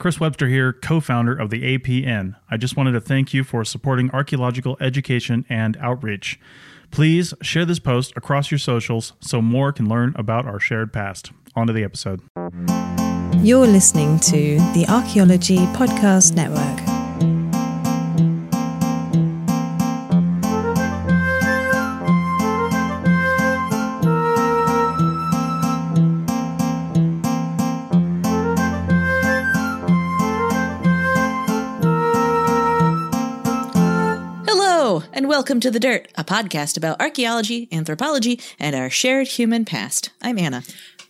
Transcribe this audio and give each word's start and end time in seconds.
Chris 0.00 0.18
Webster 0.18 0.48
here, 0.48 0.72
co 0.72 0.98
founder 0.98 1.36
of 1.36 1.50
the 1.50 1.78
APN. 1.78 2.34
I 2.50 2.56
just 2.56 2.74
wanted 2.74 2.92
to 2.92 3.02
thank 3.02 3.34
you 3.34 3.44
for 3.44 3.66
supporting 3.66 4.10
archaeological 4.12 4.78
education 4.80 5.44
and 5.50 5.76
outreach. 5.76 6.40
Please 6.90 7.34
share 7.42 7.66
this 7.66 7.78
post 7.78 8.14
across 8.16 8.50
your 8.50 8.58
socials 8.58 9.12
so 9.20 9.42
more 9.42 9.72
can 9.72 9.90
learn 9.90 10.14
about 10.16 10.46
our 10.46 10.58
shared 10.58 10.90
past. 10.92 11.32
On 11.54 11.66
to 11.66 11.72
the 11.72 11.84
episode. 11.84 12.22
You're 13.44 13.66
listening 13.66 14.18
to 14.20 14.56
the 14.72 14.86
Archaeology 14.88 15.58
Podcast 15.76 16.34
Network. 16.34 16.89
Welcome 35.40 35.58
to 35.58 35.70
The 35.70 35.80
Dirt, 35.80 36.06
a 36.16 36.22
podcast 36.22 36.76
about 36.76 37.00
archaeology, 37.00 37.66
anthropology, 37.72 38.38
and 38.58 38.76
our 38.76 38.90
shared 38.90 39.26
human 39.26 39.64
past. 39.64 40.10
I'm 40.20 40.38
Anna. 40.38 40.62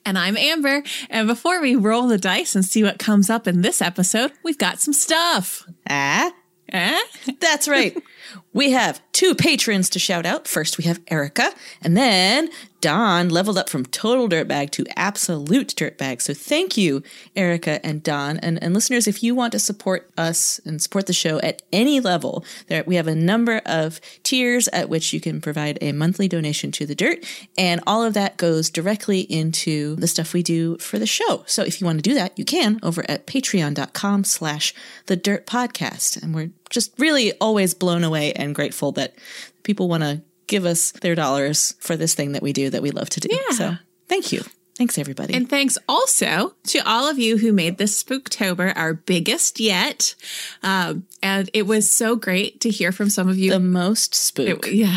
And 0.07 0.17
I'm 0.17 0.37
Amber. 0.37 0.85
And 1.11 1.27
before 1.27 1.61
we 1.61 1.75
roll 1.75 2.07
the 2.07 2.17
dice 2.17 2.55
and 2.55 2.65
see 2.65 2.85
what 2.85 3.01
comes 3.01 3.29
up 3.29 3.49
in 3.49 3.63
this 3.63 3.83
episode, 3.83 4.31
we've 4.45 4.57
got 4.57 4.79
some 4.81 4.95
stuff. 4.95 5.67
Ah, 5.89 6.31
Eh? 6.73 7.01
that's 7.41 7.67
right. 7.67 7.97
we 8.53 8.71
have 8.71 9.01
two 9.13 9.35
patrons 9.35 9.89
to 9.91 9.99
shout 9.99 10.27
out. 10.27 10.49
First, 10.49 10.79
we 10.79 10.85
have 10.85 11.01
Erica, 11.09 11.53
and 11.83 11.97
then 11.97 12.51
Don 12.81 13.29
leveled 13.29 13.59
up 13.59 13.69
from 13.69 13.85
total 13.85 14.29
dirtbag 14.29 14.71
to 14.71 14.87
absolute 14.97 15.69
dirtbag. 15.69 16.23
So 16.23 16.33
thank 16.33 16.77
you, 16.77 17.03
Erica 17.37 17.85
and 17.85 18.03
Don. 18.03 18.39
And, 18.39 18.63
and 18.63 18.73
listeners, 18.73 19.07
if 19.07 19.23
you 19.23 19.35
want 19.35 19.53
to 19.53 19.59
support 19.59 20.11
us 20.17 20.61
and 20.65 20.81
support 20.81 21.07
the 21.07 21.13
show 21.13 21.39
at 21.41 21.63
any 21.73 22.01
level, 22.01 22.45
there 22.69 22.85
we 22.87 22.97
have 22.97 23.07
a 23.07 23.15
number 23.15 23.61
of 23.67 24.01
tiers 24.23 24.67
at 24.69 24.89
which 24.89 25.13
you 25.13 25.21
can 25.21 25.41
provide 25.41 25.79
a 25.81 25.93
monthly 25.93 26.29
donation 26.29 26.73
to 26.73 26.87
the 26.87 26.95
dirt. 26.95 27.25
And 27.59 27.83
all 27.87 28.03
of 28.03 28.15
that 28.15 28.39
goes 28.39 28.71
directly 28.71 29.21
into 29.21 29.97
the 29.97 30.09
stuff 30.09 30.33
we 30.33 30.43
do 30.43 30.79
for 30.79 30.99
the 30.99 31.07
show. 31.07 31.45
So 31.47 31.63
if 31.63 31.81
you 31.81 31.85
want 31.85 31.99
to 31.99 32.09
do 32.09 32.15
that, 32.15 32.39
you 32.39 32.45
can 32.45 32.81
over 32.83 33.05
at 33.09 33.27
patreon.com 33.27 34.25
slash 34.25 34.75
the 35.07 35.17
dirt 35.17 35.47
podcast. 35.47 36.23
And 36.23 36.35
we're 36.35 36.51
just 36.71 36.93
really 36.99 37.33
always 37.41 37.75
blown 37.75 38.05
away 38.05 38.33
and 38.33 38.55
grateful 38.55 38.93
that 38.93 39.15
people 39.63 39.89
want 39.89 40.03
to 40.03 40.23
give 40.47 40.65
us 40.65 40.93
their 40.93 41.15
dollars 41.15 41.75
for 41.81 41.97
this 41.97 42.15
thing 42.15 42.33
that 42.33 42.43
we 42.43 42.53
do 42.53 42.71
that 42.71 42.83
we 42.83 42.91
love 42.91 43.11
to 43.11 43.21
do. 43.21 43.29
Yeah. 43.31 43.57
So 43.57 43.75
thank 44.09 44.33
you. 44.33 44.43
Thanks, 44.77 44.97
everybody. 44.97 45.35
And 45.35 45.47
thanks 45.47 45.77
also 45.87 46.55
to 46.69 46.79
all 46.89 47.07
of 47.07 47.19
you 47.19 47.37
who 47.37 47.53
made 47.53 47.77
this 47.77 48.03
Spooktober 48.03 48.73
our 48.75 48.95
biggest 48.95 49.61
yet. 49.61 50.15
Um, 50.63 51.07
and 51.23 51.51
it 51.53 51.67
was 51.67 51.91
so 51.91 52.17
great 52.17 52.63
to 52.63 52.71
hear 52.71 52.91
from 52.91 53.11
some 53.11 53.29
of 53.29 53.37
you. 53.37 53.51
the 53.51 53.61
most 53.61 54.15
spook. 54.15 54.67
It- 54.69 54.73
yeah. 54.75 54.97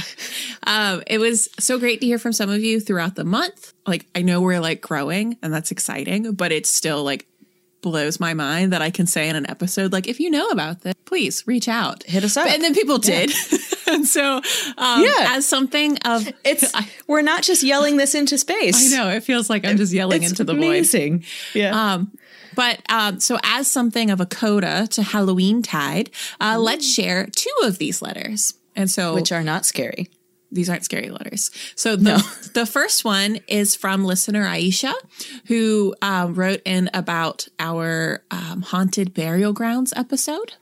Um, 0.66 1.04
it 1.06 1.18
was 1.18 1.50
so 1.60 1.80
great 1.80 2.00
to 2.00 2.08
hear 2.08 2.18
from 2.18 2.32
some 2.32 2.50
of 2.50 2.64
you 2.64 2.80
throughout 2.80 3.16
the 3.16 3.26
month. 3.26 3.74
Like, 3.86 4.06
I 4.16 4.22
know 4.22 4.40
we're 4.40 4.62
like 4.62 4.80
growing 4.80 5.38
and 5.44 5.54
that's 5.54 5.72
exciting, 5.72 6.32
but 6.32 6.54
it's 6.54 6.70
still 6.70 7.04
like 7.04 7.28
blows 7.84 8.20
my 8.20 8.34
mind 8.34 8.74
that 8.74 8.82
I 8.82 8.90
can 8.90 9.06
say 9.06 9.30
in 9.30 9.36
an 9.36 9.48
episode, 9.48 9.92
like, 9.94 10.08
if 10.08 10.20
you 10.20 10.32
know 10.32 10.48
about 10.48 10.82
this, 10.82 10.96
please 11.06 11.46
reach 11.46 11.68
out. 11.68 12.02
Hit 12.04 12.24
us 12.24 12.36
up. 12.36 12.48
And 12.48 12.64
then 12.64 12.74
people 12.74 12.98
did. 12.98 13.32
and 13.88 14.08
so, 14.08 14.38
um, 14.80 15.04
Yeah. 15.04 15.36
as 15.36 15.46
something 15.48 15.98
of, 16.00 16.28
it's 16.44 16.72
we're 17.08 17.22
not 17.22 17.44
just 17.44 17.62
yelling 17.62 17.98
this 17.98 18.16
into 18.16 18.40
space. 18.40 18.92
I 18.92 18.98
know 18.98 19.10
it 19.10 19.24
feels 19.24 19.50
like 19.52 19.64
I'm 19.68 19.78
just 19.78 19.94
yelling 19.94 20.24
It's 20.24 20.32
into 20.32 20.44
the 20.44 20.54
void. 20.54 20.64
amazing. 20.64 21.26
Yeah. 21.54 21.94
Um, 21.94 22.12
but 22.56 22.80
um, 22.90 23.20
so, 23.20 23.38
as 23.44 23.68
something 23.68 24.10
of 24.10 24.20
a 24.22 24.26
coda 24.26 24.88
to 24.92 25.04
Halloween 25.04 25.62
tide, 25.62 26.10
uh, 26.40 26.58
let's 26.60 26.90
share 26.92 27.28
two 27.36 27.50
of 27.64 27.78
these 27.78 28.02
letters. 28.02 28.56
And 28.76 28.90
so, 28.90 29.14
which 29.14 29.32
are 29.32 29.44
not 29.44 29.66
scary. 29.66 30.10
These 30.54 30.70
aren't 30.70 30.86
scary 30.86 31.10
letters. 31.10 31.52
So 31.76 31.96
the 31.96 32.24
the 32.54 32.66
first 32.66 33.04
one 33.04 33.40
is 33.48 33.76
from 33.76 34.06
listener 34.06 34.46
Aisha, 34.46 34.94
who 35.48 35.96
um, 36.02 36.34
wrote 36.36 36.62
in 36.66 36.90
about 36.94 37.48
our 37.60 38.24
um, 38.32 38.62
haunted 38.62 39.14
burial 39.14 39.54
grounds 39.54 39.94
episode. 39.96 40.54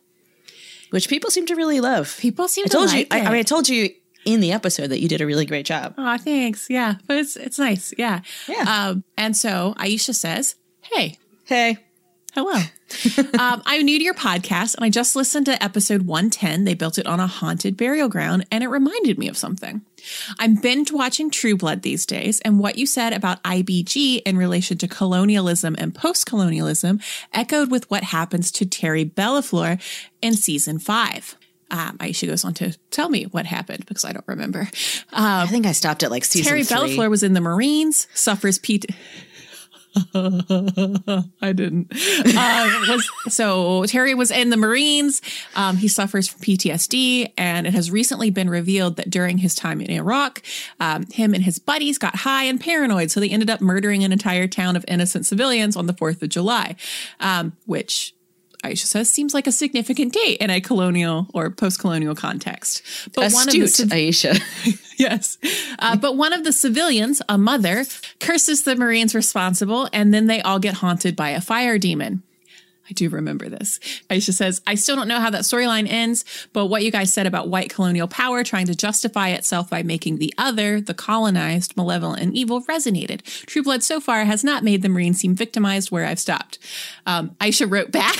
Which 0.89 1.07
people 1.07 1.29
seem 1.31 1.45
to 1.45 1.55
really 1.55 1.79
love. 1.79 2.17
People 2.19 2.47
seem 2.47 2.65
I 2.65 2.67
to 2.67 2.71
told 2.73 2.87
like 2.87 2.97
you 2.99 3.05
I. 3.11 3.21
I 3.21 3.29
mean 3.29 3.39
I 3.39 3.43
told 3.43 3.69
you 3.69 3.89
in 4.25 4.39
the 4.39 4.51
episode 4.51 4.87
that 4.87 4.99
you 4.99 5.07
did 5.07 5.21
a 5.21 5.25
really 5.25 5.45
great 5.45 5.65
job. 5.65 5.95
Oh, 5.97 6.17
thanks. 6.17 6.67
Yeah, 6.69 6.95
but 7.07 7.17
it's 7.17 7.35
it's 7.35 7.57
nice. 7.57 7.93
Yeah. 7.97 8.21
Yeah. 8.47 8.89
Um, 8.89 9.03
and 9.17 9.35
so 9.35 9.73
Aisha 9.77 10.13
says, 10.13 10.55
"Hey, 10.81 11.17
Hey. 11.51 11.77
Hello. 12.33 12.61
Um, 13.39 13.61
I'm 13.65 13.83
new 13.83 13.97
to 13.97 14.03
your 14.03 14.13
podcast 14.13 14.75
and 14.75 14.85
I 14.85 14.89
just 14.89 15.15
listened 15.15 15.45
to 15.47 15.63
episode 15.63 16.03
110. 16.03 16.65
They 16.65 16.73
built 16.73 16.97
it 16.97 17.07
on 17.07 17.19
a 17.19 17.27
haunted 17.27 17.77
burial 17.77 18.09
ground 18.09 18.45
and 18.51 18.63
it 18.63 18.67
reminded 18.67 19.17
me 19.17 19.27
of 19.27 19.37
something. 19.37 19.81
I'm 20.39 20.55
binge 20.55 20.91
watching 20.91 21.29
True 21.29 21.55
Blood 21.55 21.83
these 21.83 22.05
days, 22.07 22.39
and 22.41 22.59
what 22.59 22.77
you 22.77 22.87
said 22.87 23.13
about 23.13 23.43
IBG 23.43 24.23
in 24.25 24.35
relation 24.37 24.77
to 24.79 24.87
colonialism 24.87 25.75
and 25.77 25.93
post 25.93 26.25
colonialism 26.25 26.99
echoed 27.33 27.69
with 27.69 27.89
what 27.91 28.03
happens 28.03 28.51
to 28.53 28.65
Terry 28.65 29.05
Bellefleur 29.05 29.79
in 30.21 30.33
season 30.33 30.79
five. 30.79 31.37
Um, 31.69 31.97
Aisha 31.99 32.27
goes 32.27 32.43
on 32.43 32.53
to 32.55 32.75
tell 32.89 33.09
me 33.09 33.23
what 33.25 33.45
happened 33.45 33.85
because 33.85 34.03
I 34.03 34.11
don't 34.11 34.27
remember. 34.27 34.67
I 35.13 35.47
think 35.47 35.65
I 35.65 35.71
stopped 35.71 36.03
at 36.03 36.11
like 36.11 36.25
season 36.25 36.49
Terry 36.49 36.63
three. 36.63 36.77
Bellefleur 36.97 37.09
was 37.09 37.23
in 37.23 37.33
the 37.33 37.41
Marines, 37.41 38.07
suffers 38.13 38.59
P. 38.59 38.81
I 41.41 41.51
didn't. 41.53 41.91
Uh, 41.91 42.69
was 42.87 43.09
so 43.27 43.85
Terry 43.85 44.13
was 44.13 44.31
in 44.31 44.49
the 44.49 44.57
Marines. 44.57 45.21
Um, 45.55 45.77
he 45.77 45.87
suffers 45.87 46.27
from 46.27 46.41
PTSD, 46.41 47.33
and 47.37 47.67
it 47.67 47.73
has 47.73 47.91
recently 47.91 48.29
been 48.29 48.49
revealed 48.49 48.95
that 48.95 49.09
during 49.09 49.39
his 49.39 49.53
time 49.53 49.81
in 49.81 49.91
Iraq, 49.91 50.41
um, 50.79 51.05
him 51.11 51.33
and 51.33 51.43
his 51.43 51.59
buddies 51.59 51.97
got 51.97 52.15
high 52.17 52.43
and 52.43 52.59
paranoid, 52.59 53.11
so 53.11 53.19
they 53.19 53.29
ended 53.29 53.49
up 53.49 53.59
murdering 53.59 54.03
an 54.03 54.11
entire 54.11 54.47
town 54.47 54.75
of 54.75 54.85
innocent 54.87 55.25
civilians 55.25 55.75
on 55.75 55.87
the 55.87 55.93
Fourth 55.93 56.21
of 56.21 56.29
July, 56.29 56.75
um, 57.19 57.53
which. 57.65 58.13
Aisha 58.63 58.85
says 58.85 59.09
seems 59.09 59.33
like 59.33 59.47
a 59.47 59.51
significant 59.51 60.13
date 60.13 60.37
in 60.37 60.49
a 60.49 60.61
colonial 60.61 61.27
or 61.33 61.49
post-colonial 61.49 62.15
context. 62.15 62.83
But 63.13 63.31
one 63.33 63.47
of 63.47 63.53
the 63.53 63.61
Astute, 63.61 63.89
Aisha. 63.89 64.77
Yes. 65.01 65.39
Uh, 65.79 65.97
but 65.97 66.15
one 66.15 66.31
of 66.31 66.43
the 66.43 66.53
civilians, 66.53 67.23
a 67.27 67.35
mother, 67.35 67.85
curses 68.19 68.65
the 68.65 68.75
Marines 68.75 69.15
responsible, 69.15 69.89
and 69.91 70.13
then 70.13 70.27
they 70.27 70.41
all 70.41 70.59
get 70.59 70.75
haunted 70.75 71.15
by 71.15 71.29
a 71.29 71.41
fire 71.41 71.79
demon. 71.79 72.21
I 72.91 72.93
do 72.93 73.07
remember 73.07 73.47
this. 73.47 73.79
Aisha 74.09 74.33
says, 74.33 74.61
I 74.67 74.75
still 74.75 74.97
don't 74.97 75.07
know 75.07 75.21
how 75.21 75.29
that 75.29 75.43
storyline 75.43 75.87
ends, 75.89 76.25
but 76.51 76.65
what 76.65 76.83
you 76.83 76.91
guys 76.91 77.13
said 77.13 77.25
about 77.25 77.47
white 77.47 77.69
colonial 77.69 78.05
power 78.05 78.43
trying 78.43 78.65
to 78.65 78.75
justify 78.75 79.29
itself 79.29 79.69
by 79.69 79.81
making 79.81 80.17
the 80.17 80.33
other, 80.37 80.81
the 80.81 80.93
colonized, 80.93 81.77
malevolent, 81.77 82.21
and 82.21 82.35
evil 82.35 82.61
resonated. 82.63 83.21
True 83.45 83.63
Blood 83.63 83.81
so 83.81 84.01
far 84.01 84.25
has 84.25 84.43
not 84.43 84.65
made 84.65 84.81
the 84.81 84.89
Marines 84.89 85.19
seem 85.21 85.35
victimized 85.35 85.89
where 85.89 86.05
I've 86.05 86.19
stopped. 86.19 86.59
Um, 87.05 87.29
Aisha 87.39 87.71
wrote 87.71 87.91
back. 87.91 88.17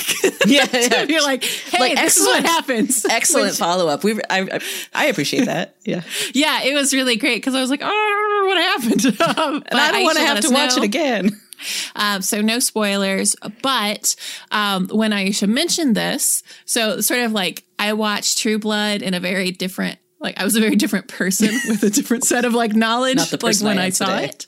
Yeah, 0.48 0.66
yeah. 0.74 1.04
You're 1.04 1.22
like, 1.22 1.44
hey, 1.44 1.80
Like, 1.80 1.98
this 1.98 2.16
is 2.16 2.26
what 2.26 2.44
happens. 2.46 3.04
Excellent 3.10 3.54
follow 3.56 3.90
up. 3.90 4.06
We 4.06 4.14
I, 4.30 4.40
I 4.40 4.60
I 4.94 5.06
appreciate 5.08 5.46
that. 5.48 5.76
Yeah. 5.84 6.04
yeah, 6.36 6.62
it 6.62 6.76
was 6.76 6.94
really 6.94 7.16
great 7.18 7.38
because 7.38 7.56
I 7.56 7.60
was 7.60 7.72
like, 7.72 7.82
oh, 7.84 8.44
what 8.48 8.58
happened? 8.84 9.20
Um, 9.38 9.64
And 9.66 9.80
I 9.80 9.92
don't 9.92 10.04
want 10.04 10.18
to 10.20 10.24
have 10.24 10.40
to 10.42 10.52
watch 10.52 10.78
it 10.78 10.84
again. 10.84 11.42
Um, 11.96 12.22
so 12.22 12.42
no 12.42 12.60
spoilers. 12.60 13.36
But 13.62 14.16
um, 14.52 14.88
when 14.90 15.12
Aisha 15.12 15.48
mentioned 15.48 15.96
this, 15.96 16.44
so 16.66 17.02
sort 17.02 17.22
of 17.22 17.32
like 17.32 17.64
I 17.80 17.94
watched 17.94 18.38
True 18.38 18.60
Blood 18.60 19.02
in 19.02 19.14
a 19.14 19.20
very 19.20 19.52
different. 19.52 19.98
Like 20.20 20.40
I 20.40 20.44
was 20.44 20.56
a 20.56 20.60
very 20.60 20.76
different 20.76 21.08
person 21.08 21.48
with 21.68 21.82
a 21.82 21.90
different 21.90 22.26
set 22.26 22.46
of 22.46 22.54
like 22.54 22.74
knowledge, 22.74 23.18
like 23.42 23.60
when 23.62 23.80
I 23.80 23.86
I, 23.86 23.90
saw 23.90 24.06
today. 24.06 24.26
it. 24.26 24.46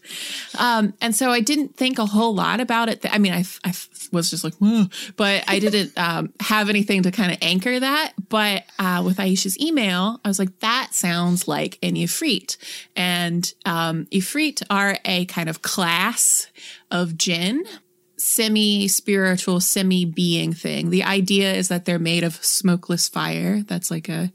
Um, 0.59 0.93
and 1.01 1.15
so 1.15 1.31
I 1.31 1.39
didn't 1.39 1.77
think 1.77 1.97
a 1.97 2.05
whole 2.05 2.35
lot 2.35 2.59
about 2.59 2.89
it. 2.89 3.03
I 3.11 3.17
mean, 3.17 3.33
I, 3.33 3.43
I 3.63 3.73
was 4.11 4.29
just 4.29 4.43
like, 4.43 4.53
Whoa, 4.57 4.85
but 5.15 5.43
I 5.47 5.57
didn't 5.57 5.93
um, 5.97 6.31
have 6.41 6.69
anything 6.69 7.01
to 7.03 7.11
kind 7.11 7.31
of 7.31 7.39
anchor 7.41 7.79
that. 7.79 8.13
But 8.29 8.65
uh, 8.77 9.01
with 9.03 9.17
Aisha's 9.17 9.59
email, 9.59 10.21
I 10.23 10.27
was 10.27 10.37
like, 10.37 10.59
that 10.59 10.89
sounds 10.91 11.47
like 11.47 11.79
an 11.81 11.95
Ifrit. 11.95 12.57
And 12.95 13.51
um, 13.65 14.05
Ifrit 14.11 14.61
are 14.69 14.99
a 15.05 15.25
kind 15.25 15.49
of 15.49 15.63
class 15.63 16.47
of 16.93 17.17
jinn 17.17 17.65
semi 18.23 18.87
spiritual, 18.87 19.59
semi 19.59 20.05
being 20.05 20.53
thing. 20.53 20.89
The 20.89 21.03
idea 21.03 21.53
is 21.53 21.67
that 21.67 21.85
they're 21.85 21.99
made 21.99 22.23
of 22.23 22.35
smokeless 22.43 23.09
fire. 23.09 23.61
That's 23.63 23.91
like 23.91 24.07
a 24.07 24.31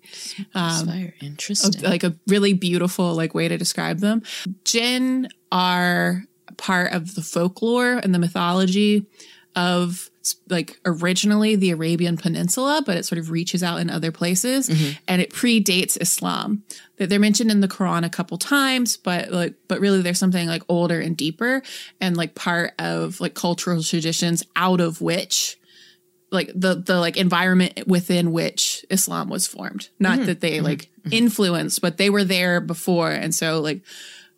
um, 0.54 0.86
Fire. 0.86 1.14
Interesting. 1.20 1.82
like 1.82 2.04
a 2.04 2.14
really 2.26 2.52
beautiful 2.52 3.14
like 3.14 3.34
way 3.34 3.48
to 3.48 3.56
describe 3.56 4.00
them. 4.00 4.22
Jinn 4.64 5.28
are 5.50 6.24
part 6.56 6.92
of 6.92 7.14
the 7.14 7.22
folklore 7.22 7.94
and 7.94 8.14
the 8.14 8.18
mythology 8.18 9.06
of 9.56 10.10
like 10.48 10.78
originally 10.84 11.56
the 11.56 11.70
Arabian 11.70 12.16
Peninsula, 12.16 12.82
but 12.84 12.96
it 12.96 13.04
sort 13.04 13.18
of 13.18 13.30
reaches 13.30 13.62
out 13.62 13.80
in 13.80 13.90
other 13.90 14.12
places 14.12 14.68
mm-hmm. 14.68 14.98
and 15.06 15.22
it 15.22 15.30
predates 15.30 16.00
Islam. 16.00 16.64
That 16.96 17.08
they're 17.08 17.20
mentioned 17.20 17.50
in 17.50 17.60
the 17.60 17.68
Quran 17.68 18.04
a 18.04 18.10
couple 18.10 18.38
times, 18.38 18.96
but 18.96 19.30
like 19.30 19.54
but 19.68 19.80
really 19.80 20.02
there's 20.02 20.18
something 20.18 20.48
like 20.48 20.62
older 20.68 21.00
and 21.00 21.16
deeper 21.16 21.62
and 22.00 22.16
like 22.16 22.34
part 22.34 22.72
of 22.78 23.20
like 23.20 23.34
cultural 23.34 23.82
traditions 23.82 24.42
out 24.56 24.80
of 24.80 25.00
which 25.00 25.58
like 26.30 26.50
the 26.54 26.74
the 26.74 26.98
like 26.98 27.16
environment 27.16 27.86
within 27.86 28.32
which 28.32 28.84
Islam 28.90 29.28
was 29.28 29.46
formed. 29.46 29.88
Not 29.98 30.18
mm-hmm. 30.18 30.26
that 30.26 30.40
they 30.40 30.56
mm-hmm. 30.56 30.66
like 30.66 30.90
influenced, 31.10 31.80
but 31.80 31.96
they 31.96 32.10
were 32.10 32.24
there 32.24 32.60
before. 32.60 33.10
And 33.10 33.34
so 33.34 33.60
like 33.60 33.82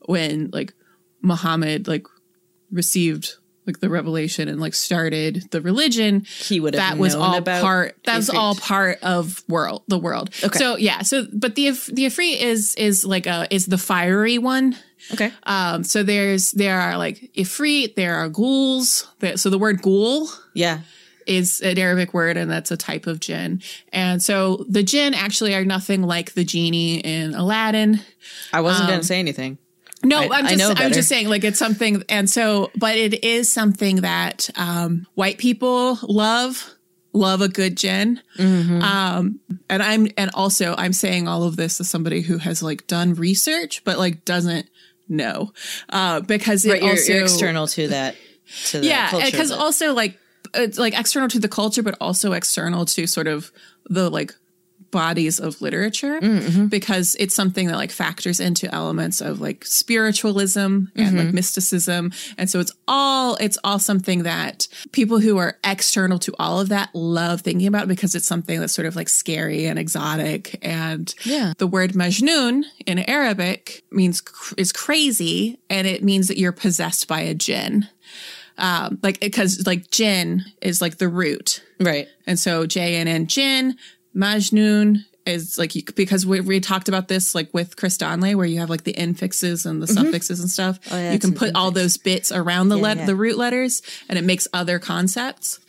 when 0.06 0.50
like 0.52 0.72
Muhammad 1.22 1.88
like 1.88 2.06
received 2.70 3.34
like 3.66 3.80
the 3.80 3.88
revelation 3.88 4.48
and 4.48 4.60
like 4.60 4.74
started 4.74 5.44
the 5.50 5.60
religion, 5.60 6.24
He 6.26 6.60
would 6.60 6.74
have 6.74 6.96
that 6.96 6.98
was 7.00 7.14
all 7.14 7.36
about 7.36 7.62
part 7.62 7.96
that 8.04 8.16
was 8.16 8.30
all 8.30 8.54
part 8.54 8.98
of 9.02 9.42
world 9.48 9.82
the 9.88 9.98
world. 9.98 10.30
Okay. 10.42 10.58
So 10.58 10.76
yeah, 10.76 11.02
so 11.02 11.26
but 11.32 11.54
the 11.54 11.70
the 11.70 12.06
Ifrit 12.06 12.40
is 12.40 12.74
is 12.76 13.04
like 13.04 13.26
a 13.26 13.46
is 13.54 13.66
the 13.66 13.78
fiery 13.78 14.38
one. 14.38 14.76
Okay. 15.12 15.32
Um, 15.44 15.82
so 15.84 16.02
there's 16.02 16.52
there 16.52 16.78
are 16.80 16.96
like 16.98 17.30
ifrit, 17.34 17.94
there 17.94 18.16
are 18.16 18.28
ghouls. 18.28 19.06
There, 19.20 19.36
so 19.36 19.48
the 19.50 19.58
word 19.58 19.80
ghoul 19.82 20.28
Yeah. 20.54 20.80
is 21.26 21.60
an 21.62 21.78
Arabic 21.78 22.12
word, 22.12 22.36
and 22.36 22.50
that's 22.50 22.70
a 22.70 22.76
type 22.76 23.06
of 23.06 23.18
jinn. 23.18 23.62
And 23.92 24.22
so 24.22 24.64
the 24.68 24.82
jinn 24.82 25.14
actually 25.14 25.54
are 25.54 25.64
nothing 25.64 26.02
like 26.02 26.34
the 26.34 26.44
genie 26.44 26.98
in 26.98 27.34
Aladdin. 27.34 28.00
I 28.52 28.60
wasn't 28.60 28.88
going 28.88 29.00
to 29.00 29.06
say 29.06 29.18
anything. 29.18 29.56
No, 30.02 30.20
I- 30.20 30.40
am 30.40 30.46
just 30.48 30.80
I'm 30.80 30.92
just 30.92 31.08
saying 31.08 31.28
like 31.28 31.44
it's 31.44 31.58
something, 31.58 32.02
and 32.08 32.28
so 32.28 32.70
but 32.76 32.96
it 32.96 33.24
is 33.24 33.50
something 33.50 33.96
that 33.96 34.48
um, 34.56 35.06
white 35.14 35.38
people 35.38 35.98
love. 36.02 36.74
Love 37.12 37.40
a 37.40 37.48
good 37.48 37.76
gin. 37.76 38.20
Mm-hmm. 38.38 38.82
Um, 38.82 39.40
and 39.68 39.82
I'm 39.82 40.06
and 40.16 40.30
also 40.32 40.76
I'm 40.78 40.92
saying 40.92 41.26
all 41.26 41.42
of 41.42 41.56
this 41.56 41.80
as 41.80 41.88
somebody 41.88 42.20
who 42.20 42.38
has 42.38 42.62
like 42.62 42.86
done 42.86 43.14
research, 43.14 43.82
but 43.82 43.98
like 43.98 44.24
doesn't 44.24 44.70
know. 45.08 45.52
Uh, 45.88 46.20
because 46.20 46.64
it 46.64 46.70
Right. 46.70 46.82
You're, 46.82 46.90
also 46.92 47.12
you're 47.12 47.22
external 47.22 47.66
to 47.66 47.88
that. 47.88 48.14
To 48.66 48.78
yeah 48.78 49.10
because 49.24 49.50
also 49.50 49.92
like 49.92 50.18
it's 50.54 50.78
like 50.78 50.98
external 50.98 51.28
to 51.28 51.40
the 51.40 51.48
culture 51.48 51.82
but 51.82 51.96
also 52.00 52.32
external 52.32 52.84
to 52.84 53.06
sort 53.06 53.26
of 53.26 53.52
the 53.86 54.08
like 54.10 54.32
bodies 54.90 55.38
of 55.40 55.60
literature 55.62 56.20
Mm-hmm. 56.20 56.66
because 56.66 57.16
it's 57.18 57.34
something 57.34 57.66
that 57.68 57.76
like 57.76 57.90
factors 57.92 58.40
into 58.40 58.72
elements 58.74 59.20
of 59.20 59.40
like 59.40 59.64
spiritualism 59.64 60.60
and 60.60 60.90
Mm-hmm. 60.96 61.16
like 61.18 61.32
mysticism 61.34 62.12
and 62.38 62.48
so 62.50 62.60
it's 62.60 62.72
all 62.88 63.36
it's 63.36 63.58
all 63.64 63.78
something 63.78 64.22
that 64.24 64.66
people 64.92 65.18
who 65.20 65.38
are 65.38 65.58
external 65.64 66.18
to 66.20 66.34
all 66.38 66.60
of 66.60 66.68
that 66.70 66.90
love 66.94 67.42
thinking 67.42 67.66
about 67.66 67.88
because 67.88 68.14
it's 68.14 68.26
something 68.26 68.58
that's 68.60 68.72
sort 68.72 68.86
of 68.86 68.96
like 68.96 69.08
scary 69.08 69.66
and 69.66 69.78
exotic 69.78 70.58
and 70.62 71.14
Yeah. 71.24 71.52
the 71.58 71.66
word 71.66 71.92
majnun 71.92 72.64
in 72.86 72.98
arabic 73.00 73.82
means 73.90 74.22
is 74.56 74.72
crazy 74.72 75.58
and 75.68 75.86
it 75.86 76.02
means 76.02 76.28
that 76.28 76.38
you're 76.38 76.52
possessed 76.52 77.06
by 77.08 77.20
a 77.20 77.34
jinn 77.34 77.86
um, 78.58 78.98
like 79.02 79.20
because 79.20 79.66
like 79.66 79.90
jinn 79.90 80.44
is 80.60 80.82
like 80.82 80.98
the 80.98 81.08
root, 81.08 81.62
right. 81.80 82.08
and 82.26 82.38
so 82.38 82.66
J 82.66 82.96
N 82.96 83.08
N 83.08 83.26
jinn, 83.26 83.76
Majnun 84.14 85.04
is 85.26 85.58
like 85.58 85.74
you, 85.74 85.82
because 85.94 86.24
we, 86.24 86.40
we 86.40 86.60
talked 86.60 86.88
about 86.88 87.08
this 87.08 87.34
like 87.34 87.52
with 87.52 87.76
Chris 87.76 87.96
Donley 87.98 88.34
where 88.34 88.46
you 88.46 88.58
have 88.60 88.70
like 88.70 88.84
the 88.84 88.94
infixes 88.94 89.66
and 89.66 89.82
the 89.82 89.86
suffixes 89.86 90.40
and 90.40 90.48
stuff. 90.48 90.80
Mm-hmm. 90.80 90.94
Oh, 90.94 90.98
yeah, 90.98 91.12
you 91.12 91.18
can 91.18 91.30
an 91.30 91.36
put 91.36 91.54
all 91.54 91.70
those 91.70 91.96
bits 91.96 92.32
around 92.32 92.70
the 92.70 92.76
let 92.76 92.96
yeah. 92.96 93.06
the 93.06 93.14
root 93.14 93.36
letters, 93.36 93.82
and 94.08 94.18
it 94.18 94.24
makes 94.24 94.48
other 94.52 94.78
concepts. 94.78 95.60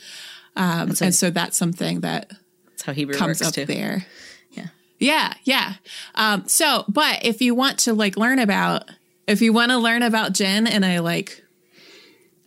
Um, 0.56 0.94
and 1.02 1.14
so 1.14 1.30
that's 1.30 1.58
something 1.58 2.02
that 2.02 2.32
That's 2.72 2.82
how 2.84 2.94
Hebrew 2.94 3.16
comes 3.16 3.42
up 3.42 3.54
too. 3.54 3.66
there. 3.66 4.06
Yeah. 4.52 4.68
Yeah, 4.98 5.34
yeah. 5.44 5.74
Um, 6.16 6.48
so, 6.48 6.86
but 6.88 7.24
if 7.24 7.42
you 7.42 7.54
want 7.54 7.80
to 7.80 7.94
like 7.94 8.18
learn 8.18 8.40
about, 8.40 8.90
if 9.28 9.42
you 9.42 9.54
want 9.54 9.72
to 9.72 9.78
learn 9.78 10.02
about 10.02 10.34
jinn 10.34 10.66
in 10.68 10.84
a 10.84 11.00
like, 11.00 11.44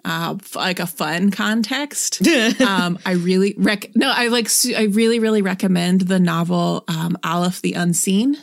uh, 0.04 0.36
like 0.54 0.80
a 0.80 0.86
fun 0.86 1.30
context, 1.30 2.26
um, 2.60 2.98
I 3.06 3.12
really 3.12 3.54
rec. 3.56 3.94
No, 3.94 4.10
I 4.14 4.28
like. 4.28 4.48
I 4.76 4.84
really, 4.84 5.18
really 5.18 5.42
recommend 5.42 6.02
the 6.02 6.18
novel 6.20 6.84
um, 6.88 7.16
Alif 7.22 7.62
the 7.62 7.72
Unseen, 7.74 8.36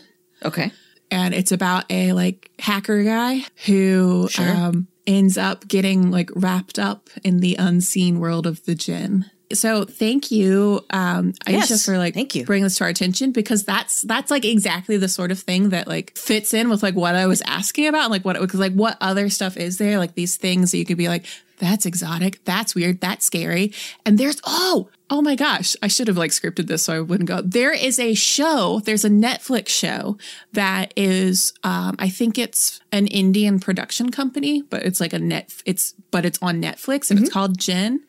Okay. 0.44 0.72
and 1.12 1.34
it's 1.34 1.52
about 1.52 1.86
a 1.92 2.14
like 2.14 2.50
hacker 2.60 3.04
guy 3.04 3.42
who 3.66 4.28
um, 4.40 4.88
ends 5.06 5.38
up 5.38 5.68
getting 5.68 6.10
like 6.12 6.30
wrapped 6.36 6.80
up 6.80 7.10
in 7.24 7.40
the 7.42 7.56
unseen 7.58 8.20
world 8.20 8.48
of 8.48 8.64
the 8.66 8.76
Jinn. 8.76 9.26
So 9.54 9.84
thank 9.84 10.32
you, 10.32 10.80
um, 10.92 11.34
Aisha, 11.46 11.70
Yes, 11.70 11.86
for 11.86 11.98
like 11.98 12.14
thank 12.14 12.36
you. 12.36 12.46
bringing 12.46 12.64
this 12.64 12.78
to 12.78 12.86
our 12.86 12.90
attention 12.90 13.34
because 13.34 13.66
that's 13.66 14.02
that's 14.04 14.32
like 14.32 14.46
exactly 14.46 14.96
the 14.96 15.10
sort 15.10 15.30
of 15.30 15.40
thing 15.40 15.70
that 15.72 15.90
like 15.90 16.18
fits 16.18 16.54
in 16.54 16.70
with 16.70 16.82
like 16.82 16.96
what 16.96 17.16
I 17.16 17.28
was 17.28 17.42
asking 17.42 17.88
about, 17.88 18.10
like 18.12 18.24
what 18.24 18.40
because 18.40 18.62
like 18.62 18.72
what 18.74 18.96
other 19.02 19.30
stuff 19.30 19.58
is 19.58 19.78
there, 19.78 19.98
like 19.98 20.16
these 20.16 20.38
things 20.38 20.72
that 20.72 20.78
you 20.78 20.86
could 20.86 20.98
be 20.98 21.10
like, 21.10 21.26
that's 21.62 21.86
exotic, 21.86 22.44
that's 22.44 22.76
weird, 22.76 23.00
that's 23.00 23.26
scary, 23.26 23.72
and 24.06 24.18
there's 24.18 24.42
oh 24.44 24.90
oh 25.14 25.22
my 25.22 25.36
gosh, 25.36 25.76
I 25.84 25.88
should 25.88 26.08
have 26.08 26.18
like 26.18 26.32
scripted 26.32 26.68
this 26.68 26.84
so 26.84 26.94
I 26.96 27.00
wouldn't 27.02 27.28
go. 27.28 27.42
There 27.42 27.74
is 27.74 28.00
a 28.00 28.14
show, 28.14 28.82
there's 28.86 29.04
a 29.06 29.10
Netflix 29.10 29.68
show 29.68 30.18
that 30.54 30.94
is, 30.96 31.52
um, 31.66 31.98
I 32.00 32.08
think 32.08 32.38
it's 32.38 32.80
an 32.94 33.08
Indian 33.08 33.60
production 33.60 34.10
company, 34.10 34.62
but 34.62 34.84
it's 34.84 35.02
like 35.02 35.12
a 35.12 35.20
net, 35.20 35.54
it's 35.66 35.94
but 36.12 36.26
it's 36.26 36.40
on 36.42 36.62
Netflix 36.62 37.10
and 37.12 37.18
Mm-hmm. 37.20 37.26
it's 37.26 37.34
called 37.34 37.58
Jen, 37.58 38.02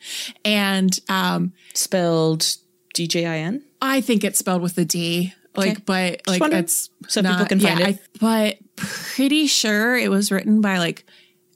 and 0.45 0.99
um, 1.09 1.53
Spelled 1.75 2.57
D 2.95 3.07
J 3.09 3.27
I 3.27 3.39
N. 3.39 3.65
I 3.81 4.01
think 4.01 4.23
it's 4.23 4.39
spelled 4.39 4.63
with 4.63 4.79
a 4.79 4.85
D. 4.85 5.35
Like, 5.57 5.73
Okay. 5.73 5.83
but 5.85 6.41
like 6.41 6.53
it's 6.53 6.89
So 7.09 7.21
people 7.23 7.45
can 7.47 7.59
find 7.61 7.81
yeah, 7.81 7.89
it. 7.89 7.97
I, 7.97 7.99
but 8.21 8.59
pretty 8.77 9.47
sure 9.49 9.97
it 9.97 10.09
was 10.11 10.31
written 10.33 10.61
by 10.63 10.79
like 10.79 11.05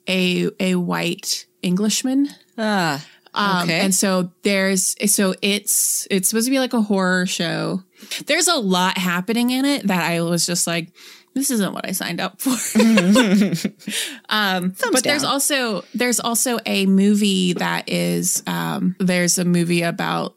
a 0.08 0.50
a 0.60 0.74
white 0.74 1.46
Englishman. 1.66 2.28
Ah. 2.56 3.04
Um, 3.34 3.64
Okay. 3.64 3.80
And 3.80 3.94
so 3.94 4.32
there's 4.42 4.96
so 5.12 5.34
it's 5.42 6.08
it's 6.10 6.28
supposed 6.28 6.46
to 6.46 6.50
be 6.50 6.58
like 6.58 6.72
a 6.72 6.80
horror 6.80 7.26
show. 7.26 7.82
There's 8.26 8.48
a 8.48 8.56
lot 8.56 8.96
happening 8.96 9.50
in 9.50 9.64
it 9.64 9.86
that 9.88 10.02
I 10.02 10.22
was 10.22 10.46
just 10.46 10.66
like, 10.66 10.92
this 11.34 11.50
isn't 11.50 11.74
what 11.74 11.86
I 11.86 11.92
signed 11.92 12.18
up 12.18 12.40
for. 12.40 12.50
um, 14.30 14.74
but 14.90 15.04
there's 15.04 15.24
also 15.24 15.84
there's 15.94 16.18
also 16.18 16.58
a 16.64 16.86
movie 16.86 17.52
that 17.54 17.90
is 17.90 18.42
um, 18.46 18.96
there's 18.98 19.38
a 19.38 19.44
movie 19.44 19.82
about 19.82 20.34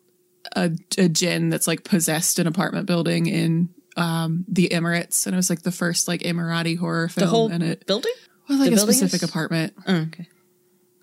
a, 0.55 0.71
a 0.97 1.07
jinn 1.07 1.49
that's 1.49 1.67
like 1.67 1.85
possessed 1.85 2.37
an 2.37 2.47
apartment 2.47 2.85
building 2.85 3.27
in 3.27 3.69
um, 3.95 4.43
the 4.49 4.69
Emirates, 4.69 5.25
and 5.25 5.33
it 5.33 5.37
was 5.37 5.49
like 5.49 5.61
the 5.61 5.71
first 5.71 6.09
like 6.09 6.21
Emirati 6.21 6.77
horror 6.77 7.07
film. 7.07 7.25
The 7.25 7.29
whole 7.29 7.49
and 7.49 7.63
it 7.63 7.85
building? 7.85 8.13
well, 8.49 8.59
like 8.59 8.69
the 8.69 8.75
a 8.75 8.79
specific 8.79 9.23
is? 9.23 9.29
apartment 9.29 9.73
Oh, 9.87 9.95
okay. 9.95 10.27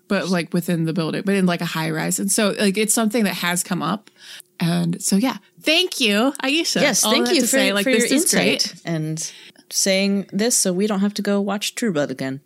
But 0.07 0.29
like 0.29 0.53
within 0.53 0.85
the 0.85 0.93
building, 0.93 1.23
but 1.25 1.35
in 1.35 1.45
like 1.45 1.61
a 1.61 1.65
high 1.65 1.89
rise. 1.91 2.19
And 2.19 2.31
so 2.31 2.55
like 2.59 2.77
it's 2.77 2.93
something 2.93 3.23
that 3.25 3.35
has 3.35 3.63
come 3.63 3.81
up. 3.81 4.09
And 4.59 5.01
so 5.01 5.15
yeah, 5.15 5.37
thank 5.61 5.99
you, 5.99 6.33
Aisha. 6.43 6.81
Yes, 6.81 7.03
All 7.03 7.11
thank 7.11 7.31
you 7.31 7.41
for, 7.41 7.47
say, 7.47 7.73
like 7.73 7.83
for 7.83 7.91
this 7.91 8.09
your 8.09 8.19
insight 8.19 8.73
great. 8.73 8.81
and 8.85 9.31
saying 9.69 10.27
this 10.31 10.55
so 10.55 10.73
we 10.73 10.87
don't 10.87 11.01
have 11.01 11.13
to 11.15 11.21
go 11.21 11.39
watch 11.41 11.75
True 11.75 11.91
Blood 11.91 12.09
again. 12.11 12.41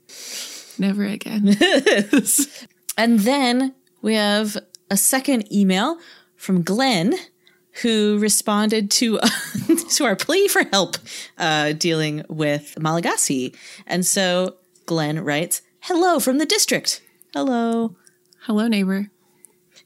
Never 0.77 1.05
again. 1.05 1.55
And 2.97 3.21
then 3.21 3.73
we 4.01 4.15
have 4.15 4.57
a 4.89 4.97
second 4.97 5.51
email 5.51 5.97
from 6.35 6.61
Glenn 6.61 7.15
who 7.81 8.17
responded 8.19 8.91
to 8.91 9.19
to 9.95 10.03
our 10.03 10.15
plea 10.15 10.47
for 10.47 10.63
help 10.71 10.97
uh, 11.37 11.71
dealing 11.73 12.23
with 12.27 12.77
Malagasy. 12.79 13.55
And 13.87 14.05
so 14.05 14.57
Glenn 14.85 15.23
writes, 15.23 15.61
"Hello 15.81 16.19
from 16.19 16.37
the 16.37 16.45
district. 16.45 17.01
Hello. 17.33 17.95
Hello, 18.41 18.67
neighbor. 18.67 19.09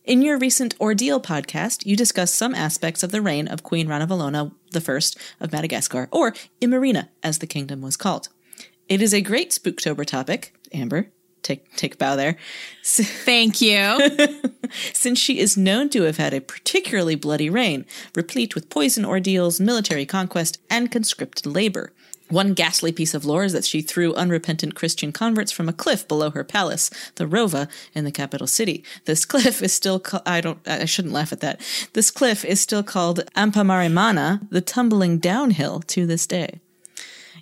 In 0.03 0.23
your 0.23 0.39
recent 0.39 0.73
Ordeal 0.79 1.21
podcast, 1.21 1.85
you 1.85 1.95
discussed 1.95 2.33
some 2.33 2.55
aspects 2.55 3.03
of 3.03 3.11
the 3.11 3.21
reign 3.21 3.47
of 3.47 3.61
Queen 3.61 3.87
Ranavalona 3.87 4.51
I 4.73 5.43
of 5.43 5.51
Madagascar, 5.51 6.09
or 6.11 6.33
Imerina, 6.59 7.09
as 7.21 7.37
the 7.37 7.45
kingdom 7.45 7.83
was 7.83 7.97
called. 7.97 8.29
It 8.89 8.99
is 8.99 9.13
a 9.13 9.21
great 9.21 9.51
Spooktober 9.51 10.07
topic. 10.07 10.55
Amber, 10.73 11.11
take 11.43 11.71
take 11.75 11.93
a 11.93 11.97
bow 11.97 12.15
there. 12.15 12.37
Thank 12.83 13.61
you. 13.61 13.95
since 14.93 15.19
she 15.19 15.37
is 15.37 15.55
known 15.55 15.89
to 15.89 16.01
have 16.01 16.17
had 16.17 16.33
a 16.33 16.41
particularly 16.41 17.13
bloody 17.13 17.51
reign, 17.51 17.85
replete 18.15 18.55
with 18.55 18.71
poison 18.71 19.05
ordeals, 19.05 19.59
military 19.59 20.07
conquest, 20.07 20.57
and 20.67 20.91
conscripted 20.91 21.45
labor. 21.45 21.93
One 22.35 22.53
ghastly 22.53 22.91
piece 22.91 23.13
of 23.13 23.23
lore 23.23 23.45
is 23.45 23.53
that 23.53 23.63
she 23.63 23.81
threw 23.81 24.13
unrepentant 24.13 24.75
Christian 24.75 25.13
converts 25.13 25.53
from 25.53 25.69
a 25.69 25.73
cliff 25.73 26.05
below 26.05 26.31
her 26.31 26.43
palace, 26.43 26.89
the 27.15 27.23
Rova, 27.23 27.69
in 27.93 28.03
the 28.03 28.11
capital 28.11 28.45
city. 28.45 28.83
This 29.05 29.23
cliff 29.23 29.61
is 29.63 29.71
still 29.71 30.01
ca- 30.01 30.21
I 30.25 30.41
don't 30.41 30.59
I 30.67 30.83
shouldn't 30.83 31.13
laugh 31.13 31.31
at 31.31 31.39
that. 31.39 31.61
This 31.93 32.11
cliff 32.11 32.43
is 32.43 32.59
still 32.59 32.83
called 32.83 33.25
Ampamarinana, 33.37 34.49
the 34.49 34.59
tumbling 34.59 35.17
downhill 35.17 35.79
to 35.87 36.05
this 36.05 36.27
day. 36.27 36.59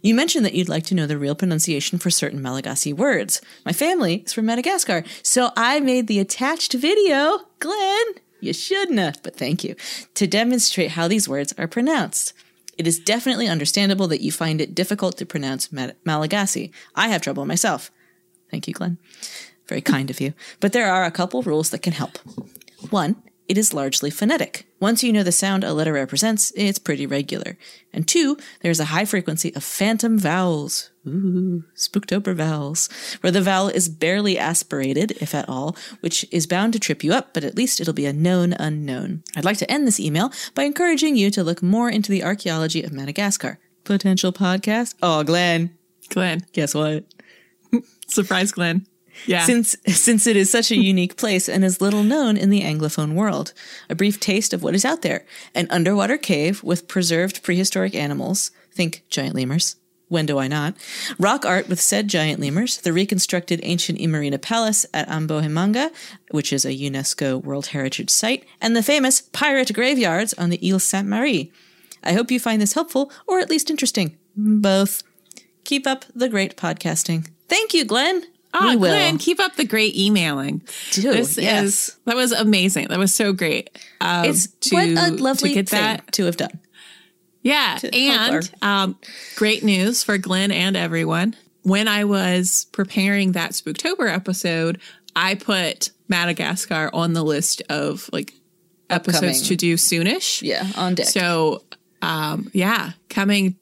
You 0.03 0.13
mentioned 0.13 0.45
that 0.45 0.53
you'd 0.53 0.69
like 0.69 0.85
to 0.85 0.95
know 0.95 1.07
the 1.07 1.17
real 1.17 1.33
pronunciation 1.33 1.97
for 1.97 2.11
certain 2.11 2.39
Malagasy 2.39 2.93
words. 2.93 3.41
My 3.65 3.73
family 3.73 4.17
is 4.17 4.33
from 4.33 4.45
Madagascar, 4.45 5.03
so 5.23 5.49
I 5.57 5.79
made 5.79 6.05
the 6.05 6.19
attached 6.19 6.73
video, 6.73 7.39
Glenn. 7.57 8.05
You 8.39 8.53
shouldn't 8.53 8.99
have, 8.99 9.23
but 9.23 9.35
thank 9.35 9.63
you, 9.63 9.75
to 10.13 10.27
demonstrate 10.27 10.91
how 10.91 11.07
these 11.07 11.27
words 11.27 11.51
are 11.57 11.67
pronounced. 11.67 12.33
It 12.77 12.87
is 12.87 12.99
definitely 12.99 13.47
understandable 13.47 14.07
that 14.07 14.21
you 14.21 14.31
find 14.31 14.59
it 14.59 14.75
difficult 14.75 15.17
to 15.17 15.25
pronounce 15.25 15.69
Malagasy. 15.71 16.71
I 16.95 17.09
have 17.09 17.21
trouble 17.21 17.45
myself. 17.45 17.91
Thank 18.49 18.67
you, 18.67 18.73
Glenn. 18.73 18.97
Very 19.67 19.81
kind 19.81 20.09
of 20.09 20.19
you. 20.19 20.33
But 20.59 20.73
there 20.73 20.91
are 20.91 21.05
a 21.05 21.11
couple 21.11 21.41
rules 21.43 21.69
that 21.69 21.81
can 21.81 21.93
help. 21.93 22.17
One, 22.89 23.21
it 23.47 23.57
is 23.57 23.73
largely 23.73 24.09
phonetic. 24.09 24.65
Once 24.79 25.03
you 25.03 25.11
know 25.11 25.23
the 25.23 25.31
sound 25.31 25.63
a 25.63 25.73
letter 25.73 25.93
represents, 25.93 26.51
it's 26.55 26.79
pretty 26.79 27.05
regular. 27.05 27.57
And 27.91 28.07
two, 28.07 28.37
there's 28.61 28.79
a 28.79 28.85
high 28.85 29.05
frequency 29.05 29.53
of 29.55 29.63
phantom 29.63 30.17
vowels. 30.17 30.89
Ooh, 31.05 31.65
spooktober 31.75 32.33
vowels, 32.33 32.87
where 33.21 33.31
the 33.31 33.41
vowel 33.41 33.67
is 33.67 33.89
barely 33.89 34.37
aspirated, 34.39 35.11
if 35.19 35.35
at 35.35 35.49
all, 35.49 35.75
which 35.99 36.25
is 36.31 36.47
bound 36.47 36.71
to 36.73 36.79
trip 36.79 37.03
you 37.03 37.11
up, 37.13 37.33
but 37.33 37.43
at 37.43 37.55
least 37.55 37.81
it'll 37.81 37.93
be 37.93 38.05
a 38.05 38.13
known 38.13 38.53
unknown. 38.53 39.23
I'd 39.35 39.43
like 39.43 39.57
to 39.57 39.69
end 39.69 39.85
this 39.85 39.99
email 39.99 40.31
by 40.55 40.63
encouraging 40.63 41.17
you 41.17 41.29
to 41.31 41.43
look 41.43 41.61
more 41.61 41.89
into 41.89 42.09
the 42.11 42.23
archaeology 42.23 42.83
of 42.83 42.93
Madagascar. 42.93 43.59
Potential 43.83 44.31
podcast? 44.31 44.95
Oh, 45.03 45.23
Glenn, 45.23 45.77
Glenn. 46.09 46.45
guess 46.53 46.73
what? 46.73 47.03
Surprise, 48.07 48.53
Glenn. 48.53 48.87
Yeah. 49.25 49.45
Since 49.45 49.75
since 49.87 50.27
it 50.27 50.35
is 50.35 50.49
such 50.49 50.71
a 50.71 50.75
unique 50.75 51.17
place 51.17 51.47
and 51.47 51.63
is 51.63 51.81
little 51.81 52.03
known 52.03 52.37
in 52.37 52.49
the 52.49 52.61
anglophone 52.61 53.13
world, 53.13 53.53
a 53.89 53.95
brief 53.95 54.19
taste 54.19 54.53
of 54.53 54.63
what 54.63 54.75
is 54.75 54.85
out 54.85 55.01
there: 55.01 55.25
an 55.55 55.67
underwater 55.69 56.17
cave 56.17 56.63
with 56.63 56.87
preserved 56.87 57.43
prehistoric 57.43 57.95
animals. 57.95 58.51
Think 58.71 59.03
giant 59.09 59.35
lemurs. 59.35 59.75
When 60.09 60.25
do 60.27 60.37
I 60.37 60.47
not? 60.47 60.75
Rock 61.17 61.43
art 61.43 61.67
with 61.67 61.81
said 61.81 62.07
giant 62.07 62.39
lemurs, 62.39 62.77
the 62.77 62.93
reconstructed 62.93 63.59
ancient 63.63 63.97
Imerina 63.97 64.39
Palace 64.39 64.85
at 64.93 65.07
Ambohimanga, 65.09 65.91
which 66.29 66.53
is 66.53 66.65
a 66.65 66.77
UNESCO 66.77 67.41
World 67.41 67.67
Heritage 67.67 68.11
Site, 68.11 68.45
and 68.61 68.75
the 68.75 68.83
famous 68.83 69.21
pirate 69.21 69.73
graveyards 69.73 70.33
on 70.35 70.51
the 70.51 70.59
Ile 70.63 70.77
Sainte 70.79 71.09
Marie. 71.09 71.51
I 72.03 72.13
hope 72.13 72.29
you 72.29 72.39
find 72.39 72.61
this 72.61 72.73
helpful 72.73 73.11
or 73.25 73.39
at 73.39 73.49
least 73.49 73.71
interesting. 73.71 74.17
Both. 74.35 75.01
Keep 75.63 75.87
up 75.87 76.05
the 76.13 76.29
great 76.29 76.57
podcasting. 76.57 77.29
Thank 77.47 77.73
you, 77.73 77.85
Glenn. 77.85 78.23
Oh, 78.53 78.69
we 78.69 78.75
will. 78.75 78.89
Glenn, 78.89 79.17
keep 79.17 79.39
up 79.39 79.55
the 79.55 79.65
great 79.65 79.95
emailing. 79.95 80.61
Dude, 80.91 81.05
this 81.05 81.37
yes. 81.37 81.63
is 81.63 81.97
that 82.05 82.15
was 82.15 82.31
amazing. 82.31 82.87
That 82.89 82.99
was 82.99 83.13
so 83.13 83.33
great. 83.33 83.69
Um, 83.99 84.25
It's 84.25 84.47
to, 84.47 84.75
what 84.75 84.87
a 84.87 85.17
to 85.17 85.23
lovely 85.23 85.53
get 85.53 85.69
thing 85.69 85.81
that. 85.81 86.11
to 86.13 86.25
have 86.25 86.37
done. 86.37 86.59
Yeah, 87.41 87.77
and 87.91 88.49
um, 88.61 88.97
great 89.35 89.63
news 89.63 90.03
for 90.03 90.17
Glenn 90.17 90.51
and 90.51 90.77
everyone. 90.77 91.35
When 91.63 91.87
I 91.87 92.05
was 92.05 92.67
preparing 92.71 93.33
that 93.33 93.51
Spooktober 93.51 94.09
episode, 94.13 94.79
I 95.15 95.35
put 95.35 95.91
Madagascar 96.07 96.89
on 96.93 97.13
the 97.13 97.23
list 97.23 97.61
of 97.69 98.09
like 98.13 98.33
episodes 98.89 99.41
Upcoming. 99.41 99.43
to 99.43 99.55
do 99.55 99.75
soonish. 99.75 100.41
Yeah, 100.41 100.65
on 100.77 100.95
deck. 100.95 101.07
So, 101.07 101.63
um, 102.01 102.49
yeah, 102.53 102.91
coming 103.09 103.57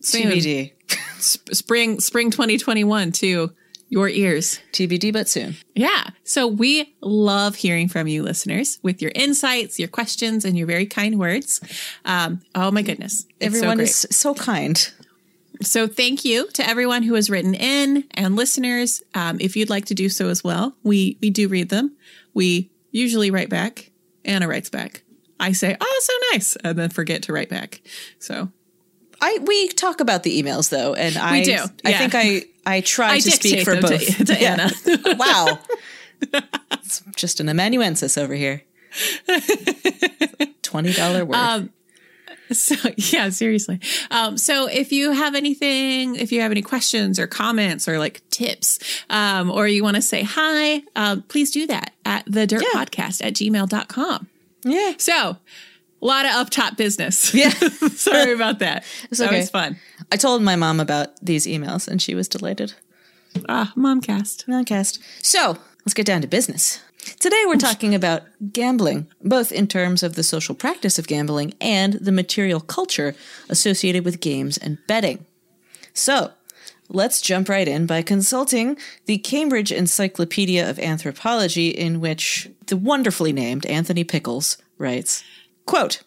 soon. 0.00 0.30
TBD. 0.32 0.72
Sp- 1.20 1.52
spring 1.52 2.00
spring 2.00 2.30
2021 2.30 3.12
to 3.12 3.52
your 3.90 4.08
ears. 4.08 4.60
TBD, 4.72 5.12
but 5.12 5.28
soon. 5.28 5.56
Yeah. 5.74 6.10
So 6.24 6.46
we 6.46 6.94
love 7.02 7.56
hearing 7.56 7.88
from 7.88 8.06
you 8.06 8.22
listeners 8.22 8.78
with 8.82 9.02
your 9.02 9.10
insights, 9.14 9.78
your 9.78 9.88
questions, 9.88 10.44
and 10.44 10.56
your 10.56 10.66
very 10.66 10.86
kind 10.86 11.18
words. 11.18 11.60
Um, 12.04 12.40
oh 12.54 12.70
my 12.70 12.82
goodness. 12.82 13.26
Everyone 13.40 13.78
so 13.78 13.82
is 13.82 14.06
so 14.10 14.34
kind. 14.34 14.92
So 15.60 15.86
thank 15.86 16.24
you 16.24 16.48
to 16.52 16.66
everyone 16.66 17.02
who 17.02 17.14
has 17.14 17.28
written 17.28 17.54
in 17.54 18.04
and 18.12 18.36
listeners. 18.36 19.02
Um, 19.14 19.38
if 19.40 19.56
you'd 19.56 19.68
like 19.68 19.86
to 19.86 19.94
do 19.94 20.08
so 20.08 20.28
as 20.28 20.42
well, 20.42 20.74
we 20.84 21.18
we 21.20 21.28
do 21.28 21.48
read 21.48 21.68
them. 21.68 21.96
We 22.32 22.70
usually 22.92 23.30
write 23.30 23.50
back. 23.50 23.90
Anna 24.24 24.48
writes 24.48 24.70
back. 24.70 25.02
I 25.38 25.52
say, 25.52 25.76
"Oh, 25.78 26.00
so 26.02 26.12
nice," 26.32 26.56
and 26.56 26.78
then 26.78 26.90
forget 26.90 27.22
to 27.24 27.32
write 27.32 27.50
back. 27.50 27.82
So 28.20 28.50
I 29.20 29.38
we 29.42 29.68
talk 29.68 30.00
about 30.00 30.22
the 30.22 30.42
emails 30.42 30.70
though, 30.70 30.94
and 30.94 31.16
I 31.16 31.42
do, 31.42 31.58
I 31.84 31.92
think 31.92 32.14
I 32.14 32.44
I 32.66 32.80
try 32.80 33.12
I 33.14 33.20
to 33.20 33.30
speak 33.30 33.64
for 33.64 33.74
them 33.74 33.82
to- 33.84 33.88
both 33.90 34.26
to 34.26 34.40
Anna. 34.40 34.70
wow, 35.18 35.58
it's 36.72 37.02
just 37.16 37.40
an 37.40 37.48
amanuensis 37.48 38.16
over 38.18 38.34
here. 38.34 38.62
Twenty 40.62 40.92
dollar 40.92 41.24
word. 41.24 41.36
Um, 41.36 41.70
So 42.52 42.74
yeah, 42.96 43.28
seriously. 43.28 43.78
Um, 44.10 44.36
so 44.36 44.66
if 44.66 44.90
you 44.90 45.12
have 45.12 45.36
anything, 45.36 46.16
if 46.16 46.32
you 46.32 46.40
have 46.40 46.50
any 46.50 46.62
questions 46.62 47.20
or 47.20 47.28
comments 47.28 47.86
or 47.86 47.98
like 48.00 48.22
tips, 48.30 48.80
um, 49.08 49.50
or 49.52 49.68
you 49.68 49.84
want 49.84 49.94
to 49.96 50.02
say 50.02 50.24
hi, 50.24 50.82
um, 50.96 51.22
please 51.22 51.52
do 51.52 51.66
that 51.68 51.92
at 52.04 52.24
the 52.26 52.48
dirt 52.48 52.62
Yeah. 52.62 52.80
podcast 52.84 53.24
at 53.24 53.34
gmail.com. 53.34 54.28
yeah, 54.64 54.94
So 54.98 55.36
a 56.00 56.06
lot 56.06 56.24
of 56.26 56.32
up 56.32 56.50
top 56.50 56.76
business. 56.76 57.34
yeah. 57.34 57.50
Sorry 57.94 58.32
about 58.40 58.58
that. 58.60 58.84
It's 59.10 59.20
okay. 59.20 59.40
was 59.40 59.50
fun. 59.50 59.76
I 60.12 60.16
told 60.16 60.42
my 60.42 60.56
mom 60.56 60.80
about 60.80 61.08
these 61.20 61.46
emails, 61.46 61.86
and 61.88 62.00
she 62.00 62.14
was 62.14 62.28
delighted. 62.28 62.74
Ah, 63.48 63.72
Momcast. 63.76 64.46
Podcast. 64.46 64.98
So 65.22 65.56
let's 65.84 65.94
get 65.94 66.06
down 66.06 66.22
to 66.22 66.26
business. 66.26 66.80
Today 67.18 67.42
we're 67.46 67.56
talking 67.56 67.94
about 67.94 68.24
gambling, 68.52 69.06
both 69.22 69.52
in 69.52 69.66
terms 69.66 70.02
of 70.02 70.16
the 70.16 70.22
social 70.22 70.54
practice 70.54 70.98
of 70.98 71.06
gambling 71.06 71.54
and 71.60 71.94
the 71.94 72.12
material 72.12 72.60
culture 72.60 73.14
associated 73.48 74.04
with 74.04 74.20
games 74.20 74.58
and 74.58 74.78
betting. 74.86 75.24
So 75.94 76.32
let's 76.88 77.22
jump 77.22 77.48
right 77.48 77.66
in 77.66 77.86
by 77.86 78.02
consulting 78.02 78.76
the 79.06 79.16
Cambridge 79.18 79.72
Encyclopedia 79.72 80.68
of 80.68 80.78
Anthropology, 80.78 81.68
in 81.68 82.00
which 82.00 82.50
the 82.66 82.76
wonderfully 82.76 83.32
named 83.32 83.64
Anthony 83.66 84.04
Pickles 84.04 84.58
writes, 84.76 85.24
quote, 85.70 86.02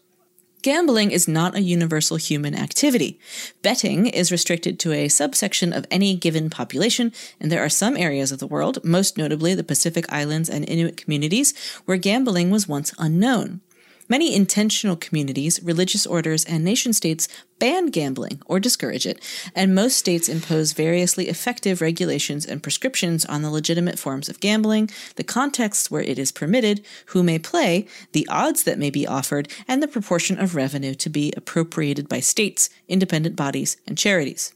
Gambling 0.61 1.11
is 1.11 1.25
not 1.25 1.55
a 1.55 1.61
universal 1.61 2.17
human 2.17 2.53
activity. 2.53 3.17
Betting 3.61 4.07
is 4.07 4.29
restricted 4.29 4.77
to 4.79 4.91
a 4.91 5.07
subsection 5.07 5.71
of 5.71 5.85
any 5.89 6.15
given 6.15 6.49
population, 6.49 7.13
and 7.39 7.49
there 7.49 7.63
are 7.63 7.69
some 7.69 7.95
areas 7.95 8.33
of 8.33 8.39
the 8.39 8.47
world, 8.47 8.83
most 8.83 9.17
notably 9.17 9.55
the 9.55 9.63
Pacific 9.63 10.05
Islands 10.11 10.49
and 10.49 10.67
Inuit 10.67 10.97
communities, 10.97 11.53
where 11.85 11.95
gambling 11.95 12.49
was 12.49 12.67
once 12.67 12.93
unknown. 12.97 13.61
Many 14.13 14.35
intentional 14.35 14.95
communities, 14.95 15.59
religious 15.63 16.05
orders, 16.05 16.45
and 16.45 16.63
nation 16.63 16.93
states 16.93 17.27
ban 17.57 17.87
gambling 17.87 18.43
or 18.45 18.59
discourage 18.59 19.07
it, 19.07 19.19
and 19.55 19.73
most 19.73 19.97
states 19.97 20.29
impose 20.29 20.73
variously 20.73 21.29
effective 21.29 21.81
regulations 21.81 22.45
and 22.45 22.61
prescriptions 22.61 23.25
on 23.25 23.41
the 23.41 23.49
legitimate 23.49 23.97
forms 23.97 24.29
of 24.29 24.39
gambling, 24.39 24.91
the 25.15 25.23
contexts 25.23 25.89
where 25.89 26.03
it 26.03 26.19
is 26.19 26.31
permitted, 26.31 26.85
who 27.07 27.23
may 27.23 27.39
play, 27.39 27.87
the 28.11 28.27
odds 28.29 28.65
that 28.65 28.77
may 28.77 28.91
be 28.91 29.07
offered, 29.07 29.51
and 29.67 29.81
the 29.81 29.87
proportion 29.87 30.39
of 30.39 30.53
revenue 30.53 30.93
to 30.93 31.09
be 31.09 31.33
appropriated 31.35 32.07
by 32.07 32.19
states, 32.19 32.69
independent 32.87 33.35
bodies, 33.35 33.77
and 33.87 33.97
charities. 33.97 34.53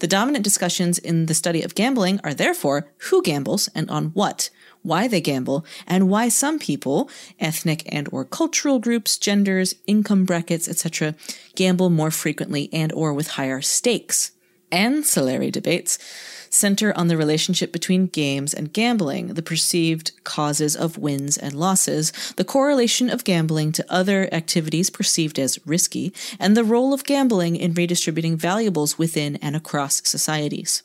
The 0.00 0.06
dominant 0.06 0.44
discussions 0.44 0.98
in 0.98 1.24
the 1.26 1.34
study 1.34 1.62
of 1.62 1.74
gambling 1.74 2.20
are 2.24 2.34
therefore 2.34 2.92
who 3.08 3.22
gambles 3.22 3.70
and 3.74 3.88
on 3.90 4.08
what, 4.08 4.50
why 4.82 5.08
they 5.08 5.20
gamble, 5.20 5.64
and 5.86 6.08
why 6.08 6.28
some 6.28 6.58
people, 6.58 7.08
ethnic 7.38 7.82
and 7.92 8.08
or 8.12 8.24
cultural 8.24 8.78
groups, 8.78 9.16
genders, 9.16 9.74
income 9.86 10.24
brackets, 10.24 10.68
etc., 10.68 11.14
gamble 11.54 11.90
more 11.90 12.10
frequently 12.10 12.68
and 12.72 12.92
or 12.92 13.12
with 13.12 13.28
higher 13.28 13.60
stakes. 13.60 14.32
Ancillary 14.70 15.50
debates 15.50 15.98
center 16.48 16.96
on 16.96 17.08
the 17.08 17.16
relationship 17.16 17.72
between 17.72 18.06
games 18.06 18.52
and 18.52 18.72
gambling, 18.72 19.28
the 19.28 19.42
perceived 19.42 20.12
causes 20.24 20.76
of 20.76 20.98
wins 20.98 21.36
and 21.36 21.54
losses, 21.54 22.12
the 22.36 22.44
correlation 22.44 23.08
of 23.08 23.24
gambling 23.24 23.72
to 23.72 23.84
other 23.88 24.28
activities 24.32 24.90
perceived 24.90 25.38
as 25.38 25.58
risky, 25.66 26.12
and 26.38 26.56
the 26.56 26.64
role 26.64 26.92
of 26.92 27.04
gambling 27.04 27.56
in 27.56 27.74
redistributing 27.74 28.36
valuables 28.36 28.98
within 28.98 29.36
and 29.36 29.56
across 29.56 30.06
societies. 30.06 30.82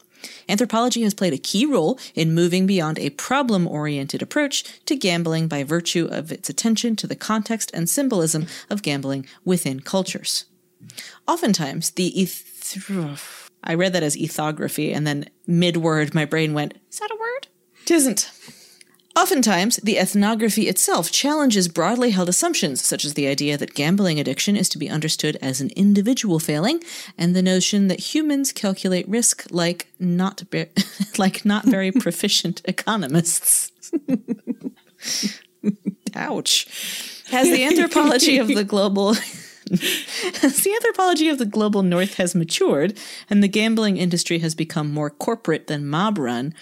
Anthropology 0.50 1.04
has 1.04 1.14
played 1.14 1.34
a 1.34 1.38
key 1.38 1.66
role 1.66 2.00
in 2.16 2.34
moving 2.34 2.66
beyond 2.68 3.00
a 3.00 3.10
problem 3.12 3.68
oriented 3.68 4.22
approach 4.22 4.64
to 4.86 4.96
gambling 4.96 5.48
by 5.48 5.64
virtue 5.64 6.08
of 6.10 6.32
its 6.32 6.50
attention 6.50 6.96
to 6.96 7.08
the 7.08 7.16
context 7.16 7.72
and 7.74 7.90
symbolism 7.90 8.48
of 8.70 8.82
gambling 8.82 9.26
within 9.46 9.80
cultures. 9.80 10.46
Oftentimes, 11.28 11.92
the 11.92 12.20
eth- 12.22 12.78
I 13.64 13.74
read 13.74 13.94
that 13.94 14.04
as 14.04 14.18
ethography, 14.18 14.94
and 14.94 15.06
then 15.06 15.30
mid 15.46 15.78
word, 15.78 16.14
my 16.14 16.26
brain 16.26 16.54
went, 16.54 16.76
Is 16.92 17.00
that 17.00 17.12
a 17.12 17.18
word? 17.20 17.48
Tisn't. 17.86 18.37
Oftentimes, 19.18 19.78
the 19.78 19.98
ethnography 19.98 20.68
itself 20.68 21.12
challenges 21.12 21.68
broadly 21.68 22.12
held 22.12 22.30
assumptions, 22.30 22.86
such 22.86 23.04
as 23.04 23.16
the 23.16 23.26
idea 23.26 23.58
that 23.58 23.74
gambling 23.74 24.20
addiction 24.20 24.56
is 24.56 24.70
to 24.70 24.78
be 24.78 24.88
understood 24.88 25.40
as 25.42 25.60
an 25.60 25.72
individual 25.76 26.38
failing, 26.38 26.84
and 27.18 27.36
the 27.36 27.42
notion 27.42 27.88
that 27.88 28.14
humans 28.14 28.52
calculate 28.52 29.10
risk 29.10 29.48
like 29.50 29.88
not 30.00 30.48
be- 30.52 30.68
like 31.18 31.44
not 31.44 31.66
very 31.66 31.92
proficient 32.04 32.62
economists. 32.66 33.72
Ouch. 36.16 36.68
Has 37.32 37.50
the 37.50 37.64
anthropology 37.64 38.38
of 38.38 38.48
the 38.48 38.64
global 38.64 39.16
as 40.44 40.64
the 40.64 40.74
anthropology 40.74 41.28
of 41.28 41.40
the 41.40 41.46
global 41.46 41.84
north 41.84 42.14
has 42.16 42.36
matured 42.36 42.98
and 43.30 43.44
the 43.44 43.48
gambling 43.48 43.98
industry 43.98 44.40
has 44.40 44.56
become 44.56 44.94
more 44.94 45.10
corporate 45.10 45.68
than 45.68 45.88
mob 45.88 46.18
run, 46.18 46.54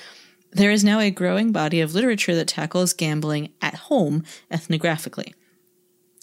there 0.55 0.71
is 0.71 0.83
now 0.83 0.99
a 0.99 1.11
growing 1.11 1.51
body 1.51 1.81
of 1.81 1.93
literature 1.93 2.33
that 2.35 2.47
tackles 2.47 2.93
gambling 2.93 3.51
at 3.61 3.75
home 3.75 4.23
ethnographically. 4.49 5.33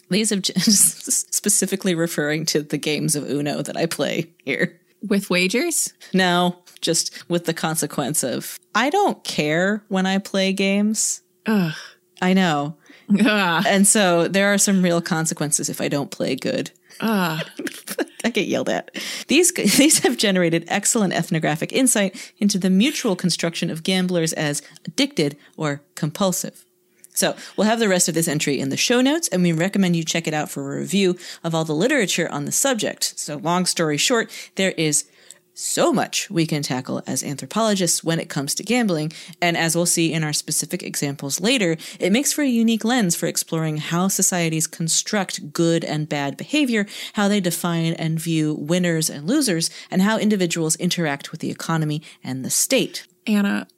These 0.09 0.31
have 0.31 0.43
just 0.43 1.33
specifically 1.35 1.95
referring 1.95 2.47
to 2.47 2.63
the 2.63 2.79
games 2.79 3.15
of 3.15 3.29
Uno 3.29 3.63
that 3.63 3.77
I 3.77 3.87
play 3.87 4.31
here. 4.45 4.81
With 5.07 5.31
wagers? 5.31 5.93
No, 6.15 6.57
just 6.81 7.29
with 7.29 7.45
the 7.45 7.55
consequence 7.55 8.23
of 8.23 8.59
I 8.75 8.89
don't 8.89 9.23
care 9.23 9.85
when 9.89 10.07
I 10.07 10.19
play 10.19 10.53
games. 10.53 11.23
Ugh. 11.47 11.75
I 12.21 12.33
know. 12.33 12.77
Ugh. 13.21 13.65
And 13.67 13.87
so 13.87 14.29
there 14.29 14.53
are 14.53 14.59
some 14.59 14.83
real 14.83 15.03
consequences 15.03 15.69
if 15.69 15.81
I 15.81 15.89
don't 15.89 16.11
play 16.11 16.37
good. 16.37 16.71
Ugh. 17.01 17.45
I 18.25 18.31
get 18.31 18.49
yelled 18.49 18.69
at. 18.69 18.91
These 19.29 19.53
these 19.53 20.01
have 20.01 20.17
generated 20.17 20.65
excellent 20.69 21.13
ethnographic 21.13 21.73
insight 21.73 22.33
into 22.39 22.59
the 22.59 22.71
mutual 22.71 23.17
construction 23.17 23.71
of 23.71 23.83
gamblers 23.83 24.33
as 24.33 24.63
addicted 24.85 25.37
or 25.57 25.83
compulsive. 25.95 26.65
So 27.15 27.37
we'll 27.57 27.67
have 27.67 27.79
the 27.79 27.89
rest 27.89 28.09
of 28.09 28.15
this 28.15 28.29
entry 28.29 28.59
in 28.59 28.71
the 28.71 28.77
show 28.77 29.03
notes, 29.03 29.29
and 29.29 29.43
we 29.43 29.53
recommend 29.53 29.97
you 29.97 30.05
check 30.05 30.27
it 30.27 30.33
out 30.33 30.51
for 30.51 30.75
a 30.75 30.81
review 30.81 31.19
of 31.45 31.55
all 31.55 31.65
the 31.65 31.75
literature 31.75 32.31
on 32.31 32.47
the 32.47 32.53
subject. 32.53 33.19
So 33.19 33.37
long 33.37 33.67
story 33.67 33.99
short, 33.99 34.31
there 34.55 34.73
is 34.73 35.05
so 35.55 35.93
much 35.93 36.31
we 36.31 36.47
can 36.47 36.63
tackle 36.63 37.03
as 37.07 37.23
anthropologists 37.23 38.03
when 38.03 38.19
it 38.19 38.29
comes 38.29 38.55
to 38.55 38.63
gambling, 38.63 39.13
and 39.41 39.57
as 39.57 39.77
we'll 39.77 39.87
see 39.87 40.13
in 40.13 40.25
our 40.25 40.33
specific 40.33 40.83
examples 40.83 41.41
later, 41.41 41.77
it 42.01 42.13
makes 42.13 42.33
for 42.33 42.43
a 42.43 42.49
unique 42.49 42.85
lens 42.85 43.15
for 43.15 43.27
exploring 43.27 43.77
how 43.77 44.09
societies 44.09 44.67
construct 44.67 45.53
good 45.53 45.85
and 45.85 46.09
bad 46.09 46.37
behavior, 46.37 46.87
how 47.15 47.29
they 47.29 47.41
define 47.41 47.93
and 47.95 48.19
view 48.19 48.55
winners 48.55 49.11
and 49.11 49.27
losers, 49.27 49.71
and 49.91 50.03
how 50.03 50.19
individuals 50.19 50.77
interact 50.77 51.31
with 51.31 51.41
the 51.41 51.51
economy 51.51 52.03
and 52.25 52.45
the 52.45 52.51
state. 52.51 53.07
Anna, 53.27 53.69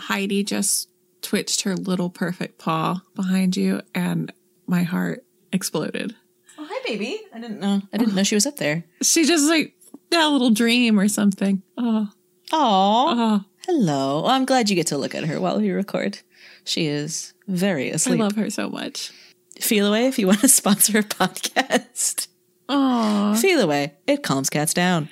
Heidi 0.00 0.42
just 0.42 0.88
twitched 1.22 1.62
her 1.62 1.76
little 1.76 2.10
perfect 2.10 2.58
paw 2.58 3.02
behind 3.14 3.56
you, 3.56 3.82
and 3.94 4.32
my 4.66 4.82
heart 4.82 5.24
exploded. 5.52 6.14
Oh, 6.58 6.66
hi, 6.68 6.80
baby. 6.84 7.20
I 7.32 7.40
didn't 7.40 7.60
know. 7.60 7.82
I 7.92 7.96
didn't 7.96 8.14
know 8.14 8.24
she 8.24 8.34
was 8.34 8.46
up 8.46 8.56
there. 8.56 8.84
She 9.02 9.24
just 9.24 9.48
like 9.48 9.74
that 10.10 10.26
little 10.26 10.50
dream 10.50 10.98
or 10.98 11.08
something. 11.08 11.62
Oh, 11.76 12.08
Aw. 12.52 13.14
oh, 13.40 13.44
Hello. 13.66 14.22
Well, 14.22 14.30
I'm 14.30 14.44
glad 14.46 14.70
you 14.70 14.76
get 14.76 14.86
to 14.88 14.98
look 14.98 15.14
at 15.14 15.24
her 15.24 15.38
while 15.40 15.60
we 15.60 15.70
record. 15.70 16.18
She 16.64 16.86
is 16.86 17.34
very 17.46 17.90
asleep. 17.90 18.20
I 18.20 18.24
love 18.24 18.36
her 18.36 18.48
so 18.50 18.68
much. 18.70 19.12
Feel 19.60 19.86
away 19.86 20.06
if 20.06 20.18
you 20.18 20.26
want 20.26 20.40
to 20.40 20.48
sponsor 20.60 20.98
a 20.98 21.02
podcast. 21.02 22.28
Oh, 22.68 23.34
Feel 23.36 23.60
away. 23.60 23.94
It 24.06 24.22
calms 24.22 24.48
cats 24.50 24.72
down. 24.74 25.08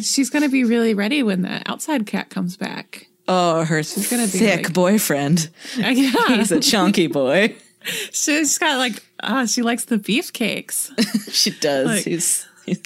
she's 0.00 0.30
gonna 0.30 0.48
be 0.48 0.64
really 0.64 0.94
ready 0.94 1.22
when 1.22 1.42
the 1.42 1.62
outside 1.70 2.06
cat 2.06 2.28
comes 2.30 2.56
back. 2.56 3.06
Oh, 3.28 3.64
her 3.64 3.82
she's 3.82 4.10
gonna 4.10 4.24
be 4.24 4.38
thick 4.38 4.64
like- 4.66 4.74
boyfriend. 4.74 5.48
Yeah, 5.78 6.12
He's 6.36 6.52
a 6.52 6.60
chunky 6.60 7.06
boy. 7.06 7.54
she's 8.12 8.58
got 8.58 8.76
like 8.78 9.02
ah, 9.22 9.46
she 9.46 9.62
likes 9.62 9.84
the 9.86 9.96
beefcakes. 9.98 10.90
She 11.32 11.50
does. 11.52 11.86
Like- 11.86 12.04
he's 12.04 12.46
he's 12.66 12.78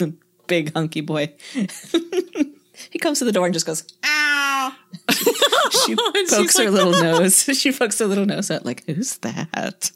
big 0.48 0.72
hunky 0.74 1.00
boy. 1.00 1.32
he 1.52 2.98
comes 2.98 3.20
to 3.20 3.24
the 3.24 3.32
door 3.32 3.46
and 3.46 3.54
just 3.54 3.66
goes, 3.66 3.84
ow. 4.04 4.74
she 5.86 5.94
pokes 6.28 6.58
her 6.58 6.64
like, 6.64 6.72
little 6.72 6.92
nose. 6.92 7.42
She 7.42 7.70
pokes 7.70 7.98
her 8.00 8.06
little 8.06 8.26
nose 8.26 8.50
out 8.50 8.64
like, 8.64 8.84
who's 8.86 9.18
that? 9.18 9.92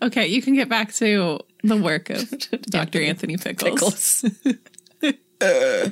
Okay, 0.00 0.26
you 0.26 0.40
can 0.40 0.54
get 0.54 0.68
back 0.68 0.92
to 0.94 1.40
the 1.62 1.76
work 1.76 2.08
of 2.08 2.30
Dr. 2.70 3.02
Anthony 3.02 3.36
Pickles. 3.36 4.22
Pickles. 4.22 4.24
Uh, 5.40 5.90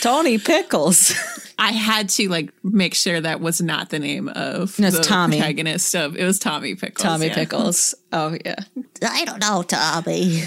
Tony 0.00 0.38
Pickles. 0.38 1.14
I 1.58 1.72
had 1.72 2.08
to 2.10 2.28
like 2.28 2.52
make 2.64 2.94
sure 2.94 3.20
that 3.20 3.40
was 3.40 3.60
not 3.60 3.90
the 3.90 3.98
name 3.98 4.28
of 4.28 4.78
No, 4.78 4.90
the 4.90 5.02
Tommy. 5.02 5.38
protagonist 5.38 5.94
of 5.94 6.16
it 6.16 6.24
was 6.24 6.38
Tommy 6.38 6.74
Pickles. 6.74 7.02
Tommy 7.02 7.26
yeah. 7.26 7.34
Pickles. 7.34 7.94
Oh 8.12 8.36
yeah. 8.44 8.56
I 9.02 9.24
don't 9.24 9.40
know, 9.40 9.62
Tommy. 9.62 10.42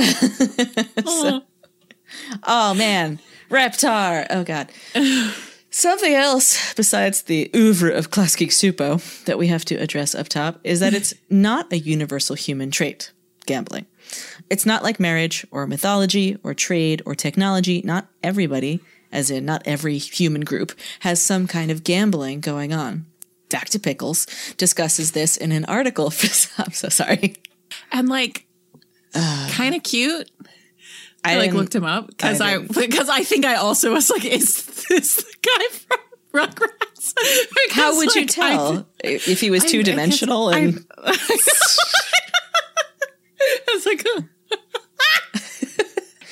Oh, 1.06 1.42
Oh 2.44 2.74
man, 2.74 3.18
Reptar. 3.50 4.26
Oh 4.30 4.44
god. 4.44 4.70
Something 5.70 6.14
else 6.14 6.74
besides 6.74 7.22
the 7.22 7.48
oeuvre 7.54 7.92
of 7.92 8.10
Geek 8.10 8.50
Supo 8.50 9.24
that 9.24 9.38
we 9.38 9.46
have 9.46 9.64
to 9.66 9.76
address 9.76 10.14
up 10.14 10.28
top 10.28 10.58
is 10.64 10.80
that 10.80 10.94
it's 10.94 11.14
not 11.30 11.72
a 11.72 11.78
universal 11.78 12.34
human 12.34 12.70
trait, 12.72 13.12
gambling. 13.46 13.86
It's 14.48 14.66
not 14.66 14.82
like 14.82 14.98
marriage 14.98 15.46
or 15.52 15.66
mythology 15.68 16.36
or 16.42 16.54
trade 16.54 17.02
or 17.06 17.14
technology. 17.14 17.82
Not 17.84 18.08
everybody, 18.22 18.80
as 19.12 19.30
in 19.30 19.44
not 19.44 19.62
every 19.64 19.98
human 19.98 20.40
group, 20.40 20.72
has 21.00 21.22
some 21.22 21.46
kind 21.46 21.70
of 21.70 21.84
gambling 21.84 22.40
going 22.40 22.72
on. 22.72 23.06
Dr. 23.48 23.78
Pickles 23.78 24.26
discusses 24.56 25.12
this 25.12 25.36
in 25.36 25.52
an 25.52 25.64
article 25.66 26.10
for. 26.10 26.62
I'm 26.62 26.72
so 26.72 26.88
sorry. 26.88 27.36
and 27.92 28.08
like 28.08 28.44
kind 29.50 29.74
of 29.74 29.82
cute. 29.82 30.30
I, 31.22 31.36
like 31.36 31.52
looked 31.52 31.74
him 31.74 31.84
up 31.84 32.06
because 32.06 32.40
I 32.40 32.54
I 32.54 32.58
because 32.58 33.08
I, 33.10 33.22
think 33.24 33.44
I 33.44 33.56
also 33.56 33.92
was 33.92 34.08
like, 34.10 34.24
is 34.24 34.64
this 34.88 35.16
the 35.16 35.34
guy 35.42 35.68
from 35.76 35.98
Rugrats? 36.32 37.14
Because, 37.16 37.72
How 37.72 37.96
would 37.96 38.14
you 38.14 38.22
like, 38.22 38.38
I 38.38 38.54
tell 38.54 38.86
if 39.02 39.40
he 39.40 39.50
was 39.50 39.64
I- 39.64 39.68
two 39.68 39.82
dimensional 39.82 40.50
and 40.50 40.84
I 40.98 41.18
was 43.74 43.86
like, 43.86 44.02
oh. 44.06 44.24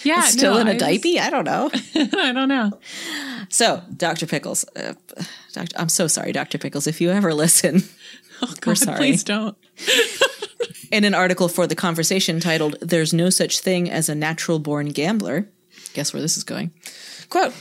yeah, 0.04 0.22
still 0.22 0.54
no, 0.54 0.60
in 0.60 0.68
a 0.68 0.72
I 0.72 0.76
diaper? 0.76 1.20
I 1.20 1.30
don't 1.30 1.44
know. 1.44 1.70
I 1.94 2.32
don't 2.32 2.48
know. 2.48 2.78
So, 3.48 3.82
Dr. 3.96 4.26
Pickles, 4.26 4.64
uh, 4.76 4.94
Dr. 5.52 5.76
I'm 5.76 5.88
so 5.88 6.06
sorry, 6.06 6.32
Dr. 6.32 6.58
Pickles, 6.58 6.86
if 6.86 7.00
you 7.00 7.10
ever 7.10 7.32
listen. 7.34 7.82
Oh 8.42 8.54
God, 8.60 8.78
sorry. 8.78 8.98
please 8.98 9.24
don't. 9.24 9.56
In 10.90 11.04
an 11.04 11.14
article 11.14 11.48
for 11.48 11.66
The 11.66 11.74
Conversation 11.74 12.40
titled, 12.40 12.76
There's 12.80 13.12
No 13.12 13.30
Such 13.30 13.60
Thing 13.60 13.90
as 13.90 14.08
a 14.08 14.14
Natural 14.14 14.58
Born 14.58 14.88
Gambler, 14.88 15.48
guess 15.94 16.12
where 16.12 16.22
this 16.22 16.36
is 16.36 16.44
going? 16.44 16.72
Quote 17.28 17.54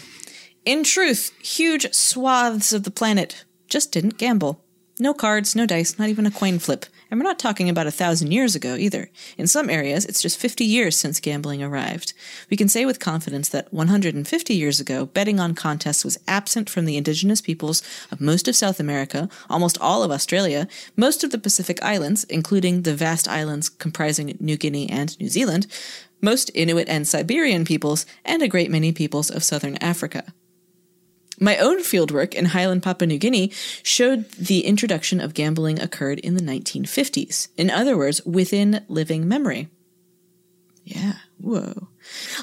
In 0.66 0.84
truth, 0.84 1.32
huge 1.42 1.94
swaths 1.94 2.74
of 2.74 2.84
the 2.84 2.92
planet 2.92 3.46
just 3.68 3.92
didn't 3.92 4.18
gamble. 4.18 4.64
No 5.00 5.14
cards, 5.14 5.56
no 5.56 5.66
dice, 5.66 6.00
not 6.00 6.10
even 6.10 6.26
a 6.26 6.32
coin 6.32 6.60
flip. 6.60 6.86
And 7.10 7.20
we're 7.20 7.24
not 7.24 7.40
talking 7.40 7.70
about 7.70 7.88
a 7.88 7.92
thousand 7.92 8.32
years 8.32 8.56
ago 8.56 8.76
either. 8.76 9.10
In 9.38 9.48
some 9.48 9.70
areas, 9.70 10.06
it's 10.06 10.22
just 10.22 10.38
50 10.40 10.66
years 10.66 10.98
since 10.98 11.20
gambling 11.20 11.64
arrived. 11.64 12.14
We 12.50 12.58
can 12.58 12.68
say 12.68 12.86
with 12.86 13.00
confidence 13.00 13.50
that 13.50 13.72
150 13.74 14.54
years 14.54 14.80
ago, 14.80 15.06
betting 15.06 15.40
on 15.40 15.56
contests 15.56 16.04
was 16.04 16.20
absent 16.28 16.70
from 16.70 16.86
the 16.86 16.98
indigenous 16.98 17.42
peoples 17.42 17.82
of 18.12 18.20
most 18.20 18.48
of 18.48 18.56
South 18.56 18.80
America, 18.80 19.30
almost 19.50 19.80
all 19.80 20.04
of 20.04 20.12
Australia, 20.12 20.68
most 20.96 21.24
of 21.24 21.32
the 21.32 21.38
Pacific 21.38 21.82
Islands, 21.82 22.24
including 22.26 22.82
the 22.82 22.96
vast 22.96 23.28
islands 23.28 23.70
comprising 23.70 24.38
New 24.40 24.58
Guinea 24.58 24.90
and 24.90 25.18
New 25.20 25.30
Zealand, 25.30 25.68
most 26.22 26.52
Inuit 26.54 26.90
and 26.90 27.08
Siberian 27.08 27.64
peoples, 27.64 28.06
and 28.26 28.42
a 28.42 28.48
great 28.48 28.72
many 28.72 28.92
peoples 28.92 29.30
of 29.30 29.44
southern 29.44 29.78
Africa. 29.78 30.34
My 31.40 31.58
own 31.58 31.80
fieldwork 31.82 32.34
in 32.34 32.46
Highland 32.46 32.82
Papua 32.84 33.08
New 33.08 33.20
Guinea 33.20 33.52
showed 33.84 34.30
the 34.32 34.62
introduction 34.66 35.22
of 35.22 35.34
gambling 35.34 35.80
occurred 35.80 36.20
in 36.20 36.34
the 36.36 36.42
1950s. 36.42 37.50
In 37.58 37.70
other 37.70 37.96
words, 37.96 38.26
within 38.26 38.84
living 38.88 39.28
memory. 39.28 39.70
Yeah, 40.84 41.14
whoa. 41.38 41.90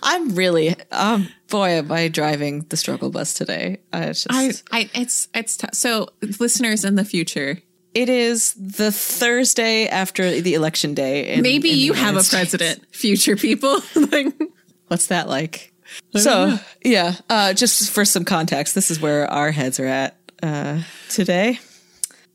I'm 0.02 0.34
really, 0.34 0.76
um, 0.92 1.28
boy, 1.48 1.70
am 1.70 1.90
I 1.90 2.08
driving 2.08 2.60
the 2.68 2.76
struggle 2.76 3.10
bus 3.10 3.32
today. 3.34 3.80
I 3.92 4.06
just, 4.08 4.26
I, 4.30 4.52
I, 4.70 4.90
it's, 4.94 5.28
it's 5.34 5.56
tough. 5.56 5.74
So, 5.74 6.10
listeners 6.38 6.84
in 6.84 6.94
the 6.96 7.04
future, 7.06 7.58
it 7.94 8.08
is 8.08 8.52
the 8.54 8.92
Thursday 8.92 9.86
after 9.88 10.40
the 10.40 10.54
election 10.54 10.94
day. 10.94 11.32
in- 11.34 11.42
maybe 11.42 11.70
in 11.70 11.78
you 11.78 11.92
have 11.94 12.08
United 12.14 12.20
a 12.20 12.24
States. 12.24 12.50
president, 12.50 12.94
future 12.94 13.34
people. 13.36 13.80
like, 14.12 14.26
What's 14.88 15.06
that 15.06 15.28
like? 15.28 15.72
So, 16.16 16.58
yeah, 16.84 17.14
uh, 17.28 17.52
just 17.54 17.90
for 17.90 18.04
some 18.04 18.24
context, 18.24 18.74
this 18.74 18.90
is 18.90 19.00
where 19.00 19.30
our 19.30 19.50
heads 19.50 19.80
are 19.80 19.86
at 19.86 20.16
uh, 20.42 20.82
today. 21.08 21.58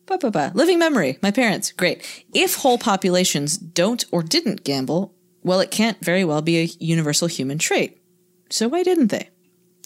Ba, 0.06 0.18
ba, 0.18 0.32
ba. 0.32 0.52
Living 0.56 0.80
memory. 0.80 1.18
My 1.22 1.32
parents. 1.32 1.72
Great. 1.72 2.26
If 2.34 2.56
whole 2.56 2.78
populations 2.78 3.58
don't 3.58 4.04
or 4.12 4.24
didn't 4.24 4.64
gamble, 4.64 5.14
well, 5.44 5.60
it 5.60 5.72
can't 5.72 6.04
very 6.04 6.26
well 6.26 6.42
be 6.42 6.60
a 6.60 6.70
universal 6.80 7.28
human 7.28 7.58
trait. 7.58 8.02
So 8.50 8.68
why 8.68 8.84
didn't 8.84 9.08
they? 9.08 9.30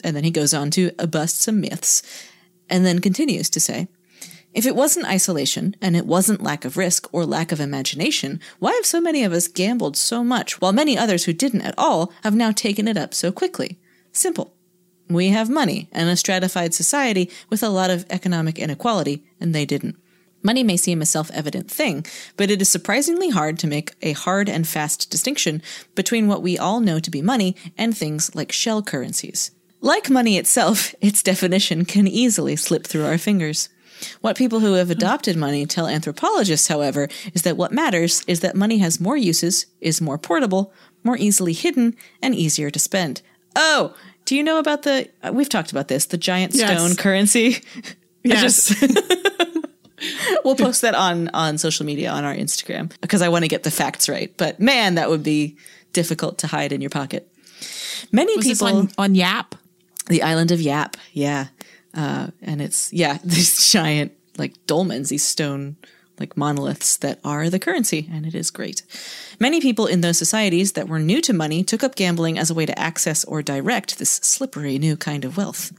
And 0.04 0.16
then 0.16 0.24
he 0.24 0.32
goes 0.32 0.54
on 0.54 0.72
to 0.72 0.92
bust 0.92 1.42
some 1.42 1.62
myths 1.62 2.02
and 2.70 2.86
then 2.86 3.00
continues 3.00 3.50
to 3.52 3.60
say, 3.60 3.88
if 4.54 4.66
it 4.66 4.76
wasn't 4.76 5.08
isolation 5.08 5.76
and 5.82 5.96
it 5.96 6.06
wasn't 6.06 6.44
lack 6.44 6.64
of 6.64 6.78
risk 6.78 7.12
or 7.12 7.26
lack 7.26 7.52
of 7.52 7.60
imagination, 7.60 8.40
why 8.60 8.74
have 8.74 8.86
so 8.86 9.02
many 9.02 9.24
of 9.24 9.34
us 9.34 9.48
gambled 9.48 9.98
so 9.98 10.24
much 10.24 10.62
while 10.62 10.72
many 10.72 10.98
others 10.98 11.26
who 11.26 11.34
didn't 11.34 11.62
at 11.64 11.74
all 11.78 12.12
have 12.24 12.36
now 12.36 12.52
taken 12.52 12.88
it 12.88 12.98
up 12.98 13.14
so 13.14 13.32
quickly? 13.32 13.80
Simple. 14.12 14.54
We 15.10 15.30
have 15.30 15.50
money 15.50 15.90
and 15.92 16.08
a 16.10 16.16
stratified 16.16 16.74
society 16.74 17.30
with 17.50 17.64
a 17.64 17.70
lot 17.70 17.90
of 17.90 18.06
economic 18.10 18.58
inequality, 18.60 19.24
and 19.40 19.54
they 19.54 19.66
didn't. 19.66 19.98
Money 20.44 20.64
may 20.64 20.78
seem 20.78 21.02
a 21.02 21.06
self 21.06 21.32
evident 21.32 21.72
thing, 21.72 22.06
but 22.36 22.52
it 22.52 22.62
is 22.62 22.70
surprisingly 22.70 23.30
hard 23.30 23.58
to 23.60 23.68
make 23.68 23.94
a 24.02 24.12
hard 24.12 24.50
and 24.50 24.68
fast 24.68 25.10
distinction 25.10 25.62
between 25.96 26.28
what 26.28 26.42
we 26.42 26.58
all 26.58 26.80
know 26.80 27.00
to 27.00 27.10
be 27.12 27.22
money 27.22 27.56
and 27.78 27.98
things 27.98 28.36
like 28.36 28.52
shell 28.52 28.82
currencies. 28.82 29.52
Like 29.80 30.10
money 30.10 30.38
itself, 30.38 30.94
its 31.02 31.24
definition 31.24 31.86
can 31.86 32.08
easily 32.08 32.56
slip 32.56 32.86
through 32.86 33.06
our 33.06 33.18
fingers. 33.18 33.70
What 34.22 34.38
people 34.38 34.60
who 34.60 34.74
have 34.74 34.90
adopted 34.90 35.36
money 35.38 35.66
tell 35.66 35.88
anthropologists, 35.88 36.68
however, 36.68 37.08
is 37.34 37.42
that 37.44 37.58
what 37.58 37.72
matters 37.72 38.24
is 38.28 38.40
that 38.42 38.56
money 38.56 38.78
has 38.80 39.00
more 39.00 39.18
uses, 39.18 39.66
is 39.82 40.02
more 40.02 40.18
portable, 40.18 40.74
more 41.04 41.18
easily 41.18 41.54
hidden, 41.54 41.96
and 42.22 42.34
easier 42.36 42.70
to 42.70 42.80
spend. 42.80 43.22
Oh, 43.56 43.96
do 44.26 44.36
you 44.36 44.44
know 44.44 44.58
about 44.60 44.84
the? 44.84 45.10
uh, 45.22 45.32
We've 45.34 45.50
talked 45.50 45.72
about 45.72 45.88
this. 45.90 46.06
The 46.06 46.18
giant 46.18 46.54
Yes. 46.56 46.78
stone 46.80 46.96
currency. 46.96 47.62
Yes. 48.26 48.74
we'll 50.46 50.56
post 50.56 50.82
that 50.82 50.96
on 50.96 51.30
on 51.34 51.58
social 51.58 51.86
media 51.86 52.10
on 52.10 52.24
our 52.24 52.34
Instagram 52.34 52.92
because 53.02 53.22
I 53.22 53.30
want 53.30 53.44
to 53.44 53.50
get 53.50 53.64
the 53.64 53.72
facts 53.72 54.08
right. 54.10 54.34
But 54.38 54.60
man, 54.60 54.96
that 54.96 55.10
would 55.10 55.24
be 55.24 55.58
difficult 55.94 56.38
to 56.40 56.48
hide 56.48 56.72
in 56.72 56.80
your 56.82 56.90
pocket. 56.90 57.28
Many 58.12 58.36
Was 58.38 58.46
this 58.46 58.60
people 58.62 58.78
on, 58.78 58.90
on 58.98 59.16
Yap? 59.16 59.56
the 60.08 60.22
island 60.24 60.52
of 60.52 60.60
Yap, 60.60 60.98
yeah, 61.14 61.48
uh, 61.94 62.28
and 62.42 62.62
it's 62.62 62.92
yeah 62.94 63.18
these 63.24 63.72
giant 63.72 64.12
like 64.38 64.54
dolmens, 64.66 65.10
these 65.10 65.24
stone 65.24 65.76
like 66.20 66.38
monoliths 66.38 66.98
that 66.98 67.20
are 67.24 67.50
the 67.50 67.60
currency, 67.60 68.10
and 68.12 68.26
it 68.26 68.36
is 68.36 68.52
great. 68.52 68.84
Many 69.40 69.60
people 69.60 69.88
in 69.88 70.02
those 70.02 70.18
societies 70.18 70.74
that 70.74 70.88
were 70.88 71.00
new 71.00 71.22
to 71.22 71.34
money 71.34 71.64
took 71.64 71.84
up 71.84 71.96
gambling 71.96 72.38
as 72.38 72.50
a 72.50 72.54
way 72.54 72.66
to 72.66 72.80
access 72.80 73.24
or 73.26 73.42
direct 73.42 73.98
this 73.98 74.12
slippery 74.12 74.78
new 74.78 74.96
kind 74.96 75.26
of 75.26 75.38
wealth. 75.38 75.74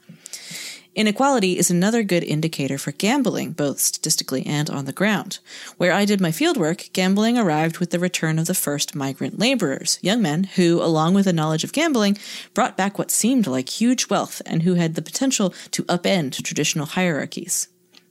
Inequality 0.94 1.58
is 1.58 1.70
another 1.70 2.04
good 2.04 2.22
indicator 2.22 2.78
for 2.78 2.92
gambling, 2.92 3.50
both 3.50 3.80
statistically 3.80 4.46
and 4.46 4.70
on 4.70 4.84
the 4.84 4.92
ground. 4.92 5.40
Where 5.76 5.92
I 5.92 6.04
did 6.04 6.20
my 6.20 6.30
fieldwork, 6.30 6.92
gambling 6.92 7.36
arrived 7.36 7.78
with 7.78 7.90
the 7.90 7.98
return 7.98 8.38
of 8.38 8.46
the 8.46 8.54
first 8.54 8.94
migrant 8.94 9.38
laborers, 9.38 9.98
young 10.02 10.22
men 10.22 10.44
who, 10.44 10.80
along 10.80 11.14
with 11.14 11.26
a 11.26 11.32
knowledge 11.32 11.64
of 11.64 11.72
gambling, 11.72 12.16
brought 12.54 12.76
back 12.76 12.96
what 12.96 13.10
seemed 13.10 13.48
like 13.48 13.68
huge 13.68 14.08
wealth 14.08 14.40
and 14.46 14.62
who 14.62 14.74
had 14.74 14.94
the 14.94 15.02
potential 15.02 15.52
to 15.72 15.82
upend 15.84 16.40
traditional 16.44 16.86
hierarchies. 16.86 17.66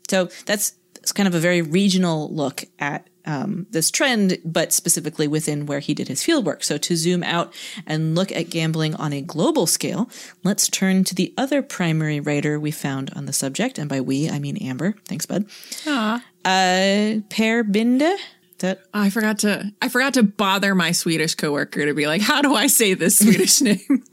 So 0.10 0.30
that's, 0.46 0.74
kind 1.14 1.28
of 1.28 1.36
a 1.36 1.40
very 1.40 1.62
regional 1.62 2.34
look 2.34 2.66
at 2.80 3.08
um, 3.26 3.68
this 3.72 3.90
trend, 3.92 4.38
but 4.44 4.74
specifically 4.74 5.28
within 5.28 5.66
where 5.66 5.80
he 5.80 5.94
did 5.94 6.08
his 6.08 6.22
fieldwork. 6.22 6.64
So 6.64 6.78
to 6.78 6.96
zoom 6.96 7.24
out 7.24 7.54
and 7.86 8.16
look 8.16 8.32
at 8.32 8.50
gambling 8.50 8.96
on 8.96 9.14
a 9.14 9.22
global 9.22 9.66
scale, 9.66 10.10
let's 10.44 10.68
turn 10.68 11.04
to 11.06 11.16
the 11.16 11.34
other 11.38 11.62
primary 11.62 12.20
writer 12.20 12.60
we 12.60 12.72
found 12.72 13.12
on 13.16 13.26
the 13.26 13.34
subject, 13.34 13.78
and 13.78 13.90
by 13.90 14.02
we 14.02 14.30
I 14.30 14.40
mean 14.40 14.58
Amber. 14.58 14.96
Thanks, 15.06 15.26
bud. 15.26 15.46
Aw. 15.88 16.24
Uh, 16.46 17.22
Per 17.30 17.64
Binde. 17.64 18.16
That 18.60 18.82
I 18.94 19.10
forgot 19.10 19.40
to 19.40 19.74
I 19.82 19.90
forgot 19.90 20.14
to 20.14 20.24
bother 20.24 20.74
my 20.74 20.94
Swedish 20.94 21.36
coworker 21.36 21.86
to 21.86 21.94
be 21.94 22.08
like, 22.08 22.22
how 22.22 22.42
do 22.42 22.56
I 22.56 22.68
say 22.68 22.94
this 22.94 23.20
Swedish 23.20 23.60
name? 23.62 24.04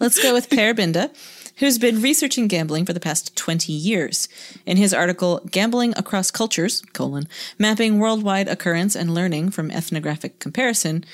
Let's 0.00 0.22
go 0.22 0.34
with 0.34 0.50
Per 0.50 0.74
Binde, 0.74 1.10
who's 1.56 1.78
been 1.78 2.02
researching 2.02 2.48
gambling 2.48 2.84
for 2.84 2.92
the 2.92 3.00
past 3.00 3.36
20 3.36 3.72
years. 3.72 4.28
In 4.66 4.76
his 4.76 4.92
article, 4.92 5.40
Gambling 5.50 5.94
Across 5.96 6.32
Cultures, 6.32 6.82
colon, 6.92 7.28
Mapping 7.58 7.98
Worldwide 7.98 8.48
Occurrence 8.48 8.94
and 8.94 9.14
Learning 9.14 9.50
from 9.50 9.70
Ethnographic 9.70 10.38
Comparison, 10.38 11.04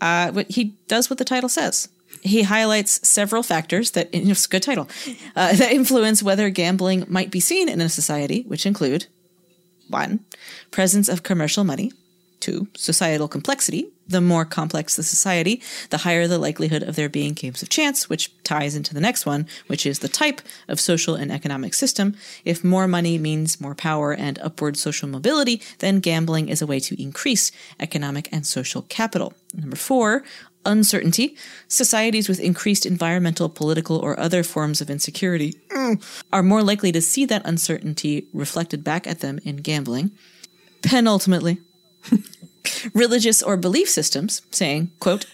uh, 0.00 0.44
he 0.48 0.76
does 0.88 1.10
what 1.10 1.18
the 1.18 1.24
title 1.24 1.48
says. 1.48 1.88
He 2.22 2.42
highlights 2.42 3.06
several 3.06 3.42
factors 3.42 3.92
that, 3.92 4.08
it's 4.12 4.46
a 4.46 4.48
good 4.48 4.62
title, 4.62 4.88
uh, 5.36 5.52
that 5.56 5.72
influence 5.72 6.22
whether 6.22 6.48
gambling 6.50 7.04
might 7.08 7.30
be 7.30 7.40
seen 7.40 7.68
in 7.68 7.80
a 7.80 7.88
society, 7.88 8.42
which 8.46 8.66
include 8.66 9.06
one, 9.88 10.20
presence 10.70 11.08
of 11.08 11.22
commercial 11.22 11.64
money, 11.64 11.92
two, 12.44 12.68
societal 12.76 13.26
complexity. 13.26 13.86
The 14.06 14.20
more 14.20 14.44
complex 14.44 14.96
the 14.96 15.02
society, 15.02 15.62
the 15.88 15.98
higher 15.98 16.28
the 16.28 16.38
likelihood 16.38 16.82
of 16.82 16.94
there 16.94 17.08
being 17.08 17.32
games 17.32 17.62
of 17.62 17.70
chance, 17.70 18.10
which 18.10 18.30
ties 18.42 18.76
into 18.76 18.92
the 18.92 19.00
next 19.00 19.24
one, 19.24 19.46
which 19.66 19.86
is 19.86 20.00
the 20.00 20.08
type 20.08 20.42
of 20.68 20.78
social 20.78 21.14
and 21.14 21.32
economic 21.32 21.72
system. 21.72 22.14
If 22.44 22.62
more 22.62 22.86
money 22.86 23.16
means 23.16 23.62
more 23.62 23.74
power 23.74 24.12
and 24.12 24.38
upward 24.40 24.76
social 24.76 25.08
mobility, 25.08 25.62
then 25.78 26.00
gambling 26.00 26.50
is 26.50 26.60
a 26.60 26.66
way 26.66 26.80
to 26.80 27.02
increase 27.02 27.50
economic 27.80 28.28
and 28.30 28.46
social 28.46 28.82
capital. 28.82 29.32
Number 29.54 29.76
four, 29.76 30.22
uncertainty. 30.66 31.36
Societies 31.66 32.28
with 32.28 32.40
increased 32.40 32.84
environmental, 32.84 33.48
political, 33.48 33.96
or 33.96 34.20
other 34.20 34.42
forms 34.42 34.82
of 34.82 34.90
insecurity 34.90 35.54
mm, 35.70 35.96
are 36.30 36.42
more 36.42 36.62
likely 36.62 36.92
to 36.92 37.00
see 37.00 37.24
that 37.24 37.46
uncertainty 37.46 38.26
reflected 38.34 38.84
back 38.84 39.06
at 39.06 39.20
them 39.20 39.40
in 39.44 39.56
gambling. 39.56 40.10
Penultimately, 40.82 41.58
religious 42.92 43.42
or 43.42 43.56
belief 43.56 43.88
systems, 43.88 44.42
saying, 44.50 44.90
quote, 45.00 45.26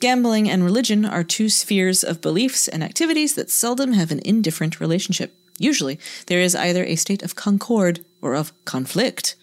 Gambling 0.00 0.50
and 0.50 0.64
religion 0.64 1.04
are 1.04 1.22
two 1.22 1.48
spheres 1.48 2.02
of 2.02 2.20
beliefs 2.20 2.66
and 2.66 2.82
activities 2.82 3.36
that 3.36 3.50
seldom 3.50 3.92
have 3.92 4.10
an 4.10 4.20
indifferent 4.24 4.80
relationship. 4.80 5.32
Usually, 5.58 6.00
there 6.26 6.40
is 6.40 6.56
either 6.56 6.82
a 6.82 6.96
state 6.96 7.22
of 7.22 7.36
concord 7.36 8.04
or 8.20 8.34
of 8.34 8.52
conflict. 8.64 9.36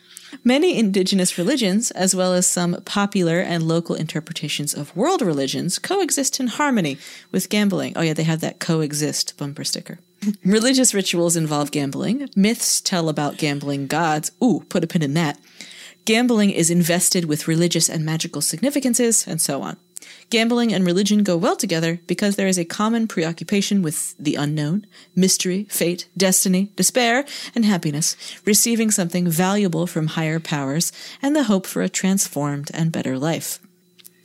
Many 0.43 0.77
indigenous 0.77 1.37
religions, 1.37 1.91
as 1.91 2.13
well 2.13 2.33
as 2.33 2.45
some 2.45 2.81
popular 2.83 3.39
and 3.39 3.63
local 3.63 3.95
interpretations 3.95 4.73
of 4.73 4.95
world 4.95 5.21
religions, 5.21 5.79
coexist 5.79 6.39
in 6.39 6.47
harmony 6.47 6.97
with 7.31 7.49
gambling. 7.49 7.93
Oh, 7.95 8.01
yeah, 8.01 8.13
they 8.13 8.23
have 8.23 8.41
that 8.41 8.59
coexist 8.59 9.37
bumper 9.37 9.63
sticker. 9.63 9.99
Religious 10.43 10.93
rituals 10.93 11.35
involve 11.35 11.71
gambling. 11.71 12.29
Myths 12.35 12.81
tell 12.81 13.07
about 13.07 13.37
gambling 13.37 13.87
gods. 13.87 14.31
Ooh, 14.43 14.65
put 14.69 14.83
a 14.83 14.87
pin 14.87 15.01
in 15.01 15.13
that. 15.13 15.39
Gambling 16.09 16.49
is 16.49 16.71
invested 16.71 17.25
with 17.25 17.47
religious 17.47 17.87
and 17.87 18.03
magical 18.03 18.41
significances, 18.41 19.27
and 19.27 19.39
so 19.39 19.61
on. 19.61 19.77
Gambling 20.31 20.73
and 20.73 20.83
religion 20.83 21.21
go 21.21 21.37
well 21.37 21.55
together 21.55 21.99
because 22.07 22.35
there 22.35 22.47
is 22.47 22.57
a 22.57 22.65
common 22.65 23.07
preoccupation 23.07 23.83
with 23.83 24.17
the 24.17 24.33
unknown, 24.33 24.87
mystery, 25.15 25.65
fate, 25.69 26.09
destiny, 26.17 26.71
despair, 26.75 27.25
and 27.53 27.63
happiness, 27.63 28.15
receiving 28.43 28.89
something 28.89 29.29
valuable 29.29 29.85
from 29.85 30.07
higher 30.07 30.39
powers, 30.39 30.91
and 31.21 31.35
the 31.35 31.43
hope 31.43 31.67
for 31.67 31.83
a 31.83 31.89
transformed 31.89 32.71
and 32.73 32.91
better 32.91 33.15
life. 33.15 33.59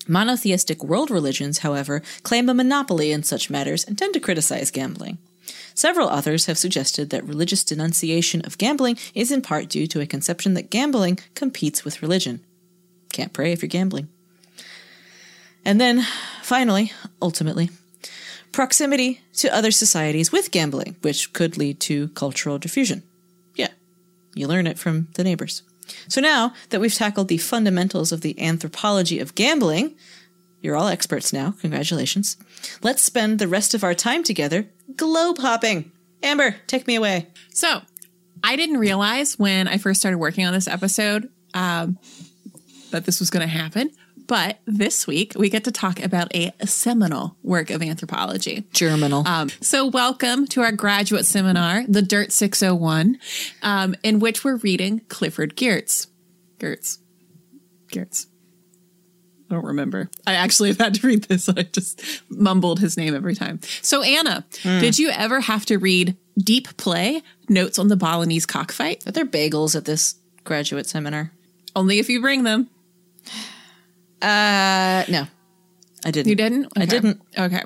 Monotheistic 0.08 0.82
world 0.82 1.10
religions, 1.10 1.58
however, 1.58 2.00
claim 2.22 2.48
a 2.48 2.54
monopoly 2.54 3.12
in 3.12 3.22
such 3.22 3.50
matters 3.50 3.84
and 3.84 3.98
tend 3.98 4.14
to 4.14 4.20
criticize 4.20 4.70
gambling. 4.70 5.18
Several 5.74 6.08
authors 6.08 6.46
have 6.46 6.56
suggested 6.56 7.10
that 7.10 7.24
religious 7.24 7.64
denunciation 7.64 8.42
of 8.42 8.58
gambling 8.58 8.96
is 9.12 9.32
in 9.32 9.42
part 9.42 9.68
due 9.68 9.86
to 9.88 10.00
a 10.00 10.06
conception 10.06 10.54
that 10.54 10.70
gambling 10.70 11.18
competes 11.34 11.84
with 11.84 12.00
religion. 12.00 12.40
Can't 13.12 13.32
pray 13.32 13.52
if 13.52 13.60
you're 13.60 13.68
gambling. 13.68 14.08
And 15.64 15.80
then, 15.80 16.06
finally, 16.42 16.92
ultimately, 17.20 17.70
proximity 18.52 19.20
to 19.34 19.52
other 19.54 19.72
societies 19.72 20.30
with 20.30 20.52
gambling, 20.52 20.96
which 21.02 21.32
could 21.32 21.58
lead 21.58 21.80
to 21.80 22.08
cultural 22.08 22.58
diffusion. 22.58 23.02
Yeah, 23.56 23.70
you 24.34 24.46
learn 24.46 24.66
it 24.66 24.78
from 24.78 25.08
the 25.14 25.24
neighbors. 25.24 25.62
So 26.08 26.20
now 26.20 26.54
that 26.70 26.80
we've 26.80 26.94
tackled 26.94 27.28
the 27.28 27.38
fundamentals 27.38 28.12
of 28.12 28.20
the 28.20 28.40
anthropology 28.40 29.18
of 29.18 29.34
gambling, 29.34 29.94
you're 30.60 30.76
all 30.76 30.88
experts 30.88 31.32
now. 31.32 31.54
Congratulations. 31.60 32.36
Let's 32.82 33.02
spend 33.02 33.38
the 33.38 33.48
rest 33.48 33.74
of 33.74 33.84
our 33.84 33.94
time 33.94 34.22
together 34.22 34.66
globe 34.96 35.38
hopping. 35.38 35.90
Amber, 36.22 36.56
take 36.66 36.86
me 36.86 36.94
away. 36.94 37.28
So, 37.50 37.82
I 38.42 38.56
didn't 38.56 38.78
realize 38.78 39.38
when 39.38 39.68
I 39.68 39.78
first 39.78 40.00
started 40.00 40.18
working 40.18 40.44
on 40.44 40.52
this 40.52 40.68
episode 40.68 41.30
um, 41.54 41.98
that 42.90 43.06
this 43.06 43.18
was 43.20 43.30
going 43.30 43.40
to 43.46 43.52
happen. 43.52 43.90
But 44.26 44.58
this 44.66 45.06
week, 45.06 45.32
we 45.36 45.50
get 45.50 45.64
to 45.64 45.72
talk 45.72 46.02
about 46.02 46.34
a 46.34 46.52
seminal 46.66 47.36
work 47.42 47.70
of 47.70 47.82
anthropology. 47.82 48.64
Germinal. 48.72 49.26
Um, 49.26 49.50
so, 49.60 49.86
welcome 49.86 50.46
to 50.48 50.62
our 50.62 50.72
graduate 50.72 51.26
seminar, 51.26 51.84
the 51.86 52.00
Dirt 52.00 52.32
601, 52.32 53.18
um, 53.62 53.94
in 54.02 54.20
which 54.20 54.44
we're 54.44 54.56
reading 54.56 55.00
Clifford 55.08 55.56
Geertz. 55.56 56.06
Geertz. 56.58 56.98
Geertz. 57.92 58.26
I 59.50 59.54
don't 59.54 59.64
remember. 59.64 60.08
I 60.26 60.34
actually 60.34 60.70
have 60.70 60.78
had 60.78 60.94
to 60.94 61.06
read 61.06 61.24
this. 61.24 61.48
I 61.56 61.62
just 61.64 62.02
mumbled 62.28 62.80
his 62.80 62.96
name 62.96 63.14
every 63.14 63.34
time. 63.34 63.60
So, 63.82 64.02
Anna, 64.02 64.44
did 64.62 64.98
you 64.98 65.10
ever 65.10 65.40
have 65.40 65.66
to 65.66 65.78
read 65.78 66.16
Deep 66.38 66.76
Play 66.76 67.22
Notes 67.48 67.78
on 67.78 67.88
the 67.88 67.96
Balinese 67.96 68.46
Cockfight? 68.46 69.06
Are 69.06 69.12
there 69.12 69.26
bagels 69.26 69.76
at 69.76 69.84
this 69.84 70.16
graduate 70.44 70.86
seminar? 70.86 71.32
Only 71.76 71.98
if 71.98 72.08
you 72.08 72.20
bring 72.20 72.44
them. 72.44 72.68
Uh, 74.22 75.04
no. 75.08 75.26
I 76.04 76.10
didn't. 76.10 76.28
You 76.28 76.36
didn't? 76.36 76.72
I 76.76 76.86
didn't. 76.86 77.20
Okay. 77.38 77.62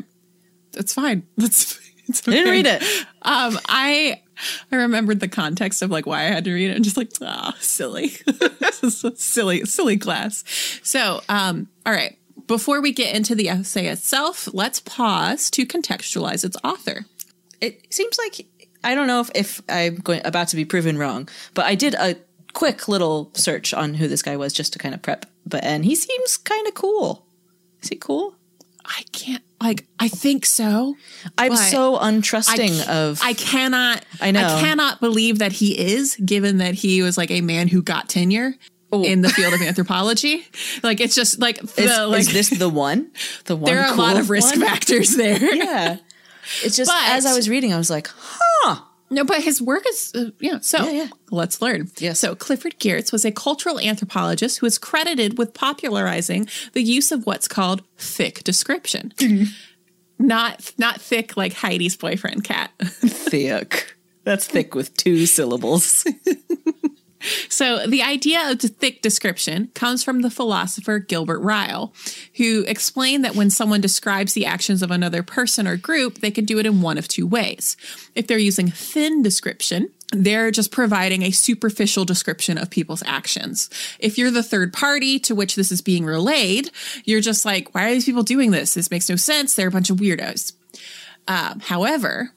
That's 0.72 0.94
fine. 0.94 1.26
That's 1.36 1.78
it's 2.08 2.26
I 2.26 2.32
didn't 2.32 2.50
read 2.50 2.66
it. 2.66 2.82
Um, 3.22 3.58
I 3.68 4.22
I 4.72 4.76
remembered 4.76 5.20
the 5.20 5.28
context 5.28 5.82
of 5.82 5.90
like 5.90 6.06
why 6.06 6.20
I 6.20 6.26
had 6.26 6.44
to 6.44 6.52
read 6.52 6.70
it 6.70 6.76
and 6.76 6.84
just 6.84 6.96
like, 6.96 7.10
ah, 7.22 7.56
silly. 7.60 8.12
is 8.82 9.04
a 9.04 9.14
silly, 9.16 9.64
silly 9.64 9.96
class. 9.96 10.44
So, 10.82 11.22
um, 11.28 11.68
all 11.84 11.92
right. 11.92 12.16
Before 12.46 12.80
we 12.80 12.92
get 12.92 13.14
into 13.14 13.34
the 13.34 13.50
essay 13.50 13.88
itself, 13.88 14.48
let's 14.54 14.80
pause 14.80 15.50
to 15.50 15.66
contextualize 15.66 16.44
its 16.44 16.56
author. 16.64 17.04
It 17.60 17.92
seems 17.92 18.16
like 18.16 18.46
I 18.82 18.94
don't 18.94 19.06
know 19.06 19.20
if, 19.20 19.30
if 19.34 19.62
I'm 19.68 19.96
going 19.96 20.22
about 20.24 20.48
to 20.48 20.56
be 20.56 20.64
proven 20.64 20.96
wrong, 20.96 21.28
but 21.54 21.66
I 21.66 21.74
did 21.74 21.94
a 21.94 22.16
quick 22.54 22.88
little 22.88 23.30
search 23.34 23.74
on 23.74 23.94
who 23.94 24.08
this 24.08 24.22
guy 24.22 24.36
was 24.36 24.52
just 24.52 24.72
to 24.72 24.78
kind 24.78 24.94
of 24.94 25.02
prep. 25.02 25.26
But 25.44 25.64
and 25.64 25.84
he 25.84 25.94
seems 25.94 26.36
kind 26.36 26.66
of 26.66 26.74
cool. 26.74 27.26
Is 27.82 27.88
he 27.88 27.96
cool? 27.96 28.37
I 28.88 29.02
can't 29.12 29.42
like 29.60 29.86
I 30.00 30.08
think 30.08 30.46
so. 30.46 30.96
I'm 31.36 31.56
so 31.56 31.98
untrusting 31.98 32.84
ca- 32.84 32.92
of. 32.92 33.20
I 33.22 33.34
cannot 33.34 34.04
I 34.20 34.30
know. 34.30 34.46
I 34.46 34.60
cannot 34.60 35.00
believe 35.00 35.40
that 35.40 35.52
he 35.52 35.78
is 35.78 36.16
given 36.16 36.58
that 36.58 36.74
he 36.74 37.02
was 37.02 37.18
like 37.18 37.30
a 37.30 37.40
man 37.40 37.68
who 37.68 37.82
got 37.82 38.08
tenure 38.08 38.54
oh. 38.92 39.04
in 39.04 39.20
the 39.20 39.28
field 39.28 39.52
of 39.54 39.60
anthropology. 39.60 40.46
Like 40.82 41.00
it's 41.00 41.14
just 41.14 41.38
like 41.40 41.60
the 41.60 41.82
is, 41.82 41.98
like 41.98 42.20
is 42.20 42.32
this 42.32 42.50
the 42.50 42.68
one? 42.68 43.10
The 43.44 43.56
one. 43.56 43.64
there 43.64 43.82
are 43.82 43.92
a 43.92 43.96
lot 43.96 44.16
of 44.16 44.30
risk 44.30 44.56
one? 44.56 44.64
factors 44.64 45.16
there. 45.16 45.54
Yeah. 45.54 45.96
It's 46.64 46.76
just 46.76 46.90
But- 46.90 47.10
as 47.10 47.26
I 47.26 47.34
was 47.34 47.46
reading, 47.50 47.74
I 47.74 47.76
was 47.76 47.90
like, 47.90 48.08
huh. 48.16 48.80
No, 49.10 49.24
but 49.24 49.42
his 49.42 49.62
work 49.62 49.84
is, 49.88 50.12
uh, 50.14 50.30
yeah. 50.40 50.58
So 50.60 50.84
Yeah, 50.84 50.90
yeah. 51.04 51.08
let's 51.30 51.62
learn. 51.62 51.90
Yes. 51.98 52.18
So 52.20 52.34
Clifford 52.34 52.78
Geertz 52.78 53.10
was 53.12 53.24
a 53.24 53.32
cultural 53.32 53.80
anthropologist 53.80 54.58
who 54.58 54.66
is 54.66 54.76
credited 54.78 55.38
with 55.38 55.54
popularizing 55.54 56.48
the 56.74 56.82
use 56.82 57.10
of 57.10 57.24
what's 57.26 57.48
called 57.48 57.82
thick 57.96 58.44
description. 58.44 59.12
not 60.18 60.72
not 60.78 61.00
thick 61.00 61.36
like 61.36 61.54
Heidi's 61.54 61.96
boyfriend 61.96 62.44
cat. 62.44 62.70
Thick. 62.80 63.94
That's 64.24 64.46
thick 64.46 64.74
with 64.74 64.94
two 64.96 65.24
syllables. 65.26 66.04
So 67.48 67.86
the 67.86 68.02
idea 68.02 68.50
of 68.50 68.58
the 68.58 68.68
thick 68.68 69.02
description 69.02 69.70
comes 69.74 70.04
from 70.04 70.22
the 70.22 70.30
philosopher 70.30 70.98
Gilbert 70.98 71.40
Ryle, 71.40 71.92
who 72.36 72.64
explained 72.66 73.24
that 73.24 73.34
when 73.34 73.50
someone 73.50 73.80
describes 73.80 74.32
the 74.32 74.46
actions 74.46 74.82
of 74.82 74.90
another 74.90 75.22
person 75.22 75.66
or 75.66 75.76
group, 75.76 76.18
they 76.18 76.30
can 76.30 76.44
do 76.44 76.58
it 76.58 76.66
in 76.66 76.80
one 76.80 76.98
of 76.98 77.08
two 77.08 77.26
ways. 77.26 77.76
If 78.14 78.26
they're 78.26 78.38
using 78.38 78.70
thin 78.70 79.22
description, 79.22 79.90
they're 80.12 80.50
just 80.50 80.72
providing 80.72 81.22
a 81.22 81.30
superficial 81.30 82.04
description 82.04 82.56
of 82.56 82.70
people's 82.70 83.02
actions. 83.04 83.68
If 83.98 84.16
you're 84.16 84.30
the 84.30 84.42
third 84.42 84.72
party 84.72 85.18
to 85.20 85.34
which 85.34 85.54
this 85.54 85.70
is 85.70 85.82
being 85.82 86.04
relayed, 86.04 86.70
you're 87.04 87.20
just 87.20 87.44
like, 87.44 87.74
why 87.74 87.90
are 87.90 87.92
these 87.92 88.06
people 88.06 88.22
doing 88.22 88.50
this? 88.50 88.74
This 88.74 88.90
makes 88.90 89.08
no 89.08 89.16
sense. 89.16 89.54
They're 89.54 89.68
a 89.68 89.72
bunch 89.72 89.90
of 89.90 89.98
weirdos. 89.98 90.54
Um, 91.26 91.60
however, 91.60 92.32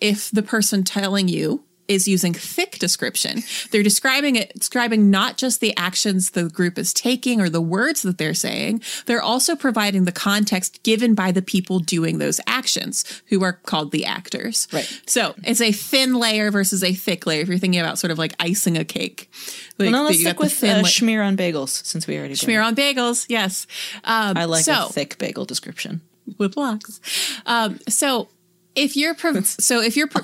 if 0.00 0.30
the 0.30 0.42
person 0.42 0.84
telling 0.84 1.26
you 1.26 1.64
is 1.88 2.08
using 2.08 2.32
thick 2.34 2.78
description, 2.78 3.42
they're 3.70 3.82
describing 3.82 4.36
it, 4.36 4.52
describing 4.54 5.10
not 5.10 5.36
just 5.36 5.60
the 5.60 5.76
actions 5.76 6.30
the 6.30 6.48
group 6.48 6.78
is 6.78 6.92
taking 6.92 7.40
or 7.40 7.48
the 7.48 7.60
words 7.60 8.02
that 8.02 8.18
they're 8.18 8.34
saying, 8.34 8.82
they're 9.06 9.22
also 9.22 9.54
providing 9.54 10.04
the 10.04 10.12
context 10.12 10.82
given 10.82 11.14
by 11.14 11.30
the 11.32 11.42
people 11.42 11.78
doing 11.78 12.18
those 12.18 12.40
actions, 12.46 13.04
who 13.26 13.42
are 13.44 13.52
called 13.54 13.92
the 13.92 14.04
actors. 14.04 14.66
Right. 14.72 15.00
So 15.06 15.34
it's 15.44 15.60
a 15.60 15.72
thin 15.72 16.14
layer 16.14 16.50
versus 16.50 16.82
a 16.82 16.92
thick 16.92 17.26
layer. 17.26 17.42
If 17.42 17.48
you're 17.48 17.58
thinking 17.58 17.80
about 17.80 17.98
sort 17.98 18.10
of 18.10 18.18
like 18.18 18.34
icing 18.40 18.76
a 18.76 18.84
cake, 18.84 19.30
like 19.78 19.90
Well, 19.92 20.02
no, 20.02 20.08
let's 20.08 20.20
stick 20.20 20.40
with 20.40 20.52
thin 20.52 20.78
uh, 20.78 20.82
la- 20.82 20.88
schmear 20.88 21.24
on 21.26 21.36
bagels 21.36 21.84
since 21.84 22.06
we 22.06 22.16
already 22.18 22.34
did. 22.34 22.40
smear 22.40 22.60
on 22.62 22.74
bagels. 22.74 23.26
Yes. 23.28 23.66
Um, 24.04 24.36
I 24.36 24.44
like 24.46 24.64
so, 24.64 24.86
a 24.86 24.92
thick 24.92 25.18
bagel 25.18 25.44
description. 25.44 26.00
with 26.38 26.54
blocks. 26.54 27.00
Um, 27.46 27.78
so 27.88 28.28
if 28.74 28.96
you're 28.96 29.14
prov- 29.14 29.46
so 29.46 29.80
if 29.80 29.96
you're 29.96 30.08
pro- 30.08 30.22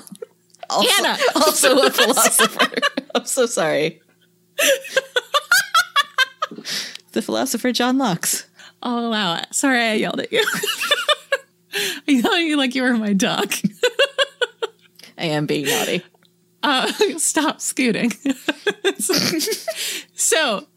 Also, 0.69 1.03
Anna. 1.03 1.17
also 1.35 1.85
a 1.85 1.89
philosopher. 1.91 2.71
I'm 3.15 3.25
so 3.25 3.45
sorry. 3.45 4.01
the 7.11 7.21
philosopher 7.21 7.71
John 7.71 7.97
Locke. 7.97 8.27
I'll 8.81 8.99
allow 8.99 9.35
it. 9.37 9.47
Sorry, 9.51 9.79
I 9.81 9.93
yelled 9.93 10.19
at 10.19 10.31
you. 10.31 10.45
I 11.73 12.01
yelled 12.07 12.25
at 12.33 12.39
you 12.39 12.57
like 12.57 12.75
you 12.75 12.83
were 12.83 12.93
my 12.93 13.13
dog. 13.13 13.53
I 15.17 15.25
am 15.25 15.45
being 15.45 15.65
naughty. 15.65 16.03
Uh, 16.61 16.91
stop 17.17 17.61
scooting. 17.61 18.11
so, 20.15 20.67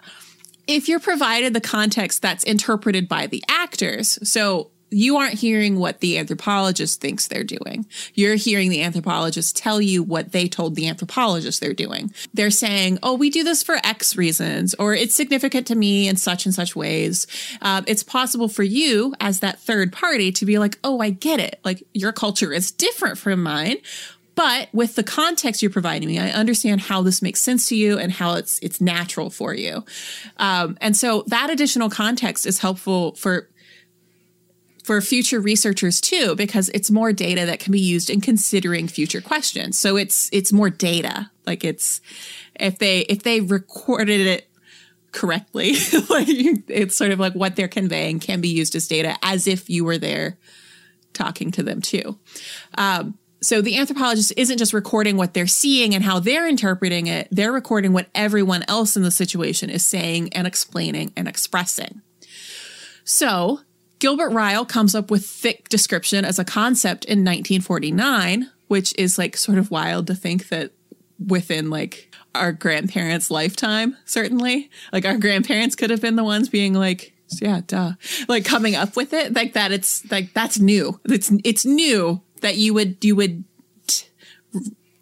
if 0.66 0.88
you're 0.88 1.00
provided 1.00 1.54
the 1.54 1.60
context 1.60 2.22
that's 2.22 2.44
interpreted 2.44 3.08
by 3.08 3.26
the 3.26 3.42
actors, 3.48 4.18
so 4.28 4.70
you 4.90 5.16
aren't 5.16 5.34
hearing 5.34 5.78
what 5.78 6.00
the 6.00 6.16
anthropologist 6.18 7.00
thinks 7.00 7.26
they're 7.26 7.44
doing. 7.44 7.86
You're 8.14 8.36
hearing 8.36 8.70
the 8.70 8.82
anthropologist 8.82 9.56
tell 9.56 9.80
you 9.80 10.02
what 10.02 10.32
they 10.32 10.46
told 10.46 10.74
the 10.74 10.88
anthropologist 10.88 11.60
they're 11.60 11.74
doing. 11.74 12.14
They're 12.32 12.50
saying, 12.50 12.98
oh, 13.02 13.14
we 13.14 13.30
do 13.30 13.42
this 13.42 13.62
for 13.62 13.78
X 13.82 14.16
reasons, 14.16 14.74
or 14.74 14.94
it's 14.94 15.14
significant 15.14 15.66
to 15.68 15.74
me 15.74 16.08
in 16.08 16.16
such 16.16 16.46
and 16.46 16.54
such 16.54 16.76
ways. 16.76 17.26
Um, 17.62 17.84
it's 17.86 18.02
possible 18.02 18.48
for 18.48 18.62
you 18.62 19.14
as 19.20 19.40
that 19.40 19.58
third 19.58 19.92
party 19.92 20.30
to 20.32 20.46
be 20.46 20.58
like, 20.58 20.78
oh, 20.84 21.00
I 21.00 21.10
get 21.10 21.40
it. 21.40 21.60
Like 21.64 21.82
your 21.92 22.12
culture 22.12 22.52
is 22.52 22.70
different 22.70 23.18
from 23.18 23.42
mine. 23.42 23.78
But 24.36 24.68
with 24.72 24.96
the 24.96 25.02
context 25.02 25.62
you're 25.62 25.70
providing 25.70 26.08
me, 26.08 26.18
I 26.18 26.28
understand 26.28 26.82
how 26.82 27.00
this 27.02 27.22
makes 27.22 27.40
sense 27.40 27.68
to 27.70 27.74
you 27.74 27.98
and 27.98 28.12
how 28.12 28.34
it's 28.34 28.58
it's 28.60 28.82
natural 28.82 29.30
for 29.30 29.54
you. 29.54 29.82
Um, 30.36 30.76
and 30.82 30.94
so 30.94 31.24
that 31.28 31.48
additional 31.48 31.88
context 31.88 32.44
is 32.44 32.58
helpful 32.58 33.14
for 33.14 33.48
for 34.86 35.00
future 35.00 35.40
researchers 35.40 36.00
too 36.00 36.36
because 36.36 36.68
it's 36.68 36.92
more 36.92 37.12
data 37.12 37.44
that 37.44 37.58
can 37.58 37.72
be 37.72 37.80
used 37.80 38.08
in 38.08 38.20
considering 38.20 38.86
future 38.86 39.20
questions. 39.20 39.76
So 39.76 39.96
it's 39.96 40.30
it's 40.32 40.52
more 40.52 40.70
data. 40.70 41.28
Like 41.44 41.64
it's 41.64 42.00
if 42.54 42.78
they 42.78 43.00
if 43.00 43.24
they 43.24 43.40
recorded 43.40 44.20
it 44.20 44.48
correctly 45.10 45.72
like 46.08 46.28
it's 46.28 46.94
sort 46.94 47.10
of 47.10 47.18
like 47.18 47.32
what 47.32 47.56
they're 47.56 47.66
conveying 47.66 48.20
can 48.20 48.40
be 48.40 48.48
used 48.48 48.76
as 48.76 48.86
data 48.86 49.16
as 49.22 49.48
if 49.48 49.68
you 49.68 49.84
were 49.84 49.98
there 49.98 50.38
talking 51.14 51.50
to 51.50 51.64
them 51.64 51.82
too. 51.82 52.16
Um, 52.78 53.18
so 53.42 53.60
the 53.60 53.78
anthropologist 53.78 54.32
isn't 54.36 54.58
just 54.58 54.72
recording 54.72 55.16
what 55.16 55.34
they're 55.34 55.48
seeing 55.48 55.96
and 55.96 56.04
how 56.04 56.20
they're 56.20 56.46
interpreting 56.46 57.08
it. 57.08 57.26
They're 57.32 57.52
recording 57.52 57.92
what 57.92 58.06
everyone 58.14 58.64
else 58.68 58.96
in 58.96 59.02
the 59.02 59.10
situation 59.10 59.68
is 59.68 59.84
saying 59.84 60.32
and 60.32 60.46
explaining 60.46 61.12
and 61.16 61.26
expressing. 61.26 62.02
So 63.02 63.60
Gilbert 63.98 64.30
Ryle 64.30 64.64
comes 64.64 64.94
up 64.94 65.10
with 65.10 65.24
thick 65.24 65.68
description 65.68 66.24
as 66.24 66.38
a 66.38 66.44
concept 66.44 67.04
in 67.04 67.20
1949, 67.20 68.50
which 68.68 68.94
is 68.98 69.18
like 69.18 69.36
sort 69.36 69.58
of 69.58 69.70
wild 69.70 70.06
to 70.08 70.14
think 70.14 70.48
that 70.48 70.72
within 71.24 71.70
like 71.70 72.14
our 72.34 72.52
grandparents' 72.52 73.30
lifetime, 73.30 73.96
certainly. 74.04 74.70
Like 74.92 75.06
our 75.06 75.16
grandparents 75.16 75.76
could 75.76 75.90
have 75.90 76.00
been 76.00 76.16
the 76.16 76.24
ones 76.24 76.48
being 76.48 76.74
like, 76.74 77.14
yeah, 77.40 77.62
duh. 77.66 77.92
Like 78.28 78.44
coming 78.44 78.74
up 78.76 78.96
with 78.96 79.12
it. 79.12 79.34
Like 79.34 79.54
that 79.54 79.72
it's 79.72 80.08
like 80.10 80.32
that's 80.32 80.58
new. 80.58 81.00
It's 81.06 81.32
it's 81.44 81.64
new 81.64 82.20
that 82.40 82.56
you 82.56 82.74
would 82.74 83.02
you 83.04 83.16
would 83.16 83.44
t- 83.86 84.06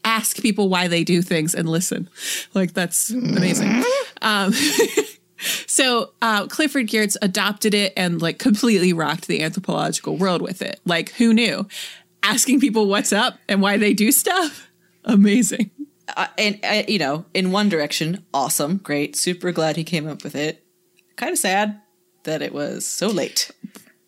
ask 0.05 0.41
people 0.41 0.69
why 0.69 0.89
they 0.89 1.05
do 1.05 1.21
things 1.21 1.55
and 1.55 1.69
listen. 1.69 2.09
Like 2.55 2.73
that's 2.73 3.11
amazing. 3.11 3.85
Um 4.23 4.53
So 5.67 6.13
uh, 6.23 6.47
Clifford 6.47 6.87
Geertz 6.89 7.17
adopted 7.23 7.75
it 7.75 7.93
and 7.97 8.21
like 8.23 8.39
completely 8.39 8.93
rocked 8.93 9.27
the 9.27 9.43
anthropological 9.43 10.17
world 10.17 10.43
with 10.43 10.63
it. 10.63 10.81
Like 10.85 11.11
who 11.13 11.33
knew? 11.35 11.67
Asking 12.23 12.61
people 12.61 12.87
what's 12.87 13.13
up 13.13 13.39
and 13.49 13.61
why 13.61 13.77
they 13.77 13.93
do 13.93 14.11
stuff. 14.13 14.69
Amazing. 15.05 15.71
Uh, 16.17 16.27
and 16.39 16.59
uh, 16.65 16.83
you 16.89 16.99
know, 16.99 17.25
in 17.35 17.51
one 17.53 17.69
direction, 17.69 18.25
awesome, 18.33 18.79
great, 18.79 19.17
super 19.17 19.53
glad 19.53 19.77
he 19.77 19.85
came 19.85 20.07
up 20.09 20.23
with 20.25 20.35
it. 20.35 20.65
Kind 21.17 21.33
of 21.33 21.39
sad 21.39 21.81
that 22.25 22.43
it 22.43 22.53
was 22.53 22.85
so 22.85 23.09
late. 23.09 23.51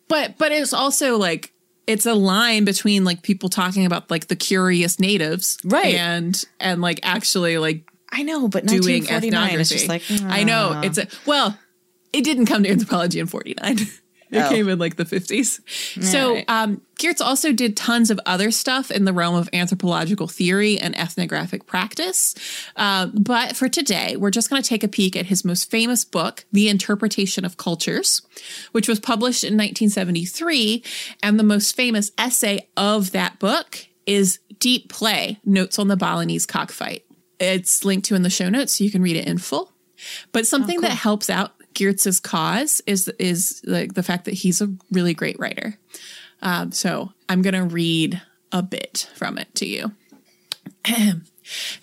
But 0.07 0.37
but 0.37 0.51
it's 0.51 0.73
also 0.73 1.17
like 1.17 1.53
it's 1.85 2.05
a 2.05 2.13
line 2.13 2.65
between 2.65 3.03
like 3.03 3.21
people 3.21 3.49
talking 3.49 3.85
about 3.85 4.11
like 4.11 4.27
the 4.27 4.35
curious 4.35 4.99
natives, 4.99 5.57
Right. 5.63 5.95
And 5.95 6.43
and 6.59 6.81
like 6.81 6.99
actually 7.03 7.57
like 7.57 7.89
I 8.11 8.23
know, 8.23 8.47
but 8.47 8.65
doing 8.65 9.03
1949 9.03 9.59
is 9.59 9.71
ethnography. 9.71 9.75
just 9.75 9.87
like 9.87 10.31
I 10.33 10.43
know 10.43 10.81
it's 10.83 10.97
a 10.97 11.07
well, 11.25 11.57
it 12.13 12.23
didn't 12.23 12.45
come 12.45 12.63
to 12.63 12.69
anthropology 12.69 13.19
in 13.19 13.27
'49. 13.27 13.77
It 14.29 14.39
Oh. 14.39 14.49
came 14.49 14.67
in 14.67 14.77
like 14.77 14.97
the 14.97 15.05
50s. 15.05 15.61
So, 16.03 16.33
right. 16.33 16.43
um, 16.49 16.81
Geertz 16.99 17.21
also 17.21 17.53
did 17.53 17.77
tons 17.77 18.11
of 18.11 18.19
other 18.25 18.51
stuff 18.51 18.91
in 18.91 19.05
the 19.05 19.13
realm 19.13 19.35
of 19.35 19.47
anthropological 19.53 20.27
theory 20.27 20.77
and 20.77 20.99
ethnographic 20.99 21.65
practice. 21.65 22.35
Uh, 22.75 23.05
but 23.05 23.55
for 23.55 23.69
today, 23.69 24.17
we're 24.17 24.29
just 24.29 24.49
going 24.49 24.61
to 24.61 24.67
take 24.67 24.83
a 24.83 24.89
peek 24.89 25.15
at 25.15 25.27
his 25.27 25.45
most 25.45 25.71
famous 25.71 26.03
book, 26.03 26.43
The 26.51 26.67
Interpretation 26.67 27.45
of 27.45 27.55
Cultures, 27.55 28.21
which 28.73 28.89
was 28.89 28.99
published 28.99 29.45
in 29.45 29.53
1973. 29.53 30.83
And 31.23 31.39
the 31.39 31.43
most 31.45 31.73
famous 31.77 32.11
essay 32.17 32.67
of 32.75 33.11
that 33.13 33.39
book 33.39 33.87
is 34.05 34.39
Deep 34.59 34.89
Play 34.89 35.39
Notes 35.45 35.79
on 35.79 35.87
the 35.87 35.95
Balinese 35.95 36.45
Cockfight. 36.45 37.05
It's 37.39 37.85
linked 37.85 38.07
to 38.07 38.15
in 38.15 38.23
the 38.23 38.29
show 38.29 38.49
notes, 38.49 38.77
so 38.77 38.83
you 38.83 38.91
can 38.91 39.01
read 39.01 39.15
it 39.15 39.27
in 39.27 39.37
full. 39.37 39.71
But 40.31 40.47
something 40.47 40.81
that 40.81 40.91
helps 40.91 41.29
out 41.29 41.53
Geertz's 41.73 42.19
cause 42.19 42.81
is 42.87 43.07
is 43.19 43.61
like 43.65 43.93
the 43.93 44.03
fact 44.03 44.25
that 44.25 44.33
he's 44.33 44.61
a 44.61 44.73
really 44.91 45.13
great 45.13 45.39
writer. 45.39 45.77
Um, 46.41 46.71
so 46.71 47.11
I'm 47.29 47.41
gonna 47.41 47.65
read 47.65 48.21
a 48.51 48.63
bit 48.63 49.09
from 49.15 49.37
it 49.37 49.53
to 49.55 49.65
you. 49.65 49.91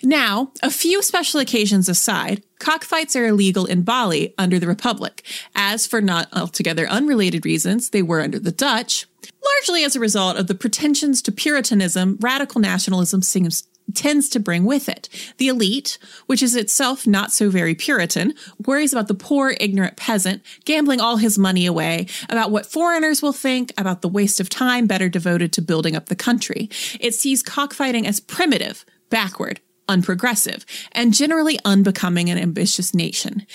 Now, 0.03 0.51
a 0.61 0.69
few 0.69 1.01
special 1.01 1.39
occasions 1.39 1.89
aside, 1.89 2.43
cockfights 2.59 3.15
are 3.15 3.25
illegal 3.25 3.65
in 3.65 3.81
Bali 3.81 4.33
under 4.37 4.59
the 4.59 4.67
Republic, 4.67 5.23
as 5.55 5.87
for 5.87 6.01
not 6.01 6.27
altogether 6.33 6.87
unrelated 6.87 7.45
reasons, 7.45 7.89
they 7.89 8.03
were 8.03 8.21
under 8.21 8.39
the 8.39 8.51
Dutch, 8.51 9.07
largely 9.43 9.83
as 9.83 9.95
a 9.95 9.99
result 9.99 10.37
of 10.37 10.47
the 10.47 10.55
pretensions 10.55 11.21
to 11.23 11.31
Puritanism 11.31 12.17
radical 12.21 12.61
nationalism 12.61 13.21
seems 13.21 13.67
tends 13.93 14.29
to 14.29 14.39
bring 14.39 14.65
with 14.65 14.89
it. 14.89 15.07
The 15.37 15.47
elite, 15.47 15.97
which 16.25 16.41
is 16.41 16.55
itself 16.55 17.05
not 17.05 17.31
so 17.31 17.49
very 17.49 17.75
Puritan, 17.75 18.33
worries 18.65 18.93
about 18.93 19.07
the 19.07 19.13
poor, 19.13 19.55
ignorant 19.59 19.97
peasant 19.97 20.41
gambling 20.65 20.99
all 20.99 21.17
his 21.17 21.37
money 21.37 21.65
away, 21.65 22.07
about 22.29 22.51
what 22.51 22.65
foreigners 22.65 23.21
will 23.21 23.33
think, 23.33 23.73
about 23.77 24.01
the 24.01 24.09
waste 24.09 24.39
of 24.39 24.49
time 24.49 24.87
better 24.87 25.09
devoted 25.09 25.53
to 25.53 25.61
building 25.61 25.95
up 25.95 26.07
the 26.07 26.15
country. 26.15 26.69
It 26.99 27.13
sees 27.13 27.43
cockfighting 27.43 28.07
as 28.07 28.19
primitive, 28.19 28.85
backward, 29.09 29.59
unprogressive, 29.87 30.65
and 30.91 31.13
generally 31.13 31.59
unbecoming 31.63 32.29
an 32.29 32.37
ambitious 32.37 32.93
nation. 32.93 33.45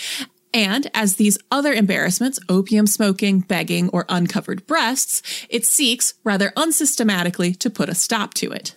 And 0.52 0.90
as 0.94 1.16
these 1.16 1.38
other 1.50 1.72
embarrassments, 1.72 2.40
opium 2.48 2.86
smoking, 2.86 3.40
begging, 3.40 3.88
or 3.90 4.04
uncovered 4.08 4.66
breasts, 4.66 5.46
it 5.48 5.64
seeks, 5.64 6.14
rather 6.24 6.50
unsystematically, 6.50 7.56
to 7.58 7.70
put 7.70 7.88
a 7.88 7.94
stop 7.94 8.34
to 8.34 8.50
it. 8.50 8.74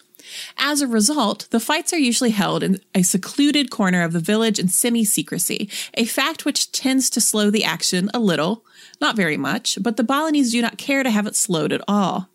As 0.57 0.81
a 0.81 0.87
result, 0.87 1.47
the 1.51 1.59
fights 1.59 1.93
are 1.93 1.97
usually 1.97 2.31
held 2.31 2.63
in 2.63 2.79
a 2.95 3.03
secluded 3.03 3.69
corner 3.69 4.03
of 4.03 4.13
the 4.13 4.19
village 4.19 4.59
in 4.59 4.67
semi 4.67 5.03
secrecy, 5.03 5.69
a 5.93 6.05
fact 6.05 6.45
which 6.45 6.71
tends 6.71 7.09
to 7.11 7.21
slow 7.21 7.49
the 7.49 7.63
action 7.63 8.09
a 8.13 8.19
little, 8.19 8.63
not 8.99 9.15
very 9.15 9.37
much, 9.37 9.77
but 9.81 9.97
the 9.97 10.03
Balinese 10.03 10.51
do 10.51 10.61
not 10.61 10.77
care 10.77 11.03
to 11.03 11.11
have 11.11 11.27
it 11.27 11.35
slowed 11.35 11.71
at 11.71 11.81
all. 11.87 12.29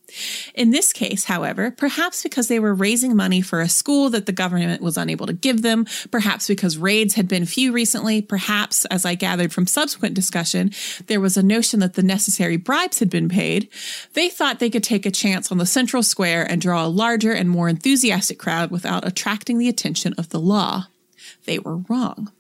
In 0.55 0.71
this 0.71 0.93
case, 0.93 1.25
however, 1.25 1.71
perhaps 1.71 2.23
because 2.23 2.49
they 2.49 2.59
were 2.59 2.75
raising 2.75 3.15
money 3.15 3.41
for 3.41 3.61
a 3.61 3.69
school 3.69 4.11
that 4.11 4.27
the 4.27 4.33
government 4.33 4.83
was 4.83 4.97
unable 4.97 5.27
to 5.27 5.33
give 5.33 5.63
them, 5.63 5.87
perhaps 6.11 6.49
because 6.49 6.79
raids 6.79 7.15
had 7.15 7.29
been 7.29 7.47
few 7.47 7.73
recently, 7.73 8.23
perhaps, 8.23 8.85
as 8.87 9.05
I 9.05 9.15
gathered 9.15 9.53
from 9.53 9.67
subsequent 9.67 10.15
discussion, 10.15 10.73
there 11.07 11.21
was 11.21 11.37
a 11.37 11.43
notion 11.43 11.81
that 11.81 11.95
the 11.95 12.03
necessary 12.03 12.57
bribes 12.57 12.99
had 12.99 13.11
been 13.11 13.29
paid, 13.29 13.69
they 14.15 14.29
thought 14.29 14.59
they 14.59 14.71
could 14.71 14.85
take 14.85 15.07
a 15.07 15.11
chance 15.11 15.53
on 15.53 15.59
the 15.59 15.67
central 15.67 16.03
square 16.03 16.45
and 16.49 16.61
draw 16.61 16.85
a 16.85 16.89
larger 16.89 17.33
and 17.33 17.51
more 17.51 17.69
enthusiastic 17.69 18.39
crowd 18.39 18.71
without 18.71 19.07
attracting 19.07 19.59
the 19.59 19.69
attention 19.69 20.15
of 20.15 20.31
the 20.31 20.41
law. 20.41 20.87
They 21.45 21.59
were 21.59 21.77
wrong. 21.77 22.33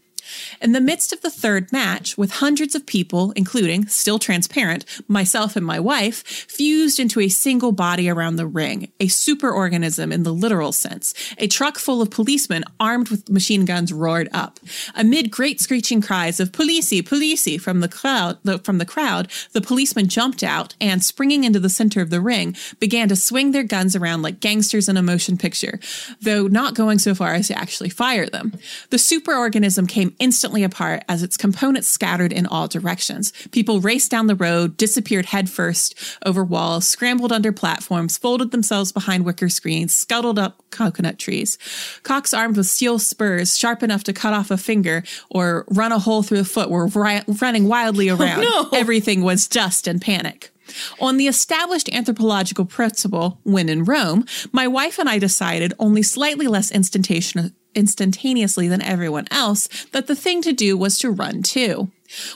In 0.60 0.72
the 0.72 0.80
midst 0.80 1.12
of 1.12 1.20
the 1.20 1.30
third 1.30 1.72
match, 1.72 2.16
with 2.18 2.32
hundreds 2.32 2.74
of 2.74 2.86
people, 2.86 3.32
including, 3.36 3.86
still 3.86 4.18
transparent, 4.18 4.84
myself 5.08 5.56
and 5.56 5.64
my 5.64 5.80
wife, 5.80 6.22
fused 6.26 6.98
into 6.98 7.20
a 7.20 7.28
single 7.28 7.72
body 7.72 8.08
around 8.08 8.36
the 8.36 8.46
ring, 8.46 8.90
a 9.00 9.06
superorganism 9.06 10.12
in 10.12 10.22
the 10.22 10.32
literal 10.32 10.72
sense, 10.72 11.14
a 11.38 11.46
truck 11.46 11.78
full 11.78 12.02
of 12.02 12.10
policemen 12.10 12.64
armed 12.80 13.08
with 13.08 13.30
machine 13.30 13.64
guns 13.64 13.92
roared 13.92 14.28
up. 14.32 14.60
Amid 14.94 15.30
great 15.30 15.60
screeching 15.60 16.00
cries 16.00 16.40
of 16.40 16.52
"Pulisi, 16.52 17.02
pulisi!" 17.02 17.60
from 17.60 17.80
the 17.80 17.88
crowd, 17.88 18.38
from 18.64 18.78
the 18.78 18.86
crowd, 18.86 19.30
the 19.52 19.60
policemen 19.60 20.08
jumped 20.08 20.42
out 20.42 20.74
and, 20.80 21.04
springing 21.04 21.44
into 21.44 21.60
the 21.60 21.68
center 21.68 22.00
of 22.00 22.10
the 22.10 22.20
ring, 22.20 22.56
began 22.80 23.08
to 23.08 23.16
swing 23.16 23.52
their 23.52 23.62
guns 23.62 23.94
around 23.94 24.22
like 24.22 24.40
gangsters 24.40 24.88
in 24.88 24.96
a 24.96 25.02
motion 25.02 25.36
picture, 25.36 25.78
though 26.20 26.46
not 26.46 26.74
going 26.74 26.98
so 26.98 27.14
far 27.14 27.34
as 27.34 27.48
to 27.48 27.58
actually 27.58 27.90
fire 27.90 28.26
them. 28.26 28.52
The 28.90 28.96
superorganism 28.96 29.88
came 29.88 30.14
instantly 30.18 30.62
apart 30.62 31.04
as 31.08 31.22
its 31.22 31.36
components 31.36 31.88
scattered 31.88 32.32
in 32.32 32.46
all 32.46 32.68
directions. 32.68 33.32
People 33.52 33.80
raced 33.80 34.10
down 34.10 34.26
the 34.26 34.34
road, 34.34 34.76
disappeared 34.76 35.26
headfirst 35.26 35.94
over 36.24 36.44
walls, 36.44 36.86
scrambled 36.86 37.32
under 37.32 37.52
platforms, 37.52 38.16
folded 38.18 38.50
themselves 38.50 38.92
behind 38.92 39.24
wicker 39.24 39.48
screens, 39.48 39.94
scuttled 39.94 40.38
up 40.38 40.62
coconut 40.70 41.18
trees. 41.18 41.58
Cocks 42.02 42.34
armed 42.34 42.56
with 42.56 42.66
steel 42.66 42.98
spurs 42.98 43.56
sharp 43.56 43.82
enough 43.82 44.04
to 44.04 44.12
cut 44.12 44.34
off 44.34 44.50
a 44.50 44.56
finger 44.56 45.02
or 45.30 45.64
run 45.68 45.92
a 45.92 45.98
hole 45.98 46.22
through 46.22 46.40
a 46.40 46.44
foot 46.44 46.70
were 46.70 46.86
ri- 46.86 47.22
running 47.40 47.68
wildly 47.68 48.10
oh, 48.10 48.16
around. 48.16 48.42
no. 48.42 48.68
Everything 48.72 49.22
was 49.22 49.48
dust 49.48 49.86
and 49.86 50.00
panic. 50.00 50.50
On 51.00 51.16
the 51.16 51.28
established 51.28 51.88
anthropological 51.92 52.64
principle, 52.64 53.40
when 53.44 53.68
in 53.68 53.84
Rome, 53.84 54.26
my 54.52 54.66
wife 54.66 54.98
and 54.98 55.08
I 55.08 55.18
decided, 55.18 55.72
only 55.78 56.02
slightly 56.02 56.46
less 56.46 56.70
instantaneous, 56.70 57.34
instantaneously 57.74 58.68
than 58.68 58.82
everyone 58.82 59.26
else, 59.30 59.68
that 59.92 60.06
the 60.06 60.16
thing 60.16 60.42
to 60.42 60.52
do 60.52 60.76
was 60.76 60.98
to 60.98 61.10
run 61.10 61.42
too. 61.42 61.90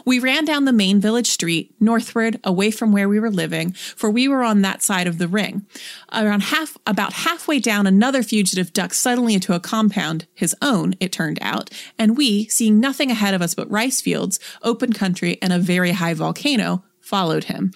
We 0.05 0.19
ran 0.19 0.45
down 0.45 0.65
the 0.65 0.73
main 0.73 1.01
village 1.01 1.29
street, 1.29 1.75
northward, 1.81 2.39
away 2.45 2.71
from 2.71 2.93
where 2.93 3.09
we 3.09 3.19
were 3.19 3.31
living, 3.31 3.73
for 3.73 4.11
we 4.11 4.29
were 4.29 4.43
on 4.43 4.63
that 4.63 4.83
side 4.83 5.07
of 5.07 5.19
the 5.19 5.29
ring. 5.29 5.65
Around 6.13 6.43
half, 6.43 6.77
about 6.87 7.15
halfway 7.15 7.59
down, 7.59 7.87
another 7.87 8.23
fugitive 8.23 8.73
ducked 8.73 8.95
suddenly 8.95 9.35
into 9.35 9.55
a 9.55 9.61
compound, 9.61 10.27
his 10.35 10.55
own, 10.61 10.95
it 11.01 11.11
turned 11.11 11.39
out, 11.41 11.71
and 11.99 12.17
we, 12.17 12.49
seeing 12.49 12.81
nothing 12.81 13.11
ahead 13.11 13.35
of 13.35 13.43
us 13.43 13.55
but 13.55 13.71
rice 13.71 14.01
fields, 14.01 14.39
open 14.63 14.93
country, 14.93 15.39
and 15.41 15.53
a 15.53 15.59
very 15.59 15.93
high 15.93 16.15
volcano, 16.15 16.85
followed 17.13 17.45
him. 17.45 17.71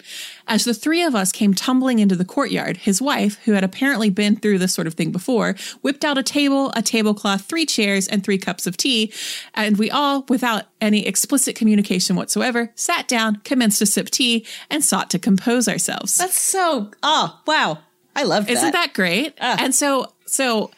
As 0.49 0.64
the 0.64 0.72
three 0.72 1.03
of 1.03 1.14
us 1.14 1.31
came 1.31 1.53
tumbling 1.53 1.99
into 1.99 2.16
the 2.16 2.25
courtyard, 2.25 2.79
his 2.79 3.03
wife, 3.03 3.38
who 3.44 3.53
had 3.53 3.62
apparently 3.62 4.09
been 4.09 4.37
through 4.37 4.57
this 4.57 4.72
sort 4.72 4.87
of 4.87 4.94
thing 4.94 5.12
before, 5.12 5.55
whipped 5.83 6.07
out 6.07 6.16
a 6.16 6.22
table, 6.22 6.72
a 6.75 6.81
tablecloth, 6.81 7.42
three 7.42 7.66
chairs, 7.66 8.09
and 8.09 8.25
three 8.25 8.38
cups 8.38 8.66
of 8.66 8.79
tea, 8.79 9.12
and 9.53 9.77
we 9.77 9.90
all, 9.90 10.25
without 10.31 10.64
any 10.81 11.07
explicit 11.07 11.55
communication 11.55 12.16
whatsoever, 12.16 12.72
sat 12.77 13.07
down, 13.09 13.37
commenced 13.44 13.81
to 13.81 13.85
sip 13.87 14.09
tea, 14.09 14.46
and 14.70 14.83
sought 14.83 15.11
to 15.11 15.18
compose 15.18 15.68
ourselves. 15.68 16.16
That's 16.16 16.38
so. 16.38 16.90
Oh, 17.03 17.38
wow. 17.46 17.81
I 18.14 18.22
love 18.22 18.46
that. 18.46 18.53
Isn't 18.53 18.72
that 18.72 18.94
great? 18.94 19.35
And 19.38 19.75
so, 19.75 20.14
so 20.25 20.70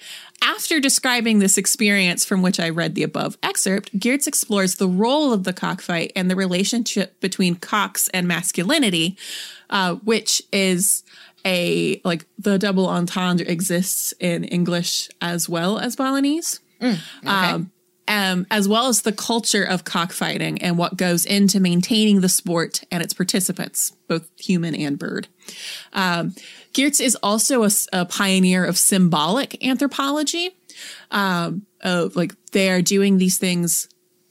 after 0.42 0.80
describing 0.80 1.38
this 1.38 1.58
experience 1.58 2.24
from 2.24 2.42
which 2.42 2.60
I 2.60 2.68
read 2.70 2.94
the 2.94 3.02
above 3.02 3.36
excerpt, 3.42 3.98
Geertz 3.98 4.26
explores 4.26 4.76
the 4.76 4.88
role 4.88 5.32
of 5.32 5.44
the 5.44 5.52
cockfight 5.52 6.12
and 6.14 6.30
the 6.30 6.36
relationship 6.36 7.20
between 7.20 7.56
cocks 7.56 8.08
and 8.08 8.28
masculinity, 8.28 9.16
uh, 9.70 9.94
which 9.96 10.42
is 10.52 11.04
a 11.44 12.00
like 12.04 12.26
the 12.38 12.58
double 12.58 12.88
entendre 12.88 13.46
exists 13.46 14.12
in 14.20 14.44
English 14.44 15.08
as 15.20 15.48
well 15.48 15.78
as 15.78 15.96
Balinese. 15.96 16.60
Um, 17.54 17.72
um, 18.08 18.46
as 18.50 18.66
well 18.66 18.88
as 18.88 19.02
the 19.02 19.12
culture 19.12 19.62
of 19.62 19.84
cockfighting 19.84 20.62
and 20.62 20.78
what 20.78 20.96
goes 20.96 21.26
into 21.26 21.60
maintaining 21.60 22.22
the 22.22 22.28
sport 22.28 22.82
and 22.90 23.02
its 23.02 23.12
participants, 23.12 23.92
both 24.08 24.30
human 24.38 24.74
and 24.74 24.98
bird. 24.98 25.28
Um, 25.92 26.34
Geertz 26.72 27.00
is 27.00 27.16
also 27.22 27.68
a 27.92 28.04
pioneer 28.04 28.64
of 28.64 28.78
symbolic 28.78 29.64
anthropology. 29.64 30.50
Um, 31.10 31.66
of 31.82 32.16
like 32.16 32.34
they 32.52 32.70
are 32.70 32.82
doing 32.82 33.18
these 33.18 33.38
things 33.38 33.88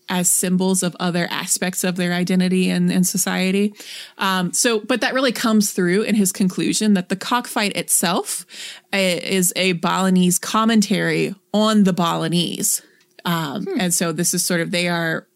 as 0.10 0.32
symbols 0.32 0.84
of 0.84 0.96
other 1.00 1.28
aspects 1.30 1.84
of 1.84 1.98
their 1.98 2.14
identity 2.14 2.70
and, 2.70 2.92
and 2.92 3.06
society. 3.06 3.74
Um, 4.18 4.54
so, 4.54 4.80
but 4.80 5.02
that 5.02 5.14
really 5.14 5.34
comes 5.34 5.72
through 5.72 6.04
in 6.04 6.16
his 6.16 6.32
conclusion 6.32 6.94
that 6.94 7.10
the 7.10 7.16
cockfight 7.16 7.76
itself 7.76 8.46
uh, 8.94 8.98
is 8.98 9.52
a 9.58 9.74
Balinese 9.74 10.40
commentary 10.40 11.36
on 11.54 11.84
the 11.84 11.94
Balinese. 11.94 12.82
Um, 13.26 13.68
And 13.80 13.94
so 13.94 14.14
this 14.14 14.34
is 14.34 14.46
sort 14.46 14.62
of, 14.62 14.72
they 14.72 14.88
are 14.88 15.28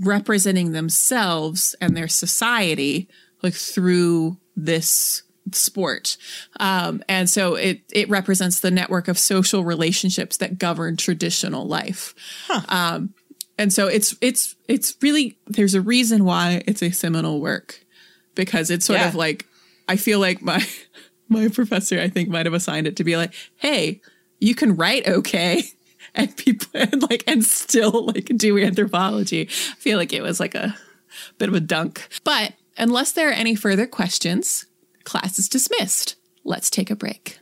representing 0.00 0.70
themselves 0.70 1.74
and 1.80 1.96
their 1.96 2.08
society 2.08 3.08
like 3.42 3.54
through 3.54 4.38
this 4.54 5.24
sport. 5.50 6.16
Um, 6.60 7.02
and 7.08 7.28
so 7.28 7.54
it, 7.56 7.80
it 7.92 8.08
represents 8.08 8.60
the 8.60 8.70
network 8.70 9.08
of 9.08 9.18
social 9.18 9.64
relationships 9.64 10.36
that 10.38 10.58
govern 10.58 10.96
traditional 10.96 11.66
life. 11.66 12.14
Um, 12.68 13.14
and 13.58 13.72
so 13.72 13.86
it's, 13.88 14.14
it's, 14.20 14.54
it's 14.68 14.96
really, 15.02 15.36
there's 15.46 15.74
a 15.74 15.80
reason 15.80 16.24
why 16.24 16.62
it's 16.66 16.82
a 16.82 16.90
seminal 16.90 17.40
work 17.40 17.84
because 18.34 18.70
it's 18.70 18.86
sort 18.86 19.00
Yeah. 19.00 19.08
of 19.08 19.14
like, 19.14 19.46
I 19.88 19.96
feel 19.96 20.20
like 20.20 20.40
my, 20.42 20.64
my 21.28 21.48
professor, 21.48 21.98
I 22.00 22.08
think 22.08 22.28
might 22.28 22.46
have 22.46 22.54
assigned 22.54 22.86
it 22.86 22.96
to 22.96 23.04
be 23.04 23.16
like, 23.16 23.34
Hey, 23.56 24.00
you 24.38 24.54
can 24.54 24.76
write 24.76 25.06
okay. 25.06 25.64
And 26.14 26.36
people 26.36 26.68
and 26.74 27.00
like 27.08 27.24
and 27.26 27.42
still 27.42 28.04
like 28.04 28.26
do 28.36 28.58
anthropology. 28.58 29.48
I 29.48 29.74
feel 29.76 29.96
like 29.96 30.12
it 30.12 30.20
was 30.22 30.38
like 30.40 30.54
a 30.54 30.76
bit 31.38 31.48
of 31.48 31.54
a 31.54 31.60
dunk. 31.60 32.06
But 32.22 32.52
unless 32.76 33.12
there 33.12 33.30
are 33.30 33.32
any 33.32 33.54
further 33.54 33.86
questions, 33.86 34.66
class 35.04 35.38
is 35.38 35.48
dismissed. 35.48 36.16
Let's 36.44 36.70
take 36.70 36.90
a 36.90 36.96
break. 36.96 37.38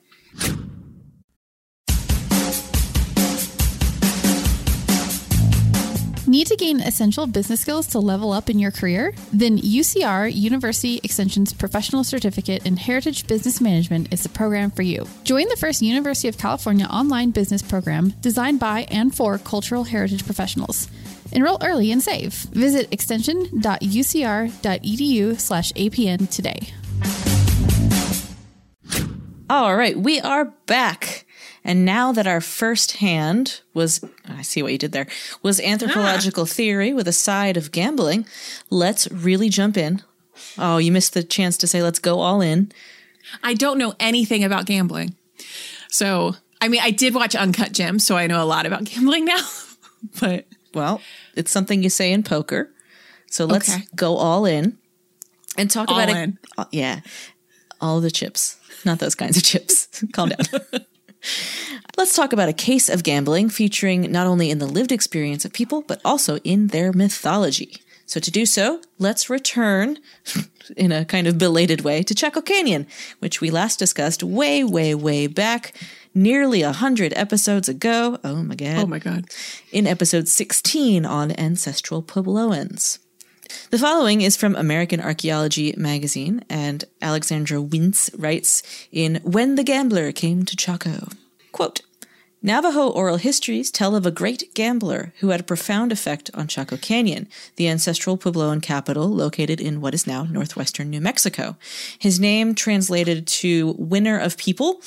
Need 6.31 6.47
to 6.47 6.55
gain 6.55 6.81
essential 6.81 7.27
business 7.27 7.63
skills 7.63 7.89
to 7.89 7.99
level 7.99 8.31
up 8.31 8.49
in 8.49 8.61
your 8.61 8.71
career? 8.71 9.13
Then 9.33 9.59
UCR 9.59 10.33
University 10.33 11.01
Extension's 11.03 11.53
Professional 11.53 12.05
Certificate 12.05 12.65
in 12.65 12.77
Heritage 12.77 13.27
Business 13.27 13.61
Management 13.61 14.13
is 14.13 14.23
the 14.23 14.29
program 14.29 14.71
for 14.71 14.83
you. 14.83 15.09
Join 15.25 15.49
the 15.49 15.57
first 15.57 15.83
University 15.83 16.29
of 16.29 16.39
California 16.39 16.87
online 16.87 17.33
business 17.33 17.63
program 17.63 18.11
designed 18.21 18.61
by 18.61 18.87
and 18.93 19.13
for 19.13 19.39
cultural 19.39 19.83
heritage 19.83 20.25
professionals. 20.25 20.89
Enroll 21.33 21.59
early 21.65 21.91
and 21.91 22.01
save. 22.01 22.33
Visit 22.33 22.87
extension.ucr.edu 22.93 25.41
slash 25.41 25.73
APN 25.73 26.31
today. 26.31 27.40
All 29.49 29.77
right, 29.77 29.97
we 29.99 30.21
are 30.21 30.47
back. 30.67 31.27
And 31.65 31.85
now 31.85 32.13
that 32.13 32.27
our 32.27 32.41
first 32.41 32.93
hand 32.99 33.61
was, 33.75 34.03
I 34.27 34.43
see 34.43 34.63
what 34.63 34.73
you 34.73 34.79
did 34.79 34.93
there, 34.93 35.07
was 35.43 35.61
anthropological 35.61 36.47
theory 36.47 36.93
with 36.95 37.07
a 37.07 37.13
side 37.13 37.57
of 37.57 37.71
gambling, 37.73 38.27
let's 38.71 39.11
really 39.11 39.49
jump 39.51 39.77
in. 39.77 40.03
Oh, 40.57 40.79
you 40.79 40.91
missed 40.91 41.13
the 41.13 41.23
chance 41.23 41.59
to 41.59 41.67
say 41.67 41.83
let's 41.83 41.99
go 41.99 42.21
all 42.21 42.41
in. 42.41 42.73
I 43.43 43.53
don't 43.55 43.77
know 43.77 43.95
anything 44.01 44.43
about 44.43 44.65
gambling. 44.67 45.15
So, 45.89 46.35
I 46.63 46.69
mean, 46.69 46.81
I 46.83 46.91
did 46.93 47.15
watch 47.15 47.35
Uncut 47.35 47.73
Gems, 47.73 48.07
so 48.07 48.17
I 48.17 48.27
know 48.27 48.43
a 48.43 48.47
lot 48.47 48.65
about 48.65 48.85
gambling 48.93 49.27
now. 49.27 49.45
but 50.21 50.47
Well, 50.73 51.03
it's 51.35 51.51
something 51.51 51.83
you 51.83 51.91
say 51.91 52.11
in 52.13 52.23
poker. 52.23 52.71
So 53.27 53.45
let's 53.45 53.69
Okay. 53.73 53.83
go 53.95 54.17
all 54.17 54.47
in 54.47 54.79
and 55.59 55.71
talk 55.71 55.89
All 55.91 55.99
about 56.01 56.09
in. 56.09 56.17
it. 56.17 56.35
uh, 56.57 56.65
yeah. 56.73 57.01
All 57.83 58.01
the 58.01 58.11
chips, 58.11 58.57
not 58.85 58.99
those 58.99 59.15
kinds 59.15 59.37
of 59.37 59.43
chips. 59.43 59.89
Calm 60.13 60.31
down. 60.31 60.61
Let's 61.97 62.17
talk 62.17 62.33
about 62.33 62.49
a 62.49 62.55
case 62.55 62.89
of 62.89 63.03
gambling 63.03 63.51
featuring 63.51 64.11
not 64.11 64.27
only 64.27 64.51
in 64.51 64.59
the 64.59 64.67
lived 64.67 64.91
experience 64.91 65.45
of 65.45 65.53
people, 65.53 65.83
but 65.83 66.01
also 66.05 66.39
in 66.39 66.69
their 66.69 66.93
mythology. 66.93 67.77
So 68.07 68.19
to 68.19 68.31
do 68.31 68.45
so, 68.47 68.81
let's 68.99 69.31
return 69.31 69.99
in 70.77 70.91
a 70.91 71.05
kind 71.05 71.27
of 71.27 71.39
belated 71.39 71.83
way 71.83 72.03
to 72.03 72.15
Chaco 72.15 72.41
Canyon, 72.41 72.87
which 73.21 73.41
we 73.41 73.51
last 73.51 73.79
discussed 73.79 74.23
way, 74.23 74.65
way, 74.65 74.95
way 74.95 75.27
back, 75.27 75.75
nearly 76.15 76.63
a 76.63 76.73
hundred 76.73 77.13
episodes 77.15 77.69
ago. 77.69 78.19
Oh 78.25 78.43
my 78.43 78.55
god. 78.55 78.79
Oh 78.79 78.87
my 78.87 78.99
God. 78.99 79.27
In 79.71 79.87
episode 79.87 80.27
16 80.27 81.07
on 81.07 81.33
ancestral 81.39 82.03
Puebloans. 82.03 82.99
The 83.71 83.79
following 83.79 84.21
is 84.21 84.37
from 84.37 84.57
American 84.57 85.01
Archaeology 85.01 85.75
magazine, 85.77 86.45
and 86.49 86.85
Alexandra 87.01 87.59
Wintz 87.59 88.11
writes 88.17 88.63
in 88.93 89.21
When 89.23 89.55
the 89.55 89.65
Gambler 89.65 90.13
Came 90.13 90.45
to 90.45 90.57
Chaco. 90.57 91.09
Quote, 91.53 91.83
Navajo 92.43 92.89
oral 92.89 93.19
histories 93.19 93.71
tell 93.71 93.95
of 93.95 94.07
a 94.07 94.11
great 94.11 94.55
gambler 94.55 95.13
who 95.19 95.29
had 95.29 95.41
a 95.41 95.45
profound 95.45 95.93
effect 95.93 96.31
on 96.33 96.49
Chaco 96.49 96.79
Canyon, 96.79 97.29
the 97.57 97.69
ancestral 97.69 98.17
Puebloan 98.17 98.63
capital 98.63 99.09
located 99.09 99.61
in 99.61 99.83
what 99.83 99.93
is 99.93 100.07
now 100.07 100.25
northwestern 100.25 100.89
New 100.89 101.03
Mexico. 101.03 101.57
His 101.99 102.19
name 102.19 102.55
translated 102.55 103.27
to 103.27 103.75
winner 103.79 104.19
of 104.19 104.39
people 104.39 104.81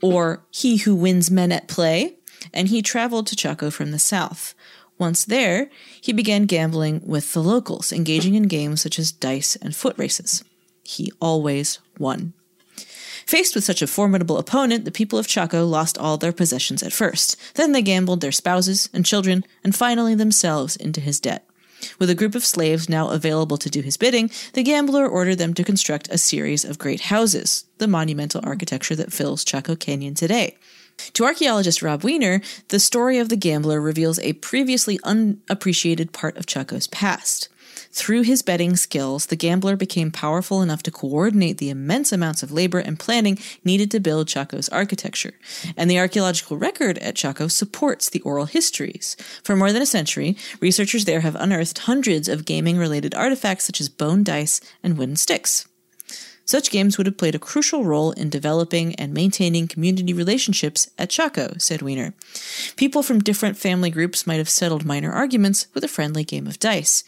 or 0.00 0.42
he 0.50 0.78
who 0.78 0.94
wins 0.94 1.30
men 1.30 1.52
at 1.52 1.68
play, 1.68 2.14
and 2.52 2.68
he 2.68 2.82
traveled 2.82 3.26
to 3.26 3.36
Chaco 3.36 3.70
from 3.70 3.90
the 3.90 3.98
south. 3.98 4.54
Once 4.98 5.24
there, 5.24 5.68
he 6.00 6.12
began 6.12 6.46
gambling 6.46 7.00
with 7.04 7.32
the 7.32 7.42
locals, 7.42 7.92
engaging 7.92 8.34
in 8.34 8.44
games 8.44 8.82
such 8.82 8.98
as 8.98 9.10
dice 9.10 9.56
and 9.56 9.74
foot 9.74 9.96
races. 9.98 10.44
He 10.84 11.12
always 11.20 11.78
won. 11.98 12.32
Faced 13.26 13.54
with 13.54 13.64
such 13.64 13.82
a 13.82 13.86
formidable 13.86 14.38
opponent, 14.38 14.84
the 14.84 14.90
people 14.90 15.18
of 15.18 15.26
Chaco 15.26 15.64
lost 15.64 15.96
all 15.96 16.18
their 16.18 16.32
possessions 16.32 16.82
at 16.82 16.92
first. 16.92 17.36
Then 17.54 17.72
they 17.72 17.82
gambled 17.82 18.20
their 18.20 18.32
spouses 18.32 18.88
and 18.92 19.06
children, 19.06 19.44
and 19.64 19.74
finally 19.74 20.14
themselves 20.14 20.76
into 20.76 21.00
his 21.00 21.20
debt. 21.20 21.46
With 21.98 22.10
a 22.10 22.14
group 22.14 22.34
of 22.34 22.44
slaves 22.44 22.88
now 22.88 23.08
available 23.08 23.56
to 23.58 23.70
do 23.70 23.80
his 23.80 23.96
bidding, 23.96 24.30
the 24.52 24.62
gambler 24.62 25.06
ordered 25.08 25.38
them 25.38 25.54
to 25.54 25.64
construct 25.64 26.08
a 26.10 26.18
series 26.18 26.64
of 26.64 26.78
great 26.78 27.02
houses, 27.02 27.64
the 27.78 27.88
monumental 27.88 28.40
architecture 28.44 28.96
that 28.96 29.12
fills 29.12 29.44
Chaco 29.44 29.74
Canyon 29.74 30.14
today. 30.14 30.56
To 31.14 31.24
archaeologist 31.24 31.82
Rob 31.82 32.02
Weiner, 32.02 32.40
the 32.68 32.80
story 32.80 33.18
of 33.18 33.28
the 33.28 33.36
gambler 33.36 33.80
reveals 33.80 34.18
a 34.18 34.32
previously 34.34 34.98
unappreciated 35.04 36.12
part 36.12 36.36
of 36.36 36.46
Chaco's 36.46 36.86
past. 36.88 37.48
Through 37.90 38.22
his 38.22 38.42
betting 38.42 38.76
skills, 38.76 39.26
the 39.26 39.36
gambler 39.36 39.76
became 39.76 40.10
powerful 40.10 40.62
enough 40.62 40.82
to 40.82 40.90
coordinate 40.90 41.58
the 41.58 41.70
immense 41.70 42.10
amounts 42.10 42.42
of 42.42 42.50
labor 42.50 42.80
and 42.80 42.98
planning 42.98 43.38
needed 43.64 43.90
to 43.92 44.00
build 44.00 44.26
Chaco's 44.26 44.68
architecture. 44.70 45.34
And 45.76 45.88
the 45.88 45.98
archaeological 46.00 46.56
record 46.56 46.98
at 46.98 47.14
Chaco 47.14 47.46
supports 47.46 48.10
the 48.10 48.20
oral 48.22 48.46
histories. 48.46 49.16
For 49.44 49.54
more 49.54 49.72
than 49.72 49.82
a 49.82 49.86
century, 49.86 50.36
researchers 50.60 51.04
there 51.04 51.20
have 51.20 51.36
unearthed 51.36 51.78
hundreds 51.78 52.28
of 52.28 52.44
gaming 52.44 52.78
related 52.78 53.14
artifacts 53.14 53.64
such 53.64 53.80
as 53.80 53.88
bone 53.88 54.24
dice 54.24 54.60
and 54.82 54.98
wooden 54.98 55.16
sticks. 55.16 55.68
Such 56.44 56.70
games 56.70 56.98
would 56.98 57.06
have 57.06 57.16
played 57.16 57.34
a 57.34 57.38
crucial 57.38 57.84
role 57.84 58.12
in 58.12 58.28
developing 58.28 58.94
and 58.96 59.14
maintaining 59.14 59.66
community 59.66 60.12
relationships 60.12 60.90
at 60.98 61.10
Chaco, 61.10 61.54
said 61.58 61.80
Weiner. 61.80 62.14
People 62.76 63.02
from 63.02 63.20
different 63.20 63.56
family 63.56 63.90
groups 63.90 64.26
might 64.26 64.36
have 64.36 64.48
settled 64.48 64.84
minor 64.84 65.10
arguments 65.10 65.66
with 65.72 65.84
a 65.84 65.88
friendly 65.88 66.24
game 66.24 66.46
of 66.46 66.58
dice. 66.58 67.02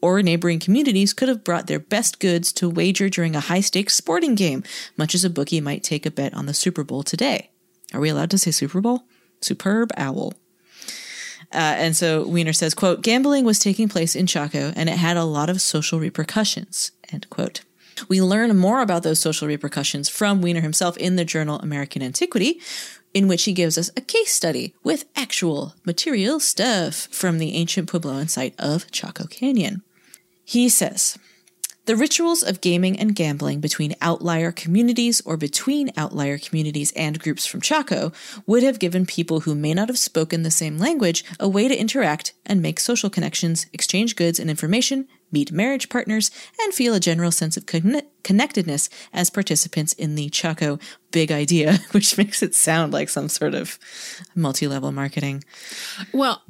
Or 0.00 0.22
neighboring 0.22 0.60
communities 0.60 1.12
could 1.12 1.28
have 1.28 1.42
brought 1.42 1.66
their 1.66 1.80
best 1.80 2.20
goods 2.20 2.52
to 2.54 2.68
wager 2.68 3.08
during 3.08 3.34
a 3.34 3.40
high 3.40 3.60
stakes 3.60 3.94
sporting 3.94 4.34
game, 4.34 4.62
much 4.96 5.14
as 5.14 5.24
a 5.24 5.30
bookie 5.30 5.60
might 5.60 5.82
take 5.82 6.06
a 6.06 6.10
bet 6.10 6.34
on 6.34 6.46
the 6.46 6.54
Super 6.54 6.84
Bowl 6.84 7.02
today. 7.02 7.50
Are 7.92 8.00
we 8.00 8.08
allowed 8.08 8.30
to 8.30 8.38
say 8.38 8.50
Super 8.50 8.80
Bowl? 8.80 9.04
Superb 9.40 9.90
owl. 9.96 10.34
Uh, 11.52 11.74
and 11.78 11.96
so 11.96 12.26
Weiner 12.26 12.52
says, 12.52 12.74
quote, 12.74 13.02
gambling 13.02 13.44
was 13.44 13.58
taking 13.58 13.88
place 13.88 14.14
in 14.14 14.26
Chaco 14.26 14.72
and 14.76 14.88
it 14.88 14.96
had 14.96 15.16
a 15.16 15.24
lot 15.24 15.48
of 15.48 15.60
social 15.60 15.98
repercussions, 15.98 16.92
end 17.12 17.28
quote. 17.30 17.62
We 18.08 18.20
learn 18.20 18.56
more 18.56 18.80
about 18.80 19.02
those 19.02 19.20
social 19.20 19.48
repercussions 19.48 20.08
from 20.08 20.42
Weiner 20.42 20.60
himself 20.60 20.96
in 20.96 21.16
the 21.16 21.24
journal 21.24 21.58
American 21.60 22.02
Antiquity, 22.02 22.60
in 23.14 23.28
which 23.28 23.44
he 23.44 23.52
gives 23.52 23.78
us 23.78 23.90
a 23.96 24.00
case 24.00 24.32
study 24.32 24.74
with 24.84 25.06
actual 25.16 25.74
material 25.84 26.38
stuff 26.38 27.08
from 27.10 27.38
the 27.38 27.54
ancient 27.54 27.90
Puebloan 27.90 28.28
site 28.28 28.54
of 28.58 28.90
Chaco 28.90 29.26
Canyon. 29.26 29.82
He 30.44 30.68
says, 30.68 31.18
the 31.86 31.96
rituals 31.96 32.42
of 32.42 32.60
gaming 32.60 32.98
and 32.98 33.14
gambling 33.14 33.60
between 33.60 33.94
outlier 34.02 34.50
communities 34.50 35.20
or 35.20 35.36
between 35.36 35.92
outlier 35.96 36.36
communities 36.36 36.92
and 36.96 37.20
groups 37.20 37.46
from 37.46 37.60
Chaco 37.60 38.12
would 38.44 38.64
have 38.64 38.80
given 38.80 39.06
people 39.06 39.40
who 39.40 39.54
may 39.54 39.72
not 39.72 39.88
have 39.88 39.98
spoken 39.98 40.42
the 40.42 40.50
same 40.50 40.78
language 40.78 41.24
a 41.38 41.48
way 41.48 41.68
to 41.68 41.80
interact 41.80 42.32
and 42.44 42.60
make 42.60 42.80
social 42.80 43.08
connections, 43.08 43.66
exchange 43.72 44.16
goods 44.16 44.40
and 44.40 44.50
information, 44.50 45.06
meet 45.32 45.52
marriage 45.52 45.88
partners, 45.88 46.30
and 46.60 46.72
feel 46.72 46.94
a 46.94 47.00
general 47.00 47.30
sense 47.30 47.56
of 47.56 47.66
conne- 47.66 48.02
connectedness 48.22 48.88
as 49.12 49.30
participants 49.30 49.92
in 49.94 50.14
the 50.14 50.28
Chaco 50.30 50.78
big 51.10 51.30
idea, 51.32 51.78
which 51.92 52.16
makes 52.18 52.42
it 52.42 52.54
sound 52.54 52.92
like 52.92 53.08
some 53.08 53.28
sort 53.28 53.54
of 53.54 53.78
multi 54.34 54.66
level 54.66 54.92
marketing. 54.92 55.44
Well, 56.12 56.42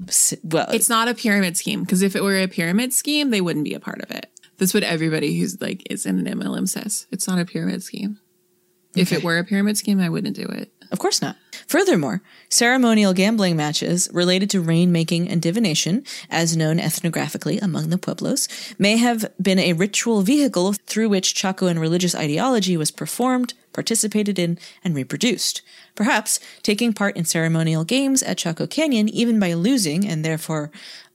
Well, 0.43 0.69
it's 0.71 0.89
not 0.89 1.09
a 1.09 1.15
pyramid 1.15 1.57
scheme 1.57 1.83
because 1.83 2.03
if 2.03 2.17
it 2.17 2.23
were 2.23 2.39
a 2.39 2.49
pyramid 2.49 2.93
scheme, 2.93 3.31
they 3.31 3.41
wouldn't 3.41 3.65
be 3.65 3.75
a 3.75 3.81
part 3.81 4.01
of 4.03 4.11
it. 4.11 4.31
That's 4.59 4.73
what 4.73 4.83
everybody 4.83 5.39
who's 5.39 5.61
like 5.61 5.91
is 5.91 6.07
in 6.07 6.27
an 6.27 6.39
MLM 6.39 6.69
says. 6.69 7.07
It's 7.11 7.29
not 7.29 7.39
a 7.39 7.45
pyramid 7.45 7.83
scheme. 7.83 8.19
If 8.97 9.13
it 9.13 9.23
were 9.23 9.37
a 9.37 9.45
pyramid 9.45 9.77
scheme, 9.77 10.01
I 10.01 10.09
wouldn't 10.09 10.37
do 10.37 10.45
it. 10.47 10.73
Of 10.91 10.99
course 10.99 11.21
not. 11.21 11.37
Furthermore, 11.67 12.23
ceremonial 12.49 13.13
gambling 13.13 13.57
matches 13.57 14.09
related 14.13 14.49
to 14.51 14.63
rainmaking 14.63 15.31
and 15.31 15.43
divination, 15.43 16.05
as 16.31 16.57
known 16.57 16.79
ethnographically 16.79 17.61
among 17.61 17.91
the 17.91 17.99
Pueblos, 17.99 18.49
may 18.79 18.97
have 18.97 19.33
been 19.43 19.59
a 19.59 19.73
ritual 19.73 20.23
vehicle 20.23 20.75
through 20.87 21.09
which 21.09 21.35
Chacoan 21.35 21.81
religious 21.81 22.15
ideology 22.15 22.77
was 22.77 22.93
performed, 22.93 23.55
participated 23.73 24.39
in, 24.39 24.59
and 24.85 24.95
reproduced. 24.95 25.61
Perhaps 25.97 26.39
taking 26.63 26.93
part 26.93 27.17
in 27.17 27.25
ceremonial 27.25 27.85
games 27.85 28.23
at 28.23 28.39
Chaco 28.39 28.67
Canyon, 28.67 29.09
even 29.09 29.41
by 29.41 29.55
losing 29.55 30.07
and 30.07 30.25
therefore 30.25 30.71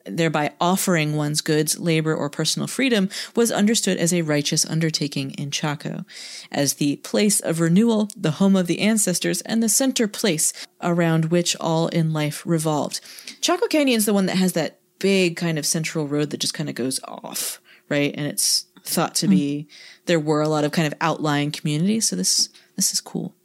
thereby 0.05 0.53
offering 0.59 1.15
one's 1.15 1.41
goods, 1.41 1.79
labor, 1.79 2.15
or 2.15 2.29
personal 2.29 2.67
freedom, 2.67 3.09
was 3.35 3.51
understood 3.51 3.97
as 3.97 4.13
a 4.13 4.21
righteous 4.21 4.65
undertaking 4.65 5.31
in 5.31 5.51
Chaco, 5.51 6.05
as 6.51 6.75
the 6.75 6.97
place 6.97 7.39
of 7.39 7.59
renewal, 7.59 8.09
the 8.15 8.31
home 8.31 8.55
of 8.55 8.67
the 8.67 8.79
ancestors, 8.79 9.41
and 9.41 9.61
the 9.61 9.69
center 9.69 10.07
place 10.07 10.53
around 10.81 11.25
which 11.25 11.55
all 11.59 11.87
in 11.89 12.13
life 12.13 12.43
revolved. 12.45 12.99
Chaco 13.41 13.67
Canyon 13.67 13.97
is 13.97 14.05
the 14.05 14.13
one 14.13 14.25
that 14.25 14.37
has 14.37 14.53
that 14.53 14.79
big 14.99 15.35
kind 15.35 15.57
of 15.57 15.65
central 15.65 16.07
road 16.07 16.29
that 16.29 16.39
just 16.39 16.53
kind 16.53 16.69
of 16.69 16.75
goes 16.75 16.99
off, 17.03 17.59
right? 17.89 18.13
And 18.15 18.27
it's 18.27 18.65
thought 18.83 19.15
to 19.15 19.27
be 19.27 19.67
mm. 19.67 20.05
there 20.05 20.19
were 20.19 20.41
a 20.41 20.47
lot 20.47 20.63
of 20.63 20.71
kind 20.71 20.87
of 20.87 20.93
outlying 21.01 21.51
communities, 21.51 22.07
so 22.07 22.15
this 22.15 22.49
this 22.75 22.93
is 22.93 23.01
cool. 23.01 23.35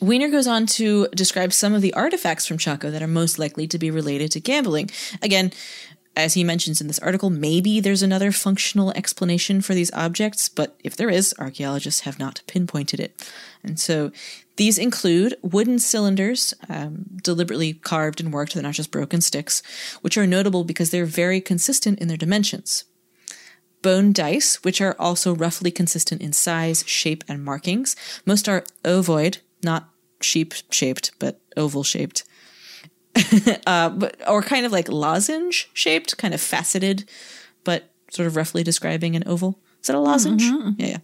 Weiner 0.00 0.30
goes 0.30 0.46
on 0.46 0.66
to 0.66 1.08
describe 1.14 1.52
some 1.52 1.74
of 1.74 1.82
the 1.82 1.94
artifacts 1.94 2.46
from 2.46 2.58
Chaco 2.58 2.90
that 2.90 3.02
are 3.02 3.08
most 3.08 3.38
likely 3.38 3.66
to 3.68 3.78
be 3.78 3.90
related 3.90 4.32
to 4.32 4.40
gambling. 4.40 4.90
Again, 5.20 5.52
as 6.16 6.34
he 6.34 6.44
mentions 6.44 6.80
in 6.80 6.88
this 6.88 6.98
article, 6.98 7.30
maybe 7.30 7.80
there's 7.80 8.02
another 8.02 8.32
functional 8.32 8.92
explanation 8.92 9.62
for 9.62 9.74
these 9.74 9.92
objects, 9.92 10.48
but 10.48 10.78
if 10.84 10.94
there 10.96 11.08
is, 11.08 11.34
archaeologists 11.38 12.02
have 12.02 12.18
not 12.18 12.42
pinpointed 12.46 13.00
it. 13.00 13.30
And 13.62 13.80
so 13.80 14.12
these 14.56 14.76
include 14.76 15.36
wooden 15.42 15.78
cylinders, 15.78 16.52
um, 16.68 17.06
deliberately 17.22 17.74
carved 17.74 18.20
and 18.20 18.32
worked, 18.32 18.52
they're 18.54 18.62
not 18.62 18.74
just 18.74 18.90
broken 18.90 19.22
sticks, 19.22 19.62
which 20.02 20.18
are 20.18 20.26
notable 20.26 20.64
because 20.64 20.90
they're 20.90 21.06
very 21.06 21.40
consistent 21.40 21.98
in 21.98 22.08
their 22.08 22.18
dimensions 22.18 22.84
bone 23.82 24.12
dice, 24.12 24.62
which 24.64 24.80
are 24.80 24.96
also 24.98 25.34
roughly 25.34 25.70
consistent 25.70 26.22
in 26.22 26.32
size, 26.32 26.84
shape, 26.86 27.24
and 27.28 27.44
markings. 27.44 27.96
Most 28.24 28.48
are 28.48 28.64
ovoid, 28.84 29.38
not 29.62 29.88
sheep 30.20 30.54
shaped, 30.70 31.12
but 31.18 31.40
oval 31.56 31.82
shaped. 31.82 32.24
uh, 33.66 33.90
but, 33.90 34.16
or 34.26 34.42
kind 34.42 34.64
of 34.64 34.72
like 34.72 34.88
lozenge 34.88 35.68
shaped, 35.74 36.16
kind 36.16 36.32
of 36.32 36.40
faceted, 36.40 37.08
but 37.64 37.90
sort 38.10 38.26
of 38.26 38.36
roughly 38.36 38.62
describing 38.62 39.16
an 39.16 39.24
oval. 39.26 39.58
Is 39.80 39.88
that 39.88 39.96
a 39.96 39.98
lozenge? 39.98 40.44
Yeah, 40.44 40.70
yeah. 40.78 40.98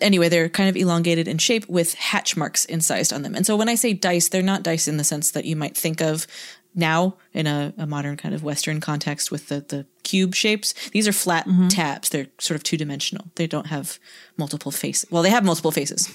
Anyway, 0.00 0.28
they're 0.28 0.48
kind 0.48 0.68
of 0.68 0.76
elongated 0.76 1.26
in 1.26 1.38
shape 1.38 1.68
with 1.68 1.94
hatch 1.94 2.36
marks 2.36 2.64
incised 2.64 3.12
on 3.12 3.22
them. 3.22 3.34
And 3.34 3.44
so 3.44 3.56
when 3.56 3.68
I 3.68 3.74
say 3.74 3.92
dice, 3.92 4.28
they're 4.28 4.40
not 4.40 4.62
dice 4.62 4.86
in 4.86 4.98
the 4.98 5.04
sense 5.04 5.32
that 5.32 5.46
you 5.46 5.56
might 5.56 5.76
think 5.76 6.00
of 6.00 6.28
now 6.74 7.16
in 7.32 7.46
a, 7.46 7.72
a 7.76 7.86
modern 7.86 8.16
kind 8.16 8.34
of 8.34 8.42
Western 8.42 8.80
context 8.80 9.30
with 9.30 9.48
the, 9.48 9.60
the 9.60 9.86
cube 10.02 10.34
shapes. 10.34 10.74
These 10.90 11.06
are 11.06 11.12
flat 11.12 11.46
mm-hmm. 11.46 11.68
tabs. 11.68 12.08
They're 12.08 12.28
sort 12.38 12.56
of 12.56 12.62
two 12.62 12.76
dimensional. 12.76 13.26
They 13.36 13.46
don't 13.46 13.66
have 13.66 13.98
multiple 14.36 14.72
faces. 14.72 15.10
Well, 15.10 15.22
they 15.22 15.30
have 15.30 15.44
multiple 15.44 15.72
faces. 15.72 16.10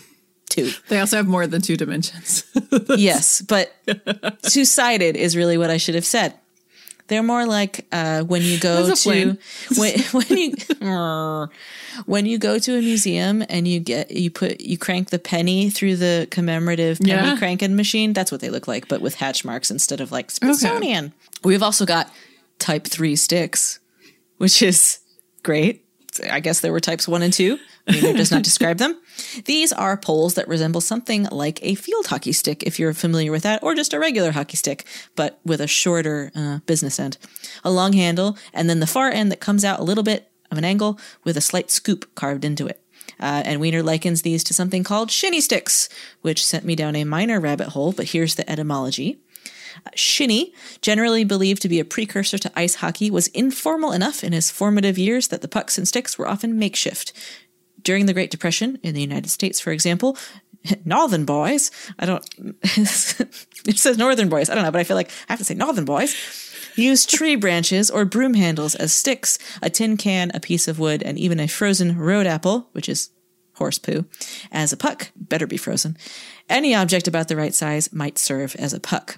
Two. 0.49 0.71
They 0.87 0.99
also 0.99 1.17
have 1.17 1.27
more 1.27 1.45
than 1.45 1.61
two 1.61 1.77
dimensions. 1.77 2.43
yes, 2.89 3.41
but 3.41 3.73
two 4.43 4.65
sided 4.65 5.15
is 5.15 5.35
really 5.35 5.57
what 5.57 5.69
I 5.69 5.77
should 5.77 5.95
have 5.95 6.05
said. 6.05 6.33
They're 7.07 7.23
more 7.23 7.45
like 7.45 7.85
uh, 7.91 8.23
when 8.23 8.41
you 8.41 8.59
go 8.59 8.93
to 8.93 9.37
when 9.77 9.99
when 10.11 10.37
you 10.37 10.53
when 12.05 12.25
you 12.25 12.37
go 12.37 12.59
to 12.59 12.77
a 12.77 12.81
museum 12.81 13.43
and 13.49 13.67
you 13.67 13.79
get 13.79 14.11
you 14.11 14.29
put 14.29 14.59
you 14.61 14.77
crank 14.77 15.09
the 15.09 15.19
penny 15.19 15.69
through 15.69 15.95
the 15.95 16.27
commemorative 16.31 16.99
penny 16.99 17.11
Yeah. 17.11 17.37
cranking 17.37 17.75
machine. 17.75 18.13
That's 18.13 18.31
what 18.31 18.41
they 18.41 18.49
look 18.49 18.67
like, 18.67 18.87
but 18.87 19.01
with 19.01 19.15
hatch 19.15 19.43
marks 19.45 19.71
instead 19.71 20.01
of 20.01 20.11
like 20.11 20.31
Smithsonian. 20.31 21.13
We've 21.43 21.63
also 21.63 21.85
got 21.85 22.11
Type 22.59 22.85
Three 22.85 23.15
sticks. 23.15 23.79
which 24.37 24.61
is 24.61 24.99
great. 25.43 25.83
I 26.20 26.39
guess 26.39 26.59
there 26.59 26.72
were 26.72 26.80
types 26.80 27.07
one 27.07 27.22
and 27.22 27.34
two. 27.34 27.59
Weiner 27.88 28.13
does 28.13 28.32
not 28.32 28.43
describe 28.43 28.78
them. 28.78 28.99
These 29.45 29.72
are 29.74 29.97
poles 29.97 30.34
that 30.34 30.47
resemble 30.47 30.82
something 30.82 31.24
like 31.32 31.59
a 31.63 31.76
field 31.76 32.07
hockey 32.07 32.34
stick, 32.34 32.63
if 32.63 32.80
you're 32.80 32.93
familiar 32.93 33.32
with 33.32 33.43
that, 33.43 33.63
or 33.63 33.76
just 33.76 33.93
a 33.93 33.99
regular 33.99 34.32
hockey 34.32 34.57
stick, 34.57 34.86
but 35.15 35.39
with 35.45 35.61
a 35.61 35.68
shorter 35.68 36.32
uh, 36.36 36.59
business 36.65 36.99
end. 36.99 37.18
A 37.63 37.72
long 37.72 37.93
handle, 37.93 38.38
and 38.53 38.70
then 38.70 38.80
the 38.80 38.88
far 38.88 39.09
end 39.09 39.32
that 39.32 39.39
comes 39.39 39.63
out 39.63 39.80
a 39.80 39.84
little 39.84 40.03
bit 40.03 40.30
of 40.51 40.57
an 40.57 40.65
angle 40.65 40.99
with 41.24 41.38
a 41.38 41.41
slight 41.41 41.72
scoop 41.72 42.13
carved 42.15 42.45
into 42.45 42.68
it. 42.68 42.82
Uh, 43.20 43.41
and 43.45 43.59
Weiner 43.59 43.82
likens 43.82 44.22
these 44.22 44.43
to 44.43 44.53
something 44.53 44.84
called 44.84 45.09
shinny 45.09 45.41
sticks, 45.41 45.89
which 46.22 46.45
sent 46.45 46.65
me 46.65 46.76
down 46.76 46.95
a 46.95 47.03
minor 47.03 47.39
rabbit 47.39 47.70
hole, 47.70 47.91
but 47.91 48.09
here's 48.09 48.36
the 48.36 48.49
etymology. 48.49 49.18
Shinny, 49.95 50.53
generally 50.82 51.24
believed 51.24 51.61
to 51.61 51.70
be 51.70 51.80
a 51.80 51.86
precursor 51.86 52.38
to 52.38 52.51
ice 52.55 52.76
hockey, 52.76 53.09
was 53.11 53.28
informal 53.28 53.91
enough 53.91 54.24
in 54.24 54.34
his 54.34 54.51
formative 54.51 54.97
years 54.97 55.28
that 55.30 55.41
the 55.41 55.47
pucks 55.47 55.78
and 55.78 55.88
sticks 55.88 56.18
were 56.18 56.28
often 56.28 56.57
makeshift. 56.57 57.13
During 57.82 58.05
the 58.05 58.13
Great 58.13 58.32
Depression, 58.32 58.80
in 58.84 58.93
the 58.93 59.01
United 59.01 59.30
States, 59.30 59.59
for 59.59 59.72
example, 59.72 60.18
Northern 60.86 61.26
boys, 61.26 61.72
I 61.99 62.05
don't, 62.05 62.26
it 62.63 63.78
says 63.78 63.97
Northern 63.97 64.30
boys, 64.30 64.49
I 64.49 64.55
don't 64.55 64.63
know, 64.63 64.72
but 64.72 64.82
I 64.82 64.84
feel 64.84 64.97
like 64.97 65.09
I 65.30 65.34
have 65.34 65.39
to 65.39 65.45
say 65.45 65.53
Northern 65.53 65.86
boys, 65.86 66.15
use 66.76 67.05
tree 67.05 67.36
branches 67.45 67.89
or 67.89 68.05
broom 68.05 68.34
handles 68.34 68.76
as 68.76 68.93
sticks, 68.93 69.38
a 69.61 69.70
tin 69.70 69.97
can, 69.97 70.32
a 70.34 70.39
piece 70.39 70.68
of 70.68 70.80
wood, 70.80 71.03
and 71.03 71.18
even 71.18 71.39
a 71.39 71.47
frozen 71.47 71.97
road 71.97 72.28
apple, 72.28 72.70
which 72.72 72.89
is 72.89 73.09
horse 73.55 73.80
poo, 73.80 74.05
as 74.51 74.72
a 74.72 74.78
puck, 74.78 75.11
better 75.15 75.47
be 75.47 75.57
frozen. 75.57 75.97
Any 76.49 76.76
object 76.76 77.07
about 77.07 77.28
the 77.28 77.36
right 77.36 77.53
size 77.53 77.91
might 77.91 78.18
serve 78.18 78.55
as 78.57 78.74
a 78.74 78.80
puck. 78.80 79.18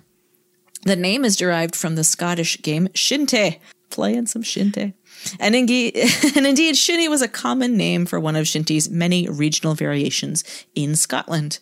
The 0.84 0.96
name 0.96 1.26
is 1.26 1.36
derived 1.36 1.76
from 1.76 1.96
the 1.96 2.04
Scottish 2.04 2.62
game 2.62 2.88
Shinty, 2.90 3.60
playing 3.90 4.28
some 4.28 4.44
Shinty. 4.44 4.94
And 5.40 5.56
indeed, 5.56 5.98
and 6.36 6.48
indeed, 6.48 6.78
shinny 6.78 7.08
was 7.08 7.22
a 7.22 7.28
common 7.28 7.76
name 7.76 8.06
for 8.06 8.20
one 8.20 8.36
of 8.36 8.46
shinty's 8.46 8.90
many 8.90 9.28
regional 9.28 9.74
variations 9.76 10.44
in 10.76 10.96
Scotland. 10.96 11.60